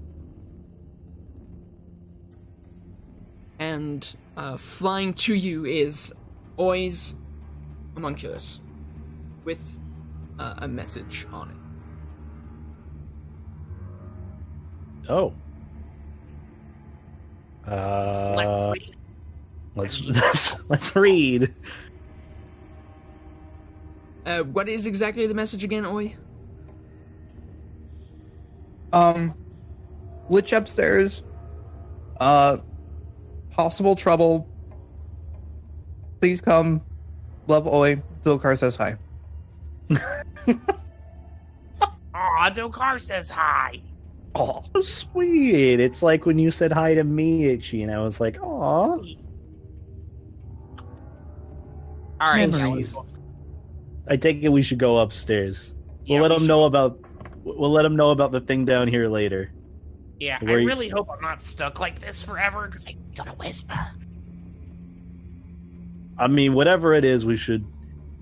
And 3.59 4.17
uh, 4.41 4.57
flying 4.57 5.13
to 5.13 5.35
you 5.35 5.67
is 5.67 6.15
Oi's 6.59 7.15
homunculus 7.93 8.63
with 9.45 9.61
uh, 10.39 10.55
a 10.59 10.69
message 10.69 11.27
on 11.31 11.51
it. 11.51 11.57
Oh. 15.11 15.35
Uh, 17.71 18.73
Let's 19.77 20.01
read. 20.01 20.03
let's 20.03 20.03
let's 20.07 20.55
let's 20.71 20.97
read. 20.97 21.55
Uh, 24.25 24.41
what 24.45 24.71
is 24.71 24.87
exactly 24.87 25.27
the 25.27 25.35
message 25.35 25.65
again, 25.65 25.85
Oi? 25.85 26.17
Um, 28.95 29.35
Lich 30.31 30.55
upstairs. 30.55 31.25
Uh, 32.19 32.57
possible 33.51 33.95
trouble. 33.97 34.49
Please 36.21 36.41
come. 36.41 36.83
Love 37.47 37.67
Oi. 37.67 38.03
Zilkar 38.25 38.57
says 38.59 38.77
hi. 38.77 38.97
Aw, 42.15 42.51
Dokar 42.51 43.01
says 43.01 43.31
hi. 43.31 43.81
Oh, 44.35 44.63
sweet! 44.81 45.81
It's 45.81 46.03
like 46.03 46.25
when 46.27 46.39
you 46.39 46.51
said 46.51 46.71
hi 46.71 46.95
to 46.95 47.03
me, 47.03 47.47
Itchy, 47.47 47.83
and 47.83 47.91
I 47.93 47.99
was 48.01 48.21
like, 48.21 48.39
"Aw." 48.41 48.47
All 48.47 49.01
right, 52.21 52.49
Memories. 52.51 52.97
I 54.09 54.17
take 54.17 54.43
it 54.43 54.49
we 54.51 54.63
should 54.63 54.79
go 54.79 54.99
upstairs. 54.99 55.75
We'll 56.09 56.17
Yeah, 56.17 56.23
let 56.23 56.31
we 56.31 56.37
them 56.37 56.43
should. 56.45 56.49
know 56.49 56.65
about. 56.65 57.01
We'll 57.43 57.73
let 57.73 57.83
them 57.83 57.97
know 57.97 58.11
about 58.11 58.31
the 58.33 58.41
thing 58.41 58.65
down 58.65 58.87
here 58.87 59.09
later. 59.09 59.51
Yeah, 60.21 60.39
I 60.41 60.45
Where 60.45 60.61
you- 60.61 60.67
really 60.69 60.89
hope 60.91 61.09
I'm 61.11 61.21
not 61.23 61.41
stuck 61.41 61.81
like 61.81 61.99
this 61.99 62.23
forever 62.23 62.67
because 62.69 62.87
I 62.87 62.95
gotta 63.17 63.33
whisper. 63.33 63.75
I 66.19 66.27
mean, 66.29 66.53
whatever 66.53 66.93
it 66.93 67.05
is, 67.05 67.25
we 67.25 67.37
should 67.39 67.65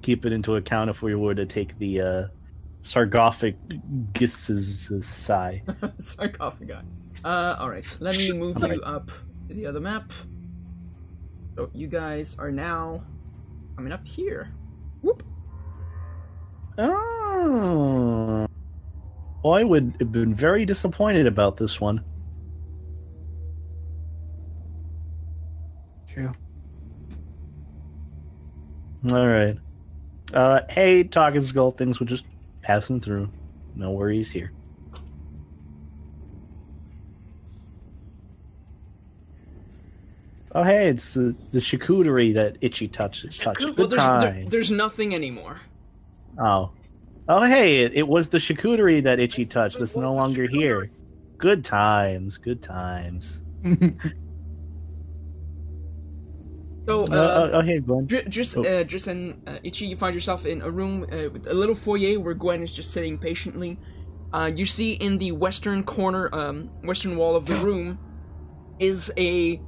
keep 0.02 0.24
it 0.24 0.32
into 0.32 0.54
account 0.56 0.88
if 0.90 1.02
we 1.02 1.14
were 1.16 1.34
to 1.34 1.44
take 1.44 1.76
the 1.78 2.00
uh, 2.00 2.26
sarcophagus 2.84 3.56
sigh. 5.00 5.62
Sarcophagi. 5.98 6.74
Uh, 7.24 7.56
alright. 7.60 7.96
Let 7.98 8.16
me 8.16 8.30
move 8.38 8.58
you 8.58 8.62
Alright. 8.64 8.80
up 8.84 9.10
to 9.48 9.54
the 9.54 9.66
other 9.66 9.80
map. 9.80 10.12
So 11.56 11.68
you 11.74 11.88
guys 11.88 12.36
are 12.38 12.52
now 12.52 13.02
coming 13.76 13.92
up 13.92 14.06
here. 14.06 14.54
Whoop. 15.02 15.24
Oh. 16.78 18.46
Well, 19.43 19.55
I 19.55 19.62
would 19.65 19.94
have 20.01 20.10
been 20.12 20.35
very 20.35 20.65
disappointed 20.65 21.27
about 21.27 21.56
this 21.56 21.81
one. 21.81 22.05
True. 26.09 26.32
All 29.10 29.27
right. 29.28 29.56
Uh, 30.35 30.60
hey, 30.69 31.05
Talking 31.05 31.40
Skull, 31.40 31.70
things 31.70 32.01
were 32.01 32.06
just 32.06 32.24
passing 32.62 33.01
through. 33.01 33.31
No 33.77 33.93
worries 33.93 34.31
here. 34.31 34.52
Oh, 40.55 40.62
hey, 40.62 40.89
it's 40.89 41.15
the, 41.15 41.35
the 41.52 41.59
charcuterie 41.60 42.35
that 42.35 42.56
Itchy 42.60 42.89
touched. 42.89 43.23
touched. 43.40 43.60
Charcuterie? 43.60 43.77
Good 43.77 43.78
Well, 43.78 43.89
there's, 43.89 44.23
there- 44.23 44.44
there's 44.48 44.70
nothing 44.70 45.15
anymore. 45.15 45.60
Oh. 46.40 46.70
Oh, 47.28 47.42
hey, 47.42 47.80
it, 47.82 47.92
it 47.94 48.09
was 48.09 48.30
the 48.30 48.38
charcuterie 48.38 49.02
that 49.02 49.20
Itchy 49.20 49.44
touched 49.44 49.78
that's 49.78 49.96
no 49.96 50.14
longer 50.14 50.46
here. 50.48 50.90
Good 51.36 51.64
times, 51.64 52.36
good 52.38 52.62
times. 52.62 53.44
So, 56.88 57.02
Uh, 57.02 57.16
uh, 57.16 57.50
oh, 57.52 57.60
hey, 57.60 57.80
Gwen. 57.80 58.06
Dr- 58.06 58.30
just, 58.30 58.56
Oh. 58.56 58.64
uh, 58.64 58.82
just 58.82 59.09
and 59.09 59.42
uh, 59.46 59.59
Itchy, 59.62 59.84
you 59.84 59.94
find 59.96 60.14
yourself 60.14 60.46
in 60.46 60.62
a 60.62 60.70
room 60.70 61.02
uh, 61.12 61.28
with 61.30 61.46
a 61.46 61.52
little 61.52 61.74
foyer 61.74 62.18
where 62.18 62.32
Gwen 62.32 62.62
is 62.62 62.72
just 62.74 62.92
sitting 62.92 63.18
patiently. 63.18 63.78
Uh, 64.32 64.50
you 64.56 64.64
see 64.64 64.92
in 64.94 65.18
the 65.18 65.32
western 65.32 65.84
corner, 65.84 66.34
um, 66.34 66.70
western 66.84 67.18
wall 67.18 67.36
of 67.36 67.44
the 67.44 67.56
room, 67.66 67.98
is 68.78 69.12
a 69.18 69.60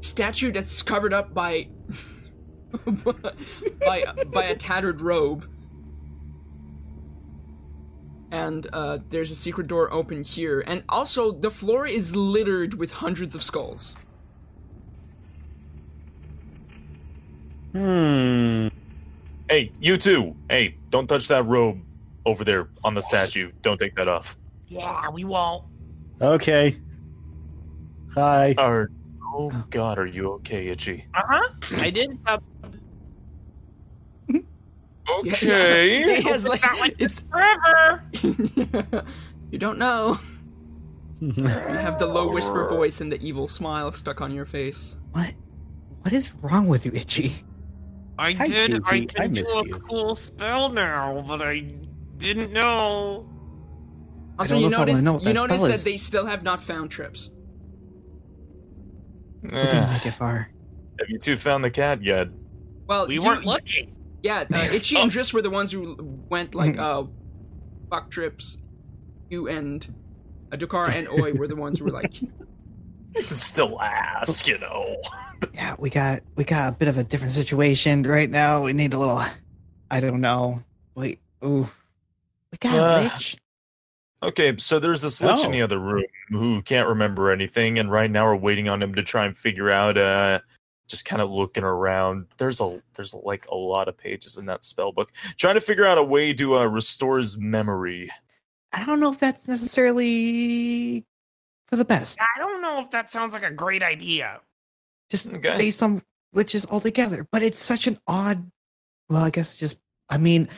statue 0.00 0.50
that's 0.50 0.82
covered 0.82 1.14
up 1.14 1.32
by 1.32 1.68
by 3.86 4.02
by 4.32 4.44
a 4.44 4.56
tattered 4.56 5.00
robe. 5.00 5.46
And 8.30 8.66
uh, 8.72 8.98
there's 9.08 9.30
a 9.30 9.36
secret 9.36 9.68
door 9.68 9.92
open 9.92 10.24
here, 10.24 10.64
and 10.66 10.82
also 10.88 11.32
the 11.32 11.50
floor 11.50 11.86
is 11.86 12.16
littered 12.16 12.74
with 12.74 12.92
hundreds 12.92 13.34
of 13.34 13.42
skulls. 13.42 13.96
Hmm. 17.72 18.68
Hey, 19.48 19.70
you 19.78 19.96
too. 19.96 20.34
Hey, 20.50 20.76
don't 20.90 21.06
touch 21.06 21.28
that 21.28 21.44
robe 21.44 21.80
over 22.24 22.42
there 22.42 22.68
on 22.82 22.94
the 22.94 23.02
statue. 23.02 23.52
Don't 23.62 23.78
take 23.78 23.94
that 23.94 24.08
off. 24.08 24.36
Yeah, 24.66 25.08
we 25.10 25.24
won't. 25.24 25.64
Okay. 26.20 26.76
Hi. 28.14 28.54
Are, 28.58 28.90
oh 29.32 29.50
God, 29.70 29.98
are 29.98 30.06
you 30.06 30.32
okay, 30.32 30.68
Itchy? 30.68 31.06
Uh 31.14 31.22
huh. 31.28 31.48
I 31.76 31.90
did. 31.90 32.18
Uh, 32.26 32.38
Okay. 35.08 36.02
It 36.18 36.24
has 36.24 36.46
like, 36.46 36.60
It's 36.62 36.66
not 36.70 36.80
like 36.80 36.96
it's 36.98 37.20
forever. 37.28 39.04
you 39.50 39.58
don't 39.58 39.78
know. 39.78 40.18
You 41.20 41.44
have 41.48 41.98
the 41.98 42.04
low 42.06 42.28
whisper 42.30 42.68
voice 42.68 43.00
and 43.00 43.10
the 43.10 43.18
evil 43.22 43.48
smile 43.48 43.90
stuck 43.92 44.20
on 44.20 44.32
your 44.34 44.44
face. 44.44 44.98
what? 45.12 45.32
What 46.02 46.12
is 46.12 46.34
wrong 46.42 46.68
with 46.68 46.84
you, 46.84 46.92
Itchy? 46.94 47.34
I 48.18 48.32
Hi, 48.34 48.46
did. 48.46 48.82
I 48.84 49.00
Kiki. 49.00 49.18
I 49.18 49.22
can 49.22 49.32
do 49.32 49.46
a 49.48 49.66
you. 49.66 49.74
cool 49.88 50.14
spell 50.14 50.68
now, 50.68 51.24
but 51.26 51.40
I 51.40 51.70
didn't 52.18 52.52
know. 52.52 53.26
Also, 54.38 54.58
you 54.58 54.68
know 54.68 54.82
if 54.82 54.88
I 54.88 54.92
wanna 54.92 54.92
notice 54.92 55.02
know 55.02 55.18
you 55.18 55.24
that 55.24 55.34
notice 55.34 55.62
that 55.62 55.70
is. 55.70 55.84
they 55.84 55.96
still 55.96 56.26
have 56.26 56.42
not 56.42 56.60
found 56.60 56.90
trips. 56.90 57.30
We 59.42 59.48
didn't 59.48 59.66
Eh, 59.74 59.92
make 59.92 60.04
it 60.06 60.12
far. 60.12 60.50
have 61.00 61.08
you 61.08 61.18
two 61.18 61.36
found 61.36 61.64
the 61.64 61.70
cat 61.70 62.02
yet? 62.02 62.28
Well, 62.86 63.06
We 63.08 63.14
you- 63.14 63.22
weren't 63.22 63.46
looking. 63.46 63.95
Yeah, 64.26 64.44
uh, 64.52 64.56
Itchy 64.72 64.96
and 64.96 65.10
Oh. 65.10 65.14
Driss 65.14 65.32
were 65.32 65.42
the 65.42 65.50
ones 65.50 65.70
who 65.72 65.96
went 66.28 66.54
like 66.54 66.76
uh, 66.78 67.04
fuck 67.90 68.10
trips. 68.10 68.58
You 69.30 69.48
and 69.48 69.86
uh, 70.52 70.56
Dokar 70.56 70.92
and 70.92 71.08
Oi 71.08 71.32
were 71.32 71.48
the 71.48 71.56
ones 71.56 71.78
who 71.78 71.84
were 71.86 71.90
like, 71.92 72.14
I 73.16 73.22
can 73.22 73.36
still 73.36 73.80
ask, 73.80 74.46
you 74.46 74.58
know. 74.58 74.96
Yeah, 75.52 75.76
we 75.78 75.90
got 75.90 76.20
we 76.34 76.44
got 76.44 76.72
a 76.72 76.76
bit 76.76 76.88
of 76.88 76.96
a 76.96 77.04
different 77.04 77.32
situation 77.32 78.02
right 78.04 78.28
now. 78.30 78.62
We 78.62 78.72
need 78.72 78.94
a 78.94 78.98
little. 78.98 79.22
I 79.90 80.00
don't 80.00 80.22
know. 80.22 80.62
Wait. 80.94 81.20
Ooh. 81.44 81.68
We 82.52 82.58
got 82.58 82.74
Uh, 82.78 83.02
rich. 83.12 83.36
Okay, 84.22 84.56
so 84.56 84.78
there's 84.78 85.02
this 85.02 85.20
lich 85.22 85.40
in 85.40 85.48
Oh. 85.48 85.52
the 85.52 85.60
other 85.62 85.78
room 85.78 86.04
who 86.30 86.62
can't 86.62 86.88
remember 86.88 87.30
anything, 87.30 87.78
and 87.78 87.90
right 87.92 88.10
now 88.10 88.24
we're 88.24 88.36
waiting 88.36 88.68
on 88.70 88.82
him 88.82 88.94
to 88.94 89.02
try 89.02 89.26
and 89.26 89.36
figure 89.36 89.70
out. 89.70 89.98
Uh, 89.98 90.40
just 90.88 91.04
kind 91.04 91.20
of 91.22 91.30
looking 91.30 91.64
around. 91.64 92.26
There's 92.36 92.60
a 92.60 92.82
there's 92.94 93.14
like 93.14 93.46
a 93.48 93.54
lot 93.54 93.88
of 93.88 93.96
pages 93.96 94.36
in 94.36 94.46
that 94.46 94.64
spell 94.64 94.92
book, 94.92 95.12
trying 95.36 95.54
to 95.54 95.60
figure 95.60 95.86
out 95.86 95.98
a 95.98 96.02
way 96.02 96.32
to 96.34 96.56
uh, 96.58 96.64
restore 96.64 97.18
his 97.18 97.36
memory. 97.38 98.10
I 98.72 98.84
don't 98.84 99.00
know 99.00 99.10
if 99.10 99.18
that's 99.18 99.48
necessarily 99.48 101.04
for 101.68 101.76
the 101.76 101.84
best. 101.84 102.18
I 102.20 102.38
don't 102.38 102.60
know 102.60 102.80
if 102.80 102.90
that 102.90 103.10
sounds 103.10 103.34
like 103.34 103.42
a 103.42 103.50
great 103.50 103.82
idea. 103.82 104.40
Just 105.10 105.32
Okay. 105.32 105.56
based 105.58 105.82
on 105.82 106.02
liches 106.34 106.66
altogether. 106.70 107.26
But 107.30 107.42
it's 107.42 107.62
such 107.62 107.86
an 107.86 107.98
odd. 108.06 108.50
Well, 109.08 109.22
I 109.22 109.30
guess 109.30 109.56
just. 109.56 109.78
I 110.08 110.18
mean, 110.18 110.48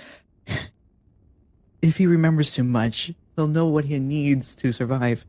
if 1.82 1.96
he 1.96 2.06
remembers 2.06 2.52
too 2.54 2.64
much, 2.64 3.12
he'll 3.36 3.46
know 3.48 3.68
what 3.68 3.84
he 3.84 3.98
needs 3.98 4.56
to 4.56 4.72
survive. 4.72 5.24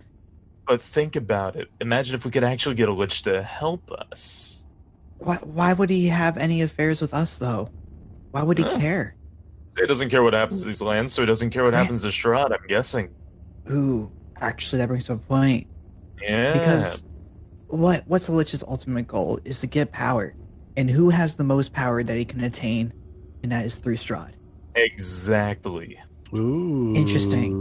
But 0.68 0.82
think 0.82 1.16
about 1.16 1.56
it. 1.56 1.68
Imagine 1.82 2.16
if 2.16 2.26
we 2.26 2.32
could 2.32 2.44
actually 2.44 2.76
get 2.76 2.90
a 2.90 2.94
lich 2.94 3.24
to 3.24 3.42
help 3.42 3.90
us. 3.92 4.59
Why? 5.20 5.36
Why 5.38 5.74
would 5.74 5.90
he 5.90 6.08
have 6.08 6.38
any 6.38 6.62
affairs 6.62 7.02
with 7.02 7.14
us, 7.14 7.38
though? 7.38 7.70
Why 8.32 8.44
would 8.44 8.58
he 8.58 8.64
Huh. 8.64 8.80
care? 8.80 9.16
So 9.70 9.82
he 9.84 9.88
doesn't 9.88 10.10
care 10.10 10.24
what 10.24 10.34
happens 10.34 10.62
to 10.62 10.68
these 10.68 10.82
lands, 10.82 11.14
so 11.14 11.22
he 11.22 11.26
doesn't 11.26 11.52
care 11.52 11.64
what 11.64 11.74
Okay. 11.74 11.82
happens 11.84 12.02
to 12.02 12.08
Strahd. 12.08 12.52
I'm 12.52 12.68
guessing. 12.68 13.10
Ooh, 13.72 14.12
actually, 14.40 14.80
that 14.80 14.88
brings 14.88 15.10
up 15.10 15.18
a 15.22 15.28
point. 15.28 15.68
Yeah. 16.22 16.54
Because 16.54 17.04
what 17.68 18.04
what's 18.08 18.28
a 18.28 18.32
lich's 18.32 18.64
ultimate 18.68 19.08
goal 19.08 19.40
is 19.46 19.60
to 19.62 19.68
get 19.68 19.92
power, 19.92 20.36
and 20.76 20.90
who 20.90 21.10
has 21.10 21.36
the 21.36 21.44
most 21.44 21.72
power 21.74 22.04
that 22.04 22.18
he 22.18 22.26
can 22.26 22.44
attain, 22.44 22.94
and 23.44 23.52
that 23.52 23.66
is 23.66 23.76
through 23.80 23.96
Strahd. 23.96 24.32
exactly. 24.76 25.98
Ooh. 26.34 26.94
Interesting. 26.96 27.54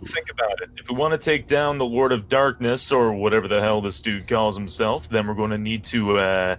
Think 0.00 0.30
about 0.30 0.60
it. 0.62 0.70
If 0.76 0.88
we 0.90 0.96
want 0.96 1.12
to 1.12 1.18
take 1.18 1.46
down 1.46 1.78
the 1.78 1.84
Lord 1.84 2.12
of 2.12 2.28
Darkness 2.28 2.92
or 2.92 3.12
whatever 3.12 3.48
the 3.48 3.60
hell 3.60 3.80
this 3.80 4.00
dude 4.00 4.26
calls 4.28 4.56
himself, 4.56 5.08
then 5.08 5.26
we're 5.26 5.34
going 5.34 5.50
to 5.50 5.58
need 5.58 5.84
to 5.84 6.18
uh, 6.18 6.56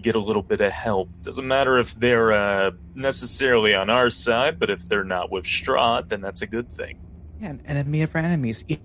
get 0.00 0.14
a 0.14 0.18
little 0.18 0.42
bit 0.42 0.60
of 0.60 0.72
help. 0.72 1.08
Doesn't 1.22 1.46
matter 1.46 1.78
if 1.78 1.94
they're 1.98 2.32
uh, 2.32 2.70
necessarily 2.94 3.74
on 3.74 3.90
our 3.90 4.10
side, 4.10 4.58
but 4.58 4.70
if 4.70 4.84
they're 4.88 5.04
not 5.04 5.30
with 5.30 5.44
Strahd, 5.44 6.08
then 6.08 6.20
that's 6.20 6.42
a 6.42 6.46
good 6.46 6.70
thing. 6.70 6.98
Yeah, 7.40 7.48
an 7.48 7.62
enemy 7.66 8.02
of 8.02 8.14
our 8.14 8.22
enemies. 8.22 8.64
He, 8.68 8.80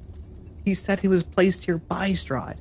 he 0.65 0.73
said 0.73 0.99
he 0.99 1.07
was 1.07 1.23
placed 1.23 1.65
here 1.65 1.77
by 1.77 2.11
Strahd. 2.11 2.57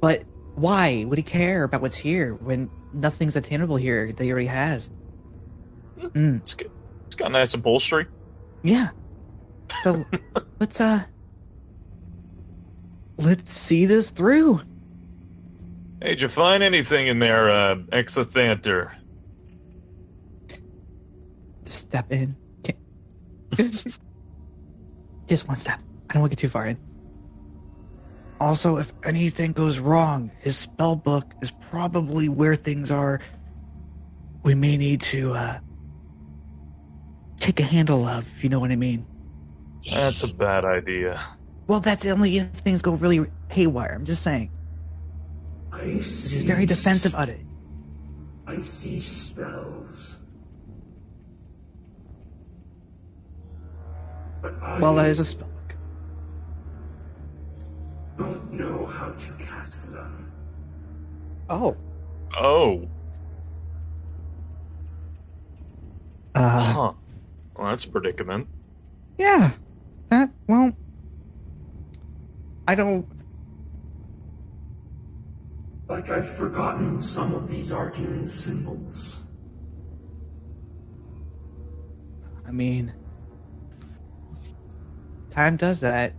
But 0.00 0.24
why 0.54 1.04
would 1.06 1.18
he 1.18 1.22
care 1.22 1.64
about 1.64 1.80
what's 1.80 1.96
here 1.96 2.34
when 2.34 2.70
nothing's 2.92 3.36
attainable 3.36 3.76
here 3.76 4.12
that 4.12 4.22
he 4.22 4.30
already 4.30 4.46
has? 4.46 4.90
Mm. 5.98 6.40
It's 7.06 7.16
got 7.16 7.32
nice 7.32 7.54
upholstery. 7.54 8.06
yeah. 8.62 8.90
So 9.82 10.04
let's 10.60 10.80
uh 10.80 11.04
let's 13.18 13.52
see 13.52 13.86
this 13.86 14.10
through. 14.10 14.60
Hey, 16.00 16.10
did 16.10 16.20
you 16.20 16.28
find 16.28 16.62
anything 16.62 17.06
in 17.06 17.18
there, 17.18 17.50
uh, 17.50 17.76
Exethanter? 17.92 18.92
Step 21.64 22.12
in. 22.12 22.36
Okay. 22.60 22.76
Just 25.26 25.48
one 25.48 25.56
step. 25.56 25.80
I 26.10 26.14
don't 26.14 26.20
want 26.20 26.32
to 26.32 26.36
get 26.36 26.40
too 26.40 26.48
far 26.48 26.66
in. 26.66 26.78
Also, 28.40 28.76
if 28.76 28.92
anything 29.04 29.52
goes 29.52 29.78
wrong, 29.78 30.30
his 30.40 30.56
spell 30.56 30.96
book 30.96 31.32
is 31.40 31.50
probably 31.70 32.28
where 32.28 32.56
things 32.56 32.90
are. 32.90 33.20
We 34.42 34.54
may 34.54 34.76
need 34.76 35.00
to 35.02 35.32
uh 35.32 35.58
take 37.38 37.60
a 37.60 37.64
handle 37.64 38.06
of, 38.06 38.26
if 38.36 38.44
you 38.44 38.50
know 38.50 38.60
what 38.60 38.70
I 38.70 38.76
mean. 38.76 39.06
That's 39.90 40.22
a 40.22 40.28
bad 40.28 40.64
idea. 40.64 41.20
Well, 41.66 41.80
that's 41.80 42.04
only 42.06 42.38
if 42.38 42.48
things 42.48 42.82
go 42.82 42.94
really 42.94 43.26
haywire. 43.48 43.94
I'm 43.94 44.04
just 44.04 44.22
saying. 44.22 44.50
I 45.72 45.84
He's 45.84 46.06
see. 46.06 46.46
very 46.46 46.66
defensive 46.66 47.14
of 47.14 47.28
it. 47.28 47.40
I 48.46 48.60
see 48.62 49.00
spells. 49.00 50.18
But 54.42 54.54
I 54.62 54.78
Well, 54.78 54.94
that 54.96 55.08
is 55.08 55.18
a 55.20 55.24
spell 55.24 55.48
don't 58.16 58.52
know 58.52 58.86
how 58.86 59.10
to 59.10 59.32
cast 59.44 59.92
them. 59.92 60.30
Oh. 61.50 61.76
Oh, 62.40 62.88
Uh, 66.34 66.72
huh. 66.72 66.92
Well, 67.56 67.68
that's 67.68 67.84
a 67.84 67.88
predicament. 67.90 68.48
yeah. 69.18 69.52
That, 70.46 70.52
well. 70.52 70.76
I 72.66 72.74
don't. 72.74 73.06
Like 75.88 76.08
I've 76.10 76.28
forgotten 76.28 76.98
some 76.98 77.34
of 77.34 77.48
these 77.48 77.72
arcane 77.72 78.24
symbols. 78.24 79.26
I 82.46 82.52
mean. 82.52 82.92
Time 85.30 85.56
does 85.56 85.80
that. 85.80 86.14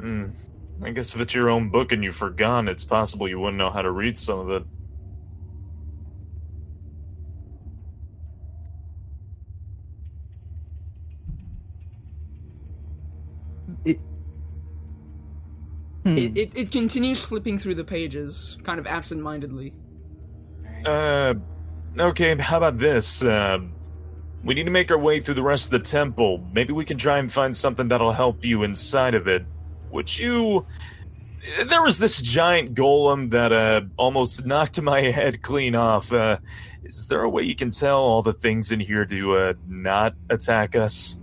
Hmm. 0.00 0.26
I 0.80 0.90
guess 0.90 1.14
if 1.14 1.20
it's 1.20 1.34
your 1.34 1.50
own 1.50 1.70
book 1.70 1.90
and 1.90 2.04
you've 2.04 2.14
forgotten, 2.14 2.68
it's 2.68 2.84
possible 2.84 3.28
you 3.28 3.40
wouldn't 3.40 3.58
know 3.58 3.70
how 3.70 3.82
to 3.82 3.90
read 3.90 4.16
some 4.16 4.38
of 4.38 4.50
it. 4.50 4.62
It, 4.62 4.66
Hmm. 16.08 16.16
It, 16.16 16.38
it, 16.38 16.52
it 16.56 16.70
continues 16.70 17.22
flipping 17.22 17.58
through 17.58 17.74
the 17.74 17.84
pages, 17.84 18.56
kind 18.64 18.80
of 18.80 18.86
absent-mindedly. 18.86 19.74
Uh, 20.86 21.34
okay, 21.98 22.34
how 22.38 22.56
about 22.56 22.78
this? 22.78 23.22
Uh, 23.22 23.58
we 24.42 24.54
need 24.54 24.64
to 24.64 24.70
make 24.70 24.90
our 24.90 24.98
way 24.98 25.20
through 25.20 25.34
the 25.34 25.42
rest 25.42 25.66
of 25.66 25.70
the 25.72 25.86
temple. 25.86 26.42
Maybe 26.54 26.72
we 26.72 26.86
can 26.86 26.96
try 26.96 27.18
and 27.18 27.30
find 27.30 27.54
something 27.54 27.88
that'll 27.88 28.12
help 28.12 28.42
you 28.42 28.62
inside 28.62 29.14
of 29.14 29.28
it. 29.28 29.44
Would 29.90 30.16
you. 30.18 30.66
There 31.66 31.82
was 31.82 31.98
this 31.98 32.22
giant 32.22 32.74
golem 32.74 33.28
that 33.30 33.52
uh, 33.52 33.82
almost 33.98 34.46
knocked 34.46 34.80
my 34.80 35.02
head 35.10 35.42
clean 35.42 35.76
off. 35.76 36.10
Uh, 36.10 36.38
is 36.84 37.06
there 37.08 37.22
a 37.22 37.28
way 37.28 37.42
you 37.42 37.54
can 37.54 37.68
tell 37.68 37.98
all 37.98 38.22
the 38.22 38.32
things 38.32 38.70
in 38.70 38.80
here 38.80 39.04
to 39.04 39.36
uh, 39.36 39.52
not 39.66 40.14
attack 40.30 40.74
us? 40.74 41.20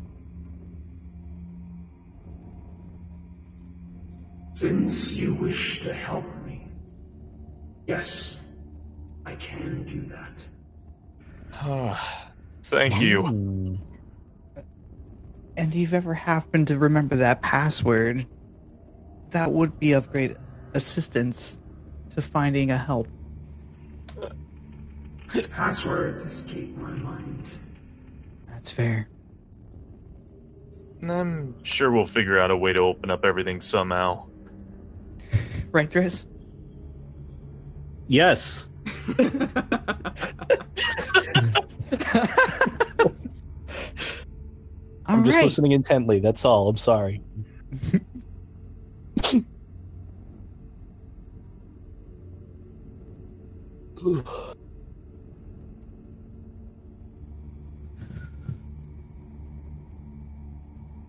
Since 4.56 5.18
you 5.18 5.36
wish 5.36 5.82
to 5.82 5.94
help 5.94 6.24
me, 6.46 6.66
yes, 7.88 8.40
I 9.26 9.36
can 9.36 9.84
do 9.84 10.04
that. 11.52 12.00
Thank 12.64 13.02
you. 13.02 13.26
And 15.58 15.74
if 15.74 15.76
you've 15.76 15.94
ever 15.94 16.14
happened 16.14 16.70
to 16.70 16.80
remember 16.80 17.18
that 17.18 17.42
password, 17.42 18.26
that 19.32 19.52
would 19.52 19.78
be 19.78 19.92
of 19.92 20.10
great 20.10 20.38
assistance 20.74 21.60
to 22.16 22.22
finding 22.22 22.72
a 22.72 22.78
help. 22.78 23.10
His 25.34 25.48
passwords 25.48 26.22
escape 26.22 26.78
my 26.78 26.94
mind. 26.94 27.44
That's 28.48 28.72
fair. 28.72 29.10
I'm 31.04 31.62
sure 31.62 31.92
we'll 31.92 32.06
figure 32.06 32.40
out 32.40 32.52
a 32.52 32.58
way 32.58 32.72
to 32.72 32.80
open 32.80 33.12
up 33.12 33.26
everything 33.26 33.60
somehow. 33.60 34.28
Right, 35.76 35.92
Driss? 35.92 36.26
Yes. 38.08 38.70
I'm 45.06 45.26
just 45.26 45.36
right. 45.36 45.44
listening 45.44 45.74
intently. 45.74 46.22
That's 46.22 46.46
all. 46.46 46.70
I'm 46.70 46.78
sorry. 46.78 47.22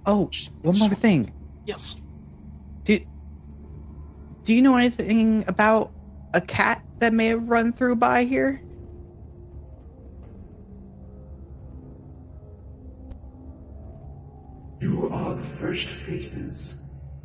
Oh, 0.07 0.29
one 0.63 0.79
more 0.81 0.89
thing. 0.91 1.33
Yes. 1.67 2.03
Do, 4.47 4.53
do 4.53 4.55
you 4.55 4.63
know 4.63 4.77
anything 4.77 5.45
about 5.49 5.93
a 6.33 6.41
cat 6.41 6.81
that 7.01 7.13
may 7.13 7.27
have 7.27 7.49
run 7.49 7.73
through 7.73 7.97
by 7.97 8.25
here? 8.25 8.63
You 14.81 15.11
are 15.13 15.35
the 15.35 15.43
first 15.43 15.89
faces 15.89 16.85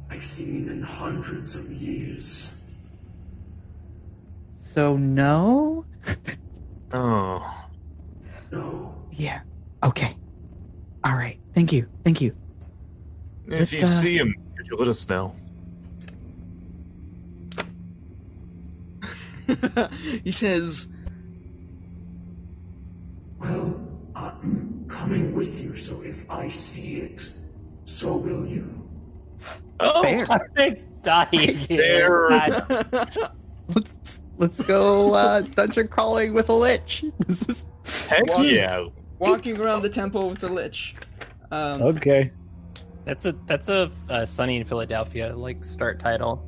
I've 0.09 0.25
seen 0.25 0.67
in 0.67 0.81
hundreds 0.81 1.55
of 1.55 1.71
years. 1.71 2.59
So, 4.57 4.97
no? 4.97 5.85
Oh. 6.93 7.69
No, 8.51 8.93
Yeah. 9.11 9.39
Okay. 9.81 10.17
All 11.05 11.15
right. 11.15 11.39
Thank 11.53 11.71
you. 11.71 11.87
Thank 12.03 12.19
you. 12.19 12.35
If 13.45 13.59
Let's, 13.59 13.71
you 13.71 13.83
uh, 13.83 13.87
see 13.87 14.17
him, 14.17 14.35
could 14.57 14.67
you 14.67 14.75
let 14.75 14.89
us 14.89 15.07
know? 15.09 15.33
he 20.23 20.31
says, 20.31 20.87
well, 23.39 23.79
I'm 24.15 24.85
coming 24.87 25.33
with 25.33 25.61
you, 25.61 25.75
so 25.75 26.01
if 26.01 26.29
I 26.29 26.47
see 26.49 26.97
it, 26.97 27.29
so 27.85 28.15
will 28.17 28.45
you. 28.45 28.77
Oh, 29.79 30.03
Fair. 30.03 30.77
Dying. 31.03 31.65
There. 31.67 32.29
God, 32.29 33.31
Let's 33.75 34.21
let's 34.37 34.61
go 34.61 35.13
uh, 35.15 35.41
dungeon 35.41 35.87
crawling 35.87 36.33
with 36.33 36.49
a 36.49 36.53
lich. 36.53 37.03
This 37.27 37.47
is 37.49 37.65
heck 38.07 38.27
Well, 38.27 38.43
yeah. 38.45 38.85
walking 39.17 39.59
around 39.59 39.81
the 39.81 39.89
temple 39.89 40.29
with 40.29 40.43
a 40.43 40.49
lich. 40.49 40.95
Um, 41.51 41.81
Okay. 41.81 42.31
That's 43.05 43.25
a 43.25 43.33
that's 43.47 43.69
a 43.69 43.89
uh, 44.09 44.25
Sunny 44.25 44.57
in 44.57 44.65
Philadelphia 44.65 45.35
like 45.35 45.63
start 45.63 45.99
title. 45.99 46.45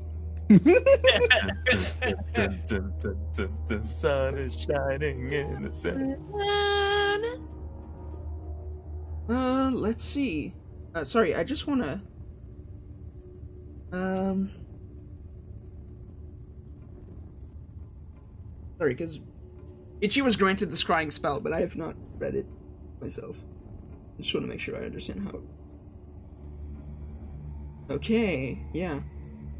Dun, 2.33 2.61
dun, 2.67 2.93
dun, 3.67 3.87
sun 3.87 4.37
is 4.37 4.59
shining 4.59 5.31
in 5.31 5.63
the 5.63 5.75
sun. 5.75 6.17
Uh, 9.29 9.71
let's 9.71 10.03
see. 10.03 10.53
Uh, 10.93 11.03
sorry, 11.03 11.35
I 11.35 11.43
just 11.43 11.65
want 11.67 11.81
to. 11.81 12.01
Um. 13.91 14.51
Sorry, 18.77 18.93
because 18.93 19.21
Itchy 20.01 20.21
was 20.21 20.35
granted 20.35 20.71
the 20.71 20.75
scrying 20.75 21.11
spell, 21.11 21.39
but 21.39 21.53
I 21.53 21.61
have 21.61 21.75
not 21.75 21.95
read 22.17 22.35
it. 22.35 22.45
myself. 22.99 23.37
I 24.17 24.21
just 24.21 24.33
want 24.33 24.45
to 24.45 24.49
make 24.49 24.59
sure 24.59 24.75
I 24.75 24.85
understand 24.85 25.23
how. 25.23 25.41
Okay, 27.93 28.65
yeah, 28.73 28.99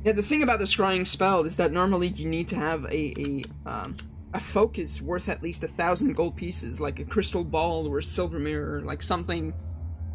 yeah. 0.03 0.11
The 0.11 0.21
thing 0.21 0.43
about 0.43 0.59
the 0.59 0.65
scrying 0.65 1.05
spell 1.05 1.43
is 1.45 1.55
that 1.57 1.71
normally 1.71 2.09
you 2.09 2.27
need 2.27 2.47
to 2.49 2.55
have 2.55 2.85
a 2.85 3.13
a 3.19 3.43
um, 3.65 3.97
a 4.33 4.39
focus 4.39 5.01
worth 5.01 5.29
at 5.29 5.43
least 5.43 5.63
a 5.63 5.67
thousand 5.67 6.13
gold 6.13 6.35
pieces, 6.35 6.81
like 6.81 6.99
a 6.99 7.05
crystal 7.05 7.43
ball 7.43 7.87
or 7.87 7.99
a 7.99 8.03
silver 8.03 8.39
mirror, 8.39 8.81
like 8.81 9.01
something 9.01 9.53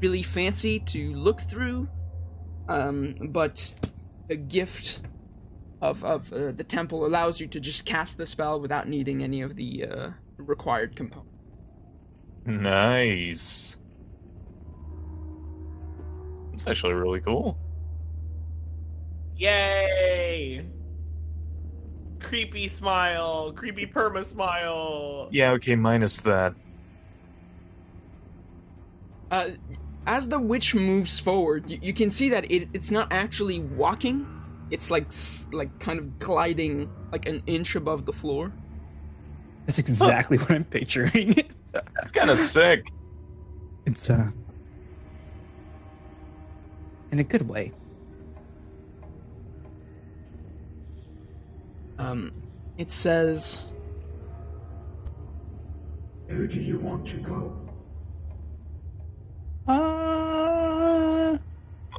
really 0.01 0.23
fancy 0.23 0.81
to 0.81 1.13
look 1.15 1.41
through. 1.41 1.89
Um, 2.69 3.15
but 3.31 3.73
a 4.29 4.37
gift 4.37 5.01
of 5.81 6.05
of 6.05 6.33
uh, 6.33 6.53
the 6.53 6.65
temple 6.65 7.07
allows 7.07 7.41
you 7.41 7.47
to 7.49 7.61
just 7.61 7.85
cast 7.85 8.19
the 8.19 8.27
spell 8.27 8.61
without 8.61 8.89
needing 8.89 9.23
any 9.23 9.43
of 9.43 9.57
the 9.57 9.87
uh, 9.87 10.11
required 10.37 10.97
components. 10.97 11.33
Nice. 12.45 13.77
It's 16.53 16.67
actually 16.67 16.95
really 16.95 17.21
cool. 17.21 17.57
Yay! 19.39 20.67
Creepy 22.21 22.67
smile, 22.67 23.53
creepy 23.53 23.87
perma 23.87 24.25
smile. 24.25 25.29
Yeah, 25.31 25.53
okay, 25.53 25.77
minus 25.77 26.21
that. 26.23 26.55
Uh, 29.31 29.51
as 30.07 30.27
the 30.29 30.39
witch 30.39 30.75
moves 30.75 31.21
forward, 31.21 31.71
you, 31.71 31.79
you 31.81 31.93
can 31.93 32.11
see 32.11 32.29
that 32.31 32.51
it, 32.51 32.69
it's 32.73 32.91
not 32.91 33.13
actually 33.13 33.61
walking. 33.61 34.27
It's 34.71 34.91
like 34.91 35.07
like 35.53 35.79
kind 35.79 35.99
of 35.99 36.19
gliding 36.19 36.91
like 37.13 37.27
an 37.27 37.43
inch 37.47 37.77
above 37.77 38.07
the 38.07 38.13
floor. 38.13 38.53
That's 39.67 39.79
exactly 39.79 40.39
what 40.39 40.51
I'm 40.51 40.65
picturing. 40.65 41.35
It's 42.03 42.13
kind 42.13 42.31
of 42.31 42.39
sick. 42.39 42.91
it's 43.87 44.11
uh 44.11 44.31
in 47.13 47.19
a 47.21 47.25
good 47.25 47.49
way. 47.49 47.73
Um, 51.99 52.33
it 52.77 52.91
says, 52.91 53.67
Where 56.27 56.47
do 56.47 56.61
you 56.61 56.79
want 56.79 57.07
to 57.09 57.17
go? 57.19 57.55
Uh 59.67 61.39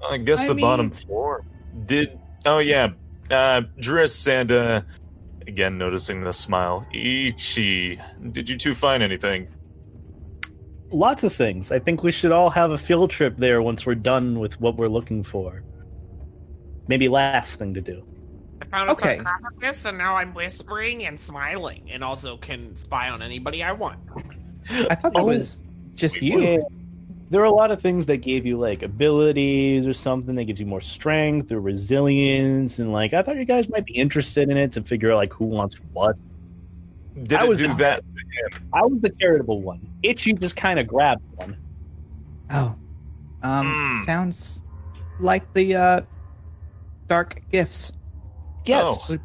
I 0.10 0.18
guess 0.18 0.46
I 0.46 0.48
the 0.48 0.56
bottom 0.56 0.90
floor. 0.90 1.46
Did 1.86 2.20
oh 2.46 2.60
yeah, 2.60 2.90
uh, 3.30 3.62
Driss 3.80 4.28
and 4.28 4.52
uh, 4.52 4.82
again 5.48 5.78
noticing 5.78 6.24
the 6.24 6.34
smile. 6.34 6.86
Itchy, 6.92 8.00
did 8.32 8.50
you 8.50 8.58
two 8.58 8.74
find 8.74 9.04
anything? 9.04 9.48
Lots 10.92 11.24
of 11.24 11.34
things. 11.34 11.72
I 11.72 11.78
think 11.80 12.02
we 12.02 12.12
should 12.12 12.32
all 12.32 12.50
have 12.50 12.72
a 12.72 12.78
field 12.78 13.12
trip 13.12 13.38
there 13.38 13.62
once 13.62 13.86
we're 13.86 13.96
done 13.96 14.40
with 14.40 14.60
what 14.60 14.78
we're 14.78 14.88
looking 14.88 15.24
for. 15.24 15.64
Maybe 16.88 17.08
last 17.08 17.60
thing 17.60 17.76
to 17.76 17.82
do. 17.82 18.04
I 18.62 18.66
found 18.66 18.90
a 18.90 18.94
Okay. 18.94 19.20
sarcophagus, 19.24 19.86
and 19.86 19.98
now 19.98 20.16
I'm 20.16 20.34
whispering 20.34 21.06
and 21.06 21.20
smiling, 21.20 21.90
and 21.92 22.04
also 22.04 22.38
can 22.38 22.76
spy 22.76 23.10
on 23.10 23.22
anybody 23.22 23.64
I 23.64 23.72
want. 23.72 24.00
I 24.70 24.96
thought 24.96 25.14
that 25.14 25.22
Oh. 25.22 25.26
was 25.26 25.62
just 25.96 26.22
you. 26.22 26.40
Yeah. 26.40 26.58
There 27.32 27.42
are 27.42 27.46
a 27.46 27.52
lot 27.52 27.70
of 27.70 27.80
things 27.82 28.08
that 28.08 28.18
gave 28.18 28.46
you 28.46 28.58
like 28.58 28.82
abilities 28.82 29.86
or 29.86 29.94
something 29.94 30.34
that 30.36 30.46
gives 30.46 30.60
you 30.60 30.66
more 30.66 30.82
strength 30.82 31.52
or 31.52 31.62
resilience, 31.62 32.80
and 32.80 32.92
like 32.92 33.14
I 33.14 33.22
thought 33.22 33.38
you 33.38 33.46
guys 33.46 33.70
might 33.70 33.86
be 33.86 33.94
interested 33.94 34.50
in 34.50 34.58
it 34.58 34.72
to 34.74 34.82
figure 34.82 35.12
out 35.12 35.18
like 35.18 35.32
who 35.34 35.46
wants 35.46 35.76
what. 35.94 36.18
Did 37.24 37.34
I 37.34 37.44
it 37.46 37.50
was- 37.50 37.60
do 37.60 37.74
that? 37.76 38.04
I 38.74 38.82
was 38.86 39.00
the 39.02 39.10
charitable 39.22 39.62
one. 39.62 39.80
Itchy 40.04 40.34
just 40.34 40.56
kind 40.56 40.80
of 40.80 40.88
grabbed 40.88 41.22
one. 41.36 41.56
Oh. 42.50 42.76
Um 43.44 43.96
Hmm. 44.00 44.04
sounds 44.06 44.62
like 45.20 45.54
the 45.54 45.76
uh 45.76 46.02
dark 47.08 47.42
gifts. 47.52 47.92
Yes. 48.66 49.12
Oh. 49.12 49.18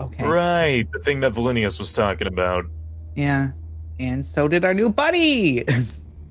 Okay. 0.00 0.24
Right, 0.26 0.86
the 0.92 1.00
thing 1.00 1.20
that 1.20 1.32
Valinius 1.32 1.78
was 1.78 1.92
talking 1.92 2.26
about. 2.28 2.64
Yeah. 3.16 3.50
And 3.98 4.24
so 4.24 4.46
did 4.46 4.64
our 4.64 4.72
new 4.74 4.90
buddy. 4.90 5.64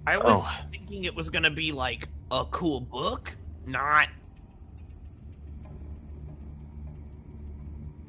I 0.07 0.15
was 0.17 0.41
Oh. 0.41 0.59
thinking 0.71 1.03
it 1.03 1.13
was 1.15 1.29
gonna 1.29 1.49
be 1.51 1.71
like 1.73 2.07
a 2.31 2.45
cool 2.45 2.79
book, 2.79 3.35
not 3.65 4.07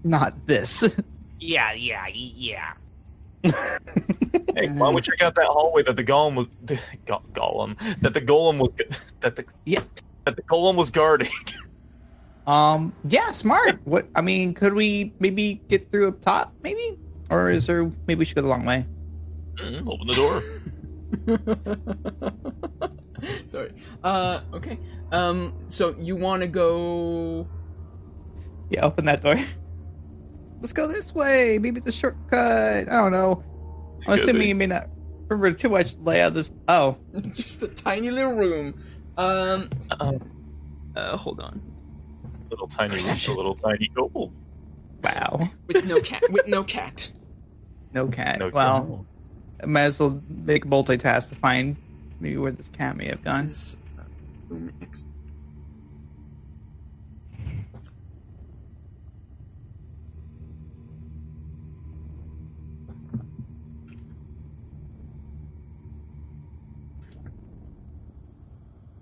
Not 0.05 0.47
this. 0.47 0.85
yeah, 1.41 1.73
yeah, 1.73 2.07
yeah. 2.13 2.73
Hey, 4.55 4.69
why 4.71 4.87
don't 4.87 4.95
we 4.95 5.01
check 5.03 5.23
out 5.23 5.35
that 5.37 5.47
hallway 5.47 5.85
that 5.85 5.95
the 5.95 6.03
golem 6.03 6.35
was 6.35 6.49
go- 7.07 7.23
golem 7.33 7.77
that 8.01 8.13
the 8.13 8.21
golem 8.21 8.59
was 8.59 8.73
that 9.21 9.37
the 9.37 9.45
Yeah. 9.65 9.81
that 10.25 10.35
the 10.37 10.43
golem 10.43 10.75
was 10.75 10.91
guarding. 10.91 11.31
Um 12.49 12.95
yeah, 13.07 13.31
smart. 13.31 13.79
What 13.85 14.09
I 14.17 14.23
mean, 14.23 14.55
could 14.55 14.73
we 14.73 15.13
maybe 15.21 15.61
get 15.69 15.93
through 15.93 16.09
up 16.09 16.21
top, 16.23 16.55
maybe? 16.63 16.99
Or 17.31 17.51
is 17.51 17.67
there 17.67 17.85
maybe 18.07 18.21
we 18.21 18.25
should 18.25 18.37
go 18.37 18.43
the 18.43 18.49
long 18.49 18.65
way? 18.65 18.87
Mm, 19.57 19.87
Open 19.87 20.07
the 20.07 20.15
door. 20.15 20.43
Sorry. 23.47 23.73
Uh, 24.05 24.41
okay. 24.55 24.79
Um, 25.13 25.55
so 25.69 25.95
you 25.99 26.17
want 26.17 26.43
to 26.43 26.49
go? 26.49 27.47
Yeah, 28.71 28.85
open 28.85 29.05
that 29.07 29.21
door. 29.23 29.35
Let's 30.61 30.73
go 30.73 30.87
this 30.89 31.15
way. 31.15 31.59
Maybe 31.61 31.81
the 31.81 31.93
shortcut. 31.93 32.89
I 32.89 33.03
don't 33.03 33.13
know. 33.13 33.43
I'm 34.07 34.15
Could 34.15 34.23
assuming 34.23 34.43
be. 34.43 34.49
you 34.49 34.55
may 34.55 34.67
not 34.67 34.89
remember 35.29 35.53
too 35.53 35.69
much 35.69 35.97
layout 35.99 36.29
of 36.29 36.35
this. 36.35 36.51
Oh, 36.69 36.97
just 37.33 37.63
a 37.63 37.69
tiny 37.69 38.11
little 38.11 38.33
room. 38.33 38.81
Um, 39.17 39.71
Uh, 39.91 40.13
uh, 40.97 41.17
hold 41.17 41.41
on. 41.41 41.61
Little 42.51 42.67
tiny 42.69 42.95
reach, 42.95 43.03
a 43.05 43.09
Perception. 43.09 43.37
little 43.37 43.55
tiny 43.55 43.89
goal. 43.95 44.33
wow. 45.03 45.51
With 45.67 45.87
no 45.87 46.01
cat. 46.01 46.23
with 46.31 46.47
no 46.47 46.63
cat. 46.65 47.11
No 47.95 48.07
cat. 48.07 48.39
No 48.39 48.51
well, 48.51 49.07
I 49.63 49.67
might 49.67 49.85
as 49.85 49.99
well 49.99 50.23
make 50.29 50.67
a 50.67 50.69
multitask 50.69 51.31
to 51.31 51.35
find 51.37 51.75
maybe 52.21 52.37
where 52.37 52.53
this 52.53 52.69
cat 52.69 52.99
may 52.99 53.07
have 53.07 53.25
gone. 53.25 53.47
This 53.47 53.57
is 53.57 53.77
uh, 53.99 54.03
room 54.51 54.73
X. 54.83 55.07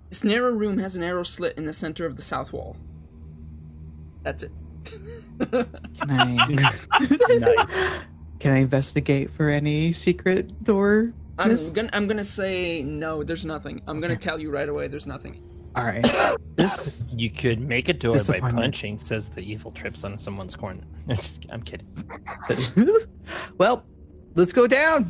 This 0.09 0.23
narrow 0.23 0.51
room 0.51 0.77
has 0.79 0.95
an 0.95 1.03
arrow 1.03 1.23
slit 1.23 1.57
in 1.57 1.65
the 1.65 1.73
center 1.73 2.05
of 2.05 2.15
the 2.15 2.21
south 2.21 2.53
wall. 2.53 2.77
That's 4.27 4.43
it. 4.43 4.51
Can 5.39 6.09
I? 6.09 6.47
Nice. 6.99 8.01
Can 8.39 8.53
I 8.53 8.57
investigate 8.57 9.31
for 9.31 9.47
any 9.49 9.93
secret 9.93 10.63
door? 10.65 11.13
I'm 11.37 11.47
This- 11.49 11.69
gonna 11.69 11.89
I'm 11.93 12.07
gonna 12.07 12.25
say 12.25 12.83
no. 12.83 13.23
There's 13.23 13.45
nothing. 13.45 13.81
I'm 13.87 14.01
gonna 14.01 14.15
Okay. 14.15 14.19
tell 14.19 14.37
you 14.37 14.51
right 14.51 14.67
away. 14.67 14.89
There's 14.89 15.07
nothing. 15.07 15.41
All 15.77 15.85
right. 15.85 16.05
This. 16.57 17.05
You 17.15 17.29
could 17.29 17.61
make 17.61 17.87
a 17.87 17.93
door 17.93 18.17
by 18.27 18.39
punching, 18.39 18.97
says 18.99 19.29
the 19.29 19.41
evil 19.41 19.71
trips 19.71 20.03
on 20.03 20.17
someone's 20.17 20.55
corner. 20.57 20.81
Just- 21.07 21.45
I'm 21.51 21.61
kidding. 21.61 21.87
well, 23.57 23.85
let's 24.35 24.51
go 24.51 24.67
down. 24.67 25.09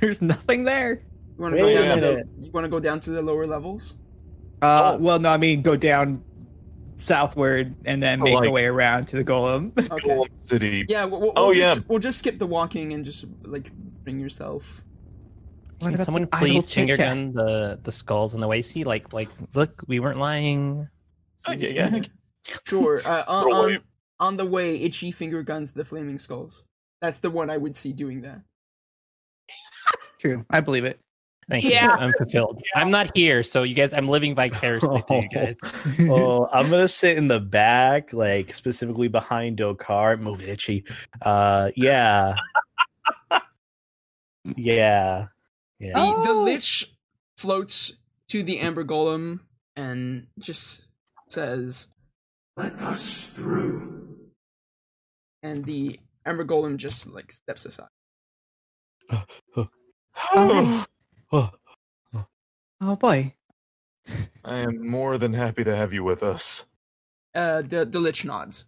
There's 0.00 0.22
nothing 0.22 0.64
there. 0.64 1.02
You 1.36 1.42
want 1.42 1.54
to 1.56 1.60
go 1.60 1.74
down 1.74 1.96
to 1.96 2.00
the. 2.00 2.24
You 2.40 2.50
want 2.52 2.64
to 2.64 2.68
go 2.70 2.80
down 2.80 3.00
to 3.00 3.10
the 3.10 3.20
lower 3.20 3.46
levels? 3.46 3.96
Uh, 4.62 4.92
Oh. 4.94 5.02
well, 5.02 5.18
no, 5.18 5.28
I 5.30 5.36
mean 5.36 5.60
go 5.60 5.76
down 5.76 6.22
southward 7.00 7.74
and 7.84 8.02
then 8.02 8.20
Oh, 8.20 8.24
make 8.24 8.34
like- 8.34 8.46
our 8.48 8.52
way 8.52 8.66
around 8.66 9.06
to 9.08 9.16
the 9.16 9.24
golem. 9.24 9.72
Okay. 9.92 10.08
Golem 10.08 10.38
City. 10.38 10.84
Yeah. 10.88 11.04
We'll, 11.04 11.20
we'll, 11.20 11.32
Oh, 11.36 11.46
we'll 11.48 11.56
yeah. 11.56 11.74
just, 11.74 11.88
We'll 11.88 11.98
just 11.98 12.18
skip 12.18 12.38
the 12.38 12.46
walking 12.46 12.92
and 12.92 13.04
just 13.04 13.24
like 13.44 13.72
bring 14.04 14.18
yourself. 14.20 14.82
What 15.80 15.94
Can 15.94 16.04
someone 16.04 16.26
please 16.26 16.70
finger 16.72 16.92
chit-chat? 16.96 17.16
gun 17.16 17.32
the 17.32 17.78
the 17.82 17.90
skulls 17.92 18.34
on 18.34 18.40
the 18.40 18.46
way? 18.48 18.60
See, 18.60 18.84
like, 18.84 19.14
like, 19.14 19.30
look, 19.54 19.82
we 19.88 19.98
weren't 19.98 20.18
lying. 20.18 20.86
Okay, 21.48 21.74
yeah. 21.74 22.02
Sure. 22.68 23.00
Uh, 23.02 23.24
on, 23.28 23.52
on 23.52 23.78
on 24.20 24.36
the 24.36 24.44
way, 24.44 24.76
Itchy 24.76 25.10
finger 25.10 25.42
guns 25.42 25.72
the 25.72 25.84
flaming 25.84 26.18
skulls. 26.18 26.64
That's 27.00 27.20
the 27.20 27.30
one 27.30 27.48
I 27.48 27.56
would 27.56 27.74
see 27.74 27.94
doing 27.94 28.20
that. 28.22 28.42
True, 30.20 30.44
I 30.50 30.60
believe 30.60 30.84
it. 30.84 31.00
Thank 31.50 31.64
Yeah. 31.64 31.84
you. 31.86 31.90
I'm 31.90 32.12
fulfilled. 32.16 32.62
I'm 32.76 32.90
not 32.92 33.14
here, 33.16 33.42
so 33.42 33.64
you 33.64 33.74
guys, 33.74 33.92
I'm 33.92 34.08
living 34.08 34.34
vicariously 34.36 35.02
through 35.08 35.22
you 35.22 35.28
guys. 35.28 35.58
oh, 36.08 36.46
I'm 36.52 36.70
gonna 36.70 36.86
sit 36.88 37.18
in 37.18 37.26
the 37.28 37.40
back, 37.40 38.12
like 38.12 38.54
specifically 38.54 39.08
behind 39.08 39.58
Dokar. 39.58 40.18
Move 40.20 40.42
it, 40.42 40.48
Itchy. 40.48 40.84
Uh, 41.20 41.70
yeah, 41.76 42.34
yeah, 44.56 45.26
yeah. 45.78 45.92
The, 45.94 46.22
the 46.22 46.30
Oh. 46.30 46.42
lich 46.44 46.94
floats 47.36 47.92
to 48.28 48.42
the 48.42 48.60
amber 48.60 48.84
golem 48.84 49.40
and 49.76 50.28
just 50.38 50.86
says, 51.28 51.88
Let 52.56 52.74
us 52.80 53.26
through. 53.26 54.16
and 55.42 55.64
the 55.64 55.98
amber 56.24 56.44
golem 56.44 56.76
just 56.76 57.06
like 57.08 57.32
steps 57.32 57.64
aside. 57.66 57.88
Alright. 59.10 59.26
Oh, 60.36 60.84
Oh 61.32 61.50
oh 62.80 62.96
boy. 62.96 63.34
I 64.44 64.56
am 64.56 64.86
more 64.88 65.18
than 65.18 65.32
happy 65.32 65.64
to 65.64 65.74
have 65.76 65.92
you 65.92 66.02
with 66.02 66.22
us. 66.22 66.66
Uh, 67.34 67.62
the 67.62 67.84
the 67.84 68.00
lich 68.00 68.24
nods. 68.24 68.66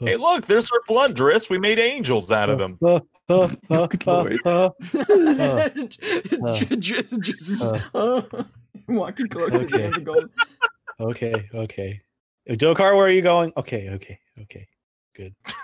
Hey, 0.00 0.16
look, 0.16 0.46
there's 0.46 0.70
our 0.70 0.80
blundress. 0.88 1.48
We 1.48 1.58
made 1.58 1.78
angels 1.78 2.30
out 2.30 2.50
of 2.50 2.58
them. 2.58 2.78
Good 2.80 4.06
lord. 4.06 4.40
just, 6.80 7.20
just 7.20 7.74
walking 8.88 9.28
close 9.28 9.54
Okay. 9.54 9.84
end 9.84 9.94
the 9.94 10.02
gold. 10.04 10.28
okay, 11.00 11.48
okay. 11.54 12.00
Dokar, 12.48 12.94
where 12.96 13.06
are 13.06 13.10
you 13.10 13.22
going? 13.22 13.52
Okay, 13.56 13.88
okay, 13.90 14.18
okay. 14.42 14.66
Good. 15.16 15.34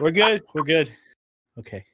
We're 0.00 0.10
good. 0.10 0.42
We're 0.54 0.62
good. 0.62 0.92
Okay. 1.58 1.84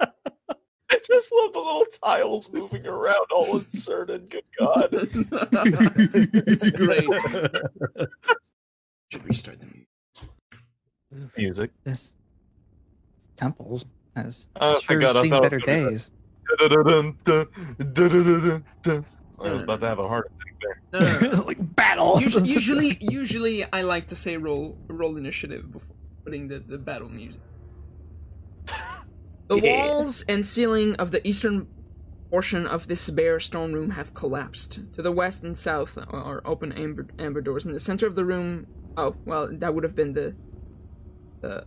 I 0.00 0.06
just 1.06 1.32
love 1.32 1.52
the 1.52 1.58
little 1.58 1.86
tiles 2.02 2.52
moving 2.52 2.86
around, 2.86 3.26
all 3.34 3.58
inserted. 3.58 4.30
Good 4.30 4.44
God. 4.58 4.88
it's 4.92 6.70
great. 6.70 7.08
Should 9.10 9.24
restart 9.24 9.58
the 9.60 9.66
music. 9.66 11.36
Music. 11.36 11.70
This 11.84 12.12
temple 13.36 13.82
has 14.14 14.46
Oh, 14.60 14.78
sure 14.80 15.00
God, 15.00 15.16
I 15.16 15.22
seen 15.22 15.30
better 15.30 15.56
was 15.56 15.64
gonna 15.66 15.88
be 15.88 15.90
days. 15.90 16.10
I 19.40 19.52
was 19.52 19.62
about 19.62 19.80
to 19.80 19.86
have 19.88 19.98
a 19.98 20.06
heart 20.08 20.26
attack 20.26 20.38
there. 20.44 20.45
No, 20.92 21.00
no, 21.00 21.18
no. 21.20 21.42
like 21.46 21.58
battle. 21.76 22.20
usually, 22.20 22.48
usually, 22.58 22.98
usually, 23.00 23.64
I 23.72 23.82
like 23.82 24.06
to 24.08 24.16
say 24.16 24.36
roll 24.36 24.78
roll 24.88 25.16
initiative 25.16 25.70
before 25.72 25.96
putting 26.24 26.48
the, 26.48 26.58
the 26.60 26.78
battle 26.78 27.08
music. 27.08 27.40
The 29.48 29.58
Yeah. 29.58 29.62
walls 29.88 30.22
and 30.28 30.44
ceiling 30.44 30.96
of 30.96 31.12
the 31.12 31.26
eastern 31.26 31.68
portion 32.32 32.66
of 32.66 32.88
this 32.88 33.08
bare 33.10 33.38
stone 33.38 33.72
room 33.72 33.90
have 33.90 34.12
collapsed. 34.12 34.92
To 34.94 35.02
the 35.02 35.12
west 35.12 35.44
and 35.44 35.56
south 35.56 35.96
are 35.96 36.42
open 36.44 36.72
amber, 36.72 37.06
amber 37.18 37.40
doors. 37.40 37.64
In 37.64 37.72
the 37.72 37.78
center 37.80 38.06
of 38.08 38.16
the 38.16 38.24
room, 38.24 38.66
oh 38.96 39.14
well, 39.24 39.48
that 39.52 39.72
would 39.74 39.84
have 39.84 39.94
been 39.94 40.14
the 40.14 40.34
the. 41.42 41.64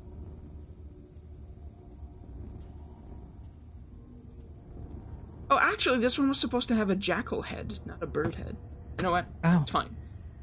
Oh, 5.50 5.58
actually, 5.60 6.00
this 6.00 6.20
one 6.20 6.28
was 6.28 6.40
supposed 6.40 6.68
to 6.70 6.76
have 6.76 6.90
a 6.90 6.96
jackal 6.96 7.44
head, 7.44 7.80
not 7.86 8.04
a 8.04 8.08
bird 8.08 8.36
head. 8.36 8.58
You 9.00 9.04
know 9.04 9.12
what? 9.12 9.26
Oh. 9.44 9.60
It's 9.62 9.72
fine. 9.72 9.96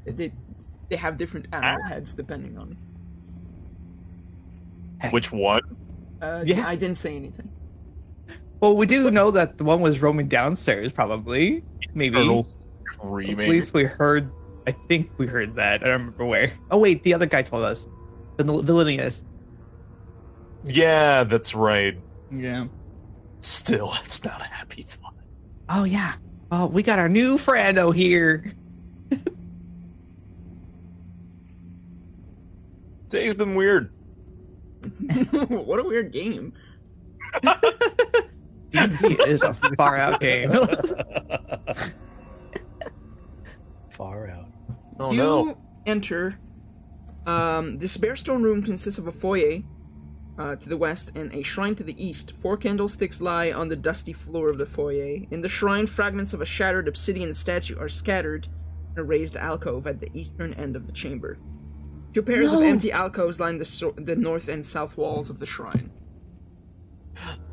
They 0.05 0.31
they 0.89 0.95
have 0.95 1.17
different 1.17 1.47
animal 1.51 1.83
heads 1.87 2.13
depending 2.13 2.57
on. 2.57 2.77
Which 5.11 5.31
one? 5.31 5.61
Uh, 6.21 6.41
Yeah. 6.45 6.67
I 6.67 6.75
didn't 6.75 6.97
say 6.97 7.15
anything. 7.15 7.49
Well, 8.59 8.75
we 8.75 8.87
do 8.87 9.11
know 9.11 9.29
that 9.31 9.59
the 9.59 9.63
one 9.63 9.81
was 9.81 10.01
roaming 10.01 10.27
downstairs, 10.27 10.91
probably. 10.91 11.63
Maybe. 11.93 12.15
Colonel 12.15 12.47
At 12.99 13.37
least 13.37 13.73
we 13.73 13.83
heard. 13.83 14.31
I 14.65 14.71
think 14.71 15.11
we 15.19 15.27
heard 15.27 15.55
that. 15.55 15.83
I 15.83 15.85
don't 15.87 15.99
remember 15.99 16.25
where. 16.25 16.51
Oh 16.71 16.79
wait, 16.79 17.03
the 17.03 17.13
other 17.13 17.27
guy 17.27 17.43
told 17.43 17.63
us. 17.63 17.87
The 18.37 18.43
vil- 18.43 18.63
villainous. 18.63 19.23
Yeah, 20.63 21.23
that's 21.23 21.53
right. 21.53 21.97
Yeah. 22.31 22.65
Still, 23.39 23.93
it's 24.03 24.23
not 24.25 24.41
a 24.41 24.45
happy 24.45 24.81
thought. 24.81 25.13
Oh 25.69 25.83
yeah. 25.83 26.15
Oh, 26.51 26.67
we 26.67 26.81
got 26.81 26.97
our 26.99 27.09
new 27.09 27.37
friendo 27.37 27.93
here. 27.93 28.53
Today's 33.09 33.35
been 33.35 33.55
weird. 33.55 33.91
what 35.47 35.79
a 35.79 35.83
weird 35.83 36.11
game. 36.11 36.53
it 38.73 39.27
is 39.27 39.41
a 39.41 39.53
far 39.53 39.97
out 39.97 40.19
game. 40.19 40.51
Far 43.89 44.27
out. 44.29 44.49
Oh 44.99 45.11
you 45.11 45.17
no. 45.17 45.57
enter. 45.87 46.37
Um, 47.25 47.79
this 47.79 47.97
bare 47.97 48.15
stone 48.15 48.43
room 48.43 48.61
consists 48.61 48.99
of 48.99 49.07
a 49.07 49.11
foyer 49.11 49.63
uh, 50.37 50.55
to 50.55 50.69
the 50.69 50.77
west 50.77 51.11
and 51.15 51.33
a 51.33 51.41
shrine 51.41 51.75
to 51.75 51.83
the 51.83 52.01
east. 52.03 52.33
Four 52.41 52.57
candlesticks 52.57 53.21
lie 53.21 53.51
on 53.51 53.67
the 53.69 53.75
dusty 53.75 54.13
floor 54.13 54.49
of 54.49 54.57
the 54.57 54.65
foyer. 54.65 55.17
In 55.31 55.41
the 55.41 55.49
shrine, 55.49 55.87
fragments 55.87 56.33
of 56.33 56.41
a 56.41 56.45
shattered 56.45 56.87
obsidian 56.87 57.33
statue 57.33 57.77
are 57.79 57.89
scattered 57.89 58.47
in 58.93 58.99
a 58.99 59.03
raised 59.03 59.35
alcove 59.37 59.87
at 59.87 59.99
the 59.99 60.09
eastern 60.13 60.53
end 60.53 60.75
of 60.75 60.85
the 60.85 60.91
chamber. 60.93 61.37
Two 62.13 62.21
pairs 62.21 62.51
of 62.53 62.61
empty 62.61 62.91
alcoves 62.91 63.39
line 63.39 63.57
the, 63.57 63.65
so- 63.65 63.93
the 63.97 64.15
north 64.15 64.47
and 64.47 64.65
south 64.65 64.95
walls 64.97 65.29
of 65.29 65.39
the 65.39 65.45
shrine. 65.45 65.89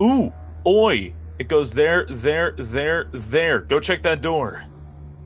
Ooh, 0.03 0.33
oi. 0.67 1.15
It 1.39 1.49
goes 1.49 1.73
there, 1.73 2.07
there, 2.09 2.53
there, 2.57 3.09
there. 3.13 3.59
Go 3.61 3.81
check 3.81 4.03
that 4.05 4.21
door. 4.23 4.65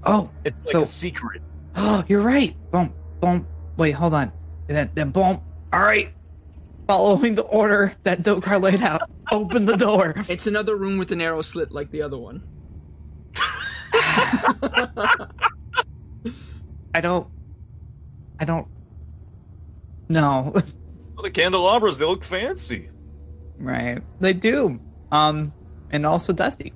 oh, 0.05 0.31
It's 0.45 0.65
like 0.65 0.73
So- 0.73 0.83
a 0.83 0.87
secret. 0.87 1.43
oh, 1.77 2.05
you're 2.09 2.23
right. 2.23 2.57
Boom, 2.73 2.95
boom. 3.21 3.47
Wait, 3.77 3.93
hold 3.93 4.15
on. 4.15 4.33
And 4.69 4.77
then, 4.77 4.91
then 4.95 5.11
boom. 5.11 5.41
All 5.73 5.81
right. 5.83 6.13
Following 6.89 7.35
the 7.37 7.43
order 7.43 7.93
that 8.05 8.23
Dokar 8.23 8.61
laid 8.61 8.81
out, 8.83 9.03
open 9.31 9.67
the 9.67 9.77
door. 9.77 10.15
It's 10.27 10.47
another 10.47 10.75
room 10.77 10.97
with 10.99 11.13
a 11.13 11.17
narrow 11.17 11.43
slit 11.43 11.71
like 11.71 11.91
the 11.91 12.01
other 12.03 12.17
one. 12.17 12.43
I 16.95 17.01
don't. 17.01 17.29
I 18.41 18.45
don't. 18.47 18.67
No. 20.09 20.53
Well, 20.55 21.23
the 21.25 21.31
candelabras, 21.31 21.99
they 21.99 22.05
look 22.07 22.25
fancy. 22.25 22.89
right. 23.59 24.01
They 24.21 24.33
do. 24.33 24.81
Um, 25.13 25.53
and 25.91 26.07
also 26.07 26.33
dusty. 26.33 26.73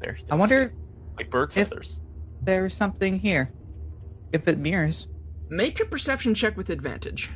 They're 0.00 0.16
I 0.30 0.34
wonder 0.34 0.72
like 1.16 1.30
bird 1.30 1.50
if- 1.50 1.68
feathers. 1.68 2.00
if 2.40 2.46
there's 2.46 2.74
something 2.74 3.18
here. 3.18 3.52
If 4.32 4.48
it 4.48 4.58
mirrors. 4.58 5.06
Make 5.50 5.78
a 5.80 5.84
perception 5.84 6.34
check 6.34 6.56
with 6.56 6.70
advantage. 6.70 7.30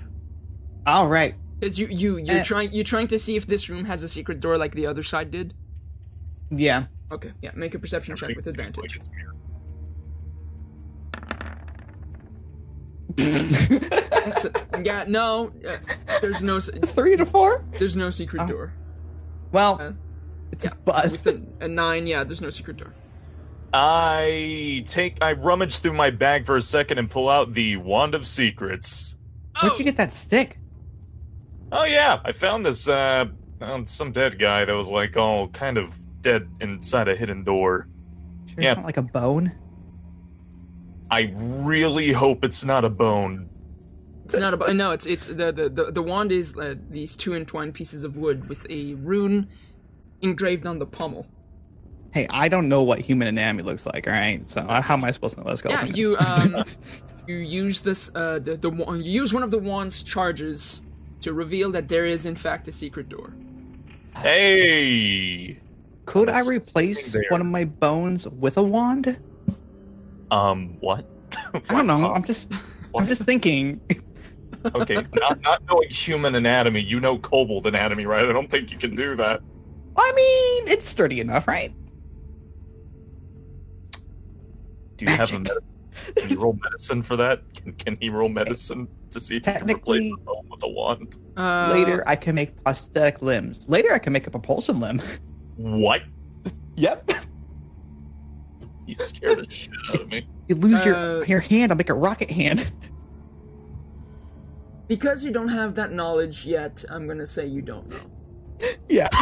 All 0.86 1.08
right. 1.08 1.34
Because 1.58 1.78
you 1.78 1.86
you 1.88 2.16
you're 2.18 2.38
Eh. 2.38 2.42
trying 2.42 2.72
you're 2.72 2.84
trying 2.84 3.08
to 3.08 3.18
see 3.18 3.36
if 3.36 3.46
this 3.46 3.68
room 3.68 3.84
has 3.86 4.02
a 4.04 4.08
secret 4.08 4.40
door 4.40 4.56
like 4.58 4.74
the 4.74 4.86
other 4.86 5.02
side 5.02 5.30
did. 5.30 5.54
Yeah. 6.50 6.86
Okay, 7.10 7.32
yeah, 7.40 7.50
make 7.54 7.74
a 7.74 7.78
perception 7.78 8.14
check 8.16 8.34
with 8.36 8.46
advantage. 8.46 8.78
like 8.78 8.96
it's 8.96 9.08
weird. 9.08 9.32
That's 14.10 14.44
it. 14.44 14.62
Yeah, 14.84 15.04
no, 15.08 15.52
uh, 15.66 15.76
there's 16.20 16.42
no 16.42 16.60
Three 16.60 17.16
to 17.16 17.24
four. 17.24 17.64
there's 17.78 17.96
no 17.96 18.10
secret 18.10 18.42
Oh. 18.42 18.46
door. 18.48 18.72
Well, 19.52 19.78
Uh, 19.80 19.92
it's 20.52 20.64
yeah, 20.64 20.72
a 20.72 20.74
bust. 20.76 21.24
With 21.24 21.34
a, 21.60 21.64
a 21.64 21.68
nine, 21.68 22.06
yeah, 22.06 22.24
there's 22.24 22.42
no 22.42 22.50
secret 22.50 22.76
door. 22.76 22.92
I 23.72 24.82
take, 24.86 25.16
I 25.22 25.32
rummage 25.32 25.78
through 25.78 25.94
my 25.94 26.10
bag 26.10 26.44
for 26.46 26.56
a 26.56 26.62
second 26.62 26.98
and 26.98 27.10
pull 27.10 27.28
out 27.28 27.52
the 27.54 27.76
wand 27.78 28.14
of 28.14 28.26
secrets. 28.26 29.16
Where'd 29.62 29.78
you 29.78 29.84
get 29.84 29.96
that 29.96 30.12
stick? 30.12 30.58
Oh 31.72 31.84
yeah, 31.84 32.20
I 32.24 32.32
found 32.32 32.64
this, 32.64 32.88
uh, 32.88 33.26
some 33.84 34.12
dead 34.12 34.38
guy 34.38 34.64
that 34.64 34.72
was 34.72 34.88
like 34.90 35.16
all 35.16 35.48
kind 35.48 35.78
of 35.78 35.96
dead 36.20 36.48
inside 36.60 37.08
a 37.08 37.16
hidden 37.16 37.44
door. 37.44 37.88
Sure, 38.46 38.62
Yeah. 38.62 38.72
it's 38.72 38.78
not 38.78 38.86
like 38.86 38.96
a 38.96 39.02
bone. 39.02 39.52
I 41.10 41.32
really 41.36 42.12
hope 42.12 42.44
it's 42.44 42.64
not 42.64 42.84
a 42.84 42.90
bone. 42.90 43.48
It's 44.24 44.38
not 44.38 44.54
about 44.54 44.74
no, 44.74 44.90
it's 44.90 45.06
it's 45.06 45.26
the 45.28 45.52
the 45.52 45.68
the, 45.68 45.92
the 45.92 46.02
wand 46.02 46.32
is 46.32 46.56
uh, 46.56 46.74
these 46.90 47.16
two 47.16 47.34
entwined 47.34 47.74
pieces 47.74 48.02
of 48.02 48.16
wood 48.16 48.48
with 48.48 48.66
a 48.70 48.94
rune 48.94 49.48
engraved 50.20 50.66
on 50.66 50.80
the 50.80 50.86
pommel. 50.86 51.26
Hey, 52.12 52.26
I 52.30 52.48
don't 52.48 52.68
know 52.68 52.82
what 52.82 53.00
human 53.00 53.28
anatomy 53.28 53.62
looks 53.62 53.86
like. 53.86 54.08
All 54.08 54.12
right, 54.12 54.44
so 54.48 54.62
uh, 54.62 54.82
how 54.82 54.94
am 54.94 55.04
I 55.04 55.12
supposed 55.12 55.34
to 55.36 55.42
know? 55.42 55.48
Let's 55.48 55.62
go. 55.62 55.70
Yeah, 55.70 55.84
you 55.84 56.16
um 56.18 56.64
you 57.28 57.36
use 57.36 57.80
this 57.80 58.10
uh 58.16 58.40
the 58.40 58.56
the 58.56 58.72
you 58.72 59.12
use 59.12 59.32
one 59.32 59.44
of 59.44 59.52
the 59.52 59.58
wand's 59.58 60.02
charges 60.02 60.80
to 61.26 61.32
reveal 61.32 61.72
that 61.72 61.88
there 61.88 62.06
is 62.06 62.24
in 62.24 62.36
fact 62.36 62.68
a 62.68 62.72
secret 62.72 63.08
door. 63.08 63.32
Hey, 64.18 65.58
Could 66.04 66.28
I 66.28 66.42
replace 66.46 67.18
one 67.30 67.40
of 67.40 67.48
my 67.48 67.64
bones 67.64 68.28
with 68.28 68.56
a 68.58 68.62
wand? 68.62 69.18
um, 70.30 70.76
what? 70.78 71.04
I 71.52 71.58
don't 71.68 71.88
know. 71.88 72.12
I'm 72.14 72.22
just, 72.22 72.52
I'm 72.94 73.08
just 73.08 73.22
thinking. 73.22 73.80
okay. 74.72 75.02
Not 75.14 75.40
not 75.40 75.62
knowing 75.68 75.90
human 75.90 76.36
anatomy, 76.36 76.80
you 76.80 77.00
know 77.00 77.18
kobold 77.18 77.66
anatomy, 77.66 78.06
right? 78.06 78.24
I 78.24 78.32
don't 78.32 78.48
think 78.48 78.70
you 78.70 78.78
can 78.78 78.94
do 78.94 79.16
that. 79.16 79.40
I 79.96 80.12
mean, 80.14 80.68
it's 80.72 80.88
sturdy 80.88 81.18
enough, 81.18 81.48
right? 81.48 81.74
Do 84.96 85.06
you 85.06 85.10
have 85.10 85.32
a 85.34 85.40
med- 85.40 85.50
can 86.14 86.30
you 86.30 86.38
roll 86.38 86.56
medicine 86.62 87.02
for 87.02 87.16
that? 87.16 87.42
Can, 87.54 87.72
can 87.72 87.96
he 88.00 88.10
roll 88.10 88.28
medicine 88.28 88.86
to 89.16 89.20
see 89.24 89.36
if 89.36 89.44
he 89.46 89.52
can 89.52 89.62
replace 89.64 89.76
Technically- 89.76 90.10
a 90.10 90.16
bone 90.24 90.48
with 90.50 90.62
a 90.62 90.68
wand? 90.68 91.16
Uh, 91.36 91.70
Later, 91.72 92.04
I 92.06 92.16
can 92.16 92.34
make 92.34 92.62
prosthetic 92.62 93.22
limbs. 93.22 93.66
Later, 93.68 93.92
I 93.92 93.98
can 93.98 94.12
make 94.12 94.26
a 94.26 94.30
propulsion 94.30 94.80
limb. 94.80 95.00
What? 95.56 96.02
Yep. 96.76 97.10
You 98.86 98.94
scared 98.96 99.38
the 99.38 99.50
shit 99.50 99.72
out 99.88 100.02
of 100.02 100.08
me. 100.08 100.28
You 100.48 100.56
lose 100.56 100.80
Uh, 100.82 100.84
your 100.86 101.24
your 101.24 101.40
hand, 101.40 101.72
I'll 101.72 101.78
make 101.78 101.90
a 101.90 101.94
rocket 101.94 102.30
hand. 102.30 102.70
Because 104.86 105.24
you 105.24 105.32
don't 105.32 105.48
have 105.48 105.74
that 105.74 105.92
knowledge 105.92 106.46
yet, 106.46 106.84
I'm 106.90 107.06
gonna 107.08 107.26
say 107.26 107.46
you 107.46 107.62
don't 107.62 107.88
know. 107.88 107.96
Yeah. 108.88 109.08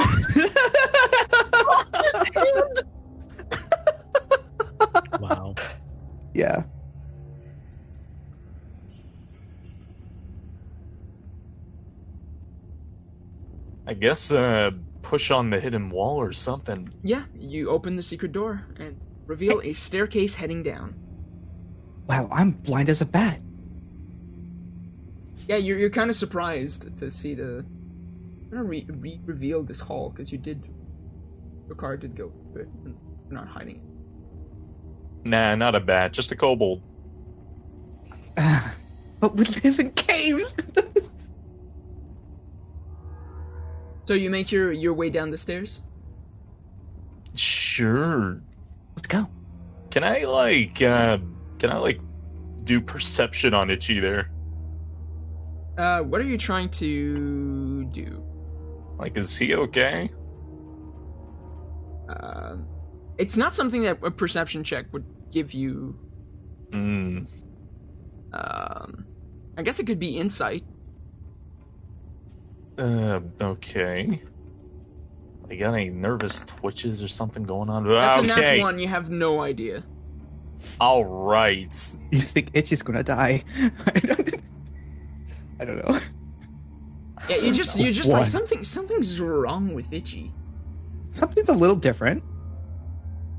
Wow. 5.20 5.54
yeah. 6.34 6.64
I 13.86 13.94
guess 13.94 14.32
uh, 14.32 14.70
push 15.02 15.31
on 15.31 15.51
the 15.51 15.61
hidden 15.61 15.90
wall 15.90 16.16
or 16.16 16.32
something. 16.32 16.93
Yeah, 17.02 17.24
you 17.35 17.69
open 17.69 17.97
the 17.97 18.02
secret 18.02 18.32
door 18.32 18.66
and 18.78 18.98
reveal 19.27 19.61
a 19.62 19.73
staircase 19.73 20.35
heading 20.35 20.62
down. 20.62 20.94
Wow, 22.06 22.28
I'm 22.32 22.52
blind 22.52 22.89
as 22.89 23.01
a 23.01 23.06
bat. 23.06 23.40
Yeah, 25.47 25.56
you're 25.56 25.78
you're 25.78 25.90
kind 25.90 26.09
of 26.09 26.16
surprised 26.16 26.97
to 26.98 27.11
see 27.11 27.35
the. 27.35 27.65
I'm 28.44 28.51
gonna 28.51 28.65
re- 28.65 28.86
re- 28.89 29.20
reveal 29.24 29.62
this 29.62 29.81
hall 29.81 30.11
because 30.11 30.32
you 30.32 30.39
did. 30.39 30.62
Your 31.66 31.77
car 31.77 31.97
did 31.97 32.15
go, 32.16 32.32
but 32.52 32.66
you're 32.82 32.94
not 33.31 33.48
hiding 33.48 33.77
it. 33.77 35.28
Nah, 35.28 35.55
not 35.55 35.74
a 35.74 35.81
bat, 35.81 36.12
just 36.12 36.32
a 36.32 36.36
kobold. 36.36 36.82
Ah, 38.36 38.74
but 39.20 39.36
we 39.36 39.44
live 39.44 39.78
in 39.81 39.90
caves. 39.93 40.56
So 44.05 44.14
you 44.14 44.31
make 44.31 44.52
your 44.52 44.72
your 44.72 44.94
way 44.94 45.10
down 45.10 45.31
the 45.31 45.39
stairs. 45.39 45.82
Sure. 47.35 48.40
Let's 48.97 49.09
go. 49.09 49.28
Can 49.90 50.05
I 50.05 50.24
like 50.24 50.82
uh 50.82 51.18
can 51.59 51.70
I 51.70 51.76
like 51.78 52.01
do 52.64 52.81
perception 52.81 53.55
on 53.55 53.70
Itchy 53.70 54.01
there? 54.01 54.31
Uh, 55.76 56.01
what 56.01 56.20
are 56.20 56.24
you 56.24 56.39
trying 56.39 56.68
to 56.68 57.85
do? 57.86 58.22
Like 58.98 59.16
is 59.16 59.36
he 59.36 59.55
okay? 59.55 60.10
Um, 62.09 62.66
it's 63.18 63.36
not 63.36 63.55
something 63.55 63.82
that 63.82 63.98
a 64.02 64.10
perception 64.10 64.62
check 64.62 64.93
would 64.93 65.05
give 65.31 65.52
you. 65.52 65.98
Mm. 66.70 67.26
Um, 68.32 69.06
I 69.56 69.62
guess 69.62 69.78
it 69.78 69.86
could 69.86 69.98
be 69.98 70.18
insight. 70.18 70.64
Uh 72.78 73.20
okay. 73.40 74.20
I 75.51 75.55
got 75.56 75.74
any 75.74 75.90
nervous 75.90 76.44
twitches 76.44 77.02
or 77.05 77.09
something 77.09 77.42
going 77.42 77.68
on? 77.68 77.86
That's 77.86 78.24
a 78.24 78.26
natural 78.26 78.60
one. 78.62 78.78
You 78.78 78.88
have 78.88 79.10
no 79.10 79.42
idea. 79.42 79.84
All 80.80 81.05
right. 81.05 81.94
You 82.10 82.20
think 82.20 82.51
Itchy's 82.55 82.82
gonna 82.82 83.02
die? 83.02 83.44
I 83.86 84.01
don't, 84.01 84.34
I 85.60 85.64
don't 85.64 85.86
know. 85.88 85.98
Yeah, 87.28 87.36
you 87.36 87.52
just 87.52 87.78
you're 87.78 87.92
just 87.92 88.10
like 88.10 88.26
something 88.26 88.64
something's 88.64 89.20
wrong 89.20 89.74
with 89.74 89.92
Itchy. 89.92 90.32
Something's 91.10 91.48
a 91.51 91.55
little 91.55 91.76
different. 91.76 92.24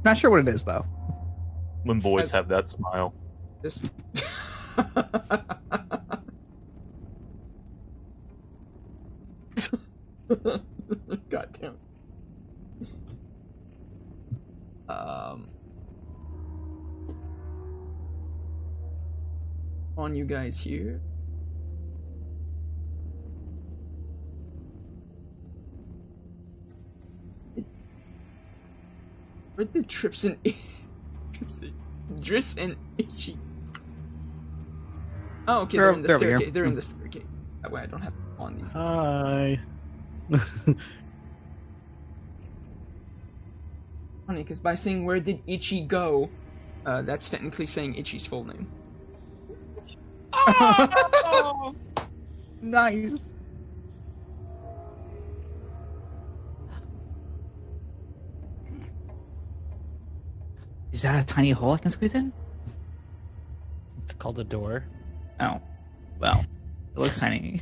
Not 0.05 0.17
sure 0.17 0.29
what 0.29 0.39
it 0.39 0.47
is 0.47 0.63
though. 0.63 0.85
When 1.83 1.99
boys 1.99 2.31
That's- 2.31 2.31
have 2.31 2.47
that 2.49 2.69
smile. 2.69 3.13
Just. 3.63 3.89
God 11.29 11.57
damn. 11.61 11.77
Um. 14.87 15.49
On 19.97 20.13
you 20.13 20.25
guys 20.25 20.57
here. 20.59 20.99
Where'd 29.55 29.71
the 29.73 29.83
trips 29.83 30.23
and 30.25 30.37
trips 31.33 31.59
and 31.59 31.73
Driss 32.21 32.57
and 32.61 32.75
Itchy? 32.97 33.37
Oh, 35.47 35.61
okay, 35.61 35.77
they're, 35.77 35.87
They're- 35.87 35.93
in 35.95 36.01
the 36.01 36.07
they're 36.07 36.15
over 36.17 36.25
here. 36.25 36.37
staircase. 36.37 36.53
They're 36.53 36.65
in 36.65 36.75
the 36.75 36.81
staircase. 36.81 37.23
That 37.61 37.71
way 37.71 37.81
I 37.81 37.85
don't 37.85 38.01
have 38.01 38.13
on 38.37 38.57
these. 38.57 38.71
Hi. 38.71 39.59
Funny, 44.27 44.43
because 44.43 44.59
by 44.59 44.75
saying 44.75 45.05
where 45.05 45.19
did 45.19 45.41
Itchy 45.45 45.81
go, 45.81 46.29
uh, 46.85 47.01
that's 47.03 47.29
technically 47.29 47.65
saying 47.67 47.95
Itchy's 47.95 48.25
full 48.25 48.43
name. 48.45 48.71
Oh! 50.33 51.75
Nice. 52.61 53.35
Is 60.91 61.01
that 61.03 61.21
a 61.21 61.25
tiny 61.25 61.51
hole 61.51 61.73
I 61.73 61.77
can 61.77 61.91
squeeze 61.91 62.15
in? 62.15 62.33
It's 64.01 64.13
called 64.13 64.39
a 64.39 64.43
door. 64.43 64.85
Oh, 65.39 65.61
well, 66.19 66.43
it 66.95 66.99
looks 66.99 67.19
tiny. 67.19 67.61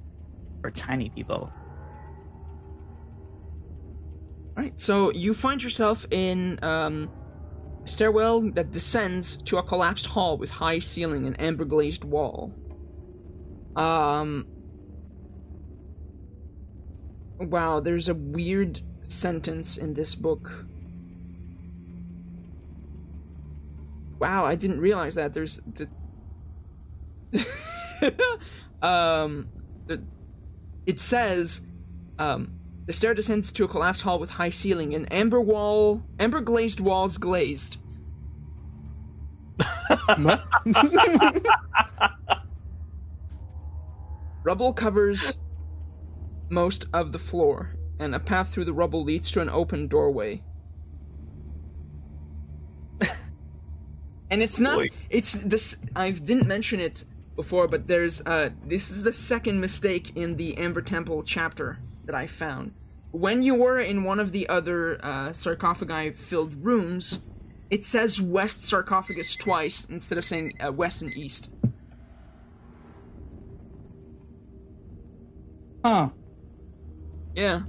For 0.62 0.70
tiny 0.70 1.10
people. 1.10 1.52
Right, 4.56 4.78
so 4.78 5.10
you 5.12 5.32
find 5.32 5.62
yourself 5.62 6.06
in 6.10 6.58
um, 6.62 7.10
stairwell 7.84 8.42
that 8.52 8.70
descends 8.70 9.36
to 9.44 9.56
a 9.56 9.62
collapsed 9.62 10.06
hall 10.06 10.36
with 10.36 10.50
high 10.50 10.78
ceiling 10.78 11.26
and 11.26 11.40
amber 11.40 11.64
glazed 11.64 12.04
wall. 12.04 12.52
Um. 13.76 14.46
Wow, 17.38 17.80
there's 17.80 18.08
a 18.08 18.14
weird 18.14 18.80
sentence 19.02 19.78
in 19.78 19.94
this 19.94 20.14
book. 20.14 20.66
Wow, 24.18 24.44
I 24.44 24.54
didn't 24.54 24.80
realize 24.80 25.14
that. 25.14 25.32
There's 25.32 25.60
the. 25.66 25.88
um, 28.86 29.48
it 30.86 31.00
says, 31.00 31.62
um, 32.18 32.52
the 32.86 32.92
stair 32.92 33.14
descends 33.14 33.52
to 33.52 33.64
a 33.64 33.68
collapsed 33.68 34.02
hall 34.02 34.18
with 34.18 34.30
high 34.30 34.50
ceiling 34.50 34.94
and 34.94 35.10
amber 35.12 35.40
wall, 35.40 36.02
amber 36.18 36.40
glazed 36.40 36.80
walls 36.80 37.16
glazed. 37.18 37.78
Rubble 44.44 44.72
covers 44.72 45.38
most 46.48 46.86
of 46.92 47.12
the 47.12 47.18
floor, 47.18 47.76
and 47.98 48.14
a 48.14 48.20
path 48.20 48.52
through 48.52 48.64
the 48.64 48.72
rubble 48.72 49.04
leads 49.04 49.30
to 49.30 49.40
an 49.40 49.48
open 49.48 49.86
doorway. 49.86 50.42
and 54.30 54.42
it's 54.42 54.58
not. 54.58 54.84
It's 55.08 55.34
this. 55.34 55.76
I 55.94 56.10
didn't 56.10 56.48
mention 56.48 56.80
it 56.80 57.04
before, 57.36 57.68
but 57.68 57.86
there's. 57.86 58.20
Uh, 58.22 58.50
this 58.64 58.90
is 58.90 59.02
the 59.02 59.12
second 59.12 59.60
mistake 59.60 60.12
in 60.16 60.36
the 60.36 60.56
Amber 60.58 60.82
Temple 60.82 61.22
chapter 61.22 61.78
that 62.04 62.14
I 62.14 62.26
found. 62.26 62.72
When 63.10 63.42
you 63.42 63.54
were 63.54 63.78
in 63.78 64.04
one 64.04 64.20
of 64.20 64.32
the 64.32 64.48
other 64.48 64.98
uh, 65.04 65.32
sarcophagi-filled 65.32 66.64
rooms, 66.64 67.20
it 67.70 67.84
says 67.84 68.20
West 68.20 68.64
sarcophagus 68.64 69.36
twice 69.36 69.84
instead 69.86 70.18
of 70.18 70.24
saying 70.24 70.54
uh, 70.64 70.72
West 70.72 71.02
and 71.02 71.10
East. 71.16 71.50
Huh. 75.84 76.10
Yeah. 77.34 77.62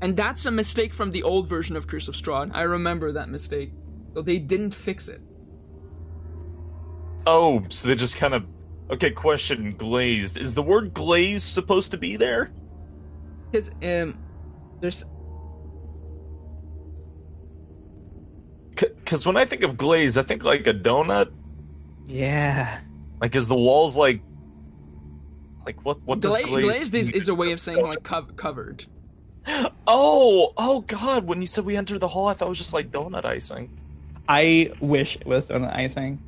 And 0.00 0.16
that's 0.16 0.46
a 0.46 0.50
mistake 0.50 0.94
from 0.94 1.10
the 1.10 1.22
old 1.22 1.46
version 1.46 1.76
of 1.76 1.86
Curse 1.86 2.08
of 2.08 2.14
Strahd. 2.14 2.50
I 2.54 2.62
remember 2.62 3.12
that 3.12 3.28
mistake. 3.28 3.72
So 4.14 4.22
they 4.22 4.38
didn't 4.38 4.74
fix 4.74 5.08
it. 5.08 5.20
Oh, 7.26 7.62
so 7.68 7.86
they 7.86 7.94
just 7.94 8.16
kind 8.16 8.34
of 8.34 8.44
Okay, 8.90 9.10
question 9.10 9.74
glazed. 9.76 10.36
Is 10.36 10.54
the 10.54 10.62
word 10.62 10.92
glazed 10.92 11.46
supposed 11.46 11.92
to 11.92 11.96
be 11.96 12.16
there? 12.16 12.50
Because 13.50 13.70
um, 13.82 14.18
there's 14.80 15.04
Because 18.74 19.26
when 19.26 19.36
I 19.36 19.44
think 19.44 19.62
of 19.62 19.76
glazed, 19.76 20.16
I 20.18 20.22
think 20.22 20.44
like 20.44 20.66
a 20.66 20.74
donut. 20.74 21.32
Yeah. 22.06 22.80
Like, 23.20 23.36
is 23.36 23.48
the 23.48 23.54
walls 23.54 23.96
like, 23.96 24.22
like 25.66 25.84
what? 25.84 26.00
What 26.02 26.20
does 26.20 26.36
gla- 26.36 26.46
glazed? 26.46 26.68
glazed 26.68 26.94
is, 26.94 27.10
is 27.10 27.28
a 27.28 27.34
way 27.34 27.52
of 27.52 27.60
saying 27.60 27.82
like 27.82 28.02
cov- 28.02 28.36
covered. 28.36 28.86
Oh, 29.86 30.52
oh 30.56 30.80
God! 30.82 31.24
When 31.24 31.40
you 31.40 31.46
said 31.48 31.64
we 31.64 31.76
entered 31.76 31.98
the 31.98 32.08
hall, 32.08 32.28
I 32.28 32.34
thought 32.34 32.46
it 32.46 32.50
was 32.50 32.58
just 32.58 32.72
like 32.72 32.90
donut 32.90 33.24
icing. 33.24 33.76
I 34.28 34.70
wish 34.80 35.16
it 35.16 35.26
was 35.26 35.46
donut 35.46 35.74
icing. 35.74 36.22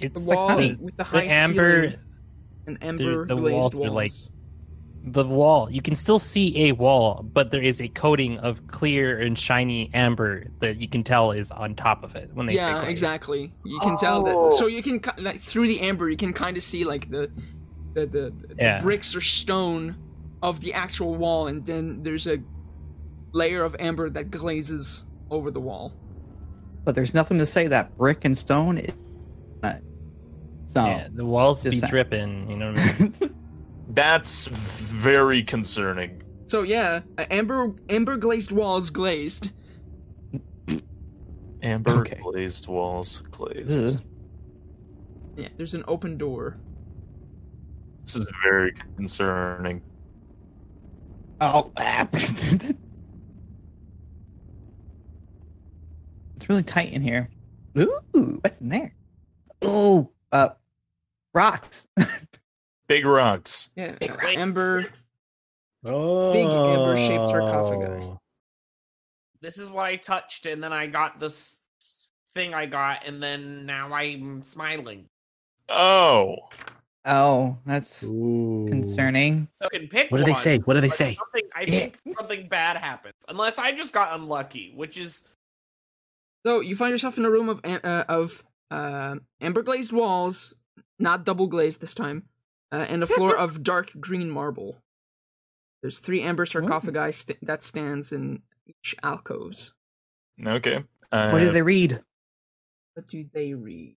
It's 0.00 0.24
The 0.26 0.34
wall 0.34 0.56
the, 0.56 0.74
with 0.80 0.96
the 0.96 1.04
high 1.04 1.20
the 1.26 1.32
amber, 1.32 1.82
ceiling 1.90 1.98
and 2.66 2.78
amber 2.84 3.26
the 3.26 3.34
glazed 3.36 3.54
walls 3.54 3.74
walls. 3.74 3.90
like- 3.94 4.12
the 5.04 5.24
wall. 5.24 5.70
You 5.70 5.80
can 5.80 5.94
still 5.94 6.18
see 6.18 6.64
a 6.68 6.72
wall, 6.72 7.24
but 7.32 7.50
there 7.50 7.62
is 7.62 7.80
a 7.80 7.88
coating 7.88 8.36
of 8.40 8.66
clear 8.66 9.18
and 9.20 9.38
shiny 9.38 9.90
amber 9.94 10.48
that 10.58 10.76
you 10.80 10.88
can 10.88 11.02
tell 11.02 11.30
is 11.30 11.50
on 11.50 11.74
top 11.76 12.02
of 12.02 12.14
it 12.16 12.30
when 12.34 12.46
they 12.46 12.54
say 12.54 12.58
yeah, 12.64 12.72
glazed. 12.80 12.90
exactly. 12.90 13.52
You 13.64 13.78
can 13.80 13.96
tell 13.96 14.26
Oh. 14.28 14.50
that. 14.50 14.56
So 14.58 14.66
you 14.66 14.82
can 14.82 15.00
like 15.18 15.40
through 15.40 15.68
the 15.68 15.80
amber, 15.80 16.10
you 16.10 16.16
can 16.16 16.32
kind 16.32 16.56
of 16.56 16.62
see 16.62 16.84
like 16.84 17.08
the 17.10 17.30
the, 17.94 18.06
the, 18.06 18.32
the 18.48 18.54
Yeah. 18.58 18.80
bricks 18.80 19.16
or 19.16 19.20
stone 19.22 19.96
of 20.42 20.60
the 20.60 20.74
actual 20.74 21.14
wall, 21.14 21.46
and 21.46 21.64
then 21.64 22.02
there's 22.02 22.26
a 22.26 22.38
layer 23.32 23.62
of 23.64 23.74
amber 23.78 24.10
that 24.10 24.30
glazes 24.30 25.04
over 25.30 25.50
the 25.50 25.60
wall. 25.60 25.94
But 26.84 26.94
there's 26.96 27.14
nothing 27.14 27.38
to 27.38 27.46
say 27.46 27.66
that 27.68 27.96
brick 27.96 28.24
and 28.24 28.36
stone 28.36 28.78
is 28.78 28.88
not. 28.88 28.96
So 30.68 30.84
Yeah, 30.84 31.08
the 31.12 31.24
walls 31.24 31.62
Just 31.62 31.74
be 31.76 31.80
saying. 31.80 31.90
dripping. 31.90 32.50
You 32.50 32.56
know 32.56 32.72
what 32.72 32.80
I 32.80 32.98
mean? 32.98 33.14
That's 33.88 34.46
very 34.46 35.42
concerning. 35.42 36.22
So 36.46 36.62
yeah, 36.62 37.00
uh, 37.16 37.24
amber 37.30 37.74
amber 37.88 38.16
glazed 38.16 38.52
walls 38.52 38.90
glazed. 38.90 39.50
Amber 41.62 42.00
Okay. 42.02 42.20
glazed 42.22 42.68
walls, 42.68 43.22
glazed. 43.30 43.96
Ugh. 44.00 44.02
Yeah, 45.36 45.48
there's 45.56 45.74
an 45.74 45.84
open 45.88 46.16
door. 46.18 46.56
This 48.04 48.16
is 48.16 48.30
very 48.44 48.72
concerning. 48.96 49.82
oh, 51.40 51.72
ah. 51.76 52.08
it's 52.12 52.76
really 56.48 56.62
tight 56.62 56.92
in 56.92 57.02
here. 57.02 57.30
Ooh, 57.78 58.38
what's 58.40 58.60
in 58.60 58.68
there? 58.68 58.94
Oh, 59.62 60.10
uh, 60.32 60.50
rocks. 61.38 61.86
Big 62.88 63.04
rocks. 63.04 63.70
Yeah, 63.76 63.92
Big 64.00 64.10
rock. 64.10 64.36
amber. 64.36 64.86
Oh. 65.84 66.32
amber-shaped 66.34 67.28
sarcophagi. 67.28 68.18
This 69.40 69.56
is 69.56 69.70
what 69.70 69.84
I 69.84 69.94
touched, 69.96 70.46
and 70.46 70.62
then 70.62 70.72
I 70.72 70.88
got 70.88 71.20
this 71.20 71.60
thing 72.34 72.54
I 72.54 72.66
got, 72.66 73.06
and 73.06 73.22
then 73.22 73.66
now 73.66 73.92
I'm 73.92 74.42
smiling. 74.42 75.04
Oh. 75.68 76.36
Oh, 77.04 77.56
that's 77.64 78.02
Ooh. 78.02 78.66
concerning. 78.68 79.48
So 79.54 79.66
I 79.72 79.78
can 79.78 79.86
pick 79.86 80.10
What 80.10 80.18
do 80.18 80.24
they 80.24 80.32
one, 80.32 80.40
say? 80.40 80.58
What 80.58 80.74
do 80.74 80.80
they 80.80 80.88
say? 80.88 81.14
Something, 81.14 81.48
I 81.54 81.64
think 81.64 81.98
something 82.16 82.48
bad 82.48 82.76
happens, 82.76 83.14
unless 83.28 83.58
I 83.58 83.70
just 83.70 83.92
got 83.92 84.12
unlucky, 84.18 84.72
which 84.74 84.98
is 84.98 85.22
So 86.44 86.60
you 86.60 86.74
find 86.74 86.90
yourself 86.90 87.16
in 87.16 87.24
a 87.24 87.30
room 87.30 87.48
of 87.48 87.60
uh, 87.64 88.04
of 88.08 88.44
uh, 88.72 89.16
amber 89.40 89.62
glazed 89.62 89.92
walls, 89.92 90.54
not 90.98 91.24
double 91.24 91.46
glazed 91.46 91.80
this 91.80 91.94
time, 91.94 92.24
uh, 92.72 92.86
and 92.88 93.02
a 93.02 93.06
floor 93.06 93.36
of 93.36 93.62
dark 93.72 93.92
green 94.00 94.30
marble. 94.30 94.82
There's 95.82 95.98
three 96.00 96.22
amber 96.22 96.44
sarcophagi 96.46 97.12
st- 97.12 97.38
that 97.44 97.62
stands 97.62 98.12
in 98.12 98.42
each 98.66 98.96
alcoves. 99.02 99.72
Okay. 100.44 100.84
Uh, 101.12 101.30
What 101.30 101.40
do 101.40 101.50
they 101.50 101.62
read? 101.62 102.02
What 102.94 103.06
do 103.06 103.24
they 103.32 103.54
read? 103.54 103.96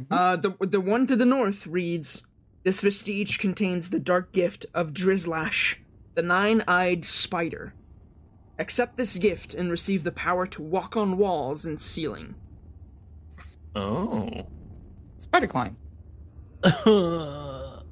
Mhm. 0.00 0.06
Uh, 0.10 0.36
the 0.36 0.56
the 0.66 0.80
one 0.80 1.06
to 1.06 1.16
the 1.16 1.26
north 1.26 1.66
reads, 1.66 2.22
"This 2.64 2.80
vestige 2.80 3.38
contains 3.38 3.90
the 3.90 3.98
dark 3.98 4.32
gift 4.32 4.64
of 4.72 4.92
Drizlash, 4.92 5.76
the 6.14 6.22
nine-eyed 6.22 7.04
spider. 7.04 7.74
Accept 8.58 8.96
this 8.96 9.18
gift 9.18 9.54
and 9.54 9.70
receive 9.70 10.04
the 10.04 10.12
power 10.12 10.46
to 10.46 10.62
walk 10.62 10.96
on 10.96 11.18
walls 11.18 11.66
and 11.66 11.80
ceiling." 11.80 12.36
Oh. 13.74 14.46
Spider 15.30 15.46
climb. 15.46 15.76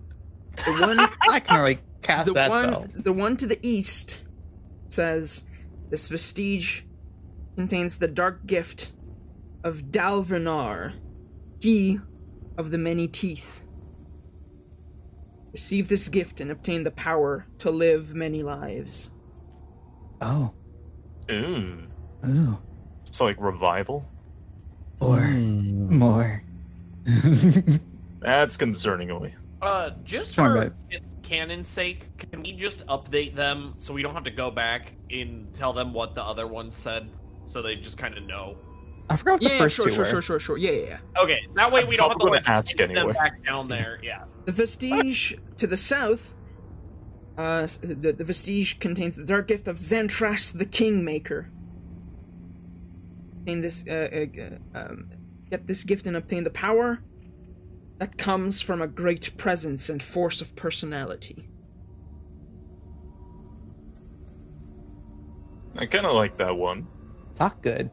The 0.65 0.73
one 0.85 0.99
I 1.31 1.39
can 1.41 1.57
already 1.57 1.79
cast 2.03 2.27
the 2.27 2.33
that 2.35 2.51
one 2.51 2.69
spell. 2.69 2.87
the 2.97 3.13
one 3.13 3.37
to 3.37 3.47
the 3.47 3.59
east 3.65 4.25
says 4.89 5.45
this 5.89 6.09
vestige 6.09 6.85
contains 7.57 7.97
the 7.99 8.09
dark 8.09 8.45
gift 8.45 8.93
of 9.63 9.83
Dahlver-Nar, 9.85 10.95
he 11.61 12.01
of 12.59 12.73
the 12.73 12.79
many 12.79 13.07
teeth. 13.07 13.63
Receive 15.53 15.89
this 15.89 16.09
gift 16.09 16.41
and 16.41 16.51
obtain 16.51 16.83
the 16.83 16.91
power 16.91 17.47
to 17.59 17.71
live 17.71 18.15
many 18.15 18.43
lives. 18.43 19.11
Oh, 20.21 20.53
Ooh. 21.31 21.79
ooh, 22.27 22.59
So 23.13 23.25
like 23.27 23.37
revival? 23.41 24.05
or 25.01 25.21
Hmm. 25.21 25.97
more. 25.99 26.43
That's 28.21 28.57
concerningly. 28.57 29.33
uh 29.63 29.91
just 30.05 30.37
Come 30.37 30.55
for 30.57 30.71
babe. 30.91 31.03
canon's 31.23 31.69
sake, 31.69 32.07
can 32.31 32.43
we 32.43 32.53
just 32.53 32.87
update 32.87 33.35
them 33.35 33.75
so 33.79 33.93
we 33.95 34.03
don't 34.03 34.15
have 34.15 34.25
to 34.25 34.31
go 34.31 34.51
back 34.51 34.93
and 35.11 35.53
tell 35.55 35.73
them 35.73 35.93
what 35.93 36.15
the 36.15 36.23
other 36.23 36.47
one 36.47 36.71
said, 36.71 37.11
so 37.45 37.63
they 37.63 37.77
just 37.77 37.97
kind 37.99 38.17
of 38.17 38.25
know. 38.25 38.57
I 39.11 39.17
forgot 39.17 39.33
what 39.35 39.43
the 39.43 39.49
Yeah, 39.49 39.59
first 39.59 39.77
sure, 39.77 39.87
two 39.87 39.91
sure, 39.93 40.05
were. 40.05 40.11
sure, 40.11 40.23
sure, 40.23 40.41
sure. 40.41 40.57
Yeah, 40.59 40.71
yeah, 40.73 40.87
yeah. 41.17 41.23
Okay, 41.23 41.39
that 41.55 41.73
way 41.73 41.81
I'm 41.83 41.89
we 41.89 41.97
don't 41.97 42.11
have 42.11 42.19
to 42.19 42.27
like, 42.27 42.47
ask 42.49 42.77
send 42.77 42.91
them 42.91 42.99
anyway. 42.99 43.15
back 43.15 43.43
down 43.45 43.69
there. 43.69 43.99
Yeah. 44.03 44.25
The 44.45 44.53
vestige 44.53 45.39
to 45.57 45.67
the 45.67 45.77
south, 45.79 46.35
uh, 47.39 47.67
the, 47.81 48.13
the 48.13 48.25
vestige 48.25 48.79
contains 48.81 49.17
the 49.17 49.25
dark 49.25 49.49
gift 49.49 49.67
of 49.67 49.77
Zantras 49.79 50.53
the 50.53 50.67
Kingmaker. 50.67 51.51
In 53.47 53.63
this, 53.63 53.85
uh, 53.89 54.27
uh, 54.75 54.79
um, 54.79 55.09
get 55.51 55.67
this 55.67 55.85
gift 55.85 56.07
and 56.07 56.17
obtain 56.17 56.45
the 56.45 56.51
power 56.51 57.03
that 57.99 58.17
comes 58.17 58.61
from 58.61 58.81
a 58.81 58.87
great 58.87 59.37
presence 59.37 59.89
and 59.89 60.03
force 60.03 60.41
of 60.41 60.55
personality. 60.55 61.49
I 65.77 65.87
kind 65.87 66.07
of 66.07 66.15
like 66.15 66.39
that 66.39 66.57
one. 66.57 66.87
Talk 67.37 67.63
good. 67.63 67.91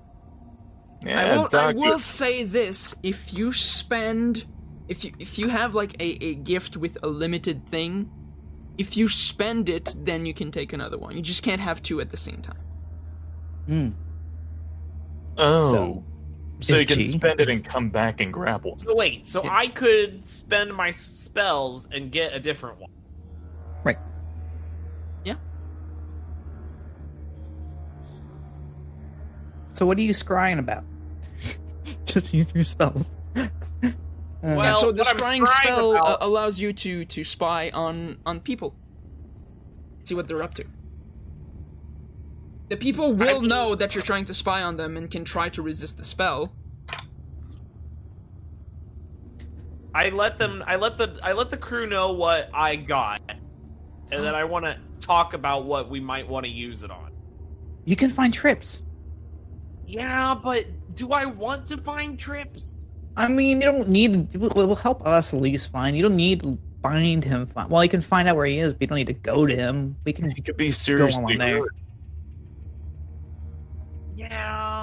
Yeah, 1.03 1.19
I 1.19 1.35
will, 1.35 1.45
I 1.45 1.49
Doc, 1.49 1.75
will 1.75 1.99
say 1.99 2.43
this: 2.43 2.95
if 3.03 3.33
you 3.33 3.51
spend, 3.51 4.45
if 4.87 5.03
you 5.03 5.13
if 5.19 5.37
you 5.37 5.49
have 5.49 5.75
like 5.75 5.93
a, 6.01 6.23
a 6.23 6.35
gift 6.35 6.77
with 6.77 6.97
a 7.03 7.07
limited 7.07 7.67
thing, 7.67 8.09
if 8.77 8.97
you 8.97 9.07
spend 9.07 9.69
it, 9.69 9.95
then 9.99 10.25
you 10.25 10.33
can 10.33 10.51
take 10.51 10.73
another 10.73 10.97
one. 10.97 11.15
You 11.15 11.21
just 11.21 11.43
can't 11.43 11.61
have 11.61 11.83
two 11.83 12.01
at 12.01 12.09
the 12.09 12.17
same 12.17 12.41
time. 12.41 12.63
Hmm. 13.67 13.89
Oh. 15.37 15.71
So, 15.71 16.05
So, 16.65 16.77
you 16.79 16.85
can 16.87 17.09
spend 17.11 17.39
it 17.39 17.47
and 17.47 17.63
come 17.63 17.89
back 17.91 18.21
and 18.21 18.33
grapple. 18.33 18.77
So 18.79 18.95
wait, 18.95 19.27
so 19.27 19.43
Yeah. 19.43 19.51
I 19.53 19.67
could 19.67 20.25
spend 20.27 20.73
my 20.73 20.89
spells 20.89 21.87
and 21.91 22.11
get 22.11 22.33
a 22.33 22.39
different 22.39 22.79
one. 22.79 22.89
Right. 23.83 23.99
Yeah. 25.23 25.35
So 29.73 29.85
what 29.85 29.97
are 29.97 30.01
you 30.01 30.11
scrying 30.13 30.57
about? 30.57 30.83
Just 32.05 32.33
use 32.33 32.47
your 32.53 32.63
spells. 32.63 33.11
Uh, 34.43 34.53
Well, 34.57 34.63
yeah, 34.65 34.71
so 34.73 34.91
the 34.91 35.01
scrying 35.01 35.41
scrying 35.41 35.47
spell 35.47 35.91
about- 35.95 36.21
uh, 36.21 36.25
allows 36.27 36.61
you 36.61 36.71
to 36.71 37.03
to 37.05 37.23
spy 37.23 37.71
on 37.73 38.19
on 38.27 38.39
people, 38.39 38.75
see 40.03 40.13
what 40.13 40.27
they're 40.27 40.43
up 40.43 40.53
to. 40.55 40.65
The 42.69 42.77
people 42.77 43.13
will 43.13 43.41
mean- 43.41 43.49
know 43.49 43.75
that 43.75 43.93
you're 43.93 44.03
trying 44.03 44.25
to 44.25 44.33
spy 44.33 44.61
on 44.61 44.77
them 44.77 44.97
and 44.97 45.09
can 45.09 45.23
try 45.23 45.49
to 45.49 45.61
resist 45.61 45.97
the 45.97 46.03
spell. 46.03 46.51
I 49.93 50.09
let 50.09 50.37
them. 50.39 50.63
I 50.67 50.75
let 50.75 50.97
the. 50.97 51.17
I 51.23 51.31
let 51.31 51.49
the 51.49 51.57
crew 51.57 51.85
know 51.85 52.11
what 52.11 52.49
I 52.53 52.75
got, 52.75 53.21
and 53.29 54.23
then 54.23 54.35
I 54.35 54.43
want 54.43 54.65
to 54.65 54.77
talk 54.99 55.33
about 55.33 55.65
what 55.65 55.89
we 55.89 56.01
might 56.01 56.27
want 56.27 56.45
to 56.45 56.51
use 56.51 56.83
it 56.83 56.91
on. 56.91 57.11
you 57.85 57.95
can 57.95 58.09
find 58.09 58.33
trips. 58.33 58.83
Yeah, 59.87 60.35
but 60.35 60.65
do 60.95 61.11
I 61.13 61.25
want 61.25 61.67
to 61.67 61.77
find 61.77 62.19
trips? 62.19 62.89
I 63.15 63.29
mean, 63.29 63.61
you 63.61 63.67
don't 63.67 63.87
need. 63.87 64.33
It 64.35 64.37
will, 64.41 64.75
help 64.75 65.05
us 65.07 65.33
at 65.33 65.39
least 65.39 65.71
find. 65.71 65.95
You 65.95 66.03
don't 66.03 66.17
need 66.17 66.41
to 66.41 66.57
find 66.83 67.23
him. 67.23 67.47
Find, 67.47 67.69
well, 67.69 67.81
you 67.81 67.89
can 67.89 68.01
find 68.01 68.27
out 68.27 68.35
where 68.35 68.47
he 68.47 68.59
is, 68.59 68.73
but 68.73 68.81
you 68.81 68.87
don't 68.87 68.97
need 68.97 69.07
to 69.07 69.13
go 69.13 69.45
to 69.45 69.55
him. 69.55 69.95
We 70.03 70.11
can. 70.11 70.29
You 70.31 70.43
could 70.43 70.57
be 70.57 70.71
seriously 70.71 71.35
on 71.35 71.37
there. 71.37 71.57
hurt. 71.59 71.75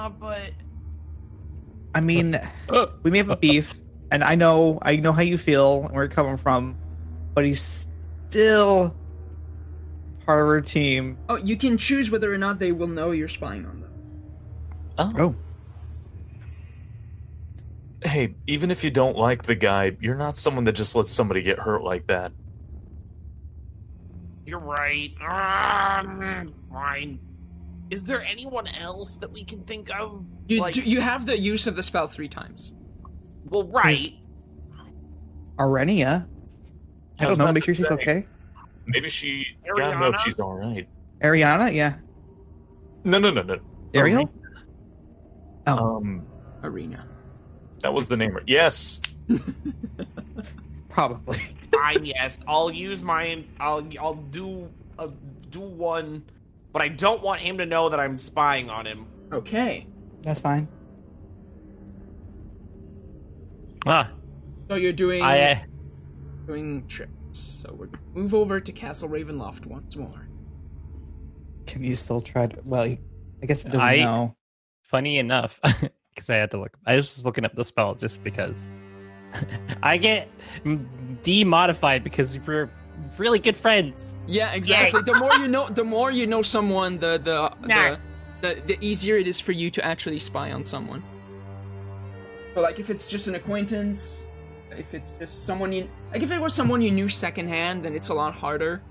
Yeah, 0.03 0.09
but 0.09 0.51
I 1.95 2.01
mean, 2.01 2.37
we 3.03 3.11
may 3.11 3.19
have 3.19 3.29
a 3.29 3.37
beef, 3.37 3.73
and 4.11 4.21
I 4.21 4.35
know, 4.35 4.77
I 4.81 4.97
know 4.97 5.13
how 5.13 5.21
you 5.21 5.37
feel 5.37 5.83
and 5.85 5.93
where 5.93 6.03
you're 6.03 6.11
coming 6.11 6.35
from, 6.35 6.75
but 7.33 7.45
he's 7.45 7.87
still 8.27 8.93
part 10.25 10.41
of 10.41 10.47
our 10.47 10.59
team. 10.59 11.17
Oh, 11.29 11.37
you 11.37 11.55
can 11.55 11.77
choose 11.77 12.11
whether 12.11 12.33
or 12.33 12.37
not 12.37 12.59
they 12.59 12.73
will 12.73 12.87
know 12.87 13.11
you're 13.11 13.29
spying 13.29 13.65
on 13.65 13.79
them. 13.79 13.91
Oh, 14.97 15.35
Hey, 18.03 18.35
even 18.45 18.71
if 18.71 18.83
you 18.83 18.91
don't 18.91 19.17
like 19.17 19.43
the 19.43 19.55
guy, 19.55 19.95
you're 20.01 20.15
not 20.17 20.35
someone 20.35 20.65
that 20.65 20.73
just 20.73 20.97
lets 20.97 21.11
somebody 21.11 21.41
get 21.41 21.59
hurt 21.59 21.81
like 21.81 22.07
that. 22.07 22.33
you're 24.45 24.59
right. 24.59 25.13
Ah, 25.21 26.43
fine. 26.69 27.19
Is 27.89 28.03
there 28.05 28.23
anyone 28.23 28.67
else 28.67 29.17
that 29.17 29.31
we 29.31 29.43
can 29.43 29.61
think 29.63 29.89
of? 29.93 30.25
You 30.47 30.61
Like- 30.61 30.73
do, 30.73 30.81
you 30.81 31.01
have 31.01 31.25
the 31.25 31.37
use 31.37 31.67
of 31.67 31.75
the 31.75 31.83
spell 31.83 32.07
three 32.07 32.27
times. 32.27 32.73
Well, 33.45 33.63
right. 33.65 34.13
Arenia. 35.59 36.27
I 37.19 37.23
I 37.25 37.27
don't 37.27 37.37
know. 37.37 37.51
Make 37.51 37.63
sure 37.63 37.75
she's 37.75 37.87
say. 37.87 37.93
okay. 37.93 38.27
Maybe 38.87 39.09
she. 39.09 39.45
God 39.77 39.99
knows 39.99 40.13
Ariana? 40.15 40.17
she's 40.19 40.39
all 40.39 40.53
right. 40.55 40.87
Ariana, 41.21 41.73
yeah. 41.73 41.95
No, 43.03 43.19
no, 43.19 43.29
no, 43.31 43.41
no. 43.43 43.57
Ariel. 43.93 44.29
Oh, 45.67 45.97
Um, 45.97 46.25
Arena. 46.63 47.07
that 47.81 47.93
was 47.93 48.07
the 48.07 48.17
name. 48.17 48.37
Yes. 48.47 48.99
probably. 50.89 51.37
Fine, 51.71 52.05
yes, 52.05 52.39
I'll 52.47 52.71
use 52.71 53.03
my. 53.03 53.43
I'll 53.59 53.87
I'll 53.99 54.15
do 54.15 54.69
uh, 54.99 55.07
do 55.49 55.59
one, 55.61 56.23
but 56.73 56.81
I 56.81 56.87
don't 56.89 57.21
want 57.21 57.39
him 57.41 57.57
to 57.59 57.65
know 57.65 57.87
that 57.89 57.99
I'm 57.99 58.17
spying 58.19 58.69
on 58.69 58.85
him. 58.85 59.05
Okay. 59.31 59.87
That's 60.23 60.39
fine. 60.39 60.67
Ah, 63.85 64.09
So 64.69 64.75
you're 64.75 64.93
doing 64.93 65.21
I. 65.21 65.51
Uh, 65.51 65.57
doing 66.47 66.85
tricks. 66.87 67.11
So 67.33 67.73
we're 67.77 67.89
move 68.13 68.33
over 68.33 68.59
to 68.59 68.71
Castle 68.71 69.09
Ravenloft 69.09 69.65
once 69.65 69.95
more. 69.95 70.27
Can 71.67 71.83
you 71.83 71.95
still 71.95 72.21
try 72.21 72.47
to? 72.47 72.57
Well, 72.63 72.83
I 72.83 72.99
guess 73.45 73.63
he 73.63 73.69
doesn't 73.69 73.81
I- 73.81 73.97
know. 73.97 74.35
funny 74.83 75.17
enough, 75.17 75.59
because 76.15 76.29
I 76.29 76.35
had 76.35 76.51
to 76.51 76.59
look. 76.59 76.77
I 76.85 76.95
was 76.95 77.07
just 77.07 77.25
looking 77.25 77.45
up 77.45 77.55
the 77.55 77.63
spell 77.63 77.95
just 77.95 78.23
because. 78.23 78.65
I 79.83 79.97
get 79.97 80.29
demodified 81.23 82.03
because 82.03 82.37
we're 82.45 82.69
really 83.17 83.39
good 83.39 83.57
friends. 83.57 84.15
Yeah, 84.27 84.51
exactly. 84.53 85.01
the 85.03 85.15
more 85.15 85.33
you 85.35 85.47
know, 85.47 85.67
the 85.69 85.83
more 85.83 86.11
you 86.11 86.27
know 86.27 86.41
someone, 86.41 86.97
the 86.97 87.19
the, 87.23 87.51
Nah. 87.67 87.95
the 87.95 87.99
the 88.41 88.61
the 88.67 88.77
easier 88.85 89.17
it 89.17 89.27
is 89.27 89.39
for 89.39 89.51
you 89.51 89.69
to 89.71 89.83
actually 89.85 90.19
spy 90.19 90.51
on 90.51 90.65
someone. 90.65 91.03
But 92.53 92.61
like, 92.61 92.79
if 92.79 92.89
it's 92.89 93.07
just 93.07 93.27
an 93.27 93.35
acquaintance, 93.35 94.27
if 94.71 94.93
it's 94.93 95.13
just 95.13 95.45
someone 95.45 95.71
you 95.73 95.87
like, 96.11 96.21
if 96.21 96.31
it 96.31 96.39
was 96.39 96.53
someone 96.53 96.81
you 96.81 96.91
knew 96.91 97.09
secondhand, 97.09 97.83
then 97.85 97.95
it's 97.95 98.09
a 98.09 98.13
lot 98.13 98.33
harder. 98.33 98.81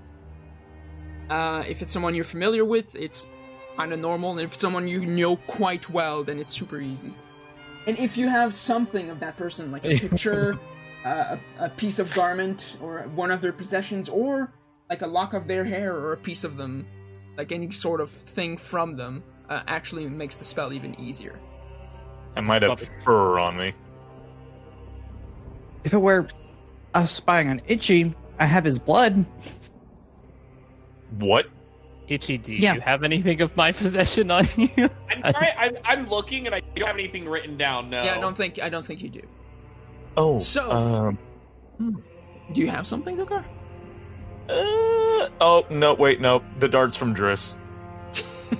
Uh, 1.29 1.63
if 1.67 1.81
it's 1.81 1.93
someone 1.93 2.13
you're 2.13 2.25
familiar 2.25 2.65
with, 2.65 2.95
it's 2.95 3.27
kind 3.77 3.93
of 3.93 3.99
normal. 3.99 4.31
And 4.31 4.41
if 4.41 4.53
it's 4.53 4.61
someone 4.61 4.87
you 4.87 5.05
know 5.05 5.37
quite 5.47 5.89
well, 5.89 6.23
then 6.23 6.39
it's 6.39 6.53
super 6.53 6.79
easy. 6.81 7.13
And 7.87 7.97
if 7.97 8.17
you 8.17 8.27
have 8.27 8.53
something 8.53 9.09
of 9.09 9.19
that 9.21 9.37
person, 9.37 9.71
like 9.71 9.85
a 9.85 9.97
picture, 10.09 10.59
uh, 11.05 11.37
a, 11.59 11.65
a 11.65 11.69
piece 11.69 11.99
of 11.99 12.13
garment, 12.13 12.77
or 12.81 12.99
one 13.15 13.31
of 13.31 13.41
their 13.41 13.53
possessions, 13.53 14.09
or 14.09 14.51
like 14.89 15.01
a 15.01 15.07
lock 15.07 15.33
of 15.33 15.47
their 15.47 15.63
hair, 15.65 15.93
or 15.95 16.13
a 16.13 16.17
piece 16.17 16.43
of 16.43 16.57
them, 16.57 16.85
like 17.37 17.51
any 17.51 17.69
sort 17.71 18.01
of 18.01 18.09
thing 18.09 18.57
from 18.57 18.95
them, 18.95 19.23
uh, 19.49 19.61
actually 19.67 20.07
makes 20.07 20.35
the 20.35 20.43
spell 20.43 20.71
even 20.73 20.99
easier. 20.99 21.39
I 22.35 22.41
might 22.41 22.61
have 22.61 22.79
fur 22.79 23.39
on 23.39 23.57
me. 23.57 23.73
If 25.83 25.93
it 25.93 25.97
were 25.99 26.27
us 26.93 27.11
spying 27.11 27.49
on 27.49 27.61
Itchy, 27.67 28.13
I 28.39 28.45
have 28.45 28.63
his 28.63 28.79
blood. 28.79 29.25
What? 31.19 31.47
Itchy, 32.07 32.37
do 32.37 32.53
Yeah. 32.53 32.75
you 32.75 32.81
have 32.81 33.03
anything 33.03 33.41
of 33.41 33.55
my 33.55 33.71
possession 33.71 34.31
on 34.31 34.47
you? 34.57 34.89
I'm 35.09 35.33
trying. 35.33 35.53
I'm, 35.57 35.77
I'm 35.85 36.09
looking 36.09 36.45
and 36.45 36.55
I 36.55 36.59
don't 36.75 36.87
have 36.87 36.95
anything 36.97 37.27
written 37.27 37.57
down. 37.57 37.89
No. 37.89 38.03
Yeah, 38.03 38.15
I 38.15 38.19
don't 38.19 38.35
think 38.35 38.61
I 38.61 38.69
don't 38.69 38.85
think 38.85 39.01
you 39.01 39.09
do. 39.09 39.21
Oh. 40.17 40.39
So- 40.39 40.71
Um. 40.71 41.17
Do 42.51 42.61
you 42.61 42.69
have 42.69 42.85
something, 42.85 43.17
Dokar? 43.17 43.43
Uh, 44.49 45.29
oh 45.41 45.65
no! 45.69 45.93
Wait, 45.93 46.19
no. 46.21 46.43
The 46.59 46.67
darts 46.67 46.95
from 46.95 47.15
Driss. 47.15 47.59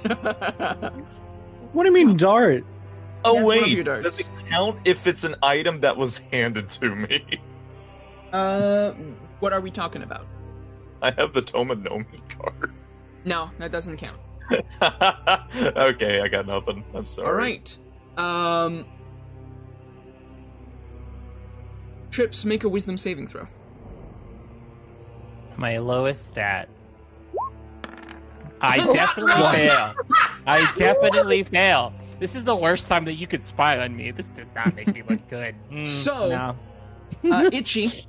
What 1.73 1.83
do 1.83 1.89
you 1.89 1.93
mean, 1.93 2.17
dart? 2.17 2.63
Oh 3.25 3.33
Yes, 3.35 3.45
one 3.45 3.57
of 3.57 3.63
wait, 3.63 3.71
your 3.71 3.83
darts. 3.83 4.03
does 4.03 4.19
it 4.19 4.29
count 4.49 4.79
if 4.85 5.07
it's 5.07 5.23
an 5.23 5.35
item 5.41 5.79
that 5.81 5.97
was 5.97 6.19
handed 6.31 6.69
to 6.69 6.95
me? 6.95 7.39
uh, 8.31 8.91
what 9.39 9.53
are 9.53 9.61
we 9.61 9.71
talking 9.71 10.03
about? 10.03 10.27
I 11.01 11.11
have 11.11 11.33
the 11.33 11.41
Toma 11.41 11.75
Nomi 11.75 12.21
card. 12.37 12.73
No, 13.25 13.49
that 13.57 13.71
doesn't 13.71 13.97
count. 13.97 14.19
okay, 15.77 16.21
I 16.21 16.27
got 16.27 16.45
nothing. 16.45 16.83
I'm 16.93 17.05
sorry. 17.05 17.27
All 17.27 17.33
right. 17.33 17.77
Um, 18.17 18.85
Trips, 22.13 22.45
make 22.45 22.63
a 22.63 22.69
Wisdom 22.69 22.95
saving 22.97 23.27
throw. 23.27 23.47
my 25.57 25.77
lowest 25.79 26.29
stat. 26.29 26.69
I 28.61 28.77
definitely 28.93 29.33
fail. 29.33 29.93
I 30.45 30.71
definitely 30.77 31.41
fail. 31.43 31.91
This 32.19 32.35
is 32.35 32.43
the 32.43 32.55
worst 32.55 32.87
time 32.87 33.05
that 33.05 33.15
you 33.15 33.25
could 33.27 33.43
spy 33.43 33.79
on 33.79 33.95
me. 33.97 34.11
This 34.11 34.27
does 34.27 34.49
not 34.55 34.75
make 34.75 34.93
me 34.93 35.01
look 35.09 35.27
good. 35.29 35.55
Mm, 35.71 35.85
So- 35.87 36.55
no. 37.23 37.31
uh, 37.31 37.49
Itchy, 37.51 38.05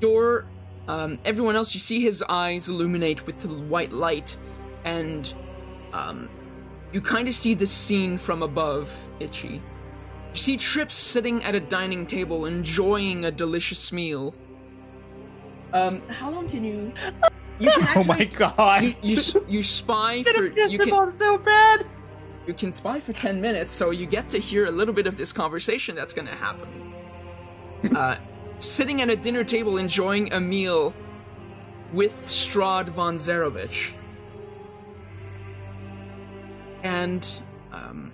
your 0.00 0.46
um, 0.88 1.18
everyone 1.26 1.56
else, 1.56 1.74
you 1.74 1.80
see 1.80 2.00
his 2.00 2.24
eyes 2.28 2.68
illuminate 2.70 3.26
with 3.26 3.38
the 3.40 3.48
white 3.48 3.92
light, 3.92 4.36
and 4.84 5.32
um, 5.92 6.28
you 6.92 7.00
kind 7.02 7.28
of 7.28 7.34
see 7.34 7.52
the 7.54 7.66
scene 7.66 8.16
from 8.18 8.42
above. 8.42 8.90
Itchy, 9.20 9.62
you 10.32 10.38
see 10.38 10.56
Trips 10.56 10.94
sitting 10.94 11.44
at 11.44 11.54
a 11.54 11.60
dining 11.60 12.06
table 12.06 12.46
enjoying 12.46 13.24
a 13.24 13.30
delicious 13.30 13.92
meal. 13.92 14.34
Um, 15.72 16.02
how 16.08 16.30
long 16.30 16.48
can 16.48 16.64
you? 16.64 16.92
You 17.58 17.70
can 17.70 17.88
Oh 17.96 18.04
my 18.04 18.24
god. 18.24 18.82
You, 18.84 18.94
you, 19.02 19.44
you 19.48 19.62
spy 19.62 20.22
for 20.22 20.46
you 20.46 20.78
can 20.78 21.12
so 21.12 21.38
bad. 21.38 21.86
you 22.46 22.54
can 22.54 22.72
spy 22.72 23.00
for 23.00 23.12
10 23.12 23.40
minutes, 23.40 23.72
so 23.72 23.90
you 23.90 24.06
get 24.06 24.28
to 24.30 24.38
hear 24.38 24.66
a 24.66 24.70
little 24.70 24.94
bit 24.94 25.06
of 25.06 25.16
this 25.16 25.32
conversation 25.32 25.94
that's 25.94 26.12
going 26.12 26.28
to 26.28 26.34
happen. 26.34 26.88
Uh, 27.96 28.16
sitting 28.60 29.02
at 29.02 29.10
a 29.10 29.16
dinner 29.16 29.42
table 29.42 29.76
enjoying 29.76 30.32
a 30.32 30.40
meal 30.40 30.94
with 31.92 32.14
Strahd 32.28 32.88
von 32.88 33.16
Zarovich. 33.16 33.92
And, 36.84 37.42
um, 37.72 38.11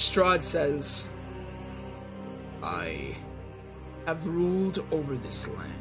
Strahd 0.00 0.42
says, 0.42 1.06
I 2.62 3.14
have 4.06 4.26
ruled 4.26 4.82
over 4.90 5.14
this 5.18 5.46
land. 5.48 5.74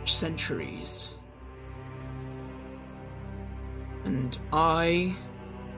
for 0.00 0.04
Centuries 0.04 1.10
and 4.04 4.36
I 4.52 5.16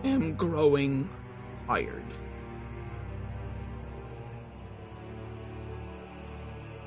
am 0.04 0.36
growing 0.36 1.10
tired. 1.66 2.02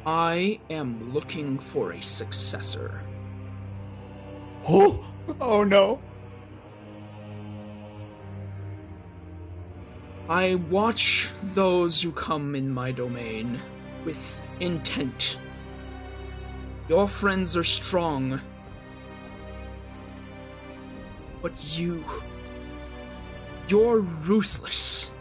I 0.07 0.59
am 0.71 1.13
looking 1.13 1.59
for 1.59 1.91
a 1.91 2.01
successor. 2.01 3.01
Oh, 4.67 5.05
oh 5.39 5.63
no. 5.63 6.01
I 10.29 10.55
watch 10.55 11.29
those 11.41 12.01
who 12.01 12.11
come 12.11 12.53
in 12.53 12.73
my 12.73 12.91
domain 12.91 13.59
with 14.03 14.39
intent. 14.59 15.37
Your 16.89 17.07
friends 17.07 17.55
are 17.55 17.63
strong. 17.63 18.41
But 21.41 21.53
you. 21.77 22.03
You're 23.69 23.99
ruthless. 23.99 25.11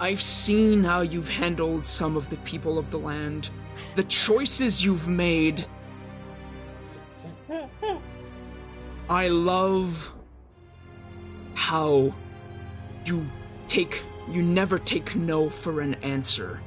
I've 0.00 0.22
seen 0.22 0.84
how 0.84 1.02
you've 1.02 1.28
handled 1.28 1.86
some 1.86 2.16
of 2.16 2.30
the 2.30 2.36
people 2.38 2.78
of 2.78 2.90
the 2.90 2.98
land, 2.98 3.50
the 3.94 4.04
choices 4.04 4.84
you've 4.84 5.08
made. 5.08 5.66
I 9.08 9.28
love 9.28 10.12
how 11.54 12.14
you 13.04 13.24
take 13.68 14.02
you 14.28 14.42
never 14.42 14.78
take 14.78 15.14
no 15.14 15.48
for 15.48 15.80
an 15.80 15.94
answer. 16.02 16.60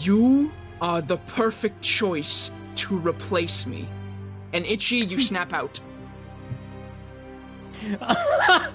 You 0.00 0.50
are 0.80 1.00
the 1.00 1.16
perfect 1.18 1.82
choice 1.82 2.50
to 2.76 2.98
replace 2.98 3.66
me. 3.66 3.86
And 4.52 4.66
Itchy, 4.66 4.96
you 4.98 5.18
snap 5.30 5.52
out. 5.52 5.78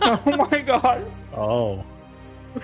Oh 0.10 0.48
my 0.52 0.62
god. 0.62 1.06
Oh. 1.34 1.84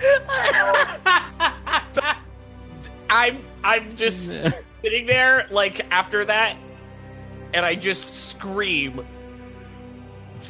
I'm 3.10 3.44
I'm 3.62 3.96
just 3.96 4.42
sitting 4.82 5.06
there 5.06 5.46
like 5.50 5.86
after 5.90 6.24
that, 6.24 6.56
and 7.52 7.64
I 7.64 7.74
just 7.74 8.12
scream. 8.14 9.06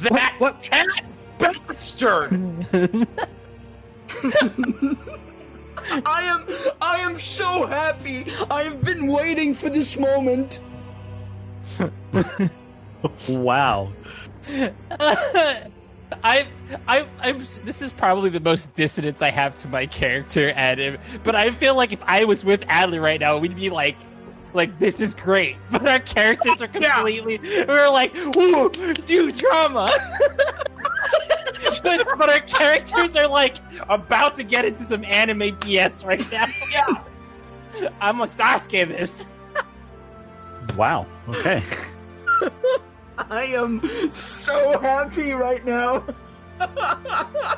That 0.01 0.35
What? 0.39 0.61
cat 0.63 0.87
bastard! 1.37 2.67
I 6.05 6.23
am 6.23 6.47
I 6.81 6.97
am 6.97 7.17
so 7.17 7.65
happy. 7.67 8.31
I 8.49 8.63
have 8.63 8.83
been 8.83 9.07
waiting 9.07 9.53
for 9.53 9.69
this 9.69 9.97
moment. 9.97 10.61
Wow. 13.27 13.91
I, 16.23 16.47
I, 16.87 17.07
I'm. 17.19 17.39
This 17.39 17.81
is 17.81 17.91
probably 17.91 18.29
the 18.29 18.39
most 18.39 18.73
dissonance 18.75 19.21
I 19.21 19.31
have 19.31 19.55
to 19.57 19.67
my 19.67 19.85
character, 19.85 20.51
Adam. 20.55 20.97
But 21.23 21.35
I 21.35 21.51
feel 21.51 21.75
like 21.75 21.91
if 21.91 22.01
I 22.03 22.25
was 22.25 22.45
with 22.45 22.61
Adley 22.61 23.01
right 23.01 23.19
now, 23.19 23.37
we'd 23.37 23.55
be 23.55 23.69
like, 23.69 23.97
like 24.53 24.77
this 24.79 25.01
is 25.01 25.13
great. 25.13 25.55
But 25.71 25.87
our 25.87 25.99
characters 25.99 26.61
are 26.61 26.67
completely. 26.69 27.39
We're 27.67 27.89
like, 27.89 28.15
ooh, 28.15 28.69
do 29.05 29.31
drama. 29.31 29.89
But, 31.85 32.05
but 32.17 32.29
our 32.29 32.39
characters 32.41 33.15
are 33.15 33.27
like 33.27 33.57
about 33.89 34.35
to 34.37 34.43
get 34.43 34.65
into 34.65 34.83
some 34.83 35.05
anime 35.05 35.55
BS 35.59 36.03
right 36.05 36.29
now. 36.31 36.47
yeah, 36.71 37.89
I'm 38.01 38.19
a 38.21 38.25
Sasuke 38.25 38.87
this. 38.87 39.27
Wow. 40.75 41.05
Okay. 41.29 41.63
I 43.17 43.45
am 43.45 43.81
so 44.11 44.79
happy 44.79 45.31
right 45.31 45.63
now. 45.65 46.03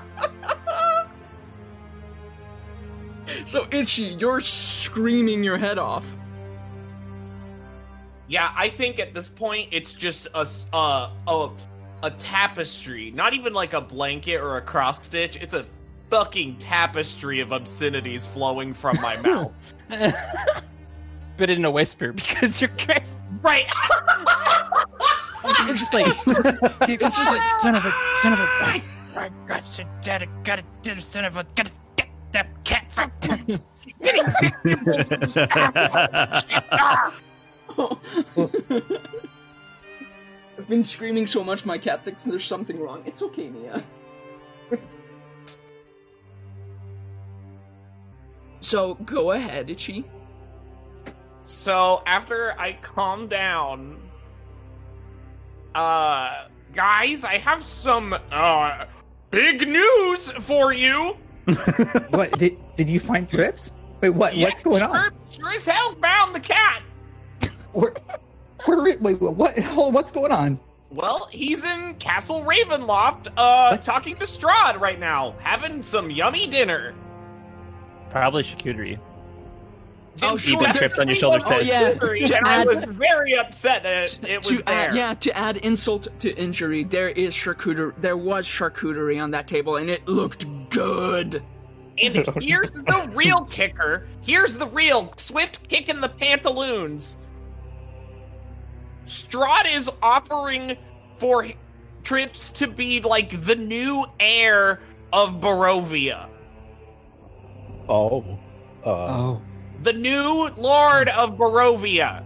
so 3.46 3.68
itchy, 3.72 4.04
you're 4.20 4.42
screaming 4.42 5.44
your 5.44 5.58
head 5.58 5.80
off. 5.80 6.16
Yeah, 8.28 8.52
I 8.56 8.70
think 8.70 9.00
at 9.00 9.14
this 9.14 9.30
point 9.30 9.70
it's 9.72 9.94
just 9.94 10.28
a 10.36 10.40
s- 10.40 10.66
uh, 10.74 11.10
a 11.28 11.50
a 12.04 12.12
tapestry, 12.12 13.12
not 13.12 13.34
even 13.34 13.54
like 13.54 13.74
a 13.74 13.82
blanket 13.82 14.38
or 14.38 14.58
a 14.58 14.62
cross 14.62 15.04
stitch. 15.04 15.36
It's 15.38 15.54
a 15.54 15.66
fucking 16.10 16.58
tapestry 16.58 17.40
of 17.40 17.52
obscenities 17.52 18.26
flowing 18.26 18.74
from 18.74 18.98
my 19.02 19.18
mouth. 19.22 19.52
but 21.38 21.50
in 21.50 21.66
a 21.66 21.72
whisper 21.72 22.14
because 22.14 22.62
you're 22.62 22.70
crazy. 22.78 23.04
right. 23.42 23.66
It's 25.70 25.80
just 25.80 25.94
like 25.94 26.08
It's 26.28 27.18
just 27.18 27.32
like 27.32 27.60
son 27.62 27.76
of 27.76 27.86
a 27.86 27.94
son 28.22 28.34
of 28.34 28.40
a. 28.40 28.44
I, 28.44 28.84
I 29.16 29.30
got 29.48 29.64
to 29.64 29.86
gotta 30.04 30.28
gotta 30.44 30.64
do 30.82 30.96
son 31.00 31.26
of 31.26 31.38
a 31.38 31.46
gotta 31.56 31.72
get 31.96 32.10
that 32.34 32.64
cat. 32.64 32.84
I've 40.58 40.68
been 40.68 40.84
screaming 40.84 41.28
so 41.28 41.44
much 41.44 41.66
my 41.66 41.78
cat 41.78 42.04
thinks 42.04 42.24
there's 42.24 42.46
something 42.46 42.80
wrong. 42.80 43.04
It's 43.06 43.22
okay, 43.22 43.50
Mia. 43.50 43.84
so 48.60 48.96
go 48.96 49.32
ahead, 49.32 49.70
Itchy. 49.70 50.04
So 51.42 52.02
after 52.06 52.60
I 52.60 52.74
calm 52.82 53.28
down, 53.28 54.00
uh, 55.76 56.48
guys, 56.74 57.24
I 57.24 57.38
have 57.38 57.66
some 57.66 58.16
uh 58.32 58.86
big 59.30 59.68
news 59.68 60.32
for 60.32 60.74
you. 60.74 61.16
What 62.10 62.38
did 62.38 62.58
did 62.76 62.90
you 62.90 63.00
find 63.00 63.30
trips? 63.30 63.72
Wait, 64.02 64.10
what? 64.10 64.36
Yeah, 64.36 64.46
what's 64.46 64.60
going 64.60 64.82
sure, 64.82 64.98
on? 64.98 65.12
Sure 65.30 65.54
as 65.54 65.66
hell 65.66 65.94
found 65.96 66.36
the 66.36 66.40
cat. 66.40 66.82
Where, 67.74 67.94
where, 68.66 68.82
wait, 68.84 69.02
wait, 69.02 69.20
what? 69.22 69.58
Hold 69.60 69.94
what's 69.94 70.12
going 70.12 70.32
on? 70.32 70.60
Well, 70.90 71.28
he's 71.32 71.64
in 71.66 71.96
Castle 71.96 72.44
Ravenloft, 72.44 73.28
uh, 73.38 73.70
What? 73.72 73.84
talking 73.84 74.16
to 74.18 74.26
Strahd 74.26 74.80
right 74.80 75.00
now, 75.00 75.36
having 75.40 75.84
some 75.84 76.10
yummy 76.10 76.48
dinner. 76.48 76.96
Probably 78.10 78.44
charcuterie. 78.44 78.98
Oh, 80.22 80.34
It 80.34 80.40
sure, 80.40 80.62
Even 80.62 80.74
trips 80.74 80.98
on 80.98 81.08
your 81.08 81.16
shoulders. 81.16 81.44
Oh, 81.46 81.60
yeah. 81.60 81.94
Charcuterie, 81.94 82.26
To 82.28 82.38
and 82.38 82.48
I 82.48 82.64
was 82.66 82.84
very 82.86 83.38
upset 83.38 83.84
that 83.84 84.18
it, 84.24 84.30
it 84.30 84.38
was 84.50 84.64
there. 84.64 84.90
add, 84.90 84.96
yeah, 84.96 85.14
to 85.14 85.38
add 85.38 85.58
insult 85.58 86.08
to 86.20 86.34
injury, 86.38 86.84
there 86.86 87.10
is 87.10 87.36
charcuterie. 87.36 87.94
There 88.00 88.18
was 88.18 88.48
charcuterie 88.48 89.22
on 89.22 89.32
that 89.32 89.48
table, 89.48 89.76
and 89.76 89.90
it 89.90 90.08
looked 90.08 90.48
good. 90.70 91.44
And 92.02 92.16
here's 92.42 92.72
the 92.72 93.12
real 93.14 93.44
kicker. 93.46 94.08
Here's 94.22 94.54
the 94.54 94.68
real 94.68 95.14
swift 95.18 95.68
kick 95.68 95.90
in 95.90 96.00
the 96.02 96.10
pantaloons. 96.10 97.18
Strahd 99.08 99.74
is 99.74 99.90
offering 100.02 100.78
for 101.18 101.48
trips 102.04 102.52
to 102.52 102.68
be 102.68 103.02
like 103.02 103.46
the 103.46 103.56
new 103.56 104.06
heir 104.20 104.80
of 105.12 105.36
Barovia. 105.36 106.28
oh. 107.90 108.24
Uh, 108.86 108.90
Oh, 108.90 109.42
The 109.84 109.94
new 109.94 110.48
lord 110.56 111.10
of 111.10 111.32
Barovia. 111.38 112.24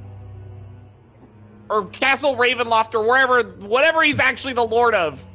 Or 1.69 1.85
Castle 1.87 2.35
Ravenloft 2.35 2.93
or 2.93 3.07
wherever 3.07 3.41
whatever 3.65 4.03
he's 4.03 4.19
actually 4.19 4.53
the 4.53 4.65
lord 4.65 4.93
of. 4.93 5.25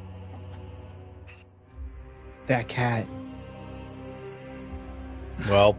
that 2.45 2.67
cat. 2.69 3.05
well. 5.49 5.75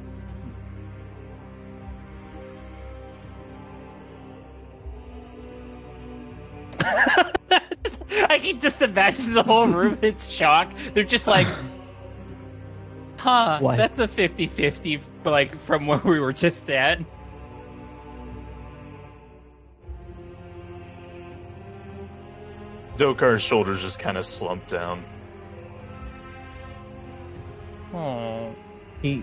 I 6.80 8.38
can 8.38 8.60
just 8.60 8.80
imagine 8.82 9.34
the 9.34 9.42
whole 9.42 9.66
room 9.66 9.98
in 10.02 10.16
shock. 10.16 10.72
They're 10.94 11.04
just 11.04 11.26
like, 11.26 11.46
huh, 13.18 13.58
What? 13.60 13.76
that's 13.76 13.98
a 13.98 14.08
50 14.08 14.46
50, 14.46 15.00
like 15.24 15.58
from 15.60 15.86
where 15.86 15.98
we 15.98 16.20
were 16.20 16.32
just 16.32 16.68
at. 16.70 17.00
Dokar's 22.96 23.42
shoulders 23.42 23.80
just 23.80 24.00
kind 24.00 24.18
of 24.18 24.26
slumped 24.26 24.68
down. 24.68 25.04
Oh. 27.94 28.54
He. 29.02 29.22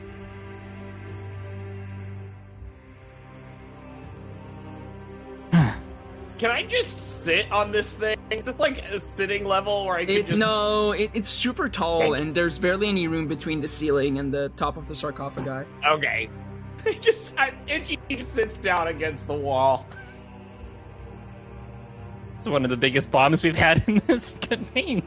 Can 6.38 6.52
I 6.52 6.64
just 6.64 7.24
sit 7.24 7.50
on 7.52 7.72
this 7.72 7.90
thing? 7.90 8.18
Is 8.30 8.46
this 8.46 8.60
like 8.60 8.80
a 8.80 9.00
sitting 9.00 9.46
level 9.46 9.86
where 9.86 9.96
I 9.96 10.06
can 10.06 10.16
It, 10.16 10.28
just 10.28 10.40
No, 10.40 10.92
it, 10.92 11.12
it's 11.14 11.30
super 11.30 11.70
tall, 11.70 12.14
and 12.14 12.36
there's 12.36 12.60
barely 12.60 12.90
any 12.90 13.08
room 13.08 13.28
between 13.28 13.62
the 13.62 13.68
ceiling 13.68 14.20
and 14.20 14.34
the 14.34 14.50
top 14.58 14.76
of 14.76 14.88
the 14.88 14.96
sarcophagi. 14.96 15.66
Okay. 15.86 16.30
He 16.86 16.94
just 17.00 17.34
I, 17.36 17.52
Itchy 17.66 17.98
sits 18.20 18.58
down 18.58 18.90
against 18.90 19.26
the 19.26 19.34
wall. 19.34 19.88
It's 22.36 22.46
one 22.46 22.64
of 22.64 22.70
the 22.70 22.78
biggest 22.78 23.10
bombs 23.10 23.44
we've 23.44 23.56
had 23.56 23.84
in 23.88 24.04
this 24.08 24.38
campaign. 24.38 25.02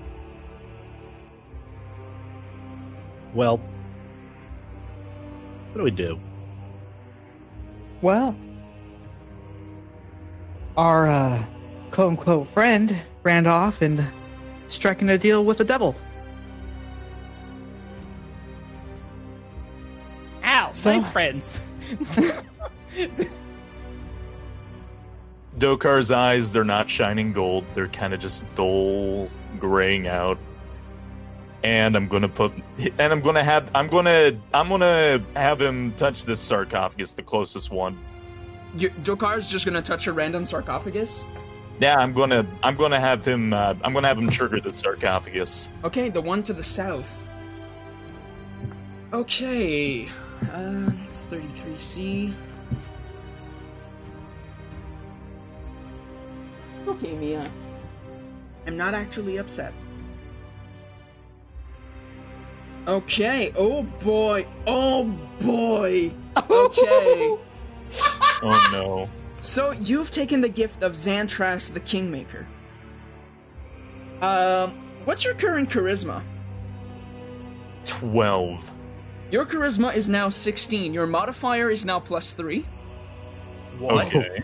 Well. 3.32 3.58
What 5.68 5.76
do 5.76 5.82
we 5.84 5.92
do? 5.92 6.18
Well, 8.02 8.36
our 10.78 11.08
uh, 11.08 11.44
quote 11.90 12.10
unquote 12.10 12.46
friend 12.46 12.96
ran 13.24 13.46
off 13.46 13.82
and 13.82 14.02
striking 14.68 15.10
a 15.10 15.18
deal 15.18 15.44
with 15.44 15.58
the 15.58 15.64
devil. 15.64 15.94
Ow, 20.44 20.70
So- 20.72 21.00
my 21.00 21.10
friends. 21.10 21.60
Dokar's 25.58 26.10
eyes, 26.12 26.52
they're 26.52 26.62
not 26.64 26.88
shining 26.88 27.32
gold. 27.32 27.64
They're 27.74 27.88
kind 27.88 28.14
of 28.14 28.20
just 28.20 28.44
dull, 28.54 29.28
graying 29.58 30.06
out. 30.06 30.38
And 31.64 31.96
I'm 31.96 32.06
gonna 32.06 32.28
put, 32.28 32.52
and 32.78 33.12
I'm 33.12 33.20
gonna 33.20 33.42
have, 33.42 33.68
I'm 33.74 33.88
gonna, 33.88 34.38
I'm 34.54 34.68
gonna 34.68 35.20
have 35.34 35.60
him 35.60 35.92
touch 35.96 36.24
this 36.24 36.38
sarcophagus, 36.38 37.14
the 37.14 37.22
closest 37.24 37.72
one. 37.72 37.98
You, 38.76 38.90
Dokar's 38.90 39.50
just 39.50 39.64
gonna 39.64 39.82
touch 39.82 40.06
a 40.06 40.12
random 40.12 40.46
sarcophagus. 40.46 41.24
Yeah, 41.80 41.96
I'm 41.96 42.12
gonna, 42.12 42.44
I'm 42.62 42.76
gonna 42.76 43.00
have 43.00 43.24
him, 43.24 43.52
uh, 43.52 43.74
I'm 43.84 43.92
gonna 43.92 44.08
have 44.08 44.18
him 44.18 44.28
trigger 44.28 44.60
the 44.60 44.72
sarcophagus. 44.72 45.68
Okay, 45.84 46.08
the 46.08 46.20
one 46.20 46.42
to 46.42 46.52
the 46.52 46.62
south. 46.62 47.24
Okay, 49.12 50.08
uh, 50.52 50.90
it's 51.06 51.20
33C. 51.30 52.34
Okay, 56.86 57.14
Mia. 57.14 57.50
I'm 58.66 58.76
not 58.76 58.92
actually 58.92 59.38
upset. 59.38 59.72
Okay, 62.86 63.52
oh 63.56 63.82
boy, 63.82 64.46
oh 64.66 65.04
boy. 65.40 66.12
Okay. 66.50 67.36
Oh 68.42 68.68
no. 68.72 69.08
So 69.42 69.72
you've 69.72 70.10
taken 70.10 70.40
the 70.40 70.48
gift 70.48 70.82
of 70.82 70.92
Zantras 70.92 71.72
the 71.72 71.80
Kingmaker. 71.80 72.46
Um, 74.20 74.78
what's 75.04 75.24
your 75.24 75.34
current 75.34 75.70
charisma? 75.70 76.22
Twelve. 77.84 78.70
Your 79.30 79.44
charisma 79.44 79.94
is 79.94 80.08
now 80.08 80.30
16. 80.30 80.94
Your 80.94 81.06
modifier 81.06 81.70
is 81.70 81.84
now 81.84 82.00
plus 82.00 82.32
3. 82.32 82.64
Okay. 83.82 84.42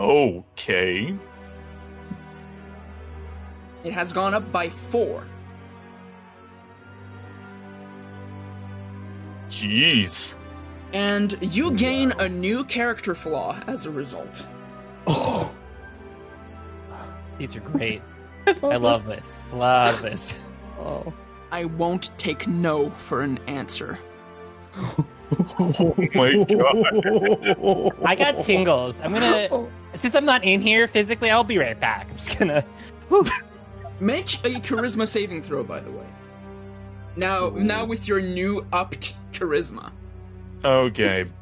Okay. 0.00 1.14
It 3.84 3.92
has 3.92 4.12
gone 4.12 4.32
up 4.32 4.50
by 4.50 4.70
4. 4.70 5.24
Jeez. 9.50 10.36
And 10.92 11.36
you 11.40 11.72
gain 11.72 12.12
a 12.18 12.28
new 12.28 12.64
character 12.64 13.14
flaw 13.14 13.58
as 13.66 13.86
a 13.86 13.90
result. 13.90 14.46
Oh, 15.06 15.52
These 17.38 17.56
are 17.56 17.60
great. 17.60 18.02
I 18.62 18.76
love 18.76 19.06
this. 19.06 19.42
Love 19.52 20.02
this. 20.02 20.34
oh. 20.78 21.12
I 21.50 21.66
won't 21.66 22.16
take 22.18 22.46
no 22.46 22.90
for 22.90 23.22
an 23.22 23.38
answer. 23.46 23.98
Oh 25.58 25.94
my 26.14 26.44
god. 26.44 27.92
I 28.04 28.14
got 28.14 28.44
tingles. 28.44 29.00
I'm 29.00 29.14
gonna 29.14 29.66
since 29.94 30.14
I'm 30.14 30.26
not 30.26 30.44
in 30.44 30.60
here 30.60 30.86
physically, 30.86 31.30
I'll 31.30 31.42
be 31.42 31.56
right 31.56 31.78
back. 31.80 32.06
I'm 32.10 32.16
just 32.16 32.38
gonna 32.38 32.62
Make 34.00 34.34
a 34.44 34.60
charisma 34.60 35.06
saving 35.06 35.42
throw, 35.42 35.62
by 35.62 35.80
the 35.80 35.90
way. 35.90 36.06
Now, 37.16 37.50
now 37.50 37.84
with 37.84 38.08
your 38.08 38.20
new 38.20 38.66
upped 38.72 39.16
charisma. 39.32 39.92
Okay. 40.64 41.26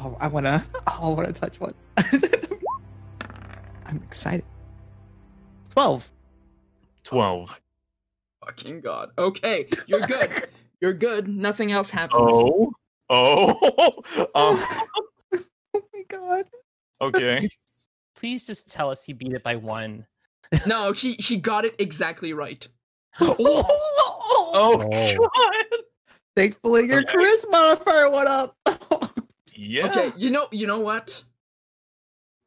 Oh, 0.00 0.16
I 0.20 0.28
wanna. 0.28 0.64
Oh, 0.86 0.92
I 1.00 1.08
wanna 1.08 1.32
touch 1.32 1.58
one. 1.58 1.74
I'm 3.84 3.96
excited. 4.04 4.44
Twelve. 5.70 6.08
12. 7.02 7.60
Fucking 8.44 8.80
god. 8.80 9.10
Okay, 9.18 9.66
you're 9.86 10.06
good. 10.06 10.48
You're 10.80 10.92
good. 10.92 11.26
Nothing 11.26 11.72
else 11.72 11.90
happens. 11.90 12.30
Oh. 12.32 12.70
Oh. 13.10 14.02
um, 14.36 14.62
Oh 15.74 15.82
my 15.92 16.02
god. 16.06 16.44
okay. 17.00 17.48
please 18.14 18.46
just 18.46 18.68
tell 18.68 18.88
us 18.90 19.02
he 19.02 19.12
beat 19.12 19.32
it 19.32 19.42
by 19.42 19.56
one. 19.56 20.06
No, 20.66 20.92
she 20.92 21.16
she 21.16 21.36
got 21.36 21.64
it 21.64 21.74
exactly 21.80 22.32
right. 22.32 22.66
Oh, 24.50 24.76
God. 24.78 25.64
Thankfully, 26.38 26.86
your 26.86 26.98
Okay. 27.00 27.12
charisma 27.18 27.50
modifier 27.50 28.10
went 28.12 28.28
up. 28.28 28.56
Yeah. 29.56 29.86
Okay, 29.88 30.12
you 30.16 30.30
know 30.30 30.46
you 30.52 30.68
know 30.68 30.78
what? 30.78 31.24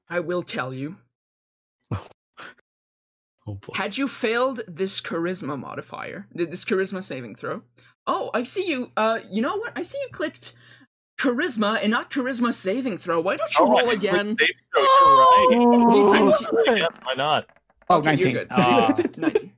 I 0.09 0.21
will 0.21 0.43
tell 0.43 0.73
you. 0.73 0.95
Oh 3.47 3.55
boy. 3.55 3.73
Had 3.73 3.97
you 3.97 4.07
failed 4.07 4.61
this 4.67 5.01
charisma 5.01 5.57
modifier, 5.59 6.27
this 6.31 6.63
charisma 6.63 7.03
saving 7.03 7.33
throw. 7.35 7.63
Oh, 8.05 8.29
I 8.35 8.43
see 8.43 8.67
you. 8.69 8.91
Uh, 8.95 9.19
you 9.31 9.41
know 9.41 9.57
what? 9.57 9.73
I 9.75 9.81
see 9.81 9.97
you 9.99 10.09
clicked 10.11 10.53
charisma 11.19 11.79
and 11.81 11.89
not 11.89 12.11
charisma 12.11 12.53
saving 12.53 12.99
throw. 12.99 13.19
Why 13.19 13.37
don't 13.37 13.51
you 13.57 13.65
Oh, 13.65 13.69
roll 13.71 13.81
clicked 13.81 14.03
again? 14.03 14.37
save 14.37 14.47
throw, 14.75 14.83
you're 15.49 15.69
right. 15.69 16.39
You- 16.67 16.75
Yeah, 16.77 16.87
why 17.01 17.13
not? 17.15 17.47
Oh, 17.89 17.97
Okay, 17.97 18.09
19. 18.11 18.31
You're 18.31 18.45
good. 18.45 18.47
Ah. 18.51 18.93
19. 19.17 19.51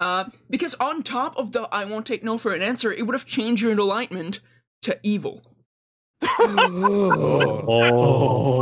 Uh, 0.00 0.24
because 0.48 0.74
on 0.74 1.02
top 1.02 1.36
of 1.36 1.50
the 1.52 1.62
I 1.72 1.84
won't 1.84 2.06
take 2.06 2.22
no 2.22 2.38
for 2.38 2.52
an 2.54 2.62
answer, 2.62 2.92
it 2.92 3.04
would 3.06 3.14
have 3.14 3.24
changed 3.26 3.62
your 3.62 3.76
alignment 3.78 4.40
to 4.82 4.98
evil. 5.02 5.42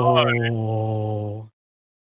Oh. 0.08 1.50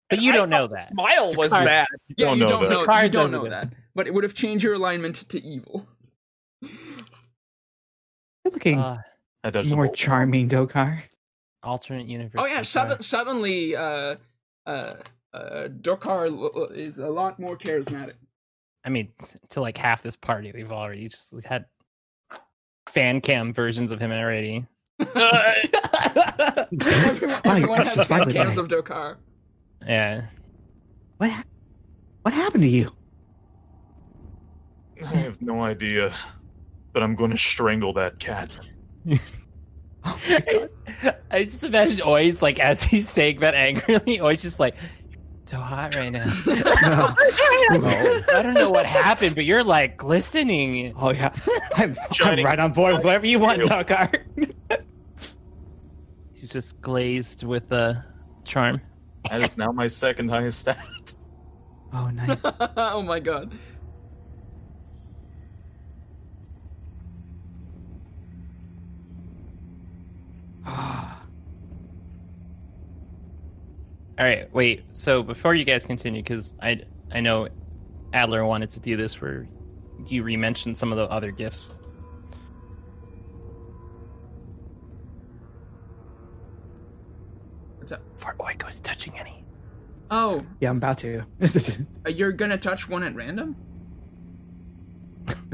But 0.08 0.22
you 0.22 0.30
don't 0.32 0.50
know 0.50 0.68
that. 0.68 0.90
Smile 0.92 1.32
was 1.34 1.50
Card- 1.50 1.64
bad. 1.66 1.86
Yeah, 2.16 2.26
don't 2.26 2.38
you 2.38 2.46
don't 2.46 2.62
that. 2.62 2.70
know. 2.70 3.02
You 3.02 3.08
don't 3.08 3.32
know 3.32 3.48
that, 3.48 3.72
but 3.96 4.06
it 4.06 4.14
would 4.14 4.22
have 4.22 4.34
changed 4.34 4.62
your 4.62 4.74
alignment 4.74 5.16
to 5.30 5.42
evil. 5.42 5.84
You're 6.62 6.70
looking 8.44 8.78
Uh, 8.78 8.98
That 9.42 9.52
does 9.54 9.72
more 9.74 9.88
charming, 9.88 10.48
Dokar. 10.48 11.02
alternate 11.64 12.06
universe. 12.06 12.40
Oh 12.40 12.46
yeah, 12.46 12.60
Dokar. 12.60 12.66
sudden, 12.66 13.02
suddenly, 13.02 13.74
uh, 13.74 14.14
uh, 14.64 14.94
uh, 15.34 15.68
Dokar 15.80 16.70
is 16.76 17.00
a 17.00 17.08
lot 17.08 17.40
more 17.40 17.56
charismatic. 17.58 18.14
I 18.86 18.88
mean, 18.88 19.08
to 19.50 19.60
like 19.60 19.76
half 19.76 20.02
this 20.02 20.16
party, 20.16 20.52
we've 20.54 20.70
already 20.70 21.08
just 21.08 21.34
had 21.44 21.64
fan 22.88 23.20
cam 23.20 23.52
versions 23.52 23.90
of 23.90 23.98
him 23.98 24.12
already. 24.12 24.64
Everyone, 25.00 25.54
everyone 27.44 27.78
touched 27.84 27.96
has 27.96 28.06
fan 28.06 28.32
cams 28.32 28.56
of 28.56 28.68
Dokar. 28.68 29.16
Yeah. 29.86 30.26
What? 31.18 31.30
hap- 31.30 31.46
What 32.22 32.32
happened 32.34 32.62
to 32.62 32.68
you? 32.68 32.90
I 35.04 35.14
have 35.16 35.42
no 35.42 35.64
idea. 35.64 36.14
But 36.92 37.02
I'm 37.02 37.14
going 37.14 37.30
to 37.32 37.36
strangle 37.36 37.92
that 37.94 38.18
cat. 38.18 38.50
Oh 40.04 40.20
my 40.28 40.40
god. 40.40 40.70
I 41.30 41.44
just 41.44 41.64
imagine 41.64 42.00
always 42.00 42.40
like 42.40 42.58
as 42.60 42.82
he's 42.82 43.08
saying 43.08 43.40
that 43.40 43.54
angrily, 43.54 44.20
always 44.20 44.40
just 44.40 44.60
like 44.60 44.76
so 45.50 45.58
hot 45.58 45.94
right 45.94 46.12
now. 46.12 46.26
I 46.48 48.40
don't 48.42 48.54
know 48.54 48.68
what 48.68 48.84
happened, 48.84 49.36
but 49.36 49.44
you're 49.44 49.62
like 49.62 49.96
glistening. 49.96 50.92
Oh 50.96 51.10
yeah, 51.10 51.32
I'm, 51.76 51.96
I'm 52.20 52.44
right 52.44 52.58
on 52.58 52.72
board 52.72 52.96
with 52.96 53.04
whatever 53.04 53.26
you 53.26 53.38
want, 53.38 53.60
Real. 53.60 53.68
Dokar. 53.68 54.24
He's 56.34 56.50
just 56.50 56.80
glazed 56.80 57.44
with 57.44 57.72
uh, 57.72 57.94
charm. 58.44 58.80
That 59.30 59.42
is 59.42 59.56
now 59.56 59.70
my 59.70 59.86
second 59.86 60.30
highest 60.30 60.58
stat. 60.58 61.14
Oh 61.92 62.10
nice. 62.10 62.40
oh 62.76 63.02
my 63.02 63.20
god. 63.20 63.56
Ah. 70.64 71.15
All 74.18 74.24
right, 74.24 74.52
wait. 74.54 74.84
So 74.94 75.22
before 75.22 75.54
you 75.54 75.64
guys 75.64 75.84
continue, 75.84 76.22
because 76.22 76.54
I 76.62 76.80
I 77.12 77.20
know 77.20 77.48
Adler 78.12 78.44
wanted 78.46 78.70
to 78.70 78.80
do 78.80 78.96
this, 78.96 79.20
where 79.20 79.46
you 80.06 80.22
re-mentioned 80.22 80.76
some 80.78 80.90
of 80.90 80.96
the 80.98 81.04
other 81.10 81.30
gifts. 81.30 81.78
What's 87.78 87.92
up? 87.92 88.02
Before 88.14 88.34
Oiko 88.40 88.68
is 88.68 88.80
touching 88.80 89.18
any. 89.18 89.44
Oh, 90.10 90.44
yeah, 90.60 90.70
I'm 90.70 90.76
about 90.76 90.98
to. 90.98 91.22
uh, 92.06 92.08
you're 92.10 92.32
gonna 92.32 92.58
touch 92.58 92.88
one 92.88 93.02
at 93.02 93.14
random? 93.14 93.56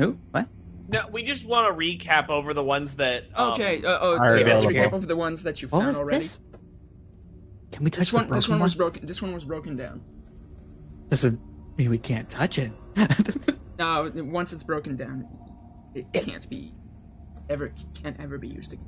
Ooh, 0.01 0.19
what? 0.31 0.47
No, 0.89 1.07
we 1.11 1.23
just 1.23 1.45
want 1.47 1.67
to 1.69 1.79
recap 1.79 2.29
over 2.29 2.53
the 2.53 2.63
ones 2.63 2.95
that. 2.97 3.25
um, 3.35 3.53
Okay. 3.53 3.83
Uh, 3.83 3.99
oh, 4.01 4.19
are 4.19 4.35
okay, 4.35 4.45
let's 4.45 4.65
available. 4.65 4.91
recap 4.91 4.93
of 5.03 5.09
the 5.09 5.17
ones 5.17 5.43
that 5.45 5.63
you 5.63 5.69
What 5.69 5.79
found 5.79 5.89
was 5.89 5.99
already. 5.99 6.19
this? 6.19 6.41
Can 7.73 7.85
we 7.85 7.91
touch 7.91 8.01
This 8.01 8.11
the 8.11 8.17
one, 8.17 8.27
this 8.31 8.47
broken 8.47 8.51
one 8.53 8.61
was 8.61 8.75
broken. 8.75 9.07
This 9.07 9.23
one 9.23 9.33
was 9.33 9.45
broken 9.45 9.75
down. 9.77 10.03
This 11.09 11.25
is. 11.25 11.35
I 11.35 11.37
mean, 11.77 11.91
we 11.91 11.99
can't 11.99 12.29
touch 12.29 12.59
it. 12.59 12.73
No, 13.79 14.09
once 14.15 14.53
it's 14.53 14.63
broken 14.63 14.95
down, 14.97 15.27
it 15.95 16.07
can't 16.13 16.49
be 16.49 16.73
ever 17.51 17.73
can't 18.01 18.15
ever 18.21 18.39
be 18.39 18.47
used 18.47 18.73
again. 18.75 18.85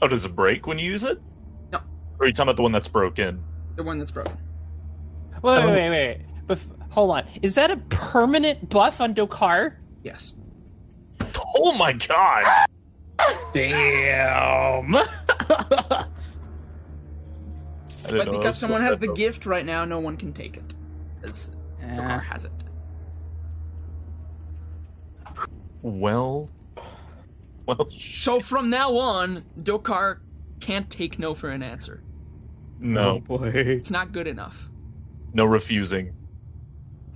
Oh, 0.00 0.08
does 0.08 0.24
it 0.24 0.34
break 0.34 0.66
when 0.66 0.78
you 0.78 0.90
use 0.90 1.04
it? 1.04 1.20
No. 1.72 1.78
Or 2.18 2.24
are 2.24 2.26
you 2.26 2.32
talking 2.32 2.48
about 2.48 2.56
the 2.56 2.62
one 2.62 2.72
that's 2.72 2.88
broken? 2.88 3.42
The 3.76 3.82
one 3.82 3.98
that's 3.98 4.10
broken. 4.10 4.36
Wait, 5.42 5.58
Oh. 5.58 5.66
wait, 5.66 5.90
wait, 5.90 5.90
wait. 5.90 6.20
Bef- 6.46 6.92
hold 6.92 7.10
on. 7.12 7.24
Is 7.42 7.54
that 7.56 7.70
a 7.70 7.76
permanent 7.88 8.68
buff 8.68 9.00
on 9.00 9.14
Dokar? 9.14 9.76
Yes. 10.02 10.34
Oh 11.56 11.72
my 11.72 11.92
god! 11.92 12.66
Damn. 13.52 14.96
But 18.10 18.26
know 18.28 18.38
because 18.38 18.56
someone 18.56 18.80
has 18.80 18.98
the 18.98 19.06
broken. 19.06 19.22
gift 19.22 19.44
right 19.44 19.66
now, 19.66 19.84
no 19.84 19.98
one 20.00 20.16
can 20.16 20.32
take 20.32 20.56
it. 20.56 20.74
As 21.22 21.50
Dokar 21.82 22.22
has 22.22 22.46
it. 22.46 22.52
Well. 25.82 26.48
Well, 27.66 27.86
So 27.90 28.40
from 28.40 28.70
now 28.70 28.96
on, 28.96 29.44
Dokar 29.62 30.20
can't 30.60 30.88
take 30.88 31.18
no 31.18 31.34
for 31.34 31.50
an 31.50 31.62
answer. 31.62 32.02
no. 32.80 33.20
boy. 33.20 33.48
It's 33.54 33.90
not 33.90 34.12
good 34.12 34.26
enough. 34.26 34.70
No 35.34 35.44
refusing. 35.44 36.14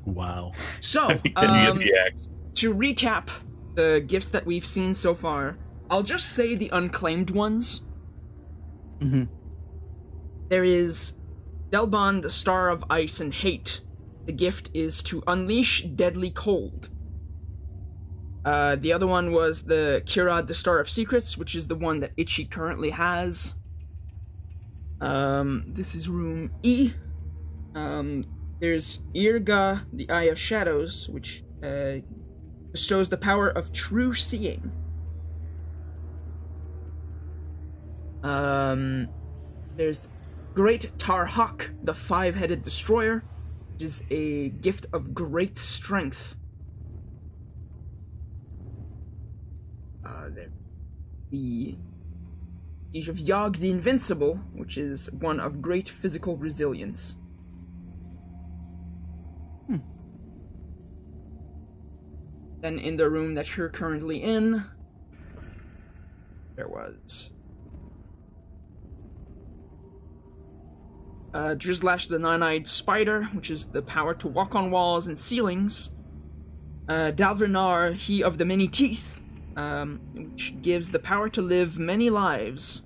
Wow. 0.05 0.53
So, 0.81 1.09
um, 1.09 1.19
get 1.23 1.79
the 1.79 1.95
axe? 2.07 2.29
to 2.57 2.75
recap 2.75 3.29
the 3.77 4.05
gifts 4.07 4.29
that 4.31 4.45
we've 4.45 4.67
seen 4.67 4.93
so 4.93 5.15
far, 5.15 5.57
I'll 5.91 6.03
just 6.03 6.31
say 6.31 6.55
the 6.55 6.71
unclaimed 6.73 7.31
ones. 7.31 7.83
Mhm. 9.01 9.29
There 10.49 10.65
is 10.65 11.15
Delban, 11.71 12.21
the 12.21 12.31
Star 12.31 12.69
of 12.69 12.85
Ice 12.91 13.21
and 13.21 13.33
Hate. 13.33 13.81
The 14.27 14.33
gift 14.33 14.71
is 14.75 15.03
to 15.05 15.23
unleash 15.27 15.83
deadly 15.83 16.31
cold. 16.31 16.89
Uh, 18.45 18.77
the 18.77 18.93
other 18.93 19.07
one 19.07 19.33
was 19.33 19.63
the 19.65 20.03
Khirad, 20.05 20.47
the 20.49 20.55
Star 20.55 20.79
of 20.79 20.89
Secrets, 20.91 21.39
which 21.39 21.55
is 21.55 21.67
the 21.67 21.77
one 21.77 22.01
that 22.01 22.13
Itchy 22.17 22.45
currently 22.45 22.91
has. 22.91 23.55
Um, 25.01 25.65
this 25.69 25.95
is 25.95 26.09
room 26.09 26.51
E. 26.63 26.93
Um, 27.75 28.25
there's 28.61 29.03
Yrrga, 29.15 29.85
the 29.93 30.09
Eye 30.11 30.25
of 30.25 30.39
Shadows, 30.39 31.09
which 31.09 31.43
uh, 31.63 31.99
bestows 32.71 33.09
the 33.09 33.17
power 33.17 33.49
of 33.49 33.73
true 33.73 34.15
seeing. 34.15 34.71
Um, 38.23 39.09
there's 39.77 40.09
Great 40.55 40.97
Taar 40.99 41.27
Haak, 41.27 41.71
the 41.83 41.95
five-headed 41.95 42.63
destroyer, 42.63 43.25
which 43.73 43.83
is 43.83 44.05
a 44.11 44.51
gift 44.51 44.87
of 44.93 45.15
great 45.15 45.57
strength. 45.57 46.37
Uh, 50.07 50.29
the 51.31 51.77
Siege 52.93 53.09
of 53.09 53.19
Yog 53.19 53.57
the 53.57 53.71
Invincible, 53.71 54.37
which 54.55 54.77
is 54.77 55.11
one 55.13 55.41
of 55.41 55.63
great 55.63 55.89
physical 55.89 56.37
resilience. 56.37 57.17
Then 62.63 62.79
in 62.79 62.97
the 62.97 63.11
room 63.11 63.35
that 63.35 63.57
you're 63.57 63.69
currently 63.69 64.23
in, 64.23 64.63
there 66.55 66.69
was 66.69 67.32
uh, 71.35 71.55
Drizlash 71.57 72.09
the 72.09 72.19
Nine-Eyed 72.19 72.67
Spider, 72.67 73.25
which 73.33 73.51
is 73.51 73.67
the 73.67 73.83
power 73.83 74.15
to 74.15 74.29
walk 74.29 74.55
on 74.55 74.71
walls 74.71 75.07
and 75.09 75.19
ceilings. 75.19 75.93
Uh, 76.89 77.13
Dahlver-Nar, 77.13 77.93
he 77.93 78.23
of 78.23 78.39
the 78.39 78.45
many 78.45 78.69
teeth, 78.69 79.19
um, 79.57 80.01
which 80.13 80.55
gives 80.61 80.91
the 80.91 80.99
power 80.99 81.29
to 81.31 81.41
live 81.41 81.79
many 81.79 82.11
lives. 82.11 82.83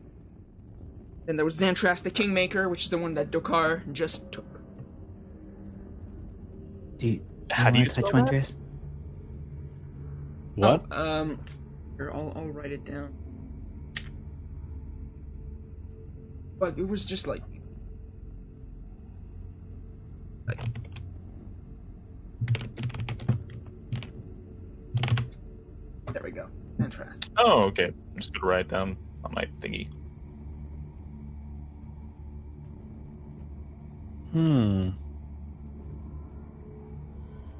Then 1.24 1.36
there 1.36 1.44
was 1.44 1.56
Zantras 1.56 2.02
the 2.02 2.10
Kingmaker, 2.10 2.68
which 2.68 2.84
is 2.84 2.90
the 2.90 2.98
one 2.98 3.14
that 3.14 3.30
Dokar 3.30 3.90
just 3.92 4.30
took. 4.30 4.44
Do 6.98 7.08
you, 7.08 7.26
How 7.50 7.70
do 7.70 7.78
you 7.80 7.86
touch 7.86 8.12
one, 8.12 8.26
that? 8.26 8.32
Driz? 8.32 8.56
What? 10.54 10.84
Oh, 10.90 11.20
um, 11.20 11.40
here, 11.96 12.10
I'll, 12.12 12.32
I'll 12.36 12.48
write 12.48 12.72
it 12.72 12.84
down. 12.84 13.12
But 16.58 16.78
it 16.78 16.86
was 16.86 17.04
just 17.04 17.26
like. 17.26 17.42
Like 20.46 20.60
there 26.12 26.22
we 26.22 26.30
go. 26.30 26.46
Interesting. 26.80 27.32
Oh, 27.36 27.62
okay. 27.64 27.86
I'm 27.86 28.16
just 28.16 28.32
gonna 28.32 28.46
write 28.46 28.60
it 28.60 28.68
down 28.68 28.96
on 29.24 29.32
my 29.34 29.44
thingy. 29.60 29.88
Hmm. 34.32 34.90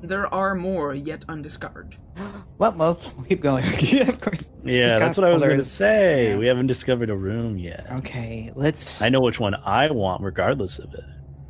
There 0.02 0.32
are 0.32 0.55
more 0.55 0.94
yet 0.94 1.24
undiscovered. 1.28 1.97
Well, 2.58 2.73
well, 2.73 2.89
let's 2.89 3.15
keep 3.28 3.42
going. 3.42 3.65
yeah, 3.81 4.08
of 4.08 4.18
course. 4.18 4.48
Yeah, 4.65 4.86
Just 4.86 4.98
that's 4.98 5.18
what 5.18 5.26
I 5.26 5.31
was 5.31 5.42
going 5.42 5.58
to 5.58 5.62
say. 5.62 6.31
Yeah. 6.31 6.36
We 6.39 6.47
haven't 6.47 6.68
discovered 6.68 7.10
a 7.10 7.15
room 7.15 7.58
yet. 7.58 7.86
Okay, 7.97 8.50
let's. 8.55 9.02
I 9.02 9.10
know 9.10 9.20
which 9.20 9.39
one 9.39 9.55
I 9.55 9.90
want, 9.90 10.23
regardless 10.23 10.78
of 10.78 10.94
it. 10.94 11.05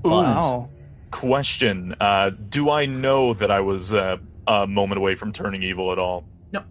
Ooh, 0.05 0.11
Wow. 0.11 0.69
Question. 1.17 1.97
Uh, 1.99 2.31
do 2.31 2.69
I 2.69 2.85
know 2.85 3.33
that 3.35 3.51
I 3.51 3.61
was 3.61 3.95
uh, 3.95 4.19
a 4.47 4.67
moment 4.67 4.99
away 4.99 5.15
from 5.15 5.33
turning 5.33 5.63
evil 5.63 5.91
at 5.91 5.99
all? 5.99 6.25
No. 6.53 6.63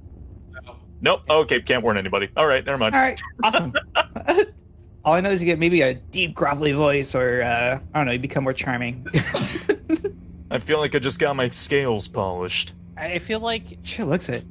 Nope. 1.02 1.22
Okay, 1.28 1.62
can't 1.62 1.82
warn 1.84 1.98
anybody. 1.98 2.30
All 2.38 2.46
right, 2.46 2.64
never 2.64 2.78
mind. 2.78 2.94
All 2.94 3.02
right, 3.02 3.20
awesome. 3.44 3.74
All 5.04 5.14
I 5.14 5.22
know 5.22 5.32
is 5.32 5.42
you 5.42 5.48
get 5.48 5.58
maybe 5.58 5.82
a 5.82 5.96
deep, 5.96 6.36
grovelly 6.36 6.76
voice, 6.76 7.16
or 7.16 7.42
uh, 7.42 7.80
I 7.94 7.98
don't 7.98 8.06
know, 8.06 8.12
you 8.12 8.20
become 8.20 8.44
more 8.44 8.54
charming. 8.54 9.08
I 10.52 10.60
feel 10.60 10.78
like 10.78 10.94
I 10.94 11.00
just 11.00 11.18
got 11.20 11.36
my 11.36 11.50
scales 11.50 12.08
polished. 12.08 12.74
I 12.98 13.18
feel 13.18 13.40
like 13.40 13.80
she 13.82 14.04
looks 14.04 14.30
it. 14.30 14.46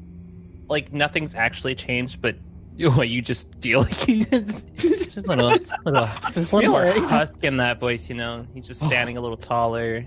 like 0.69 0.93
nothing's 0.93 1.37
actually 1.37 1.77
changed, 1.77 2.21
but 2.21 2.35
you 2.35 2.43
what 2.95 3.09
you 3.09 3.23
just 3.23 3.55
feel 3.61 3.81
like 3.81 3.95
he's 3.95 4.27
just 4.77 5.17
a 5.17 5.21
little 5.21 5.51
little, 5.85 6.09
Just 6.33 6.53
little 6.53 6.73
more 6.73 6.85
it. 6.85 6.97
husk 6.99 7.35
in 7.43 7.57
that 7.59 7.79
voice. 7.79 8.09
You 8.09 8.17
know, 8.17 8.47
he's 8.53 8.67
just 8.67 8.83
standing 8.87 9.17
a 9.17 9.21
little 9.21 9.37
taller. 9.37 10.05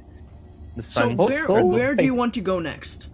The 0.76 0.84
So 0.84 1.02
sun. 1.02 1.16
Oh, 1.18 1.28
where 1.28 1.46
oh, 1.52 1.66
where 1.66 1.96
do 1.96 2.04
you 2.06 2.14
want 2.14 2.34
to 2.36 2.42
go 2.42 2.60
next? 2.60 3.10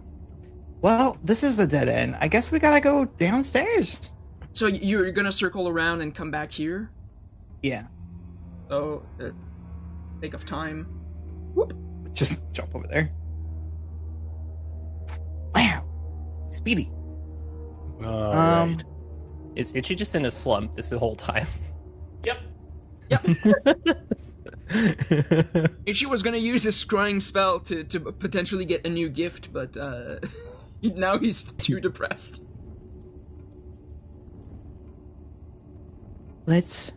Well, 0.82 1.16
this 1.24 1.42
is 1.44 1.58
a 1.58 1.66
dead 1.66 1.88
end. 1.88 2.16
I 2.20 2.28
guess 2.28 2.50
we 2.50 2.58
gotta 2.58 2.80
go 2.80 3.04
downstairs. 3.04 4.10
So 4.52 4.66
you're 4.66 5.10
gonna 5.12 5.32
circle 5.32 5.68
around 5.68 6.02
and 6.02 6.14
come 6.14 6.30
back 6.30 6.50
here. 6.52 6.90
Yeah, 7.62 7.84
So, 8.68 9.06
uh, 9.18 9.30
take 10.20 10.34
of 10.34 10.44
time. 10.44 10.84
Whoop. 11.54 11.72
just 12.12 12.42
jump 12.52 12.74
over 12.74 12.86
there. 12.86 13.10
Wow, 15.54 15.86
speedy. 16.50 16.90
All 18.04 18.32
um, 18.34 18.76
right. 18.76 18.84
Is 19.56 19.74
Itchy 19.74 19.94
just 19.94 20.14
in 20.14 20.24
a 20.26 20.30
slump 20.30 20.76
this 20.76 20.90
whole 20.90 21.16
time? 21.16 21.46
Yep. 23.10 23.26
If 25.86 25.94
she 25.94 26.06
was 26.06 26.22
gonna 26.22 26.38
use 26.38 26.64
his 26.64 26.82
scrying 26.82 27.20
spell 27.20 27.60
to, 27.60 27.84
to 27.84 28.00
potentially 28.00 28.64
get 28.64 28.84
a 28.86 28.90
new 28.90 29.08
gift, 29.08 29.52
but 29.52 29.76
uh, 29.76 30.16
now 30.82 31.18
he's 31.18 31.44
too 31.44 31.80
depressed. 31.80 32.42
let's. 36.46 36.92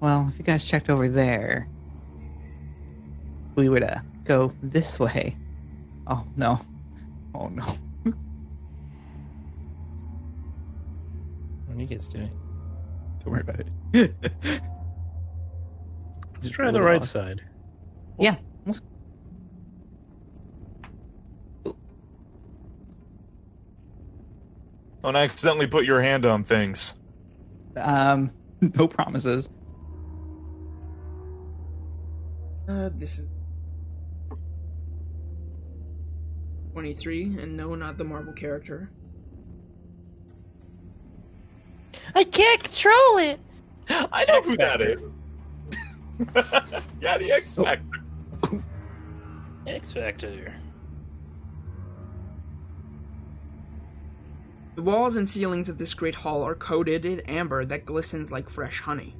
Well, 0.00 0.28
if 0.28 0.38
you 0.38 0.44
guys 0.44 0.64
checked 0.64 0.90
over 0.90 1.08
there, 1.08 1.68
we 3.54 3.68
would 3.68 3.82
uh, 3.82 4.00
go 4.24 4.52
this 4.62 4.98
way. 4.98 5.36
Oh 6.06 6.24
no! 6.36 6.60
Oh 7.34 7.46
no! 7.46 7.78
What 11.82 11.90
are 11.90 11.94
you 11.94 11.98
guys 11.98 12.08
doing? 12.08 12.30
Don't 13.24 13.32
worry 13.32 13.40
about 13.40 13.58
it. 13.58 14.14
Let's 16.34 16.48
try 16.50 16.70
the 16.70 16.80
right 16.80 17.00
off. 17.00 17.08
side. 17.08 17.42
Yeah. 18.20 18.36
Don't 25.02 25.16
accidentally 25.16 25.66
put 25.66 25.84
your 25.84 26.00
hand 26.00 26.24
on 26.24 26.44
things. 26.44 26.94
Um, 27.74 28.30
no 28.60 28.86
promises. 28.86 29.48
Uh, 32.68 32.90
this 32.94 33.18
is 33.18 33.26
23, 36.74 37.38
and 37.40 37.56
no, 37.56 37.74
not 37.74 37.98
the 37.98 38.04
Marvel 38.04 38.32
character. 38.32 38.92
I 42.14 42.24
can't 42.24 42.62
control 42.62 43.18
it. 43.18 43.40
I 43.88 44.24
know 44.24 44.42
who 44.42 44.56
that 44.56 44.80
is. 44.80 45.28
yeah, 47.00 47.18
the 47.18 47.32
X 47.32 47.54
Factor. 47.54 48.00
X 49.66 49.92
Factor. 49.92 50.54
The 54.74 54.82
walls 54.82 55.16
and 55.16 55.28
ceilings 55.28 55.68
of 55.68 55.78
this 55.78 55.92
great 55.92 56.14
hall 56.14 56.42
are 56.42 56.54
coated 56.54 57.04
in 57.04 57.20
amber 57.20 57.64
that 57.66 57.84
glistens 57.84 58.32
like 58.32 58.48
fresh 58.48 58.80
honey. 58.80 59.14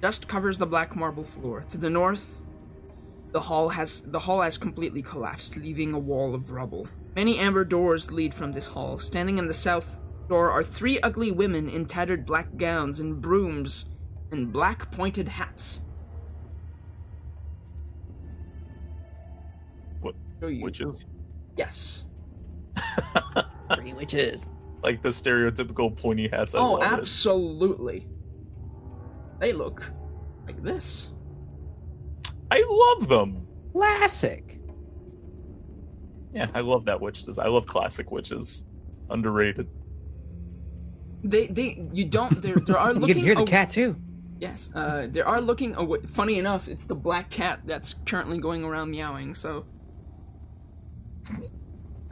Dust 0.00 0.28
covers 0.28 0.58
the 0.58 0.66
black 0.66 0.96
marble 0.96 1.24
floor. 1.24 1.64
To 1.70 1.76
the 1.76 1.90
north, 1.90 2.40
the 3.32 3.40
hall 3.40 3.68
has 3.68 4.00
the 4.00 4.20
hall 4.20 4.40
has 4.40 4.56
completely 4.56 5.02
collapsed, 5.02 5.56
leaving 5.56 5.92
a 5.92 5.98
wall 5.98 6.34
of 6.34 6.50
rubble. 6.50 6.88
Many 7.14 7.38
amber 7.38 7.64
doors 7.64 8.10
lead 8.10 8.32
from 8.32 8.52
this 8.52 8.66
hall. 8.66 8.98
Standing 8.98 9.38
in 9.38 9.46
the 9.46 9.54
south 9.54 10.00
door 10.28 10.50
are 10.50 10.62
three 10.62 11.00
ugly 11.00 11.30
women 11.32 11.68
in 11.68 11.86
tattered 11.86 12.26
black 12.26 12.56
gowns 12.56 13.00
and 13.00 13.20
brooms 13.20 13.86
and 14.30 14.52
black 14.52 14.90
pointed 14.92 15.28
hats. 15.28 15.80
What- 20.00 20.14
Show 20.40 20.48
you. 20.48 20.62
Which 20.62 20.80
is 20.80 21.06
Yes. 21.56 22.04
Three 23.74 23.92
witches. 23.92 24.46
like 24.82 25.02
the 25.02 25.08
stereotypical 25.08 25.94
pointy 26.00 26.28
hats. 26.28 26.54
I 26.54 26.58
oh, 26.60 26.74
love 26.74 26.82
it. 26.82 26.86
absolutely. 26.86 28.06
They 29.40 29.52
look 29.52 29.90
like 30.46 30.62
this. 30.62 31.10
I 32.50 32.62
love 32.68 33.08
them. 33.08 33.46
Classic. 33.72 34.60
Yeah, 36.32 36.46
I 36.54 36.60
love 36.60 36.84
that 36.84 37.00
witch 37.00 37.24
design. 37.24 37.46
I 37.46 37.48
love 37.48 37.66
classic 37.66 38.10
witches. 38.12 38.64
Underrated. 39.10 39.68
They 41.24 41.46
they 41.48 41.88
you 41.92 42.04
don't 42.04 42.40
there 42.40 42.56
there 42.56 42.78
are 42.78 42.92
You 42.94 43.00
looking 43.00 43.16
can 43.16 43.24
hear 43.24 43.34
the 43.34 43.42
aw- 43.42 43.46
cat 43.46 43.70
too. 43.70 43.96
Yes, 44.40 44.70
uh, 44.74 45.08
there 45.10 45.26
are 45.26 45.40
looking 45.40 45.74
away. 45.74 45.98
Funny 46.08 46.38
enough, 46.38 46.68
it's 46.68 46.84
the 46.84 46.94
black 46.94 47.28
cat 47.28 47.60
that's 47.64 47.94
currently 48.06 48.38
going 48.38 48.62
around 48.62 48.90
meowing. 48.92 49.34
So, 49.34 49.64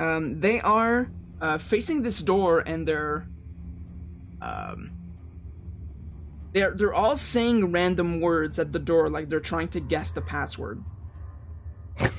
um, 0.00 0.40
they 0.40 0.60
are 0.60 1.08
uh, 1.40 1.58
facing 1.58 2.02
this 2.02 2.20
door, 2.20 2.64
and 2.66 2.86
they're 2.86 3.28
um, 4.42 4.90
they're 6.52 6.72
they're 6.74 6.94
all 6.94 7.16
saying 7.16 7.70
random 7.70 8.20
words 8.20 8.58
at 8.58 8.72
the 8.72 8.80
door, 8.80 9.08
like 9.08 9.28
they're 9.28 9.38
trying 9.38 9.68
to 9.68 9.80
guess 9.80 10.10
the 10.12 10.22
password. 10.22 10.82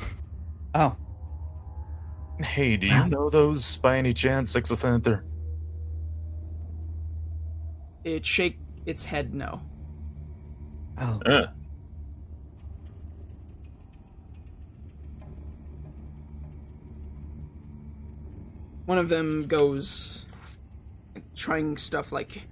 Oh, 0.75 0.95
Hey, 2.39 2.77
do 2.77 2.85
you 2.85 3.05
know 3.07 3.29
those 3.31 3.77
by 3.77 3.97
any 3.97 4.13
chance, 4.13 4.51
Sixth 4.51 4.77
Center? 4.77 5.23
It 8.07 8.25
shake 8.25 8.57
its 8.85 9.03
head 9.03 9.33
no. 9.33 9.59
oh. 10.97 11.19
Uh, 11.25 11.47
One 18.85 18.97
of 18.97 19.09
them 19.09 19.45
goes 19.47 20.25
trying 21.35 21.75
stuff 21.75 22.13
like 22.13 22.43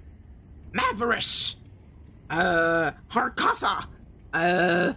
Mavericks, 0.74 1.56
uh, 2.30 2.92
Harkatha, 3.10 3.86
uh, 4.34 4.94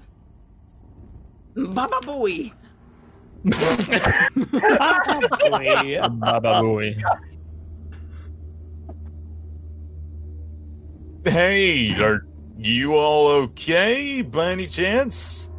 Baba 1.55 2.01
Booey. 2.03 2.53
Baba 6.19 6.61
Booey. 6.61 7.01
Hey, 11.29 11.93
are 12.03 12.25
you 12.57 12.95
all 12.95 13.27
okay 13.29 14.23
by 14.23 14.51
any 14.53 14.67
chance? 14.67 15.51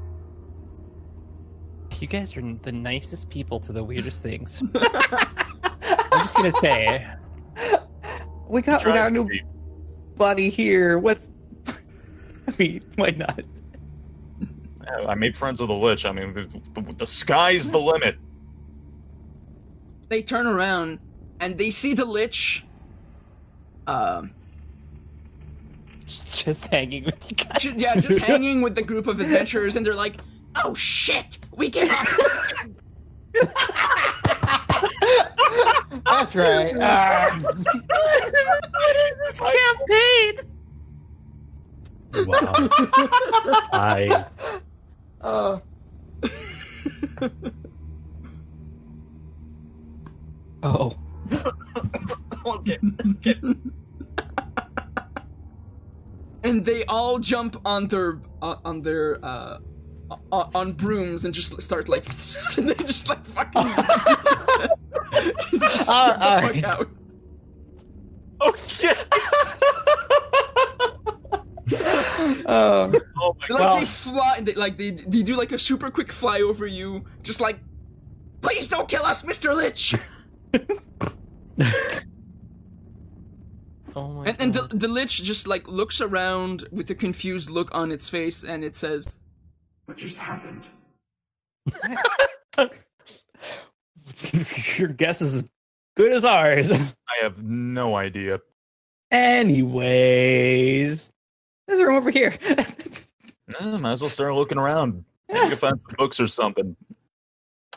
You 2.00 2.08
guys 2.08 2.36
are 2.36 2.42
the 2.42 2.72
nicest 2.72 3.30
people 3.30 3.60
to 3.60 3.72
the 3.72 3.84
weirdest 3.84 4.24
things. 4.24 4.64
I'm 4.76 6.24
just 6.24 6.36
gonna 6.36 6.52
say, 6.60 7.06
We 8.48 8.64
got 8.64 8.84
we 8.84 8.94
got 8.94 9.12
a 9.12 9.14
new 9.14 9.26
be. 9.26 9.44
buddy 10.16 10.50
here. 10.50 10.98
What's 10.98 11.30
I 12.48 12.54
mean, 12.58 12.84
why 12.96 13.12
not? 13.12 13.44
I 15.08 15.14
made 15.14 15.38
friends 15.38 15.62
with 15.62 15.70
a 15.70 15.74
lich. 15.74 16.04
I 16.04 16.12
mean, 16.12 16.34
the, 16.34 16.82
the, 16.82 16.94
the 16.94 17.06
sky's 17.06 17.70
the 17.70 17.80
limit. 17.80 18.18
They 20.08 20.24
turn 20.24 20.48
around 20.48 20.98
and 21.40 21.60
they 21.60 21.70
see 21.70 21.94
the 21.94 22.06
lich. 22.06 22.66
Um, 23.86 24.34
just 26.32 26.68
hanging 26.68 27.06
with 27.06 27.30
you 27.30 27.36
guys. 27.38 27.62
ju- 27.62 27.74
yeah, 27.78 27.96
just 27.96 28.20
hanging 28.20 28.62
with 28.62 28.76
the 28.76 28.82
group 28.82 29.08
of 29.08 29.20
adventurers, 29.20 29.76
and 29.76 29.86
they're 29.86 29.94
like, 29.94 30.18
"Oh 30.64 30.74
shit, 30.74 31.38
we 31.56 31.70
give 31.70 31.90
up." 31.90 32.08
That's 36.06 36.36
right. 36.36 36.74
Ah. 36.80 37.40
what 37.42 38.96
is 38.96 39.18
this 39.26 39.40
campaign? 39.40 40.40
Wow. 42.28 42.54
I 43.74 44.26
Uh, 45.22 45.60
oh. 50.64 50.94
okay. 52.46 52.80
okay. 53.12 53.36
And 56.44 56.66
they 56.66 56.84
all 56.86 57.20
jump 57.20 57.60
on 57.66 57.88
their 57.88 58.20
uh, 58.42 58.56
on 58.66 58.82
their 58.82 59.24
uh, 59.24 59.60
on, 60.32 60.52
on 60.56 60.72
brooms 60.74 61.26
and 61.26 61.34
just 61.34 61.60
start 61.62 61.88
like 61.90 62.06
they 62.56 62.74
just 62.76 63.10
like 63.10 63.26
fucking 63.26 63.64
just 65.60 65.90
All 65.90 66.08
get 66.10 66.20
the 66.20 66.26
fuck 66.26 66.42
right. 66.54 66.64
out. 66.64 66.90
Okay. 68.42 68.94
Um, 72.48 72.96
Oh 73.22 73.36
my 73.40 73.48
Like 73.50 73.60
god. 73.64 73.82
they 73.82 73.86
fly, 73.86 74.40
they, 74.42 74.54
like 74.56 74.76
they 74.78 74.90
they 74.90 75.22
do 75.22 75.36
like 75.38 75.52
a 75.52 75.58
super 75.60 75.92
quick 75.92 76.12
fly 76.12 76.42
over 76.42 76.66
you, 76.66 77.06
just 77.22 77.42
like, 77.42 77.60
please 78.42 78.68
don't 78.68 78.90
kill 78.90 79.04
us, 79.06 79.24
Mister 79.24 79.54
Lich. 79.54 79.94
Oh 83.96 84.08
my 84.10 84.26
And, 84.26 84.42
and 84.42 84.54
the, 84.54 84.62
god. 84.62 84.80
the 84.80 84.88
Lich 84.88 85.24
just 85.24 85.48
like 85.48 85.68
looks 85.68 86.02
around 86.02 86.66
with 86.72 86.90
a 86.90 86.96
confused 86.96 87.50
look 87.50 87.70
on 87.74 87.92
its 87.92 88.10
face, 88.10 88.44
and 88.44 88.64
it 88.64 88.76
says, 88.76 89.20
What 89.86 89.98
just 89.98 90.20
happened? 90.20 90.68
your 94.78 94.90
guess 94.90 95.22
is 95.22 95.36
as 95.36 95.44
good 95.96 96.12
as 96.12 96.26
ours. 96.26 96.72
I 96.72 96.88
have 97.22 97.44
no 97.44 97.96
idea. 97.96 98.40
Anyways, 99.12 101.12
there's 101.68 101.80
a 101.80 101.86
room 101.86 101.96
over 101.96 102.12
here. 102.12 102.38
Eh, 103.60 103.78
might 103.78 103.94
as 103.94 104.02
well 104.04 104.12
start 104.12 104.36
looking 104.36 104.60
around. 104.60 105.04
Maybe 105.28 105.40
you 105.40 105.48
can 105.50 105.58
find 105.58 105.82
some 105.82 105.96
books 105.98 106.20
or 106.20 106.28
something. 106.28 106.76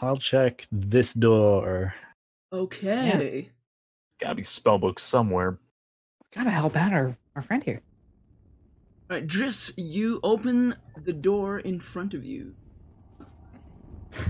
I'll 0.02 0.18
check 0.18 0.66
this 0.70 1.15
door. 1.15 1.94
"Okay." 2.52 3.49
Gotta 4.20 4.34
be 4.34 4.42
spell 4.42 4.78
books 4.78 5.02
somewhere. 5.02 5.57
Gotta 6.35 6.51
help 6.51 6.77
out 6.77 6.93
our, 6.93 7.17
our 7.36 7.43
friend 7.43 7.62
here. 7.62 7.83
All 9.11 9.17
right, 9.19 9.27
Driss, 9.27 9.73
you 9.77 10.20
open 10.23 10.75
the 11.05 11.12
door 11.12 11.59
in 11.59 11.78
front 11.81 12.15
of 12.15 12.25
you. 12.25 12.55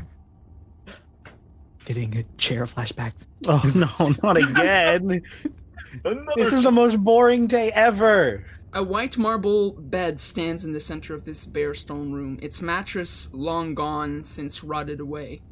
Getting 1.85 2.17
a 2.17 2.25
chair 2.37 2.65
flashbacks. 2.67 3.27
Oh 3.47 3.63
no, 3.75 4.15
not 4.23 4.37
again. 4.37 5.23
This 6.37 6.53
is 6.55 6.63
the 6.63 6.71
most 6.71 6.97
boring 7.03 7.47
day 7.47 7.71
ever. 7.73 8.45
A 8.73 8.83
white 8.83 9.19
marble 9.19 9.73
bed 9.73 10.19
stands 10.21 10.65
in 10.65 10.73
the 10.73 10.81
center 10.81 11.15
of 11.15 11.25
this 11.25 11.45
bare 11.45 11.75
stone 11.75 12.13
room, 12.13 12.39
its 12.41 12.63
mattress 12.63 13.29
long 13.33 13.75
gone 13.75 14.25
since 14.25 14.65
rotted 14.65 15.01
away. 15.01 15.43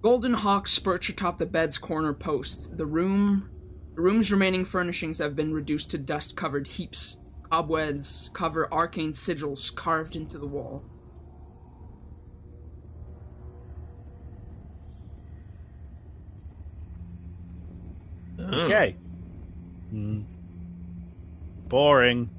Golden 0.00 0.34
hawks 0.34 0.78
perch 0.78 1.10
atop 1.10 1.36
the 1.36 1.46
bed's 1.46 1.76
corner 1.76 2.14
post. 2.14 2.78
The 2.78 2.86
room 2.86 3.50
the 3.94 4.00
room's 4.00 4.32
remaining 4.32 4.64
furnishings 4.64 5.18
have 5.18 5.36
been 5.36 5.54
reduced 5.54 5.90
to 5.92 5.98
dust-covered 5.98 6.66
heaps. 6.66 7.16
Cobwebs 7.50 8.30
cover 8.32 8.72
arcane 8.72 9.12
sigils 9.12 9.74
carved 9.74 10.16
into 10.16 10.38
the 10.38 10.46
wall. 10.46 10.82
Okay. 18.38 18.96
Hmm. 19.90 20.22
Boring. 21.68 22.30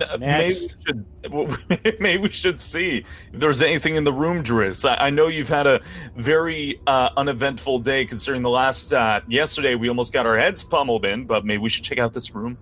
Uh, 0.00 0.16
Maybe 0.18 0.54
we 0.54 0.68
should 0.84 1.04
maybe 2.00 2.22
we 2.22 2.30
should 2.30 2.60
see 2.60 3.04
if 3.32 3.40
there's 3.40 3.62
anything 3.62 3.96
in 3.96 4.04
the 4.04 4.12
room, 4.12 4.42
Driss. 4.44 4.88
I, 4.88 5.06
I 5.06 5.10
know 5.10 5.26
you've 5.26 5.48
had 5.48 5.66
a 5.66 5.80
very 6.16 6.80
uh, 6.86 7.10
uneventful 7.16 7.80
day 7.80 8.04
considering 8.04 8.42
the 8.42 8.50
last 8.50 8.92
uh, 8.92 9.20
yesterday 9.28 9.74
we 9.74 9.88
almost 9.88 10.12
got 10.12 10.26
our 10.26 10.38
heads 10.38 10.62
pummeled 10.62 11.04
in, 11.04 11.24
but 11.26 11.44
maybe 11.44 11.58
we 11.58 11.68
should 11.68 11.84
check 11.84 11.98
out 11.98 12.14
this 12.14 12.34
room. 12.34 12.56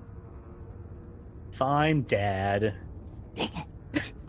Fine, 1.53 2.03
Dad. 2.05 2.75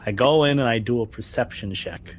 I 0.05 0.11
go 0.11 0.45
in 0.45 0.59
and 0.59 0.67
I 0.67 0.79
do 0.79 1.01
a 1.01 1.05
perception 1.05 1.73
check. 1.73 2.15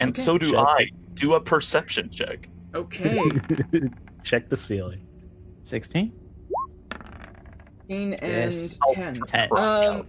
And 0.00 0.10
Okay. 0.10 0.20
so 0.22 0.38
do 0.38 0.52
Check. 0.52 0.58
I. 0.66 0.90
Do 1.14 1.34
a 1.34 1.40
perception 1.40 2.08
check. 2.10 2.48
Okay. 2.74 3.20
check 4.24 4.48
the 4.48 4.56
ceiling. 4.56 5.06
16? 5.64 6.12
15 7.90 8.14
and 8.14 8.52
Yes. 8.52 8.78
Oh, 8.86 8.94
10. 8.94 9.14
for 9.14 9.26
Ten. 9.26 9.48
Um, 9.56 10.06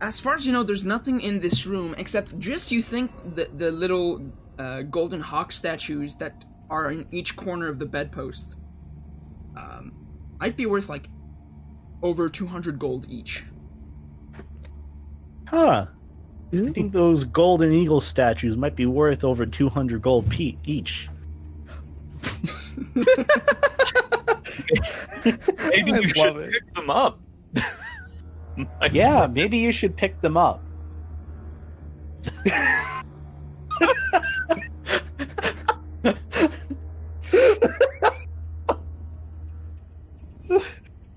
as 0.00 0.18
far 0.20 0.34
as 0.34 0.46
you 0.46 0.52
know, 0.52 0.62
there's 0.62 0.84
nothing 0.84 1.20
in 1.20 1.40
this 1.40 1.66
room 1.66 1.94
except 1.98 2.38
just 2.38 2.72
you 2.72 2.82
think 2.82 3.10
the 3.34 3.48
the 3.56 3.70
little 3.70 4.20
uh, 4.58 4.82
golden 4.82 5.20
hawk 5.20 5.52
statues 5.52 6.16
that 6.16 6.44
are 6.70 6.90
in 6.90 7.06
each 7.12 7.36
corner 7.36 7.68
of 7.68 7.78
the 7.78 7.86
bedposts 7.86 8.56
um, 9.56 9.92
might 10.40 10.56
be 10.56 10.66
worth 10.66 10.88
like 10.88 11.08
over 12.02 12.28
200 12.28 12.78
gold 12.78 13.06
each. 13.08 13.44
Huh. 15.48 15.86
I 16.52 16.70
think 16.70 16.92
those 16.92 17.24
golden 17.24 17.72
eagle 17.72 18.00
statues 18.00 18.56
might 18.56 18.76
be 18.76 18.86
worth 18.86 19.24
over 19.24 19.44
200 19.44 20.00
gold 20.00 20.30
pe- 20.30 20.56
each. 20.64 21.08
Maybe 25.68 25.92
I 25.92 25.98
you 25.98 26.08
should 26.08 26.36
it. 26.36 26.50
pick 26.52 26.74
them 26.74 26.90
up. 26.90 27.20
Yeah, 28.92 29.26
maybe 29.26 29.58
you 29.58 29.72
should 29.72 29.96
pick 29.96 30.20
them 30.20 30.36
up. 30.36 30.62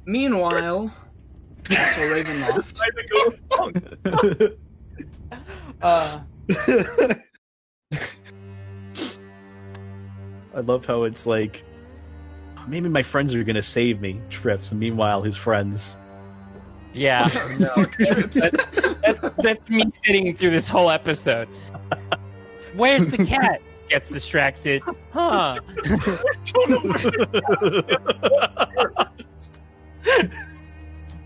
Meanwhile, 0.06 0.92
Castle 1.64 2.04
Ravenloft. 2.06 2.76
Trying 2.76 2.92
to 2.96 3.08
go 3.12 3.20
along. 3.52 3.74
Uh, 5.82 6.22
I 10.56 10.60
love 10.62 10.86
how 10.86 11.04
it's 11.04 11.28
like 11.28 11.64
maybe 12.68 12.90
my 12.90 13.04
friends 13.04 13.34
are 13.34 13.44
gonna 13.44 13.62
save 13.62 14.02
me, 14.02 14.20
Trips, 14.30 14.72
and 14.72 14.80
meanwhile 14.80 15.22
his 15.22 15.36
friends. 15.36 15.98
Yeah, 16.94 17.28
oh, 17.36 17.68
Fuck 17.76 17.92
trips. 17.94 18.42
that's, 18.42 19.36
that's 19.38 19.70
me 19.70 19.90
sitting 19.90 20.36
through 20.36 20.52
this 20.52 20.68
whole 20.68 20.90
episode. 20.90 21.48
Where's 22.76 23.08
the 23.08 23.26
cat? 23.26 23.62
Gets 23.90 24.10
distracted. 24.10 24.84
Huh? 25.12 25.60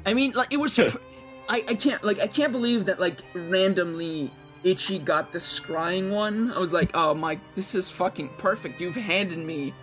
I 0.05 0.13
mean, 0.13 0.33
like 0.33 0.53
it 0.53 0.57
was. 0.57 0.77
I 0.79 1.63
I 1.67 1.75
can't 1.75 2.03
like 2.03 2.19
I 2.19 2.27
can't 2.27 2.51
believe 2.51 2.85
that 2.85 2.99
like 2.99 3.17
randomly 3.33 4.31
Itchy 4.63 4.99
got 4.99 5.31
the 5.31 5.39
scrying 5.39 6.11
one. 6.11 6.51
I 6.51 6.59
was 6.59 6.71
like, 6.71 6.91
oh 6.93 7.13
my, 7.13 7.39
this 7.55 7.73
is 7.73 7.89
fucking 7.89 8.29
perfect. 8.37 8.79
You've 8.79 8.95
handed 8.95 9.39
me 9.39 9.67
the 9.67 9.73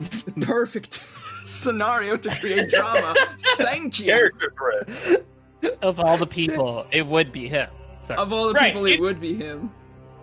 perfect 0.40 1.02
scenario 1.44 2.16
to 2.16 2.34
create 2.36 2.70
drama. 2.70 3.14
Thank 3.56 4.00
you. 4.00 4.06
Character 4.06 4.52
threat. 4.56 5.24
Of 5.82 6.00
all 6.00 6.16
the 6.16 6.26
people, 6.26 6.86
it 6.92 7.06
would 7.06 7.32
be 7.32 7.48
him. 7.48 7.68
So 7.98 8.14
Of 8.14 8.32
all 8.32 8.48
the 8.48 8.54
Right, 8.54 8.72
people, 8.72 8.86
it 8.86 9.00
would 9.00 9.20
be 9.20 9.34
him. 9.34 9.72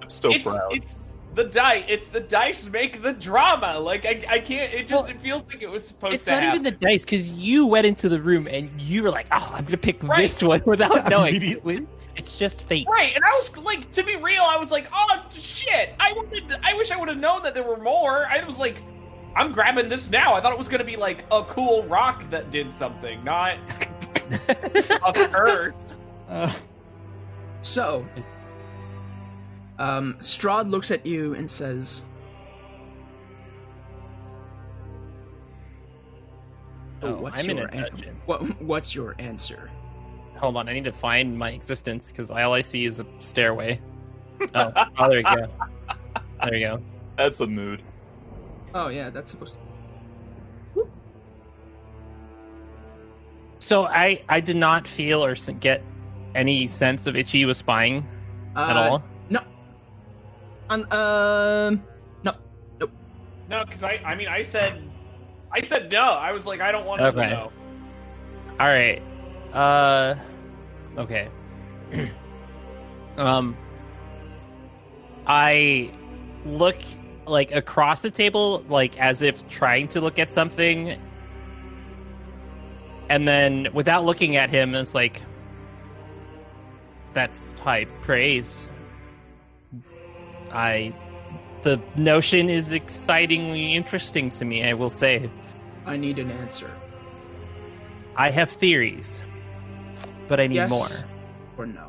I'm 0.01 0.09
so 0.09 0.31
it's 0.33 0.43
proud. 0.43 0.73
it's 0.75 1.13
the 1.33 1.45
dice. 1.45 1.83
It's 1.87 2.07
the 2.09 2.19
dice 2.19 2.69
make 2.69 3.01
the 3.01 3.13
drama. 3.13 3.79
Like 3.79 4.05
I, 4.05 4.21
I 4.29 4.39
can't. 4.39 4.73
It 4.73 4.87
just 4.87 5.03
Well, 5.03 5.05
it 5.11 5.19
feels 5.21 5.43
like 5.47 5.61
it 5.61 5.69
was 5.69 5.85
supposed 5.87 6.03
to 6.03 6.09
be. 6.11 6.15
It's 6.15 6.25
to 6.25 6.31
not 6.31 6.43
happen. 6.43 6.61
even 6.61 6.63
the 6.79 6.85
dice 6.85 7.03
because 7.03 7.31
you 7.31 7.65
went 7.65 7.85
into 7.87 8.07
the 8.09 8.21
room 8.21 8.47
and 8.47 8.69
you 8.79 9.01
were 9.03 9.09
like, 9.09 9.27
"Oh, 9.31 9.51
I'm 9.53 9.63
gonna 9.65 9.77
pick 9.77 10.03
Right. 10.03 10.21
this 10.21 10.41
one" 10.43 10.61
without 10.65 11.09
knowing. 11.09 11.29
Immediately. 11.29 11.87
It's 12.15 12.37
just 12.37 12.61
fate. 12.63 12.85
Right, 12.87 13.15
and 13.15 13.23
I 13.25 13.31
was 13.31 13.57
like, 13.57 13.91
to 13.93 14.03
be 14.03 14.17
real, 14.17 14.43
I 14.43 14.55
was 14.55 14.69
like, 14.69 14.87
oh 14.93 15.19
shit! 15.31 15.95
I 15.99 16.11
wanted, 16.13 16.59
I 16.63 16.75
wish 16.75 16.91
I 16.91 16.95
would 16.95 17.09
have 17.09 17.17
known 17.17 17.41
that 17.41 17.55
there 17.55 17.63
were 17.63 17.77
more. 17.79 18.27
I 18.27 18.43
was 18.45 18.59
like, 18.59 18.77
I'm 19.35 19.51
grabbing 19.51 19.89
this 19.89 20.09
now. 20.09 20.33
I 20.35 20.41
thought 20.41 20.51
it 20.51 20.57
was 20.57 20.67
gonna 20.67 20.83
be 20.83 20.95
like 20.95 21.25
a 21.31 21.43
cool 21.43 21.83
rock 21.85 22.29
that 22.29 22.51
did 22.51 22.73
something, 22.73 23.23
not 23.23 23.57
a 24.49 25.13
curse. 25.31 25.95
Uh, 26.29 26.53
So, 27.61 28.05
um, 29.79 30.15
Strahd 30.19 30.69
looks 30.69 30.91
at 30.91 31.05
you 31.05 31.33
and 31.33 31.49
says, 31.49 32.03
Oh, 37.01 37.17
what's 37.17 37.43
I'm 37.43 37.49
in 37.49 37.57
your 37.57 37.67
a 37.67 37.71
an- 37.71 37.83
dungeon. 37.89 38.21
what, 38.25 38.61
what's 38.61 38.95
your 38.95 39.15
answer? 39.19 39.69
Hold 40.37 40.57
on, 40.57 40.69
I 40.69 40.73
need 40.73 40.85
to 40.85 40.93
find 40.93 41.37
my 41.37 41.51
existence 41.51 42.11
because 42.11 42.31
all 42.31 42.53
I 42.53 42.61
see 42.61 42.85
is 42.85 42.99
a 42.99 43.05
stairway. 43.19 43.79
Oh, 44.55 44.71
oh, 44.97 45.09
there 45.09 45.17
you 45.19 45.23
go. 45.23 45.47
There 46.41 46.51
we 46.51 46.59
go. 46.61 46.81
That's 47.17 47.39
a 47.41 47.47
mood. 47.47 47.81
Oh 48.73 48.87
yeah, 48.87 49.09
that's 49.09 49.31
supposed 49.31 49.55
to. 49.55 49.59
So 53.59 53.85
I 53.85 54.21
I 54.27 54.39
did 54.39 54.57
not 54.57 54.87
feel 54.87 55.23
or 55.23 55.35
get 55.59 55.81
any 56.35 56.67
sense 56.67 57.07
of 57.07 57.15
Itchy 57.15 57.45
was 57.45 57.57
spying 57.57 58.05
at 58.55 58.75
Uh, 58.75 58.89
all. 58.89 59.03
Um, 60.69 60.85
um, 60.91 61.85
No, 62.23 62.33
Nope. 62.79 62.91
No, 63.47 63.63
because 63.65 63.83
I, 63.83 63.99
I 64.05 64.15
mean, 64.15 64.27
I 64.27 64.41
said, 64.41 64.89
I 65.53 65.61
said 65.61 65.91
no. 65.91 66.01
I 66.01 66.31
was 66.31 66.45
like, 66.45 66.61
I 66.61 66.71
don't 66.71 66.85
want 66.85 67.01
to 67.01 67.07
Okay. 67.09 67.29
know. 67.29 67.51
All 68.59 68.67
right. 68.67 69.01
Uh 69.53 70.15
okay. 70.97 71.29
um 73.17 73.55
I 75.27 75.91
look 76.45 76.77
like 77.25 77.51
across 77.51 78.01
the 78.01 78.11
table 78.11 78.63
like 78.69 78.99
as 78.99 79.21
if 79.21 79.47
trying 79.47 79.87
to 79.87 80.01
look 80.01 80.19
at 80.19 80.31
something 80.31 80.99
and 83.09 83.27
then 83.27 83.67
without 83.73 84.03
looking 84.05 84.35
at 84.35 84.49
him 84.49 84.75
it's 84.75 84.93
like 84.93 85.21
that's 87.13 87.51
high 87.61 87.85
praise. 88.01 88.71
I 90.51 90.93
the 91.61 91.81
notion 91.95 92.49
is 92.49 92.73
excitingly 92.73 93.73
interesting 93.73 94.29
to 94.31 94.45
me, 94.45 94.63
I 94.65 94.73
will 94.73 94.89
say. 94.89 95.29
I 95.85 95.95
need 95.95 96.19
an 96.19 96.29
answer. 96.29 96.69
I 98.15 98.29
have 98.29 98.51
theories, 98.51 99.21
but 100.27 100.39
I 100.39 100.47
need 100.47 100.55
yes 100.55 100.69
more. 100.69 100.87
or 101.57 101.65
no? 101.65 101.82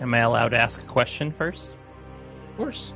Am 0.00 0.14
I 0.14 0.18
allowed 0.20 0.48
to 0.50 0.58
ask 0.58 0.82
a 0.82 0.86
question 0.86 1.30
first? 1.30 1.76
Of 2.50 2.56
course. 2.56 2.92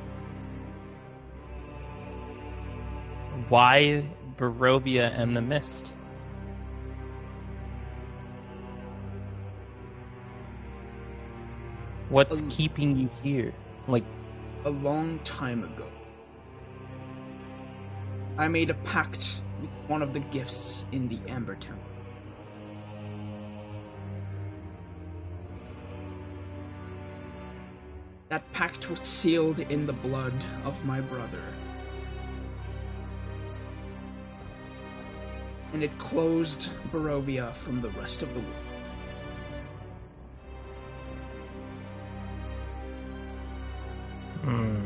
Why 3.49 4.09
Barovia 4.37 5.17
and 5.17 5.37
the 5.37 5.41
Mist? 5.41 5.93
What's 12.09 12.41
Um, 12.41 12.49
keeping 12.49 12.95
you 12.97 13.09
here? 13.23 13.53
Like, 13.87 14.03
A 14.63 14.69
long 14.69 15.19
time 15.19 15.63
ago, 15.63 15.87
I 18.37 18.47
made 18.47 18.71
a 18.71 18.73
pact 18.73 19.41
with 19.61 19.69
one 19.87 20.01
of 20.01 20.11
the 20.11 20.19
gifts 20.19 20.87
in 20.91 21.07
the 21.07 21.19
Amber 21.27 21.53
Temple. 21.55 21.84
That 28.29 28.51
pact 28.53 28.89
was 28.89 29.01
sealed 29.01 29.59
in 29.59 29.85
the 29.85 29.93
blood 29.93 30.33
of 30.63 30.83
my 30.83 30.99
brother. 31.01 31.43
And 35.73 35.83
it 35.83 35.95
closed 35.97 36.71
Barovia 36.91 37.53
from 37.53 37.81
the 37.81 37.89
rest 37.89 38.23
of 38.23 38.33
the 38.33 38.39
world. 38.39 38.53
hmm. 44.43 44.85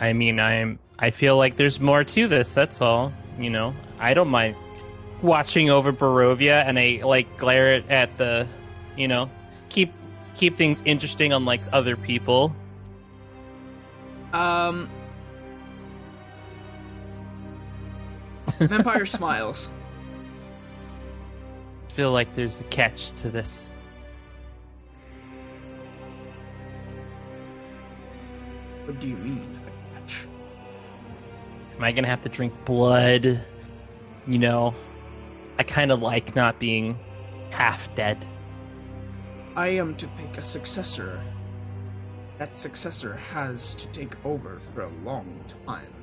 I 0.00 0.12
mean, 0.12 0.40
I'm. 0.40 0.78
I 0.98 1.10
feel 1.10 1.36
like 1.36 1.56
there's 1.56 1.80
more 1.80 2.04
to 2.04 2.28
this. 2.28 2.54
That's 2.54 2.80
all. 2.80 3.12
You 3.38 3.50
know, 3.50 3.74
I 3.98 4.14
don't 4.14 4.28
mind 4.28 4.56
watching 5.24 5.70
over 5.70 5.92
Barovia, 5.92 6.64
and 6.64 6.78
I 6.78 7.00
like 7.02 7.36
glare 7.38 7.82
at 7.88 8.16
the, 8.18 8.46
you 8.96 9.08
know, 9.08 9.30
keep 9.70 9.92
keep 10.36 10.56
things 10.56 10.82
interesting 10.84 11.32
unlike 11.32 11.62
other 11.72 11.96
people. 11.96 12.54
Um. 14.32 14.88
Vampire 18.58 19.06
smiles. 19.06 19.70
feel 21.88 22.12
like 22.12 22.34
there's 22.34 22.60
a 22.60 22.64
catch 22.64 23.12
to 23.12 23.30
this. 23.30 23.72
What 28.84 29.00
do 29.00 29.08
you 29.08 29.16
mean, 29.16 29.58
a 29.66 29.94
catch? 29.94 30.26
Am 31.76 31.84
I 31.84 31.92
gonna 31.92 32.08
have 32.08 32.22
to 32.22 32.28
drink 32.28 32.52
blood? 32.64 33.42
You 34.26 34.38
know, 34.38 34.74
I 35.58 35.62
kind 35.62 35.92
of 35.92 36.02
like 36.02 36.34
not 36.34 36.58
being 36.58 36.98
half 37.50 37.94
dead. 37.94 38.26
I 39.54 39.68
am 39.68 39.94
to 39.96 40.08
pick 40.08 40.36
a 40.36 40.42
successor. 40.42 41.20
That 42.38 42.58
successor 42.58 43.14
has 43.14 43.76
to 43.76 43.86
take 43.88 44.16
over 44.24 44.58
for 44.58 44.82
a 44.82 44.90
long 45.04 45.44
time. 45.66 45.94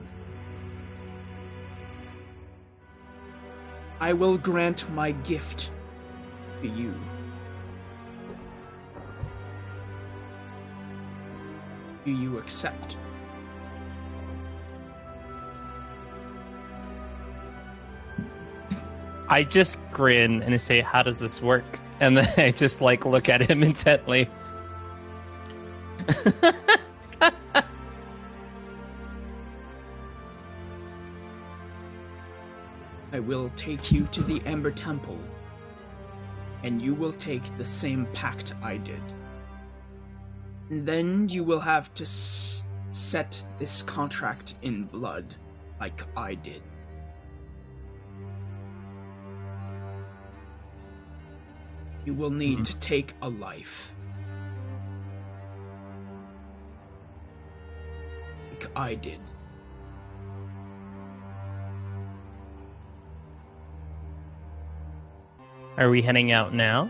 I 4.00 4.14
will 4.14 4.38
grant 4.38 4.90
my 4.92 5.12
gift 5.12 5.72
to 6.62 6.68
you. 6.70 6.96
Do 12.06 12.12
you 12.12 12.38
accept? 12.40 12.98
I 19.32 19.46
just 19.46 19.80
grin 19.92 20.44
and 20.44 20.54
I 20.54 20.58
say, 20.58 20.82
"How 20.82 21.02
does 21.04 21.20
this 21.20 21.42
work?" 21.42 21.80
And 22.02 22.18
then 22.18 22.28
I 22.38 22.52
just 22.52 22.82
like 22.82 23.06
look 23.06 23.30
at 23.30 23.42
him 23.42 23.64
intently. 23.72 24.30
I 33.14 33.20
will 33.20 33.50
take 33.56 33.92
you 33.92 34.06
to 34.12 34.22
the 34.22 34.42
Amber 34.46 34.72
Temple, 34.72 35.20
and 36.64 36.82
you 36.82 36.94
will 36.94 37.14
take 37.14 37.58
the 37.58 37.66
same 37.66 38.08
pact 38.08 38.54
I 38.62 38.78
did. 38.78 39.02
And 40.70 40.86
then 40.86 41.30
you 41.30 41.46
will 41.46 41.60
have 41.62 41.94
to 41.94 42.04
s- 42.04 42.64
set 42.88 43.46
this 43.60 43.82
contract 43.82 44.56
in 44.62 44.84
blood, 44.84 45.36
like 45.80 46.04
I 46.18 46.36
did. 46.36 46.62
You 52.06 52.14
will 52.14 52.32
need 52.32 52.60
mm-hmm. 52.60 52.64
to 52.64 52.76
take 52.78 53.14
a 53.22 53.30
life. 53.30 53.94
Like 58.50 58.68
I 58.76 58.96
did. 58.96 59.20
Are 65.78 65.90
we 65.90 66.02
heading 66.02 66.32
out 66.32 66.54
now? 66.54 66.90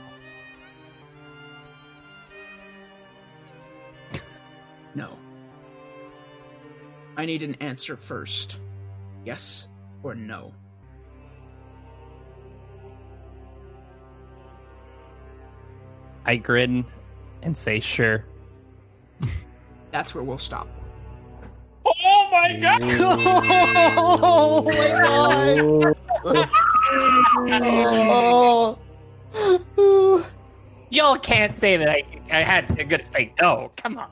No. 4.93 5.17
I 7.15 7.25
need 7.25 7.43
an 7.43 7.56
answer 7.61 7.95
first. 7.95 8.57
Yes 9.23 9.69
or 10.03 10.15
no? 10.15 10.53
I 16.25 16.35
grin 16.38 16.85
and 17.41 17.58
say, 17.58 17.80
"Sure." 17.80 18.25
That's 19.91 20.16
where 20.16 20.24
we'll 20.24 20.38
stop. 20.38 20.67
Oh 21.85 22.30
my 22.32 22.58
god! 22.58 22.82
oh 23.98 24.64
my 24.64 24.88
god! 25.01 25.98
oh. 27.83 28.77
Ooh. 29.80 30.24
Y'all 30.91 31.17
can't 31.17 31.56
say 31.56 31.77
that 31.77 31.90
I, 31.90 32.03
I 32.32 32.41
had 32.41 32.67
to 32.75 32.83
good 32.83 33.01
say 33.01 33.33
no. 33.40 33.72
Come 33.77 33.98
on. 33.98 34.09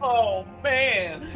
Oh 0.00 0.46
man. 0.62 1.28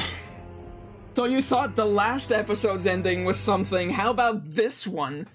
So 1.14 1.24
you 1.26 1.42
thought 1.42 1.76
the 1.76 1.84
last 1.84 2.32
episode's 2.32 2.86
ending 2.86 3.24
was 3.24 3.36
something. 3.36 3.90
How 3.90 4.10
about 4.10 4.44
this 4.44 4.86
one? 4.86 5.28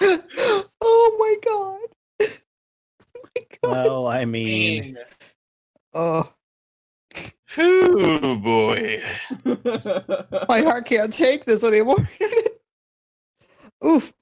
oh 0.00 1.16
my 1.18 1.36
god. 1.44 2.30
Oh 3.16 3.20
my 3.36 3.46
god. 3.62 3.70
Well, 3.70 4.06
I 4.06 4.24
mean, 4.24 4.94
Man. 4.94 5.04
Oh, 5.92 6.32
Phew, 7.46 8.36
boy. 8.42 9.00
my 10.48 10.60
heart 10.62 10.86
can't 10.86 11.12
take 11.12 11.44
this 11.44 11.62
anymore. 11.62 12.08
Oof. 13.86 14.12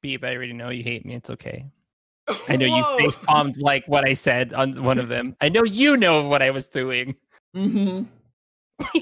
Beep, 0.00 0.24
I 0.24 0.34
already 0.34 0.54
know 0.54 0.70
you 0.70 0.82
hate 0.82 1.04
me. 1.04 1.16
It's 1.16 1.28
okay. 1.28 1.66
I 2.48 2.56
know 2.56 2.66
you 2.66 2.82
Whoa. 2.82 2.96
face 2.96 3.16
palmed 3.16 3.60
like 3.60 3.86
what 3.88 4.06
I 4.06 4.14
said 4.14 4.54
on 4.54 4.82
one 4.82 4.98
of 4.98 5.08
them. 5.08 5.36
I 5.40 5.50
know 5.50 5.64
you 5.64 5.98
know 5.98 6.22
what 6.22 6.40
I 6.40 6.50
was 6.50 6.68
doing. 6.68 7.14
hmm 7.54 8.04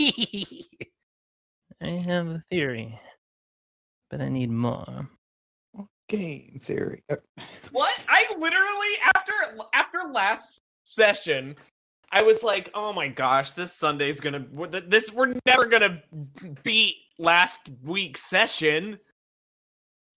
I 1.82 1.88
have 1.88 2.26
a 2.28 2.44
theory, 2.50 2.98
but 4.10 4.20
I 4.20 4.28
need 4.28 4.50
more. 4.50 5.08
Game 6.08 6.58
theory. 6.60 7.02
Uh, 7.10 7.16
What? 7.70 8.04
I 8.08 8.26
literally 8.38 8.94
after 9.14 9.32
after 9.72 9.98
last 10.12 10.60
session, 10.82 11.54
I 12.10 12.22
was 12.22 12.42
like, 12.42 12.70
"Oh 12.74 12.92
my 12.92 13.06
gosh, 13.08 13.52
this 13.52 13.72
Sunday's 13.72 14.18
gonna 14.20 14.44
this 14.88 15.12
we're 15.12 15.34
never 15.46 15.66
gonna 15.66 16.02
beat 16.64 16.96
last 17.18 17.70
week's 17.84 18.22
session." 18.28 18.98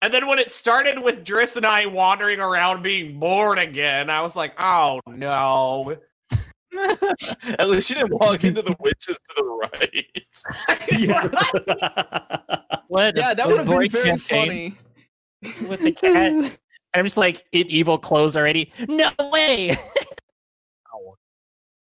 And 0.02 0.12
then 0.14 0.26
when 0.28 0.40
it 0.40 0.50
started 0.50 0.98
with 0.98 1.26
Driss 1.26 1.58
and 1.58 1.66
I 1.66 1.86
wandering 1.86 2.40
around 2.40 2.82
being 2.82 3.20
bored 3.20 3.60
again, 3.60 4.10
I 4.10 4.22
was 4.22 4.36
like, 4.36 4.54
"Oh 4.60 5.02
no!" 5.08 5.98
At 7.60 7.70
least 7.70 7.90
you 7.90 7.96
didn't 7.98 8.14
walk 8.14 8.44
into 8.46 8.62
the 8.62 8.76
witches 8.80 9.18
to 9.18 9.34
the 9.36 9.44
right. 9.44 10.06
What? 12.88 13.16
yeah, 13.16 13.34
that 13.34 13.48
would 13.48 13.58
have 13.58 13.68
been 13.68 13.90
very 13.90 14.10
campaign 14.18 14.76
funny. 15.42 15.68
With 15.68 15.80
the 15.80 15.92
cat. 15.94 16.60
I'm 16.94 17.06
just 17.06 17.16
like, 17.16 17.46
in 17.54 17.68
evil 17.68 17.98
clothes 17.98 18.36
already. 18.36 18.74
No 18.90 19.12
way. 19.32 19.78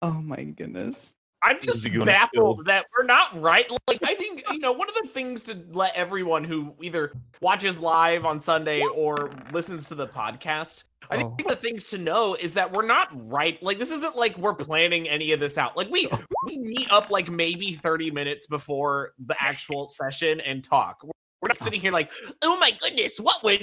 oh 0.02 0.20
my 0.20 0.44
goodness. 0.44 1.14
I'm 1.42 1.60
just 1.62 1.84
is 1.86 1.92
gonna 1.92 2.04
baffled 2.06 2.66
that 2.66 2.86
we're 2.96 3.04
not 3.06 3.40
right. 3.40 3.70
Like, 3.86 4.00
I 4.02 4.14
think 4.14 4.42
you 4.50 4.58
know 4.58 4.72
one 4.72 4.88
of 4.88 4.94
the 5.00 5.08
things 5.08 5.42
to 5.44 5.56
let 5.70 5.94
everyone 5.94 6.44
who 6.44 6.74
either 6.82 7.12
watches 7.40 7.78
live 7.80 8.24
on 8.24 8.40
Sunday 8.40 8.82
or 8.82 9.30
listens 9.52 9.86
to 9.88 9.94
the 9.94 10.06
podcast. 10.06 10.84
I 11.10 11.22
Oh. 11.22 11.34
think 11.36 11.48
the 11.48 11.56
things 11.56 11.84
to 11.86 11.98
know 11.98 12.34
is 12.34 12.52
that 12.54 12.70
we're 12.72 12.84
not 12.84 13.08
right. 13.30 13.62
Like, 13.62 13.78
this 13.78 13.90
isn't 13.92 14.16
like 14.16 14.36
we're 14.36 14.52
planning 14.54 15.08
any 15.08 15.32
of 15.32 15.40
this 15.40 15.56
out. 15.56 15.76
Like, 15.76 15.88
we 15.90 16.08
we 16.44 16.58
meet 16.58 16.90
up 16.90 17.10
like 17.10 17.30
maybe 17.30 17.72
30 17.72 18.10
minutes 18.10 18.46
before 18.46 19.12
the 19.24 19.34
actual 19.42 19.88
session 19.88 20.40
and 20.40 20.62
talk. 20.62 20.98
We're 21.04 21.12
we're 21.40 21.48
not 21.48 21.58
sitting 21.60 21.80
here 21.80 21.92
like, 21.92 22.10
oh 22.42 22.56
my 22.58 22.72
goodness, 22.80 23.20
what 23.20 23.44
would 23.44 23.62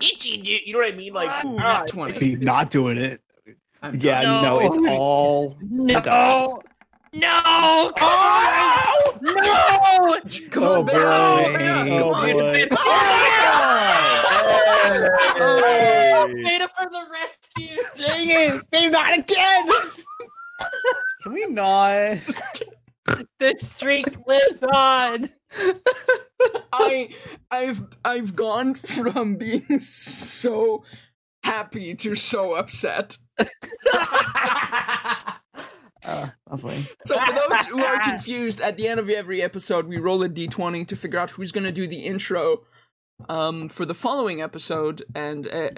Itchy 0.00 0.38
do? 0.40 0.52
You 0.64 0.72
know 0.72 0.78
what 0.78 0.88
I 0.92 0.96
mean? 0.96 1.12
Like, 1.12 1.44
Ooh, 1.44 1.58
ah, 1.58 1.80
nat 1.80 1.88
20. 1.88 2.36
Not 2.36 2.70
doing 2.70 2.96
it. 2.96 3.20
I'm 3.82 3.94
Yeah, 3.96 4.22
No. 4.22 4.40
no, 4.42 4.60
it's 4.60 4.78
all. 4.88 5.58
No. 5.60 6.62
Does. 7.12 7.20
No. 7.20 7.92
Oh! 8.00 9.18
No. 9.22 10.20
Come 10.50 10.62
Oh, 10.62 10.74
on, 10.74 10.86
Beta. 10.86 10.98
boy. 10.98 11.58
Beta, 11.58 11.72
come 11.98 12.02
Oh, 12.02 12.14
on. 12.14 12.32
boy. 12.32 12.66
Oh, 15.42 16.26
Beta 16.44 16.68
for 16.78 16.88
the 16.90 17.02
rescue. 17.10 17.76
dang 17.96 18.26
it! 18.58 18.62
They 18.70 18.88
not 18.88 19.18
again! 19.18 19.68
can 21.22 21.32
we 21.32 21.46
not? 21.46 22.18
The 23.38 23.54
streak 23.58 24.06
lives 24.26 24.62
on. 24.62 25.30
I 26.72 27.08
I've 27.50 27.82
I've 28.04 28.36
gone 28.36 28.74
from 28.74 29.36
being 29.36 29.80
so 29.80 30.84
happy 31.42 31.94
to 31.96 32.14
so 32.14 32.54
upset. 32.54 33.16
Uh, 36.04 36.28
lovely. 36.50 36.86
So 37.10 37.18
for 37.18 37.32
those 37.32 37.66
who 37.66 37.84
are 37.84 37.98
confused, 38.04 38.60
at 38.60 38.76
the 38.76 38.86
end 38.86 39.00
of 39.00 39.10
every 39.10 39.42
episode, 39.42 39.88
we 39.88 39.96
roll 39.96 40.22
a 40.22 40.28
d20 40.28 40.86
to 40.86 40.94
figure 40.94 41.18
out 41.18 41.30
who's 41.30 41.50
going 41.50 41.64
to 41.64 41.72
do 41.72 41.88
the 41.88 42.06
intro 42.06 42.62
um, 43.28 43.68
for 43.68 43.84
the 43.84 43.94
following 43.94 44.40
episode, 44.40 45.02
and 45.12 45.48
uh, 45.48 45.70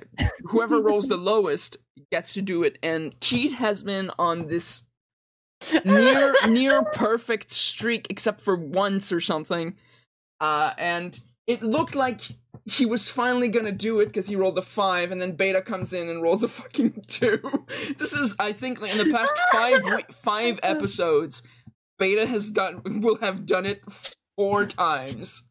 whoever 0.45 0.79
rolls 0.79 1.09
the 1.09 1.17
lowest 1.33 1.79
gets 2.11 2.35
to 2.35 2.43
do 2.43 2.63
it. 2.65 2.77
And 2.83 3.19
Keith 3.21 3.55
has 3.55 3.83
been 3.83 4.11
on 4.19 4.47
this 4.47 4.83
near 5.87 6.35
near 6.49 6.83
perfect 6.83 7.51
streak, 7.51 8.09
except 8.11 8.43
for 8.43 8.55
once 8.55 9.11
or 9.11 9.21
something, 9.21 9.75
uh, 10.39 10.75
and 10.77 11.19
it 11.53 11.63
looked 11.63 11.95
like 11.95 12.23
he 12.65 12.87
was 12.87 13.09
finally 13.09 13.49
gonna 13.49 13.73
do 13.73 14.01
it 14.01 14.07
because 14.07 14.27
he 14.29 14.37
rolled 14.37 14.57
a 14.59 14.63
five, 14.63 15.13
and 15.13 15.21
then 15.21 15.33
Beta 15.33 15.61
comes 15.63 15.93
in 15.93 16.09
and 16.09 16.23
rolls 16.23 16.43
a 16.45 16.49
fucking 16.49 17.03
two. 17.07 17.41
This 17.99 18.15
is, 18.15 18.35
I 18.39 18.53
think, 18.53 18.81
like, 18.81 18.93
in 18.93 18.99
the 18.99 19.13
past 19.13 19.35
five 19.53 19.83
five 20.13 20.61
episodes, 20.63 21.43
Beta 21.99 22.27
has 22.27 22.51
done 22.51 22.83
will 23.01 23.17
have 23.17 23.45
done 23.47 23.67
it 23.67 23.83
four 24.37 24.65
times, 24.67 25.43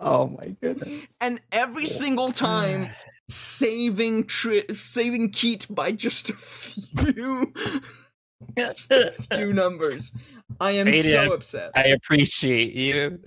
Oh 0.00 0.26
my 0.28 0.56
goodness. 0.60 1.06
and 1.20 1.40
every 1.52 1.86
single 1.86 2.32
time 2.32 2.88
saving 3.28 4.24
tri- 4.24 4.64
saving 4.72 5.30
Keat 5.30 5.66
by 5.70 5.92
just 5.92 6.30
a 6.30 6.34
few 6.34 7.52
just 8.56 8.90
a 8.90 9.12
few 9.12 9.52
numbers. 9.62 10.12
I 10.60 10.72
am 10.72 10.86
Beta, 10.86 11.08
so 11.08 11.32
upset. 11.32 11.70
I 11.74 11.84
appreciate 11.88 12.72
you. 12.74 13.20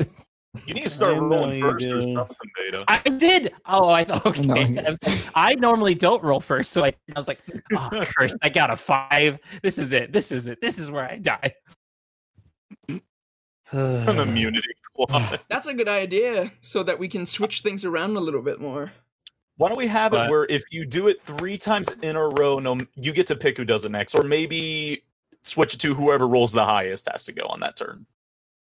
You 0.66 0.74
need 0.74 0.84
to 0.84 0.90
start 0.90 1.18
rolling 1.20 1.62
first 1.62 1.86
or 1.88 2.02
something, 2.02 2.36
Beta. 2.58 2.84
I 2.88 2.98
did. 3.02 3.54
Oh, 3.68 3.90
I 3.90 4.04
thought. 4.04 4.26
Okay. 4.26 4.42
No, 4.42 4.56
I, 4.56 5.22
I 5.36 5.56
normally 5.56 5.94
don't 5.94 6.24
roll 6.24 6.40
first, 6.40 6.72
so 6.72 6.84
I, 6.84 6.88
I 6.88 6.94
was 7.16 7.28
like, 7.28 7.40
"Oh, 7.74 7.90
cursed! 8.18 8.36
I 8.42 8.50
got 8.50 8.72
a 8.72 8.76
five. 8.76 9.38
This 9.62 9.78
is 9.78 9.92
it. 9.92 10.12
This 10.12 10.32
is 10.32 10.48
it. 10.48 10.60
This 10.60 10.80
is 10.80 10.90
where 10.90 11.06
I 11.10 11.18
die." 11.18 11.54
An 13.72 14.20
immunity 14.20 14.68
quad. 14.96 15.40
That's 15.50 15.68
a 15.68 15.74
good 15.74 15.88
idea, 15.88 16.52
so 16.62 16.82
that 16.84 16.98
we 16.98 17.08
can 17.08 17.26
switch 17.26 17.62
things 17.62 17.86
around 17.86 18.16
a 18.16 18.20
little 18.20 18.42
bit 18.42 18.60
more. 18.60 18.92
Why 19.58 19.70
don't 19.70 19.78
we 19.78 19.88
have 19.88 20.12
But- 20.12 20.28
it 20.28 20.30
where 20.32 20.46
if 20.46 20.64
you 20.72 20.86
do 20.86 21.08
it 21.10 21.22
three 21.22 21.58
times 21.58 21.90
in 22.02 22.16
a 22.16 22.28
row, 22.28 22.58
no, 22.60 22.80
you 22.96 23.12
get 23.14 23.28
to 23.28 23.36
pick 23.36 23.58
who 23.58 23.66
does 23.66 23.86
it 23.86 23.92
next, 23.92 24.16
or 24.16 24.24
maybe 24.24 25.04
switch 25.44 25.76
it 25.76 25.80
to 25.82 25.94
whoever 25.94 26.28
rolls 26.28 26.52
the 26.54 26.66
highest 26.66 27.08
has 27.12 27.26
to 27.26 27.32
go 27.34 27.44
on 27.46 27.60
that 27.60 27.76
turn. 27.76 28.06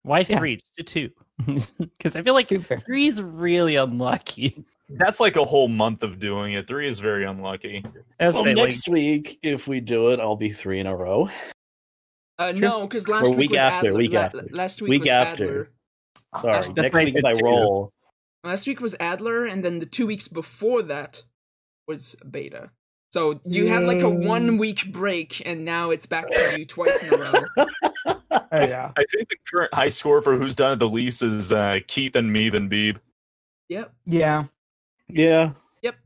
Why 0.02 0.20
Yeah. 0.28 0.38
three 0.38 0.60
to 0.78 0.82
two? 0.82 1.10
Because 1.78 2.16
I 2.16 2.22
feel 2.22 2.34
like 2.34 2.48
Super. 2.48 2.78
three 2.78 3.06
is 3.06 3.20
really 3.20 3.76
unlucky. 3.76 4.64
That's 4.88 5.18
like 5.20 5.36
a 5.36 5.44
whole 5.44 5.68
month 5.68 6.02
of 6.02 6.18
doing 6.20 6.52
it. 6.54 6.66
Three 6.68 6.86
is 6.88 6.98
very 7.00 7.24
unlucky. 7.24 7.84
I 8.20 8.28
Well, 8.28 8.44
saying, 8.44 8.56
like, 8.56 8.68
next 8.70 8.88
week, 8.88 9.38
if 9.42 9.66
we 9.66 9.80
do 9.80 10.10
it, 10.12 10.20
I'll 10.20 10.36
be 10.36 10.52
three 10.52 10.78
in 10.80 10.86
a 10.86 10.96
row. 10.96 11.28
Uh, 12.38 12.52
no, 12.56 12.82
because 12.86 13.08
last 13.08 13.26
Or 13.28 13.30
week, 13.30 13.38
week 13.38 13.50
was 13.52 13.60
after, 13.60 13.88
Adler. 13.88 13.98
week 13.98 14.12
la- 14.12 14.20
after. 14.20 14.46
Last 14.52 14.82
week, 14.82 14.90
Week 14.90 15.00
was 15.02 15.10
after. 15.10 15.44
Adler. 15.44 15.70
Sorry, 16.36 16.52
That's- 16.52 16.68
that's 16.68 16.76
next 16.82 16.94
week 16.94 17.08
if 17.08 17.12
said 17.12 17.24
I 17.24 17.44
roll. 17.44 17.92
Last 18.44 18.66
week 18.68 18.80
was 18.80 18.94
Adler, 19.00 19.44
and 19.46 19.64
then 19.64 19.78
the 19.80 19.86
two 19.86 20.06
weeks 20.06 20.28
before 20.28 20.82
that 20.82 21.22
was 21.88 22.14
Beta. 22.30 22.70
So 23.12 23.40
you 23.44 23.66
had 23.68 23.84
like 23.84 24.02
a 24.02 24.10
one 24.10 24.56
week 24.58 24.92
break, 24.92 25.42
and 25.46 25.64
now 25.64 25.90
it's 25.90 26.06
back 26.06 26.28
to 26.30 26.54
you 26.58 26.64
twice 26.66 27.02
in 27.02 27.12
a 27.14 27.16
row. 27.16 27.66
Oh, 28.52 28.64
yeah. 28.64 28.92
I 28.96 29.04
think 29.10 29.28
the 29.28 29.36
current 29.50 29.74
high 29.74 29.88
score 29.88 30.20
for 30.22 30.36
who's 30.36 30.56
done 30.56 30.72
it 30.72 30.78
the 30.78 30.88
least 30.88 31.22
is 31.22 31.52
uh, 31.52 31.80
Keith 31.86 32.14
and 32.16 32.32
me 32.32 32.48
than 32.48 32.68
Beeb. 32.68 32.98
Yep. 33.68 33.92
Yeah. 34.06 34.44
Yeah. 35.08 35.52
Yep. 35.82 35.96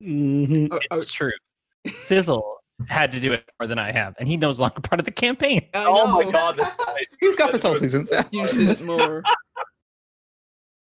hmm 0.00 0.66
Oh, 0.70 0.80
oh, 0.90 0.98
it's 0.98 1.12
true. 1.12 1.32
Sizzle 2.00 2.58
had 2.88 3.12
to 3.12 3.20
do 3.20 3.32
it 3.32 3.48
more 3.60 3.66
than 3.66 3.78
I 3.78 3.92
have, 3.92 4.14
and 4.18 4.28
he 4.28 4.36
knows 4.36 4.58
longer 4.58 4.80
part 4.82 5.00
of 5.00 5.04
the 5.04 5.12
campaign. 5.12 5.66
I 5.74 5.84
Oh 5.86 6.06
my 6.06 6.30
god! 6.30 6.58
right. 6.58 7.06
He's 7.20 7.36
got 7.36 7.50
for 7.50 7.58
soul 7.58 7.76
seasons. 7.76 8.10
You 8.30 8.46
did 8.46 8.68
it 8.68 8.80
more. 8.82 9.22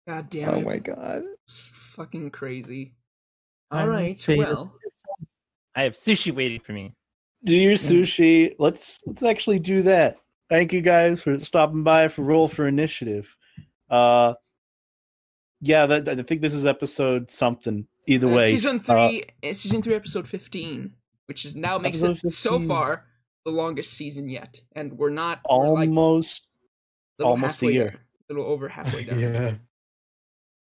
God 0.06 0.30
damn 0.30 0.48
it! 0.48 0.52
Oh 0.52 0.58
it. 0.58 0.66
my 0.66 0.78
god. 0.78 1.22
It's 1.42 1.56
fucking 1.56 2.30
crazy. 2.30 2.94
I'm 3.70 3.82
All 3.82 3.88
right, 3.88 4.18
faded. 4.18 4.46
well. 4.46 4.74
I 5.74 5.82
have 5.82 5.92
sushi 5.92 6.34
waiting 6.34 6.60
for 6.60 6.72
me. 6.72 6.92
Do 7.44 7.56
your 7.56 7.74
sushi. 7.74 8.54
Let's 8.58 9.00
let's 9.06 9.22
actually 9.22 9.58
do 9.60 9.82
that. 9.82 10.18
Thank 10.50 10.72
you 10.72 10.82
guys 10.82 11.22
for 11.22 11.38
stopping 11.38 11.84
by 11.84 12.08
for 12.08 12.22
roll 12.22 12.48
for 12.48 12.66
initiative. 12.66 13.34
Uh, 13.88 14.34
yeah, 15.60 15.86
that, 15.86 16.08
I 16.08 16.22
think 16.22 16.40
this 16.40 16.52
is 16.52 16.66
episode 16.66 17.30
something. 17.30 17.86
Either 18.06 18.26
Uh, 18.26 18.34
way, 18.34 18.50
season 18.50 18.76
uh, 18.76 18.80
three, 18.80 19.24
uh, 19.44 19.52
season 19.52 19.82
three, 19.82 19.94
episode 19.94 20.26
fifteen, 20.26 20.94
which 21.26 21.44
is 21.44 21.54
now 21.54 21.78
makes 21.78 22.02
it 22.02 22.10
Episode 22.10 22.32
so 22.32 22.58
far 22.60 23.06
the 23.44 23.52
longest 23.52 23.92
season 23.92 24.28
yet, 24.28 24.60
and 24.72 24.98
we're 24.98 25.10
not 25.10 25.40
we're 25.48 25.68
like 25.68 25.88
Almost. 25.88 26.46
little 27.18 27.30
almost 27.32 27.62
a 27.62 27.72
year. 27.72 27.84
there, 27.84 28.36
little 28.36 28.50
over 28.50 28.68
halfway 28.68 29.04
done. 29.04 29.20
yeah. 29.20 29.54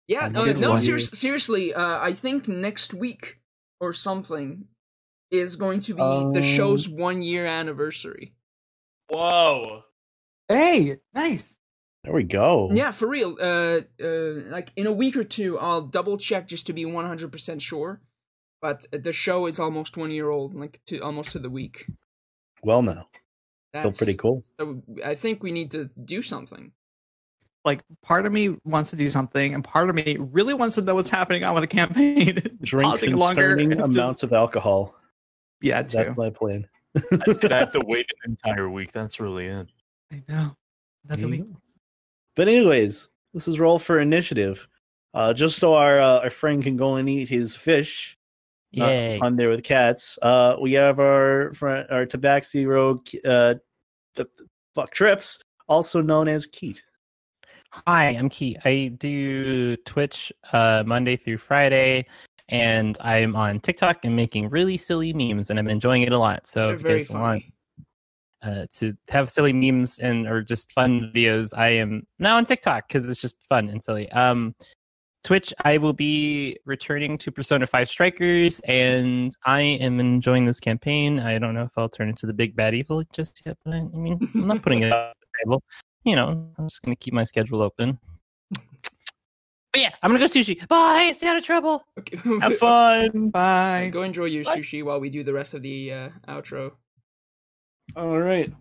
Yeah, 0.06 0.28
no, 0.28 0.40
Almost 0.40 0.60
no 0.60 0.70
one 0.70 0.78
serious, 0.78 1.08
seriously, 1.10 1.72
uh, 1.74 1.98
I 1.98 2.12
think 2.12 2.46
next 2.46 2.92
week 2.94 3.38
or 3.80 3.92
something 3.92 4.66
is 5.30 5.56
going 5.56 5.80
to 5.80 5.94
be 5.94 6.00
the 6.02 6.38
Um, 6.38 6.42
show's 6.42 6.88
one 6.88 7.22
year 7.22 7.46
anniversary. 7.46 8.34
Whoa. 9.08 9.82
Hey, 10.48 10.96
nice. 11.14 11.54
There 12.02 12.12
we 12.12 12.24
go. 12.24 12.68
Yeah, 12.72 12.90
for 12.90 13.08
real. 13.08 13.36
Uh, 13.40 13.80
uh, 14.02 14.50
like 14.50 14.72
in 14.76 14.86
a 14.86 14.92
week 14.92 15.16
or 15.16 15.24
two, 15.24 15.58
I'll 15.58 15.82
double 15.82 16.18
check 16.18 16.46
just 16.48 16.66
to 16.66 16.72
be 16.72 16.84
one 16.84 17.06
hundred 17.06 17.32
percent 17.32 17.62
sure. 17.62 18.00
But 18.60 18.86
the 18.92 19.12
show 19.12 19.46
is 19.46 19.58
almost 19.58 19.96
one 19.96 20.10
year 20.10 20.28
old, 20.28 20.54
like 20.54 20.80
to 20.86 21.00
almost 21.00 21.32
to 21.32 21.38
the 21.38 21.50
week. 21.50 21.86
Well, 22.62 22.82
now. 22.82 23.08
Still 23.76 23.92
pretty 23.92 24.14
cool. 24.16 24.44
so 24.58 24.82
I 25.04 25.16
think 25.16 25.42
we 25.42 25.50
need 25.50 25.72
to 25.72 25.90
do 26.04 26.22
something. 26.22 26.72
Like 27.64 27.82
part 28.02 28.24
of 28.26 28.32
me 28.32 28.56
wants 28.64 28.90
to 28.90 28.96
do 28.96 29.10
something, 29.10 29.54
and 29.54 29.64
part 29.64 29.88
of 29.88 29.96
me 29.96 30.16
really 30.18 30.54
wants 30.54 30.76
to 30.76 30.82
know 30.82 30.94
what's 30.94 31.10
happening 31.10 31.42
on 31.44 31.54
with 31.54 31.62
the 31.62 31.66
campaign. 31.68 32.58
Drink 32.62 32.90
Pausing 32.92 33.16
longer, 33.16 33.56
concerning 33.56 33.70
just- 33.78 33.82
amounts 33.82 34.22
of 34.22 34.32
alcohol. 34.32 34.94
Yeah, 35.62 35.82
That's 35.82 36.16
my 36.16 36.28
plan. 36.30 36.68
That's 37.10 37.42
it. 37.42 37.52
I 37.52 37.58
have 37.58 37.72
to 37.72 37.80
wait 37.86 38.06
an 38.24 38.30
entire 38.32 38.70
week. 38.70 38.92
That's 38.92 39.20
really 39.20 39.46
it. 39.46 39.68
I 40.12 40.22
know. 40.28 40.56
That's 41.04 41.22
a 41.22 41.28
week. 41.28 41.44
But 42.36 42.48
anyways, 42.48 43.08
this 43.32 43.48
is 43.48 43.60
roll 43.60 43.78
for 43.78 44.00
initiative. 44.00 44.66
Uh, 45.12 45.32
just 45.32 45.58
so 45.58 45.74
our 45.74 46.00
uh, 46.00 46.20
our 46.20 46.30
friend 46.30 46.62
can 46.62 46.76
go 46.76 46.96
and 46.96 47.08
eat 47.08 47.28
his 47.28 47.54
fish. 47.54 48.16
not 48.72 48.88
Yay. 48.88 49.18
on 49.20 49.36
there 49.36 49.48
with 49.48 49.62
cats. 49.62 50.18
Uh, 50.20 50.56
we 50.60 50.72
have 50.72 50.98
our 50.98 51.52
friend, 51.54 51.86
our 51.90 52.06
Tabaxi 52.06 52.66
Rogue, 52.66 53.06
uh, 53.24 53.54
the 54.16 54.26
fuck 54.74 54.92
trips, 54.92 55.38
also 55.68 56.00
known 56.00 56.26
as 56.26 56.46
Keat. 56.46 56.82
Hi, 57.86 58.06
I'm 58.10 58.28
Key. 58.28 58.56
I 58.64 58.92
do 58.98 59.76
Twitch 59.78 60.32
uh, 60.52 60.82
Monday 60.86 61.16
through 61.16 61.38
Friday, 61.38 62.06
and 62.48 62.96
I'm 63.00 63.36
on 63.36 63.60
TikTok 63.60 64.04
and 64.04 64.14
making 64.14 64.50
really 64.50 64.76
silly 64.76 65.12
memes, 65.12 65.50
and 65.50 65.58
I'm 65.58 65.68
enjoying 65.68 66.02
it 66.02 66.12
a 66.12 66.18
lot. 66.18 66.46
So 66.46 66.68
They're 66.68 66.74
if 66.74 66.82
you 66.82 66.88
guys 66.88 67.10
want 67.10 67.42
funny. 68.42 68.62
uh, 68.62 68.66
to 68.76 68.94
have 69.10 69.30
silly 69.30 69.52
memes 69.52 69.98
and 69.98 70.26
or 70.26 70.42
just 70.42 70.72
fun 70.72 71.12
videos, 71.14 71.56
I 71.56 71.68
am 71.68 72.06
now 72.18 72.36
on 72.36 72.44
TikTok 72.44 72.88
because 72.88 73.08
it's 73.08 73.20
just 73.20 73.36
fun 73.48 73.68
and 73.68 73.82
silly. 73.82 74.10
Um, 74.12 74.54
Twitch, 75.24 75.54
I 75.64 75.78
will 75.78 75.94
be 75.94 76.58
returning 76.66 77.16
to 77.16 77.32
Persona 77.32 77.66
5 77.66 77.88
Strikers, 77.88 78.60
and 78.60 79.34
I 79.46 79.62
am 79.62 79.98
enjoying 79.98 80.44
this 80.44 80.60
campaign. 80.60 81.18
I 81.18 81.38
don't 81.38 81.54
know 81.54 81.62
if 81.62 81.72
I'll 81.78 81.88
turn 81.88 82.10
into 82.10 82.26
the 82.26 82.34
big 82.34 82.54
bad 82.54 82.74
evil 82.74 83.02
just 83.10 83.40
yet, 83.46 83.56
but 83.64 83.72
I, 83.72 83.78
I 83.78 83.96
mean, 83.96 84.18
I'm 84.34 84.46
not 84.46 84.60
putting 84.62 84.82
it 84.82 84.92
on 84.92 85.12
the 85.18 85.38
table. 85.42 85.62
You 86.04 86.16
know, 86.16 86.28
I'm 86.58 86.68
just 86.68 86.82
going 86.82 86.94
to 86.94 87.00
keep 87.00 87.14
my 87.14 87.24
schedule 87.24 87.62
open. 87.62 87.98
But 89.74 89.80
yeah, 89.80 89.90
I'm 90.04 90.12
going 90.12 90.20
to 90.20 90.28
go 90.28 90.32
sushi. 90.32 90.68
Bye! 90.68 91.10
Stay 91.16 91.26
out 91.26 91.36
of 91.36 91.42
trouble! 91.42 91.84
Okay. 91.98 92.16
Have 92.40 92.56
fun. 92.58 93.30
Bye. 93.30 93.90
Go 93.92 94.02
enjoy 94.02 94.26
your 94.26 94.44
Bye. 94.44 94.58
sushi 94.58 94.84
while 94.84 95.00
we 95.00 95.10
do 95.10 95.24
the 95.24 95.32
rest 95.32 95.52
of 95.52 95.62
the 95.62 95.92
uh, 95.92 96.08
outro. 96.28 96.70
All 97.96 98.20
right. 98.20 98.54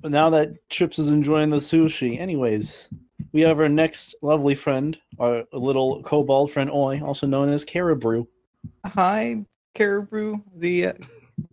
But 0.00 0.12
now 0.12 0.30
that 0.30 0.54
Trips 0.70 1.00
is 1.00 1.08
enjoying 1.08 1.50
the 1.50 1.56
sushi, 1.56 2.20
anyways, 2.20 2.90
we 3.32 3.40
have 3.40 3.58
our 3.58 3.68
next 3.68 4.14
lovely 4.22 4.54
friend, 4.54 4.96
our 5.18 5.42
little 5.52 6.00
kobold 6.04 6.52
friend 6.52 6.70
Oi, 6.70 7.00
also 7.02 7.26
known 7.26 7.48
as 7.48 7.64
Caribou. 7.64 8.24
Hi, 8.86 9.44
Caribou, 9.74 10.36
the 10.56 10.86
uh, 10.86 10.92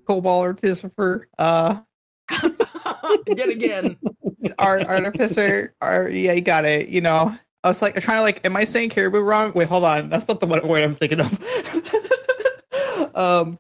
Kobold 0.08 0.44
Artificer, 0.44 1.28
uh, 1.40 1.80
Yet 3.28 3.50
again. 3.50 3.98
art 4.60 4.86
artificer. 4.86 5.74
Or 5.82 6.10
yeah, 6.10 6.34
you 6.34 6.42
got 6.42 6.66
it. 6.66 6.90
You 6.90 7.02
know, 7.02 7.36
I 7.64 7.68
was 7.68 7.82
like 7.82 7.96
I'm 7.96 8.02
trying 8.02 8.18
to 8.18 8.24
like, 8.24 8.46
am 8.46 8.56
I 8.56 8.64
saying 8.64 8.90
Caribou 8.90 9.20
wrong? 9.20 9.52
Wait, 9.54 9.68
hold 9.68 9.84
on, 9.84 10.10
that's 10.10 10.28
not 10.28 10.40
the 10.40 10.48
one 10.48 10.68
word 10.68 10.84
I'm 10.84 10.96
thinking 10.96 11.20
of. 11.20 13.16
um, 13.16 13.60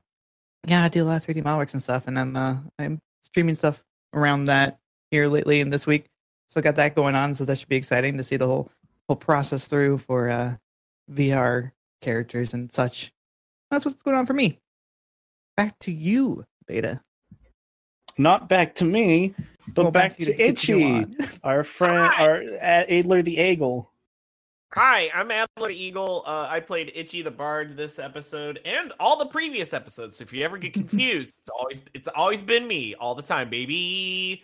yeah, 0.68 0.84
I 0.84 0.90
do 0.90 1.04
a 1.04 1.06
lot 1.06 1.18
of 1.18 1.36
3D 1.36 1.44
model 1.44 1.60
works 1.60 1.74
and 1.74 1.84
stuff, 1.84 2.08
and 2.08 2.18
I'm 2.18 2.36
uh, 2.36 2.58
I'm 2.80 3.00
streaming 3.24 3.56
stuff 3.56 3.84
around 4.14 4.46
that 4.46 4.80
here 5.12 5.28
lately 5.28 5.62
and 5.62 5.72
this 5.72 5.86
week. 5.86 6.06
So 6.50 6.60
I 6.60 6.64
got 6.64 6.76
that 6.76 6.96
going 6.96 7.16
on. 7.16 7.34
So 7.36 7.46
that 7.46 7.58
should 7.58 7.70
be 7.70 7.78
exciting 7.78 8.18
to 8.18 8.24
see 8.24 8.38
the 8.38 8.48
whole 8.48 8.70
whole 9.08 9.16
process 9.16 9.68
through 9.68 10.00
for 10.00 10.30
uh, 10.30 10.56
VR 11.12 11.72
characters 12.02 12.54
and 12.54 12.72
such. 12.72 13.12
That's 13.70 13.86
what's 13.86 14.02
going 14.02 14.18
on 14.18 14.26
for 14.26 14.34
me. 14.34 14.60
Back 15.58 15.78
to 15.80 15.92
you, 15.92 16.46
Beta. 16.68 17.02
Not 18.18 18.50
back 18.50 18.76
to 18.76 18.86
me, 18.86 19.34
but 19.70 19.84
Well, 19.84 19.92
back, 19.92 20.20
you 20.20 20.26
to 20.26 20.34
continue 20.34 21.08
Itchy, 21.08 21.40
our 21.44 21.64
friend, 21.64 22.14
our 22.18 22.42
uh, 22.42 22.86
Adler 22.90 23.22
the 23.22 23.40
Eagle. 23.40 23.91
Hi, 24.76 25.12
I'm 25.14 25.32
Adler 25.32 25.70
Eagle. 25.70 26.24
Uh, 26.26 26.48
I 26.50 26.62
played 26.62 26.94
Itchy 26.96 27.22
the 27.22 27.30
Bard 27.30 27.76
this 27.76 28.00
episode 28.00 28.62
and 28.64 28.94
all 29.02 29.18
the 29.18 29.26
previous 29.26 29.74
episodes. 29.74 30.18
So 30.18 30.22
if 30.22 30.32
you 30.32 30.46
ever 30.46 30.58
get 30.58 30.72
confused, 30.74 31.36
it's 31.40 31.50
always 31.50 31.82
it's 31.94 32.08
always 32.08 32.42
been 32.42 32.66
me 32.70 32.96
all 32.96 33.14
the 33.14 33.22
time, 33.22 33.50
baby. 33.50 34.44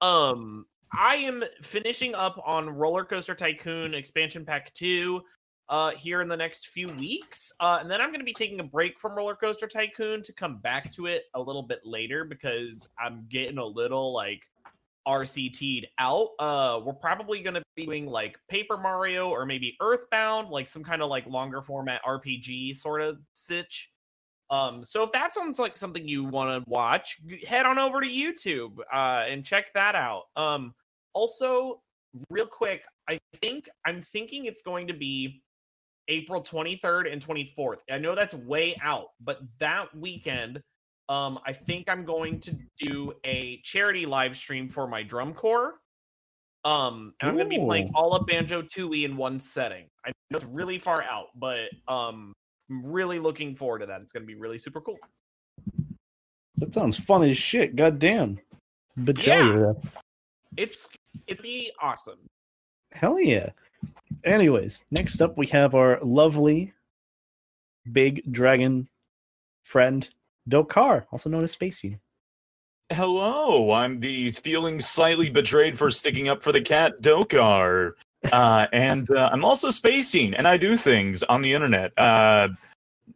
Um, 0.00 0.66
I 0.92 1.14
am 1.14 1.44
finishing 1.62 2.12
up 2.16 2.42
on 2.44 2.68
Roller 2.68 3.04
Coaster 3.04 3.36
Tycoon 3.36 3.94
Expansion 3.94 4.44
Pack 4.44 4.74
Two. 4.74 5.22
Uh, 5.68 5.90
here 5.90 6.22
in 6.22 6.28
the 6.28 6.36
next 6.36 6.68
few 6.68 6.88
weeks, 6.88 7.52
uh, 7.60 7.76
and 7.78 7.90
then 7.90 8.00
I'm 8.00 8.08
going 8.08 8.20
to 8.20 8.24
be 8.24 8.32
taking 8.32 8.58
a 8.58 8.64
break 8.64 8.98
from 8.98 9.12
Roller 9.12 9.34
Coaster 9.34 9.68
Tycoon 9.68 10.22
to 10.22 10.32
come 10.32 10.56
back 10.60 10.90
to 10.94 11.04
it 11.04 11.24
a 11.34 11.40
little 11.40 11.62
bit 11.62 11.80
later 11.84 12.24
because 12.24 12.88
I'm 12.98 13.26
getting 13.28 13.58
a 13.58 13.64
little 13.66 14.14
like 14.14 14.40
RCT'd 15.06 15.86
out. 15.98 16.30
Uh, 16.38 16.80
we're 16.84 16.92
probably 16.92 17.42
going 17.42 17.54
to 17.54 17.62
be 17.76 17.84
doing 17.84 18.06
like 18.06 18.38
Paper 18.48 18.76
Mario 18.76 19.30
or 19.30 19.46
maybe 19.46 19.76
Earthbound, 19.80 20.50
like 20.50 20.68
some 20.68 20.84
kind 20.84 21.02
of 21.02 21.08
like 21.08 21.26
longer 21.26 21.62
format 21.62 22.02
RPG 22.04 22.76
sort 22.76 23.00
of 23.00 23.18
sitch. 23.32 23.90
Um, 24.50 24.82
so 24.82 25.02
if 25.02 25.12
that 25.12 25.34
sounds 25.34 25.58
like 25.58 25.76
something 25.76 26.08
you 26.08 26.24
want 26.24 26.64
to 26.64 26.70
watch, 26.70 27.18
head 27.46 27.66
on 27.66 27.78
over 27.78 28.00
to 28.00 28.06
YouTube 28.06 28.78
uh, 28.92 29.24
and 29.28 29.44
check 29.44 29.72
that 29.74 29.94
out. 29.94 30.24
Um, 30.36 30.74
also, 31.12 31.82
real 32.30 32.46
quick, 32.46 32.82
I 33.08 33.18
think 33.40 33.68
I'm 33.86 34.02
thinking 34.02 34.46
it's 34.46 34.62
going 34.62 34.86
to 34.86 34.94
be 34.94 35.42
April 36.08 36.42
23rd 36.42 37.12
and 37.12 37.24
24th. 37.24 37.78
I 37.90 37.98
know 37.98 38.14
that's 38.14 38.34
way 38.34 38.76
out, 38.82 39.08
but 39.20 39.40
that 39.58 39.94
weekend, 39.94 40.62
um, 41.08 41.38
I 41.46 41.52
think 41.52 41.88
I'm 41.88 42.04
going 42.04 42.40
to 42.40 42.56
do 42.78 43.12
a 43.24 43.60
charity 43.64 44.06
live 44.06 44.36
stream 44.36 44.68
for 44.68 44.86
my 44.86 45.02
drum 45.02 45.34
corps. 45.34 45.74
Um, 46.64 47.14
and 47.20 47.30
I'm 47.30 47.36
going 47.36 47.48
to 47.48 47.56
be 47.56 47.64
playing 47.64 47.90
all 47.94 48.14
of 48.14 48.26
Banjo 48.26 48.62
Tooie 48.62 49.04
in 49.04 49.16
one 49.16 49.40
setting. 49.40 49.86
I 50.04 50.12
know 50.30 50.38
it's 50.38 50.46
really 50.46 50.78
far 50.78 51.02
out, 51.02 51.28
but 51.36 51.68
um, 51.86 52.34
I'm 52.68 52.84
really 52.84 53.18
looking 53.18 53.54
forward 53.54 53.78
to 53.80 53.86
that. 53.86 54.02
It's 54.02 54.12
going 54.12 54.22
to 54.22 54.26
be 54.26 54.34
really 54.34 54.58
super 54.58 54.80
cool. 54.80 54.98
That 56.56 56.74
sounds 56.74 56.98
fun 56.98 57.22
as 57.22 57.38
shit. 57.38 57.76
Goddamn. 57.76 58.38
But 58.96 59.24
Yeah. 59.24 59.72
It's 60.56 60.88
it'd 61.28 61.42
be 61.42 61.70
awesome. 61.80 62.18
Hell 62.92 63.20
yeah. 63.20 63.50
Anyways, 64.24 64.82
next 64.90 65.22
up 65.22 65.38
we 65.38 65.46
have 65.48 65.74
our 65.74 66.00
lovely 66.02 66.72
big 67.92 68.32
dragon 68.32 68.88
friend, 69.62 70.08
Dokar, 70.48 71.04
also 71.12 71.28
known 71.28 71.44
as 71.44 71.54
Spacey. 71.54 71.98
Hello, 72.90 73.72
I'm 73.72 74.00
the 74.00 74.30
feeling 74.30 74.80
slightly 74.80 75.28
betrayed 75.28 75.76
for 75.76 75.90
sticking 75.90 76.28
up 76.28 76.42
for 76.42 76.52
the 76.52 76.60
cat 76.62 77.02
Dokar. 77.02 77.92
Uh, 78.32 78.66
and 78.72 79.10
uh, 79.10 79.28
I'm 79.30 79.44
also 79.44 79.70
spacing, 79.70 80.34
and 80.34 80.48
I 80.48 80.56
do 80.56 80.76
things 80.76 81.22
on 81.22 81.42
the 81.42 81.52
internet. 81.52 81.96
Uh, 81.98 82.48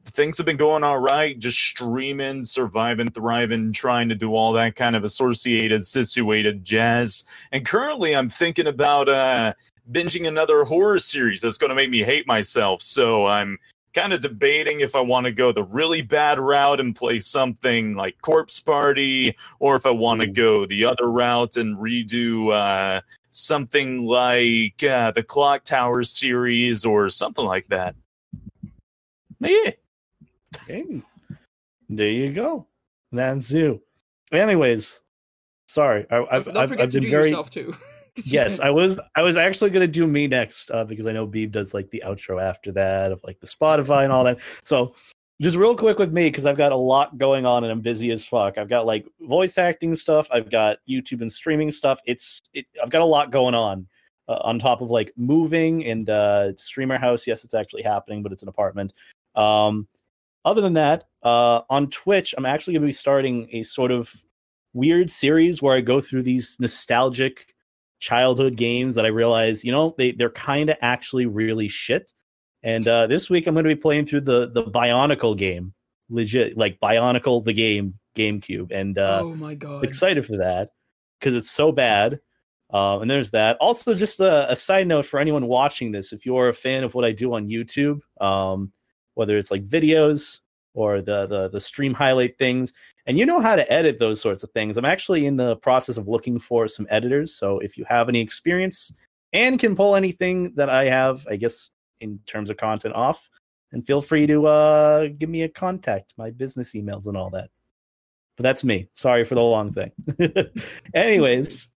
things 0.04 0.36
have 0.36 0.46
been 0.46 0.56
going 0.56 0.84
all 0.84 0.98
right, 0.98 1.38
just 1.38 1.58
streaming, 1.58 2.44
surviving, 2.44 3.10
thriving, 3.10 3.72
trying 3.72 4.08
to 4.10 4.14
do 4.14 4.34
all 4.34 4.52
that 4.52 4.76
kind 4.76 4.94
of 4.94 5.04
associated, 5.04 5.86
situated 5.86 6.64
jazz. 6.64 7.24
And 7.50 7.64
currently, 7.64 8.14
I'm 8.14 8.28
thinking 8.28 8.66
about 8.66 9.08
uh, 9.08 9.54
binging 9.90 10.28
another 10.28 10.64
horror 10.64 10.98
series 10.98 11.40
that's 11.40 11.58
going 11.58 11.70
to 11.70 11.74
make 11.74 11.90
me 11.90 12.02
hate 12.02 12.26
myself. 12.26 12.82
So 12.82 13.26
I'm 13.26 13.58
kind 13.94 14.12
of 14.12 14.20
debating 14.20 14.80
if 14.80 14.94
I 14.94 15.00
want 15.00 15.24
to 15.24 15.32
go 15.32 15.52
the 15.52 15.64
really 15.64 16.02
bad 16.02 16.38
route 16.38 16.80
and 16.80 16.94
play 16.94 17.18
something 17.18 17.94
like 17.94 18.20
Corpse 18.22 18.60
Party, 18.60 19.36
or 19.58 19.76
if 19.76 19.86
I 19.86 19.90
want 19.90 20.20
to 20.20 20.26
go 20.26 20.66
the 20.66 20.84
other 20.84 21.10
route 21.10 21.56
and 21.56 21.76
redo 21.76 22.52
uh, 22.52 23.00
something 23.30 24.04
like 24.04 24.82
uh, 24.82 25.10
the 25.10 25.22
Clock 25.22 25.64
Tower 25.64 26.02
series 26.02 26.84
or 26.84 27.08
something 27.08 27.44
like 27.44 27.66
that. 27.68 27.94
Yeah. 29.40 29.72
Hey, 30.66 31.02
there 31.88 32.10
you 32.10 32.32
go. 32.32 32.66
That's 33.10 33.50
you. 33.50 33.82
Anyways, 34.30 35.00
sorry, 35.66 36.06
I, 36.10 36.24
I've, 36.30 36.44
Don't 36.46 36.56
I've, 36.56 36.68
forget 36.68 36.84
I've 36.84 36.90
to 36.92 37.00
been 37.00 37.04
do 37.04 37.10
very 37.10 37.24
yourself 37.28 37.50
too. 37.50 37.76
yes. 38.24 38.60
I 38.60 38.70
was 38.70 38.98
I 39.14 39.22
was 39.22 39.36
actually 39.36 39.70
gonna 39.70 39.86
do 39.86 40.06
me 40.06 40.26
next 40.26 40.70
uh, 40.70 40.84
because 40.84 41.06
I 41.06 41.12
know 41.12 41.26
Beeb 41.26 41.52
does 41.52 41.74
like 41.74 41.90
the 41.90 42.02
outro 42.06 42.42
after 42.42 42.72
that 42.72 43.12
of 43.12 43.22
like 43.24 43.40
the 43.40 43.46
Spotify 43.46 44.04
and 44.04 44.12
all 44.12 44.24
that. 44.24 44.40
So 44.64 44.94
just 45.40 45.56
real 45.56 45.76
quick 45.76 45.98
with 45.98 46.12
me 46.12 46.28
because 46.28 46.46
I've 46.46 46.56
got 46.56 46.72
a 46.72 46.76
lot 46.76 47.18
going 47.18 47.44
on 47.46 47.64
and 47.64 47.72
I'm 47.72 47.80
busy 47.80 48.12
as 48.12 48.24
fuck. 48.24 48.58
I've 48.58 48.68
got 48.68 48.86
like 48.86 49.06
voice 49.20 49.58
acting 49.58 49.94
stuff. 49.94 50.28
I've 50.30 50.50
got 50.50 50.78
YouTube 50.88 51.20
and 51.20 51.32
streaming 51.32 51.72
stuff. 51.72 52.00
It's 52.06 52.42
it, 52.54 52.66
I've 52.82 52.90
got 52.90 53.02
a 53.02 53.06
lot 53.06 53.32
going 53.32 53.54
on 53.54 53.86
uh, 54.28 54.38
on 54.42 54.58
top 54.58 54.82
of 54.82 54.90
like 54.90 55.12
moving 55.16 55.84
and 55.86 56.08
uh, 56.08 56.54
streamer 56.56 56.98
house. 56.98 57.26
Yes, 57.26 57.44
it's 57.44 57.54
actually 57.54 57.82
happening, 57.82 58.22
but 58.22 58.32
it's 58.32 58.42
an 58.42 58.48
apartment. 58.48 58.92
Um, 59.34 59.88
other 60.44 60.60
than 60.60 60.74
that, 60.74 61.04
uh, 61.22 61.62
on 61.70 61.88
Twitch, 61.90 62.34
I'm 62.36 62.46
actually 62.46 62.74
going 62.74 62.82
to 62.82 62.88
be 62.88 62.92
starting 62.92 63.48
a 63.52 63.62
sort 63.62 63.90
of 63.90 64.12
weird 64.74 65.10
series 65.10 65.62
where 65.62 65.76
I 65.76 65.80
go 65.80 66.00
through 66.00 66.22
these 66.22 66.56
nostalgic 66.58 67.51
childhood 68.02 68.56
games 68.56 68.96
that 68.96 69.06
I 69.06 69.08
realize, 69.08 69.64
you 69.64 69.72
know, 69.72 69.94
they 69.96 70.12
they're 70.12 70.28
kind 70.30 70.68
of 70.68 70.76
actually 70.82 71.26
really 71.26 71.68
shit. 71.68 72.12
And 72.62 72.86
uh, 72.86 73.06
this 73.06 73.30
week 73.30 73.46
I'm 73.46 73.54
going 73.54 73.64
to 73.64 73.74
be 73.74 73.80
playing 73.80 74.06
through 74.06 74.22
the 74.22 74.50
the 74.50 74.64
Bionicle 74.64 75.38
game, 75.38 75.72
legit 76.10 76.58
like 76.58 76.80
Bionicle 76.80 77.42
the 77.44 77.54
game 77.54 77.94
GameCube, 78.14 78.72
and 78.72 78.98
uh, 78.98 79.20
oh 79.22 79.34
my 79.34 79.54
god! 79.54 79.84
excited 79.84 80.26
for 80.26 80.38
that 80.38 80.70
because 81.18 81.34
it's 81.34 81.50
so 81.50 81.72
bad. 81.72 82.20
Uh, 82.72 83.00
and 83.00 83.10
there's 83.10 83.32
that. 83.32 83.58
Also, 83.60 83.94
just 83.94 84.18
a, 84.18 84.50
a, 84.50 84.56
side 84.56 84.86
note 84.86 85.04
for 85.04 85.20
anyone 85.20 85.46
watching 85.46 85.92
this: 85.92 86.12
if 86.12 86.26
you're 86.26 86.48
a 86.48 86.54
fan 86.54 86.84
of 86.84 86.94
what 86.94 87.04
I 87.04 87.12
do 87.12 87.34
on 87.34 87.48
YouTube, 87.48 88.00
um, 88.20 88.72
whether 89.14 89.36
it's 89.36 89.50
like 89.50 89.68
videos 89.68 90.38
or 90.74 91.02
the, 91.02 91.26
the 91.26 91.48
the 91.50 91.60
stream 91.60 91.94
highlight 91.94 92.38
things, 92.38 92.72
and 93.06 93.18
you 93.18 93.26
know 93.26 93.40
how 93.40 93.56
to 93.56 93.72
edit 93.72 93.98
those 93.98 94.20
sorts 94.20 94.42
of 94.42 94.50
things, 94.52 94.76
I'm 94.76 94.84
actually 94.84 95.26
in 95.26 95.36
the 95.36 95.56
process 95.56 95.96
of 95.96 96.08
looking 96.08 96.38
for 96.38 96.68
some 96.68 96.86
editors. 96.90 97.34
So 97.34 97.58
if 97.58 97.76
you 97.76 97.84
have 97.88 98.08
any 98.08 98.20
experience 98.20 98.92
and 99.32 99.58
can 99.58 99.74
pull 99.74 99.96
anything 99.96 100.52
that 100.54 100.68
I 100.68 100.84
have, 100.84 101.26
I 101.28 101.36
guess 101.36 101.70
in 102.00 102.18
terms 102.26 102.50
of 102.50 102.56
content 102.56 102.94
off, 102.94 103.28
and 103.72 103.86
feel 103.86 104.02
free 104.02 104.26
to 104.26 104.46
uh, 104.46 105.08
give 105.18 105.30
me 105.30 105.42
a 105.42 105.48
contact, 105.48 106.12
my 106.16 106.30
business 106.30 106.72
emails 106.74 107.06
and 107.06 107.16
all 107.16 107.30
that. 107.30 107.50
But 108.36 108.44
that's 108.44 108.64
me. 108.64 108.88
Sorry 108.92 109.24
for 109.24 109.34
the 109.34 109.40
long 109.40 109.72
thing. 109.72 109.92
Anyways, 110.94 111.70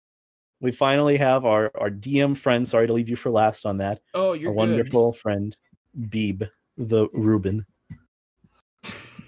we 0.60 0.73
finally 0.73 1.17
have 1.18 1.44
our 1.44 1.70
our 1.78 1.91
DM 1.91 2.36
friend. 2.36 2.67
Sorry 2.67 2.86
to 2.86 2.92
leave 2.92 3.09
you 3.09 3.17
for 3.17 3.31
last 3.31 3.65
on 3.67 3.78
that. 3.78 4.01
Oh, 4.15 4.33
you're 4.33 4.51
our 4.51 4.55
good. 4.55 4.59
wonderful 4.59 5.12
friend, 5.12 5.57
Beeb 6.09 6.49
the 6.76 7.09
Reuben. 7.12 7.67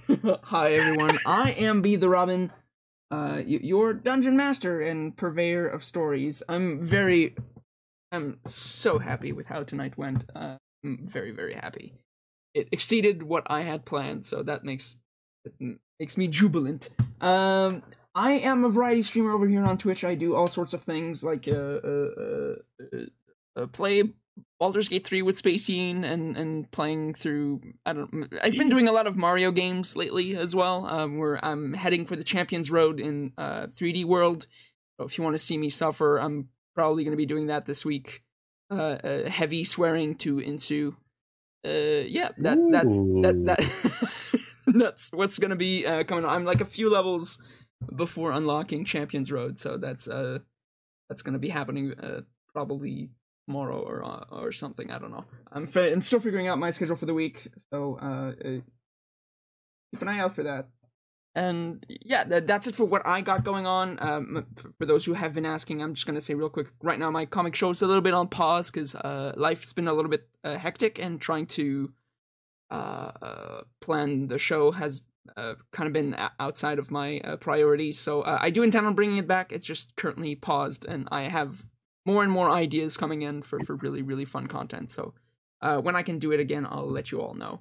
Hi 0.45 0.73
everyone, 0.73 1.19
I 1.25 1.53
am 1.53 1.81
B 1.81 1.97
the 1.97 2.09
Robin, 2.09 2.51
uh, 3.11 3.41
your 3.47 3.95
dungeon 3.95 4.37
master 4.37 4.83
and 4.83 5.17
purveyor 5.17 5.67
of 5.67 5.83
stories. 5.83 6.43
I'm 6.49 6.83
very, 6.83 7.35
I'm 8.13 8.39
so 8.45 8.99
happy 8.99 9.33
with 9.33 9.47
how 9.47 9.63
tonight 9.63 9.97
went. 9.97 10.27
Uh, 10.35 10.57
I'm 10.85 11.07
very 11.07 11.31
very 11.31 11.55
happy. 11.55 11.95
It 12.53 12.69
exceeded 12.71 13.23
what 13.23 13.45
I 13.47 13.63
had 13.63 13.87
planned, 13.87 14.27
so 14.27 14.43
that 14.43 14.65
makes 14.65 14.97
it 15.45 15.79
makes 15.99 16.19
me 16.19 16.29
jubilant. 16.29 16.91
Um, 17.21 17.83
I 18.15 18.33
am 18.33 18.65
a 18.65 18.69
variety 18.69 19.03
streamer 19.03 19.33
over 19.33 19.49
here 19.49 19.65
on 19.65 19.79
Twitch. 19.79 20.05
I 20.05 20.17
do 20.17 20.35
all 20.35 20.49
sorts 20.49 20.75
of 20.75 20.83
things 20.83 21.25
like 21.25 21.49
uh, 21.49 21.53
uh, 21.53 22.11
uh, 22.21 22.55
uh, 22.83 23.07
uh 23.57 23.67
play 23.69 24.03
Baldur's 24.61 24.89
Gate 24.89 25.05
3 25.05 25.23
with 25.23 25.41
Spacine 25.41 26.05
and 26.05 26.37
and 26.37 26.71
playing 26.71 27.15
through 27.15 27.61
I 27.85 27.93
don't 27.93 28.33
I've 28.43 28.53
been 28.53 28.69
doing 28.69 28.89
a 28.89 28.93
lot 28.93 29.07
of 29.07 29.17
Mario 29.17 29.51
games 29.51 29.97
lately 29.97 30.37
as 30.37 30.55
well. 30.55 30.87
Um 30.87 31.19
where 31.19 31.45
I'm 31.45 31.75
heading 31.75 32.07
for 32.07 32.17
the 32.17 32.25
Champions 32.25 32.71
Road 32.71 33.01
in 33.01 33.33
uh 33.37 33.67
3D 33.67 34.05
World. 34.05 34.47
So 34.97 35.07
if 35.07 35.19
you 35.19 35.25
want 35.25 35.35
to 35.35 35.39
see 35.39 35.59
me 35.59 35.71
suffer, 35.71 36.19
I'm 36.19 36.49
probably 36.75 37.05
going 37.05 37.13
to 37.13 37.17
be 37.17 37.27
doing 37.27 37.49
that 37.49 37.67
this 37.67 37.85
week. 37.85 38.23
Uh, 38.71 38.97
uh 39.03 39.29
heavy 39.29 39.65
swearing 39.65 40.15
to 40.17 40.39
ensue. 40.39 40.97
Uh 41.67 42.07
yeah, 42.07 42.31
that 42.39 42.59
that's 42.71 42.97
that 42.97 43.43
that 43.47 44.41
that's 44.67 45.11
what's 45.13 45.39
going 45.39 45.51
to 45.51 45.57
be 45.57 45.85
uh 45.85 46.05
coming 46.05 46.25
on. 46.25 46.31
I'm 46.31 46.45
like 46.45 46.61
a 46.61 46.67
few 46.67 46.91
levels 46.91 47.39
before 47.95 48.31
unlocking 48.31 48.85
Champions 48.85 49.33
Road, 49.33 49.59
so 49.59 49.79
that's 49.79 50.07
uh 50.07 50.39
that's 51.09 51.23
going 51.23 51.33
to 51.33 51.39
be 51.41 51.49
happening 51.49 51.93
uh 52.01 52.21
probably 52.53 53.11
tomorrow 53.47 53.81
or 53.81 54.05
uh, 54.05 54.25
or 54.31 54.53
something. 54.53 54.91
I 54.91 54.99
don't 54.99 55.11
know. 55.11 55.25
I'm 55.53 55.67
fi- 55.67 55.93
I'm 55.93 56.03
still 56.03 56.21
figuring 56.21 56.49
out 56.49 56.59
my 56.59 56.71
schedule 56.71 56.97
for 56.97 57.07
the 57.07 57.15
week, 57.15 57.49
so 57.71 57.99
uh, 58.01 58.33
uh, 58.47 58.61
keep 59.93 60.03
an 60.03 60.09
eye 60.09 60.19
out 60.19 60.35
for 60.35 60.45
that. 60.45 60.69
And 61.37 61.85
yeah, 61.89 62.23
that, 62.25 62.47
that's 62.47 62.69
it 62.69 62.77
for 62.77 62.85
what 62.85 63.05
I 63.05 63.21
got 63.21 63.43
going 63.43 63.67
on. 63.67 63.99
Um, 64.01 64.47
for, 64.79 64.87
those 64.87 65.05
who 65.05 65.15
have 65.15 65.35
been 65.35 65.45
asking, 65.45 65.83
I'm 65.83 65.95
just 65.95 66.07
gonna 66.07 66.21
say 66.21 66.35
real 66.35 66.49
quick. 66.49 66.69
Right 66.83 66.99
now, 66.99 67.11
my 67.11 67.27
comic 67.27 67.57
show 67.57 67.71
is 67.71 67.83
a 67.83 67.87
little 67.87 68.03
bit 68.03 68.15
on 68.15 68.29
pause 68.29 68.71
because 68.71 68.95
uh, 68.95 69.33
life's 69.37 69.73
been 69.73 69.89
a 69.89 69.93
little 69.93 70.11
bit 70.11 70.29
uh, 70.45 70.57
hectic, 70.57 70.99
and 70.99 71.21
trying 71.21 71.47
to 71.47 71.93
uh, 72.71 73.11
uh, 73.21 73.61
plan 73.81 74.29
the 74.29 74.39
show 74.39 74.71
has 74.71 75.03
uh, 75.37 75.55
kind 75.73 75.87
of 75.89 75.93
been 75.93 76.15
o- 76.15 76.29
outside 76.39 76.79
of 76.79 76.91
my 76.91 77.19
uh, 77.21 77.37
priorities. 77.37 77.99
So 77.99 78.23
uh, 78.23 78.39
I 78.41 78.51
do 78.51 78.63
intend 78.63 78.87
on 78.87 78.95
bringing 78.95 79.19
it 79.19 79.27
back. 79.27 79.53
It's 79.53 79.67
just 79.67 79.97
currently 79.97 80.37
paused, 80.37 80.85
and 80.85 81.09
I 81.11 81.23
have 81.23 81.65
more 82.07 82.23
and 82.23 82.33
more 82.33 82.51
ideas 82.51 82.97
coming 82.97 83.23
in 83.23 83.43
for 83.43 83.61
for 83.61 83.77
really 83.77 84.03
really 84.03 84.25
fun 84.25 84.47
content. 84.47 84.91
So 84.91 85.15
uh, 85.61 85.79
when 85.79 85.97
I 85.97 86.03
can 86.03 86.19
do 86.19 86.33
it 86.33 86.41
again, 86.41 86.67
I'll 86.67 86.91
let 86.91 87.11
you 87.11 87.21
all 87.21 87.35
know. 87.35 87.61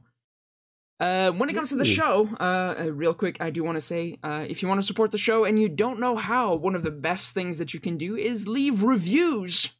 Uh, 0.99 1.31
when 1.31 1.49
it 1.49 1.53
comes 1.53 1.69
to 1.69 1.75
the 1.75 1.83
show, 1.83 2.29
uh, 2.39 2.75
uh, 2.79 2.91
real 2.93 3.13
quick, 3.13 3.37
I 3.41 3.49
do 3.49 3.63
want 3.63 3.75
to 3.75 3.81
say 3.81 4.19
uh, 4.23 4.45
if 4.47 4.61
you 4.61 4.69
want 4.69 4.79
to 4.79 4.87
support 4.87 5.11
the 5.11 5.17
show 5.17 5.43
and 5.43 5.59
you 5.59 5.67
don't 5.67 5.99
know 5.99 6.15
how, 6.15 6.55
one 6.55 6.75
of 6.75 6.83
the 6.83 6.91
best 6.91 7.33
things 7.33 7.57
that 7.57 7.73
you 7.73 7.79
can 7.79 7.97
do 7.97 8.15
is 8.15 8.47
leave 8.47 8.83
reviews 8.83 9.73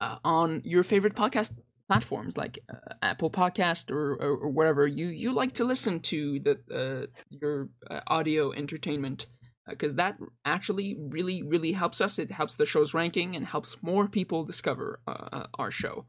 uh, 0.00 0.18
on 0.24 0.60
your 0.64 0.84
favorite 0.84 1.16
podcast 1.16 1.52
platforms 1.88 2.36
like 2.36 2.58
uh, 2.72 2.94
Apple 3.02 3.30
Podcast 3.30 3.90
or, 3.90 4.14
or, 4.14 4.36
or 4.36 4.48
wherever 4.50 4.86
you, 4.86 5.08
you 5.08 5.32
like 5.32 5.52
to 5.54 5.64
listen 5.64 5.98
to 6.00 6.38
the 6.38 6.60
uh, 6.72 7.06
your 7.30 7.68
uh, 7.90 8.00
audio 8.06 8.52
entertainment 8.52 9.26
because 9.68 9.94
that 9.94 10.18
actually 10.44 10.96
really 10.98 11.42
really 11.42 11.72
helps 11.72 12.00
us. 12.00 12.18
It 12.18 12.30
helps 12.30 12.56
the 12.56 12.66
show's 12.66 12.94
ranking 12.94 13.36
and 13.36 13.46
helps 13.46 13.82
more 13.82 14.08
people 14.08 14.44
discover 14.44 15.00
uh, 15.06 15.28
uh, 15.32 15.46
our 15.58 15.70
show. 15.70 16.06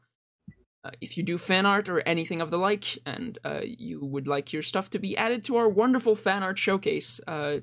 Uh, 0.86 0.92
if 1.00 1.18
you 1.18 1.24
do 1.24 1.38
fan 1.38 1.66
art 1.66 1.88
or 1.88 2.02
anything 2.02 2.42
of 2.42 2.50
the 2.50 2.58
like, 2.58 2.98
and 3.06 3.40
uh, 3.46 3.62
you 3.64 4.04
would 4.04 4.28
like 4.28 4.52
your 4.52 4.62
stuff 4.62 4.90
to 4.90 5.00
be 5.00 5.16
added 5.16 5.44
to 5.46 5.56
our 5.56 5.70
wonderful 5.70 6.14
fan 6.14 6.44
art 6.44 6.58
showcase, 6.58 7.22
uh, 7.26 7.60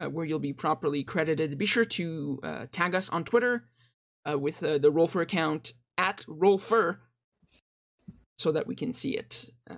uh, 0.00 0.08
where 0.08 0.24
you'll 0.24 0.38
be 0.38 0.54
properly 0.54 1.04
credited, 1.04 1.58
be 1.58 1.66
sure 1.66 1.84
to 1.84 2.38
uh, 2.42 2.66
tag 2.72 2.94
us 2.94 3.10
on 3.10 3.24
Twitter 3.24 3.68
uh, 4.28 4.38
with 4.38 4.62
uh, 4.62 4.78
the 4.78 4.90
Rollfer 4.90 5.22
account 5.22 5.74
at 5.98 6.24
Rollfer, 6.26 6.98
so 8.38 8.50
that 8.52 8.66
we 8.66 8.74
can 8.74 8.94
see 8.94 9.10
it. 9.10 9.50
Uh, 9.70 9.76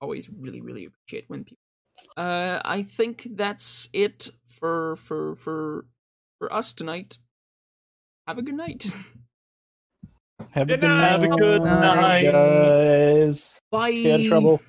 always 0.00 0.30
really 0.30 0.60
really 0.60 0.86
appreciate 0.86 1.24
when 1.28 1.44
people. 1.44 1.65
Uh, 2.16 2.60
I 2.64 2.82
think 2.82 3.28
that's 3.32 3.88
it 3.92 4.30
for 4.44 4.96
for 4.96 5.36
for 5.36 5.84
for 6.38 6.52
us 6.52 6.72
tonight. 6.72 7.18
Have 8.26 8.38
a 8.38 8.42
good 8.42 8.54
night. 8.56 8.84
Have 10.52 10.70
a 10.70 10.76
good 10.76 10.80
night. 10.82 10.88
night, 10.88 11.10
Have 11.10 11.22
a 11.22 11.28
good 11.28 11.62
Night. 11.62 12.24
night. 12.24 12.32
guys. 12.32 13.60
Bye. 13.70 13.90
Stay 13.92 14.12
out 14.14 14.20
of 14.20 14.26
trouble. 14.26 14.60